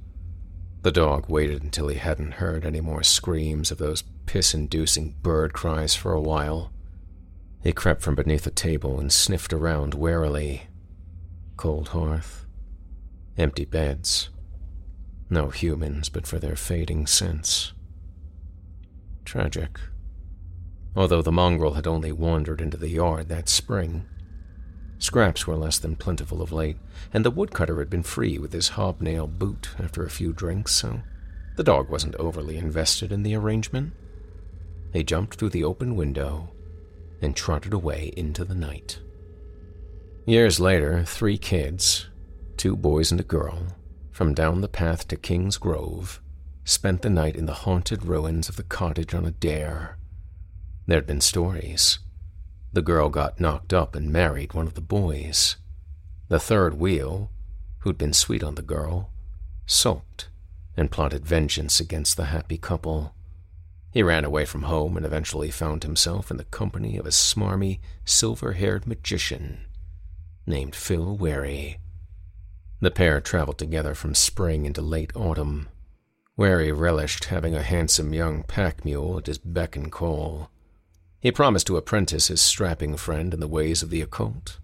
The 0.83 0.93
dog 0.93 1.29
waited 1.31 1.63
until 1.63 1.89
he 1.89 1.97
hadn't 1.97 2.35
heard 2.35 2.65
any 2.65 2.81
more 2.81 3.03
screams 3.03 3.71
of 3.71 3.79
those 3.79 4.03
piss 4.27 4.55
inducing 4.55 5.17
bird 5.23 5.53
cries 5.53 5.95
for 5.95 6.13
a 6.13 6.21
while. 6.21 6.71
He 7.63 7.73
crept 7.73 8.03
from 8.03 8.15
beneath 8.15 8.45
the 8.45 8.51
table 8.51 9.01
and 9.01 9.11
sniffed 9.11 9.53
around 9.53 9.95
warily. 9.95 10.69
Cold 11.57 11.89
hearth, 11.89 12.47
empty 13.37 13.65
beds, 13.65 14.29
no 15.29 15.49
humans 15.49 16.09
but 16.09 16.27
for 16.27 16.39
their 16.39 16.57
fading 16.57 17.07
scents. 17.07 17.73
Tragic. 19.25 19.79
Although 20.95 21.23
the 21.23 21.33
mongrel 21.33 21.75
had 21.75 21.87
only 21.87 22.13
wandered 22.13 22.61
into 22.61 22.77
the 22.77 22.89
yard 22.89 23.29
that 23.29 23.49
spring, 23.49 24.07
Scraps 24.99 25.47
were 25.47 25.57
less 25.57 25.79
than 25.79 25.97
plentiful 25.97 26.41
of 26.41 26.53
late, 26.53 26.79
and 27.13 27.25
the 27.25 27.31
woodcutter 27.31 27.79
had 27.79 27.91
been 27.91 28.03
free 28.03 28.39
with 28.39 28.53
his 28.53 28.71
hobnail 28.71 29.27
boot 29.27 29.71
after 29.79 30.05
a 30.05 30.11
few 30.11 30.33
drinks, 30.33 30.75
so 30.75 31.03
the 31.57 31.65
dog 31.65 31.91
wasn't 31.91 32.15
overly 32.17 32.57
invested 32.57 33.13
in 33.13 33.23
the 33.23 33.35
arrangement. 33.35 33.93
He 34.93 35.05
jumped 35.05 35.37
through 35.37 35.51
the 35.51 35.65
open 35.65 35.97
window 35.97 36.51
and 37.21 37.37
trotted 37.37 37.75
away 37.75 38.13
into 38.17 38.45
the 38.45 38.55
night. 38.55 39.01
Years 40.25 40.59
later, 40.59 41.05
three 41.05 41.39
kids, 41.39 42.09
two 42.57 42.75
boys 42.75 43.11
and 43.11 43.21
a 43.21 43.25
girl, 43.25 43.77
from 44.17 44.33
down 44.33 44.63
the 44.63 44.67
path 44.67 45.07
to 45.07 45.15
King's 45.15 45.59
Grove, 45.59 46.23
spent 46.65 47.03
the 47.03 47.11
night 47.11 47.37
in 47.37 47.45
the 47.45 47.53
haunted 47.53 48.03
ruins 48.03 48.49
of 48.49 48.57
the 48.57 48.63
cottage 48.63 49.13
on 49.13 49.27
a 49.27 49.31
dare. 49.31 49.99
There'd 50.87 51.07
been 51.07 51.21
stories 51.21 51.99
the 52.73 52.81
girl 52.81 53.11
got 53.11 53.39
knocked 53.39 53.75
up 53.75 53.95
and 53.95 54.11
married 54.11 54.55
one 54.55 54.67
of 54.67 54.73
the 54.73 54.81
boys. 54.81 55.57
The 56.29 56.41
third 56.41 56.81
wheel, 56.81 57.31
who'd 57.81 57.99
been 57.99 58.15
sweet 58.15 58.43
on 58.43 58.55
the 58.55 58.63
girl, 58.63 59.11
sulked 59.67 60.31
and 60.79 60.91
plotted 60.91 61.27
vengeance 61.27 61.79
against 61.79 62.17
the 62.17 62.27
happy 62.27 62.57
couple. 62.57 63.15
He 63.93 64.03
ran 64.03 64.25
away 64.25 64.47
from 64.47 64.63
home 64.63 64.97
and 64.97 65.05
eventually 65.05 65.51
found 65.51 65.83
himself 65.83 66.31
in 66.31 66.39
the 66.39 66.45
company 66.45 66.97
of 66.97 67.05
a 67.05 67.11
smarmy, 67.11 67.81
silver 68.07 68.55
haired 68.55 68.87
magician 68.87 69.67
named 70.47 70.75
Phil 70.75 71.19
Wary. 71.19 71.81
The 72.79 72.91
pair 72.91 73.23
traveled 73.23 73.57
together 73.57 73.95
from 73.95 74.15
spring 74.15 74.67
into 74.67 74.83
late 74.83 75.11
autumn. 75.17 75.69
Wary 76.37 76.71
relished 76.71 77.25
having 77.25 77.55
a 77.55 77.63
handsome 77.63 78.13
young 78.13 78.43
pack 78.43 78.85
mule 78.85 79.17
at 79.17 79.27
his 79.27 79.39
beck 79.39 79.77
and 79.77 79.91
call. 79.91 80.51
He 81.19 81.33
promised 81.33 81.67
to 81.69 81.79
apprentice 81.79 82.29
his 82.29 82.43
strapping 82.43 82.99
friend 82.99 83.33
in 83.33 83.41
the 83.41 83.49
ways 83.49 83.83
of 83.83 83.89
the 83.89 84.03
occult. 84.03 84.59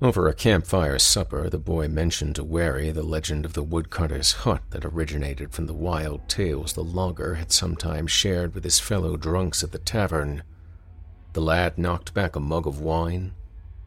Over 0.00 0.28
a 0.28 0.34
campfire 0.34 1.00
supper, 1.00 1.50
the 1.50 1.58
boy 1.58 1.88
mentioned 1.88 2.36
to 2.36 2.44
Wary 2.44 2.92
the 2.92 3.02
legend 3.02 3.44
of 3.44 3.54
the 3.54 3.64
woodcutter's 3.64 4.32
hut 4.32 4.62
that 4.70 4.84
originated 4.84 5.52
from 5.52 5.66
the 5.66 5.74
wild 5.74 6.28
tales 6.28 6.74
the 6.74 6.84
logger 6.84 7.34
had 7.34 7.50
sometimes 7.50 8.12
shared 8.12 8.54
with 8.54 8.62
his 8.62 8.78
fellow 8.78 9.16
drunks 9.16 9.64
at 9.64 9.72
the 9.72 9.78
tavern. 9.78 10.44
The 11.32 11.42
lad 11.42 11.78
knocked 11.78 12.14
back 12.14 12.36
a 12.36 12.40
mug 12.40 12.68
of 12.68 12.80
wine 12.80 13.34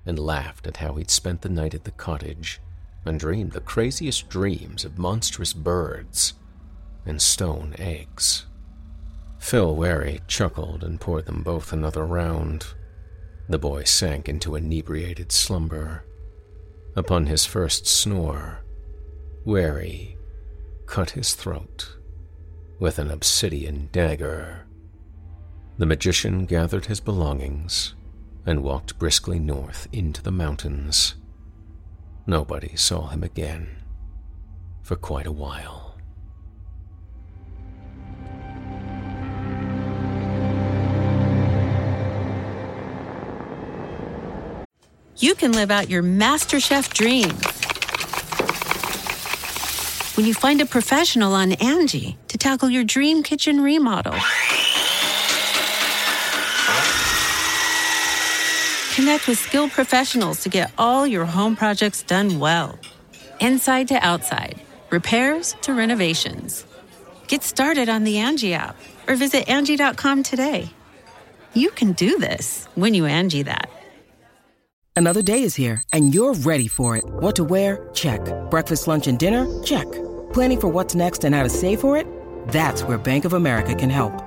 and 0.06 0.19
laughed 0.19 0.68
at 0.68 0.78
how 0.78 0.95
he'd 0.95 1.10
spent 1.10 1.44
the 1.44 1.49
night 1.49 1.74
at 1.74 1.86
the 1.86 1.91
cottage 1.91 2.60
and 3.08 3.20
dreamed 3.20 3.54
the 3.54 3.62
craziest 3.62 4.30
dreams 4.30 4.86
of 4.86 4.98
monstrous 4.98 5.54
birds 5.54 6.34
and 7.06 7.22
stone 7.22 7.76
eggs. 7.80 8.46
Phil 9.40 9.76
Wary 9.76 10.22
chuckled 10.28 10.84
and 10.84 11.00
poured 11.00 11.26
them 11.26 11.44
both 11.44 11.72
another 11.72 12.06
round. 12.06 12.68
The 13.48 13.58
boy 13.58 13.84
sank 13.84 14.28
into 14.28 14.56
inebriated 14.56 15.32
slumber. 15.32 16.04
Upon 16.96 17.28
his 17.28 17.46
first 17.46 17.86
snore, 17.88 18.64
Wary 19.46 20.18
cut 20.86 21.12
his 21.12 21.34
throat 21.34 21.98
with 22.80 23.00
an 23.00 23.10
obsidian 23.10 23.90
dagger. 23.92 24.66
The 25.78 25.86
magician 25.86 26.46
gathered 26.46 26.88
his 26.88 27.00
belongings 27.00 27.96
and 28.46 28.64
walked 28.64 28.98
briskly 28.98 29.40
north 29.40 29.88
into 29.92 30.24
the 30.24 30.32
mountains. 30.32 31.16
Nobody 32.28 32.76
saw 32.76 33.08
him 33.08 33.24
again 33.24 33.78
for 34.84 34.95
quite 34.95 35.26
a 35.26 35.32
while. 35.32 35.88
you 45.20 45.34
can 45.34 45.52
live 45.52 45.72
out 45.72 45.90
your 45.90 46.04
MasterChef 46.04 46.94
dream 46.94 47.30
when 50.16 50.26
you 50.26 50.34
find 50.34 50.62
a 50.62 50.66
professional 50.66 51.34
on 51.34 51.52
Angi 51.52 52.16
to 52.28 52.38
tackle 52.38 52.70
your 52.70 52.84
dream 52.84 53.24
kitchen 53.24 53.62
remodel. 53.62 54.16
Connect 58.98 59.28
with 59.28 59.38
skilled 59.38 59.69
professionals 59.69 60.41
to 60.41 60.49
get 60.49 60.72
all 60.76 61.06
your 61.06 61.24
home 61.24 61.56
projects 61.56 62.02
done 62.02 62.40
well. 62.40 62.80
Inside 63.40 63.90
to 63.90 63.94
outside, 64.03 64.60
repairs 64.90 65.56
to 65.61 65.76
renovations. 65.76 66.65
Get 67.28 67.44
started 67.44 67.90
on 67.90 68.06
the 68.06 68.15
Angi 68.15 68.53
app 68.53 68.76
or 69.07 69.15
visit 69.15 69.45
Angi.com 69.45 70.24
today. 70.24 70.72
You 71.53 71.69
can 71.69 71.91
do 71.91 72.18
this 72.18 72.68
when 72.74 72.95
you 72.95 73.03
Angi 73.03 73.45
that. 73.45 73.69
Another 74.95 75.22
day 75.22 75.44
is 75.44 75.53
here, 75.53 75.84
and 75.94 76.11
you're 76.11 76.34
ready 76.34 76.68
for 76.68 76.98
it. 76.98 77.06
What 77.06 77.36
to 77.36 77.44
wear? 77.44 77.91
Check. 77.94 78.22
Breakfast, 78.49 78.88
lunch, 78.88 79.06
and 79.06 79.19
dinner? 79.19 79.45
Check. 79.61 79.86
Planning 80.34 80.60
for 80.60 80.68
what's 80.69 80.95
next 80.95 81.24
and 81.24 81.36
how 81.36 81.44
to 81.44 81.49
save 81.49 81.82
for 81.82 81.95
it? 81.98 82.07
That's 82.48 82.82
where 82.82 82.98
Bank 82.98 83.26
of 83.26 83.34
America 83.34 83.76
can 83.76 83.91
help. 83.91 84.27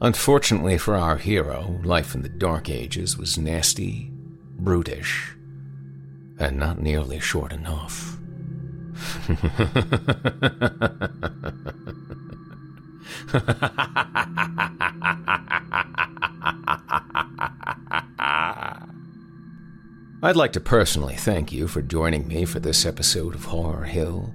Unfortunately 0.00 0.78
for 0.78 0.94
our 0.94 1.16
hero, 1.16 1.80
life 1.82 2.14
in 2.14 2.22
the 2.22 2.28
Dark 2.28 2.70
Ages 2.70 3.18
was 3.18 3.36
nasty, 3.36 4.12
brutish, 4.56 5.34
and 6.38 6.56
not 6.56 6.80
nearly 6.80 7.18
short 7.18 7.52
enough. 7.52 8.16
I'd 20.20 20.36
like 20.36 20.52
to 20.52 20.60
personally 20.60 21.16
thank 21.16 21.50
you 21.50 21.66
for 21.66 21.82
joining 21.82 22.28
me 22.28 22.44
for 22.44 22.60
this 22.60 22.86
episode 22.86 23.34
of 23.34 23.46
Horror 23.46 23.84
Hill. 23.84 24.32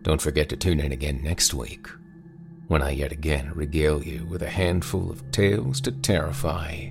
Don't 0.00 0.22
forget 0.22 0.48
to 0.48 0.56
tune 0.56 0.80
in 0.80 0.92
again 0.92 1.22
next 1.22 1.52
week 1.52 1.88
when 2.66 2.82
I 2.82 2.90
yet 2.90 3.12
again 3.12 3.52
regale 3.54 4.02
you 4.02 4.26
with 4.26 4.42
a 4.42 4.48
handful 4.48 5.10
of 5.10 5.30
tales 5.30 5.80
to 5.82 5.92
terrify, 5.92 6.90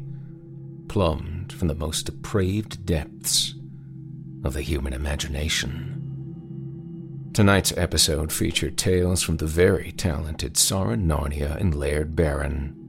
plumbed 0.87 1.51
from 1.53 1.67
the 1.67 1.75
most 1.75 2.05
depraved 2.05 2.85
depths 2.85 3.55
of 4.43 4.53
the 4.53 4.61
human 4.61 4.93
imagination. 4.93 5.99
Tonight's 7.33 7.75
episode 7.75 8.31
featured 8.31 8.77
tales 8.77 9.23
from 9.23 9.37
the 9.37 9.47
very 9.47 9.91
talented 9.91 10.55
Soren 10.55 11.07
Narnia 11.07 11.59
and 11.59 11.73
Laird 11.73 12.15
Barron. 12.15 12.79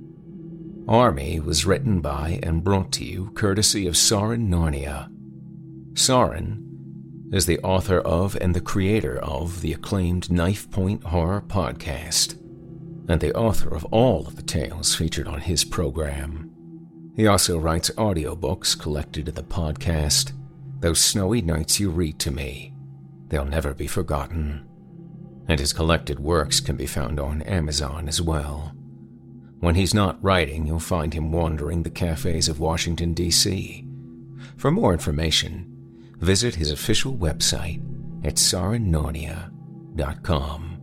Army 0.87 1.41
was 1.41 1.65
written 1.65 2.03
by 2.03 2.39
and 2.43 2.63
brought 2.63 2.93
to 2.93 3.05
you 3.05 3.31
courtesy 3.31 3.87
of 3.87 3.97
Soren 3.97 4.51
Narnia. 4.51 5.09
Soren 5.97 6.61
is 7.33 7.47
the 7.47 7.59
author 7.61 8.01
of 8.01 8.37
and 8.37 8.55
the 8.55 8.61
creator 8.61 9.19
of 9.19 9.63
the 9.63 9.73
acclaimed 9.73 10.29
Knifepoint 10.29 11.05
Horror 11.05 11.43
Podcast, 11.49 12.39
and 13.09 13.21
the 13.21 13.35
author 13.35 13.75
of 13.75 13.85
all 13.87 14.27
of 14.27 14.37
the 14.37 14.43
tales 14.43 14.95
featured 14.95 15.29
on 15.29 15.41
his 15.41 15.65
program. 15.65 16.51
He 17.17 17.27
also 17.27 17.59
writes 17.59 17.91
audiobooks 17.91 18.79
collected 18.79 19.29
in 19.29 19.35
the 19.35 19.43
podcast, 19.43 20.33
Those 20.81 21.01
Snowy 21.01 21.43
Nights 21.43 21.79
You 21.79 21.91
Read 21.91 22.19
to 22.21 22.31
Me. 22.31 22.73
They'll 23.29 23.45
never 23.45 23.75
be 23.75 23.87
forgotten. 23.87 24.67
And 25.47 25.61
his 25.61 25.73
collected 25.73 26.19
works 26.19 26.61
can 26.61 26.77
be 26.77 26.87
found 26.87 27.21
on 27.21 27.43
Amazon 27.43 28.09
as 28.09 28.21
well. 28.21 28.73
When 29.61 29.77
he's 29.77 29.95
not 29.95 30.23
writing, 30.23 30.67
you'll 30.67 30.81
find 30.81 31.15
him 31.15 31.33
wandering 31.33 31.83
the 31.83 31.91
cafes 31.91 32.49
of 32.49 32.61
Washington, 32.61 33.15
D.C. 33.15 33.87
For 34.57 34.71
more 34.71 34.93
information, 34.93 35.71
visit 36.19 36.57
his 36.57 36.71
official 36.71 37.15
website 37.15 37.81
at 38.25 38.35
sorennarnia.com. 38.35 40.74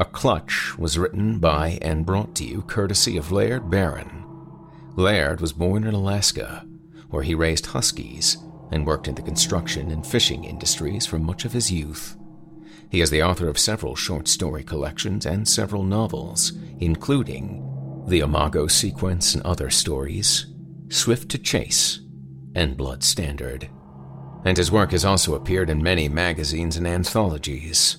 A 0.00 0.04
Clutch 0.04 0.78
was 0.78 0.96
written 0.96 1.40
by 1.40 1.76
and 1.82 2.06
brought 2.06 2.36
to 2.36 2.44
you 2.44 2.62
courtesy 2.62 3.16
of 3.16 3.32
Laird 3.32 3.68
Barron. 3.68 4.24
Laird 4.94 5.40
was 5.40 5.52
born 5.52 5.82
in 5.82 5.92
Alaska, 5.92 6.64
where 7.10 7.24
he 7.24 7.34
raised 7.34 7.66
huskies 7.66 8.36
and 8.70 8.86
worked 8.86 9.08
in 9.08 9.16
the 9.16 9.22
construction 9.22 9.90
and 9.90 10.06
fishing 10.06 10.44
industries 10.44 11.04
for 11.04 11.18
much 11.18 11.44
of 11.44 11.52
his 11.52 11.72
youth. 11.72 12.16
He 12.88 13.00
is 13.00 13.10
the 13.10 13.24
author 13.24 13.48
of 13.48 13.58
several 13.58 13.96
short 13.96 14.28
story 14.28 14.62
collections 14.62 15.26
and 15.26 15.48
several 15.48 15.82
novels, 15.82 16.52
including 16.78 18.04
The 18.06 18.20
Imago 18.20 18.68
Sequence 18.68 19.34
and 19.34 19.42
Other 19.42 19.68
Stories, 19.68 20.46
Swift 20.90 21.28
to 21.30 21.38
Chase, 21.38 21.98
and 22.54 22.76
Blood 22.76 23.02
Standard. 23.02 23.68
And 24.44 24.56
his 24.56 24.70
work 24.70 24.92
has 24.92 25.04
also 25.04 25.34
appeared 25.34 25.68
in 25.68 25.82
many 25.82 26.08
magazines 26.08 26.76
and 26.76 26.86
anthologies. 26.86 27.98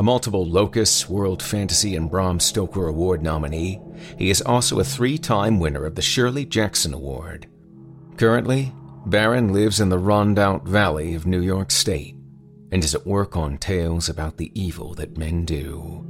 A 0.00 0.02
multiple 0.02 0.44
Locus, 0.46 1.08
World 1.10 1.42
Fantasy, 1.42 1.94
and 1.94 2.10
Bram 2.10 2.40
Stoker 2.40 2.86
Award 2.86 3.22
nominee, 3.22 3.82
he 4.16 4.30
is 4.30 4.40
also 4.40 4.80
a 4.80 4.84
three 4.84 5.18
time 5.18 5.60
winner 5.60 5.84
of 5.84 5.94
the 5.94 6.00
Shirley 6.00 6.46
Jackson 6.46 6.94
Award. 6.94 7.46
Currently, 8.16 8.72
Barron 9.04 9.52
lives 9.52 9.78
in 9.78 9.90
the 9.90 9.98
Rondout 9.98 10.64
Valley 10.64 11.14
of 11.14 11.26
New 11.26 11.42
York 11.42 11.70
State 11.70 12.16
and 12.72 12.82
is 12.82 12.94
at 12.94 13.06
work 13.06 13.36
on 13.36 13.58
tales 13.58 14.08
about 14.08 14.38
the 14.38 14.50
evil 14.58 14.94
that 14.94 15.18
men 15.18 15.44
do. 15.44 16.02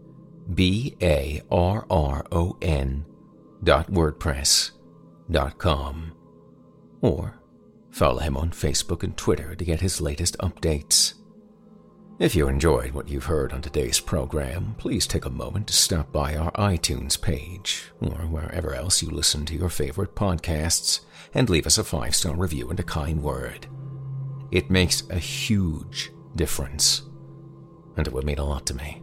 B 0.54 0.96
A 1.02 1.42
R 1.50 1.86
R 1.90 2.26
O 2.32 2.56
N, 2.62 3.04
dot 3.62 3.90
WordPress 3.90 4.72
dot 5.30 5.58
com. 5.58 6.12
Or 7.00 7.40
follow 7.90 8.20
him 8.20 8.36
on 8.36 8.50
Facebook 8.50 9.02
and 9.02 9.16
Twitter 9.16 9.54
to 9.54 9.64
get 9.64 9.80
his 9.80 10.00
latest 10.00 10.36
updates. 10.38 11.14
If 12.18 12.34
you 12.34 12.48
enjoyed 12.48 12.92
what 12.92 13.08
you've 13.08 13.26
heard 13.26 13.52
on 13.52 13.60
today's 13.60 14.00
program, 14.00 14.74
please 14.78 15.06
take 15.06 15.26
a 15.26 15.30
moment 15.30 15.66
to 15.66 15.74
stop 15.74 16.12
by 16.12 16.34
our 16.34 16.50
iTunes 16.52 17.20
page 17.20 17.92
or 18.00 18.26
wherever 18.26 18.74
else 18.74 19.02
you 19.02 19.10
listen 19.10 19.44
to 19.46 19.54
your 19.54 19.68
favorite 19.68 20.14
podcasts 20.14 21.00
and 21.34 21.50
leave 21.50 21.66
us 21.66 21.76
a 21.76 21.84
five 21.84 22.16
star 22.16 22.34
review 22.34 22.70
and 22.70 22.80
a 22.80 22.84
kind 22.84 23.22
word. 23.22 23.66
It 24.50 24.70
makes 24.70 25.02
a 25.10 25.18
huge 25.18 26.10
difference, 26.36 27.02
and 27.96 28.06
it 28.06 28.12
would 28.14 28.24
mean 28.24 28.38
a 28.38 28.44
lot 28.44 28.64
to 28.66 28.74
me. 28.74 29.02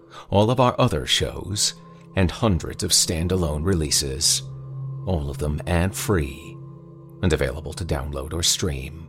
all 0.29 0.49
of 0.51 0.59
our 0.59 0.75
other 0.79 1.05
shows, 1.05 1.73
and 2.15 2.29
hundreds 2.29 2.83
of 2.83 2.91
standalone 2.91 3.65
releases, 3.65 4.41
all 5.05 5.29
of 5.29 5.37
them 5.37 5.61
ad 5.67 5.95
free 5.95 6.57
and 7.21 7.33
available 7.33 7.73
to 7.73 7.85
download 7.85 8.33
or 8.33 8.43
stream. 8.43 9.07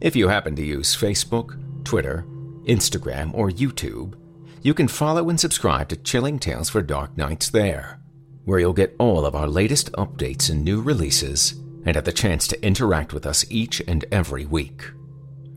If 0.00 0.16
you 0.16 0.28
happen 0.28 0.56
to 0.56 0.64
use 0.64 0.96
Facebook, 0.96 1.58
Twitter, 1.84 2.24
Instagram, 2.64 3.34
or 3.34 3.50
YouTube, 3.50 4.14
you 4.62 4.74
can 4.74 4.88
follow 4.88 5.28
and 5.28 5.40
subscribe 5.40 5.88
to 5.88 5.96
Chilling 5.96 6.38
Tales 6.38 6.68
for 6.68 6.82
Dark 6.82 7.16
Nights 7.16 7.50
there, 7.50 8.00
where 8.44 8.58
you'll 8.58 8.72
get 8.72 8.96
all 8.98 9.24
of 9.24 9.34
our 9.34 9.48
latest 9.48 9.90
updates 9.92 10.50
and 10.50 10.64
new 10.64 10.80
releases 10.80 11.52
and 11.84 11.96
have 11.96 12.04
the 12.04 12.12
chance 12.12 12.46
to 12.48 12.64
interact 12.64 13.12
with 13.12 13.26
us 13.26 13.44
each 13.50 13.80
and 13.88 14.04
every 14.12 14.44
week. 14.44 14.90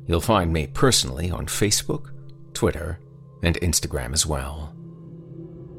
You'll 0.08 0.22
find 0.22 0.52
me 0.52 0.68
personally 0.68 1.30
on 1.30 1.46
Facebook, 1.46 2.12
Twitter, 2.54 3.00
and 3.44 3.56
Instagram 3.58 4.14
as 4.14 4.26
well. 4.26 4.76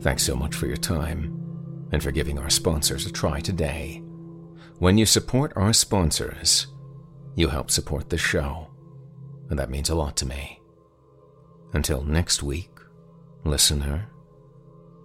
Thanks 0.00 0.22
so 0.22 0.36
much 0.36 0.54
for 0.54 0.66
your 0.66 0.76
time 0.76 1.88
and 1.92 2.02
for 2.02 2.10
giving 2.10 2.38
our 2.38 2.50
sponsors 2.50 3.06
a 3.06 3.12
try 3.12 3.40
today. 3.40 4.02
When 4.78 4.98
you 4.98 5.06
support 5.06 5.52
our 5.56 5.72
sponsors, 5.72 6.66
you 7.36 7.48
help 7.48 7.70
support 7.70 8.10
the 8.10 8.18
show, 8.18 8.68
and 9.48 9.58
that 9.58 9.70
means 9.70 9.90
a 9.90 9.94
lot 9.94 10.16
to 10.18 10.26
me. 10.26 10.60
Until 11.72 12.02
next 12.02 12.42
week, 12.42 12.70
listener, 13.44 14.08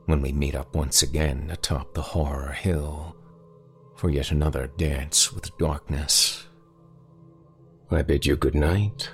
when 0.05 0.21
we 0.21 0.31
meet 0.31 0.55
up 0.55 0.75
once 0.75 1.03
again 1.03 1.49
atop 1.51 1.93
the 1.93 2.01
horror 2.01 2.51
hill 2.51 3.15
for 3.95 4.09
yet 4.09 4.31
another 4.31 4.67
dance 4.77 5.31
with 5.31 5.55
darkness. 5.57 6.47
I 7.91 8.01
bid 8.01 8.25
you 8.25 8.35
good 8.35 8.55
night. 8.55 9.09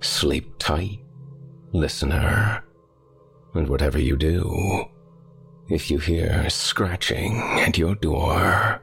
Sleep 0.00 0.54
tight, 0.58 1.00
listener, 1.72 2.62
And 3.54 3.68
whatever 3.68 3.98
you 3.98 4.16
do, 4.16 4.84
if 5.68 5.90
you 5.90 5.98
hear 5.98 6.48
scratching 6.50 7.38
at 7.60 7.78
your 7.78 7.94
door, 7.94 8.82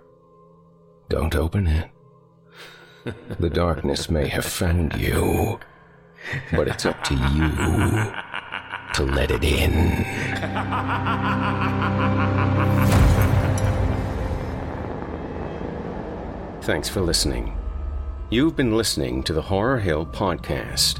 don't 1.09 1.35
open 1.35 1.67
it. 1.67 1.89
The 3.39 3.49
darkness 3.49 4.09
may 4.09 4.27
have 4.29 4.45
found 4.45 4.95
you, 4.95 5.59
but 6.53 6.67
it's 6.67 6.85
up 6.85 7.03
to 7.03 7.13
you 7.13 7.49
to 8.93 9.03
let 9.03 9.29
it 9.29 9.43
in. 9.43 10.03
Thanks 16.61 16.87
for 16.87 17.01
listening. 17.01 17.57
You've 18.29 18.55
been 18.55 18.77
listening 18.77 19.21
to 19.23 19.33
the 19.33 19.41
Horror 19.41 19.79
Hill 19.79 20.05
Podcast, 20.05 20.99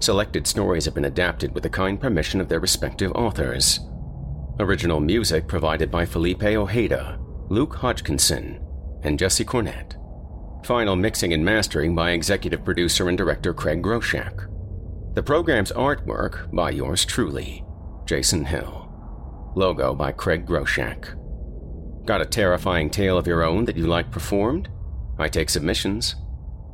Selected 0.00 0.46
stories 0.46 0.84
have 0.84 0.94
been 0.94 1.06
adapted 1.06 1.52
with 1.54 1.62
the 1.62 1.70
kind 1.70 2.00
permission 2.00 2.40
of 2.40 2.48
their 2.48 2.60
respective 2.60 3.12
authors. 3.12 3.80
Original 4.60 5.00
music 5.00 5.48
provided 5.48 5.90
by 5.90 6.06
Felipe 6.06 6.42
Ojeda, 6.42 7.18
Luke 7.48 7.74
Hodgkinson, 7.76 8.64
and 9.02 9.18
Jesse 9.18 9.44
Cornett. 9.44 9.94
Final 10.64 10.96
mixing 10.96 11.32
and 11.32 11.44
mastering 11.44 11.94
by 11.94 12.10
executive 12.10 12.64
producer 12.64 13.08
and 13.08 13.16
director 13.16 13.54
Craig 13.54 13.82
Groshek. 13.82 15.14
The 15.14 15.22
program's 15.22 15.72
artwork 15.72 16.52
by 16.54 16.70
yours 16.70 17.04
truly, 17.04 17.64
Jason 18.04 18.44
Hill. 18.44 18.84
Logo 19.56 19.94
by 19.94 20.12
Craig 20.12 20.46
Groshek. 20.46 21.14
Got 22.06 22.20
a 22.20 22.26
terrifying 22.26 22.90
tale 22.90 23.18
of 23.18 23.26
your 23.26 23.42
own 23.42 23.64
that 23.64 23.76
you 23.76 23.86
like 23.86 24.10
performed? 24.10 24.68
I 25.18 25.28
take 25.28 25.50
submissions. 25.50 26.14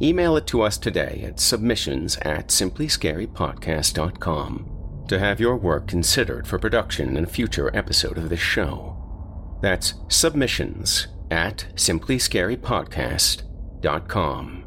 Email 0.05 0.37
it 0.37 0.47
to 0.49 0.61
us 0.61 0.77
today 0.77 1.25
at 1.27 1.41
submissions 1.41 2.19
at 2.19 2.49
simplyscarypodcast.com 2.49 5.05
to 5.09 5.19
have 5.19 5.41
your 5.41 5.57
work 5.57 5.89
considered 5.89 6.47
for 6.47 6.59
production 6.59 7.17
in 7.17 7.25
a 7.25 7.27
future 7.27 7.75
episode 7.75 8.19
of 8.19 8.29
this 8.29 8.39
show. 8.39 9.59
That's 9.63 9.95
submissions 10.09 11.07
at 11.31 11.69
simplyscarypodcast.com. 11.75 14.67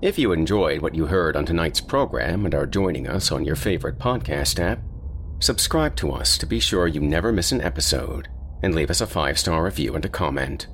If 0.00 0.16
you 0.20 0.30
enjoyed 0.30 0.82
what 0.82 0.94
you 0.94 1.06
heard 1.06 1.34
on 1.34 1.44
tonight's 1.44 1.80
program 1.80 2.44
and 2.44 2.54
are 2.54 2.64
joining 2.64 3.08
us 3.08 3.32
on 3.32 3.44
your 3.44 3.56
favorite 3.56 3.98
podcast 3.98 4.60
app, 4.60 4.78
subscribe 5.40 5.96
to 5.96 6.12
us 6.12 6.38
to 6.38 6.46
be 6.46 6.60
sure 6.60 6.86
you 6.86 7.00
never 7.00 7.32
miss 7.32 7.50
an 7.50 7.60
episode 7.60 8.28
and 8.62 8.72
leave 8.72 8.90
us 8.90 9.00
a 9.00 9.06
five 9.08 9.36
star 9.36 9.64
review 9.64 9.96
and 9.96 10.04
a 10.04 10.08
comment. 10.08 10.68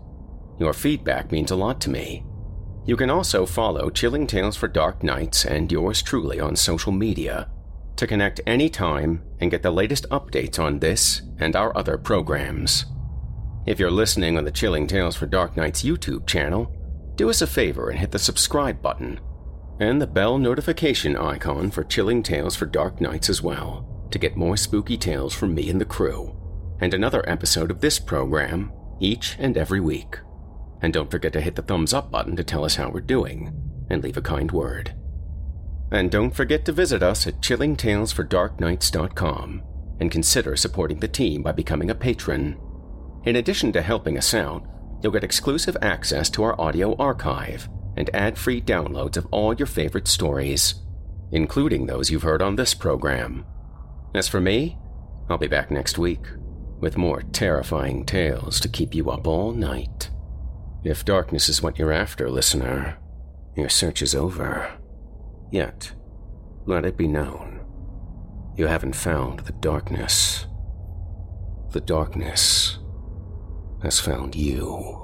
Your 0.59 0.74
feedback 0.74 1.32
means 1.32 1.51
a 1.51 1.57
lot 1.57 1.81
to 1.81 1.89
me 1.89 2.27
you 2.86 2.97
can 2.97 3.11
also 3.11 3.47
follow 3.47 3.90
Chilling 3.90 4.27
Tales 4.27 4.56
for 4.56 4.69
Dark 4.69 5.02
Nights 5.02 5.44
and 5.44 5.70
yours 5.73 6.02
truly 6.02 6.39
on 6.39 6.56
social 6.56 6.93
media 6.93 7.48
to 7.97 8.06
connect 8.06 8.40
anytime 8.47 9.23
and 9.40 9.51
get 9.51 9.62
the 9.62 9.70
latest 9.70 10.09
updates 10.11 10.59
on 10.59 10.78
this 10.81 11.23
and 11.39 11.55
our 11.56 11.77
other 11.77 11.97
programs. 11.97 12.86
If 13.66 13.78
you're 13.78 13.90
listening 13.90 14.36
on 14.36 14.44
the 14.44 14.51
Chilling 14.51 14.86
Tales 14.86 15.16
for 15.16 15.27
Dark 15.27 15.56
Nights 15.56 15.82
YouTube 15.82 16.27
channel, 16.27 16.70
do 17.15 17.31
us 17.31 17.40
a 17.40 17.47
favor 17.47 17.89
and 17.89 17.98
hit 17.98 18.11
the 18.11 18.19
subscribe 18.19 18.82
button 18.82 19.20
and 19.81 20.01
the 20.01 20.06
bell 20.06 20.39
notification 20.39 21.16
icon 21.16 21.70
for 21.70 21.85
Chilling 21.85 22.23
Tales 22.23 22.55
for 22.55 22.66
Dark 22.66 23.01
Nights 23.01 23.28
as 23.28 23.43
well 23.43 23.89
to 24.11 24.19
get 24.19 24.36
more 24.36 24.56
spooky 24.56 24.97
tales 24.97 25.35
from 25.35 25.55
me 25.55 25.69
and 25.69 25.81
the 25.81 25.85
crew, 25.85 26.36
and 26.81 26.94
another 26.94 27.28
episode 27.28 27.70
of 27.70 27.81
this 27.81 27.98
program 27.98 28.73
each 29.01 29.36
and 29.40 29.56
every 29.56 29.81
week. 29.81 30.19
And 30.85 30.93
don't 30.93 31.11
forget 31.11 31.32
to 31.32 31.40
hit 31.40 31.56
the 31.56 31.62
thumbs 31.62 31.94
up 31.94 32.11
button 32.11 32.36
to 32.36 32.44
tell 32.44 32.62
us 32.62 32.77
how 32.77 32.90
we're 32.90 33.01
doing, 33.01 33.51
and 33.89 34.02
leave 34.02 34.19
a 34.19 34.20
kind 34.20 34.52
word. 34.52 34.94
And 35.90 36.11
don't 36.11 36.35
forget 36.35 36.66
to 36.66 36.73
visit 36.73 37.02
us 37.02 37.27
at 37.27 37.40
chillingtalesfordarknights.com 37.40 39.62
and 39.98 40.11
consider 40.11 40.56
supporting 40.56 41.01
the 41.01 41.09
team 41.09 41.43
by 41.43 41.52
becoming 41.52 41.89
a 41.89 41.94
patron. 41.94 42.59
In 43.24 43.36
addition 43.36 43.73
to 43.73 43.81
helping 43.81 44.19
us 44.19 44.35
out, 44.35 44.66
you'll 45.02 45.12
get 45.12 45.24
exclusive 45.24 45.78
access 45.81 46.28
to 46.28 46.43
our 46.43 46.61
audio 46.61 46.94
archive 46.97 47.66
and 47.97 48.15
ad 48.15 48.36
free 48.36 48.61
downloads 48.61 49.16
of 49.16 49.24
all 49.31 49.55
your 49.55 49.65
favorite 49.65 50.06
stories, 50.06 50.74
including 51.32 51.86
those 51.86 52.11
you've 52.11 52.24
heard 52.24 52.43
on 52.43 52.56
this 52.56 52.74
program. 52.74 53.47
As 54.15 54.28
for 54.28 54.39
me, 54.39 54.77
I'll 55.31 55.39
be 55.39 55.47
back 55.47 55.70
next 55.70 55.97
week 55.97 56.27
with 56.78 56.98
more 56.98 57.23
terrifying 57.23 58.05
tales 58.05 58.61
to 58.61 58.69
keep 58.69 58.94
you 58.94 59.11
up 59.11 59.27
all 59.27 59.52
night. 59.52 60.11
If 60.85 61.06
darkness 61.06 61.48
is 61.48 61.62
what 61.62 61.78
you're 61.78 61.93
after, 61.93 62.31
listener, 62.31 62.98
your 63.56 63.70
search 63.70 64.02
is 64.02 64.15
over. 64.15 64.70
Yet, 65.51 65.93
let 66.66 66.85
it 66.85 66.98
be 66.98 67.09
known, 67.09 67.61
you 68.56 68.66
haven't 68.66 68.94
found 68.94 69.40
the 69.40 69.52
darkness. 69.52 70.47
The 71.70 71.81
darkness 71.81 72.78
has 73.82 73.98
found 73.98 74.35
you. 74.35 75.04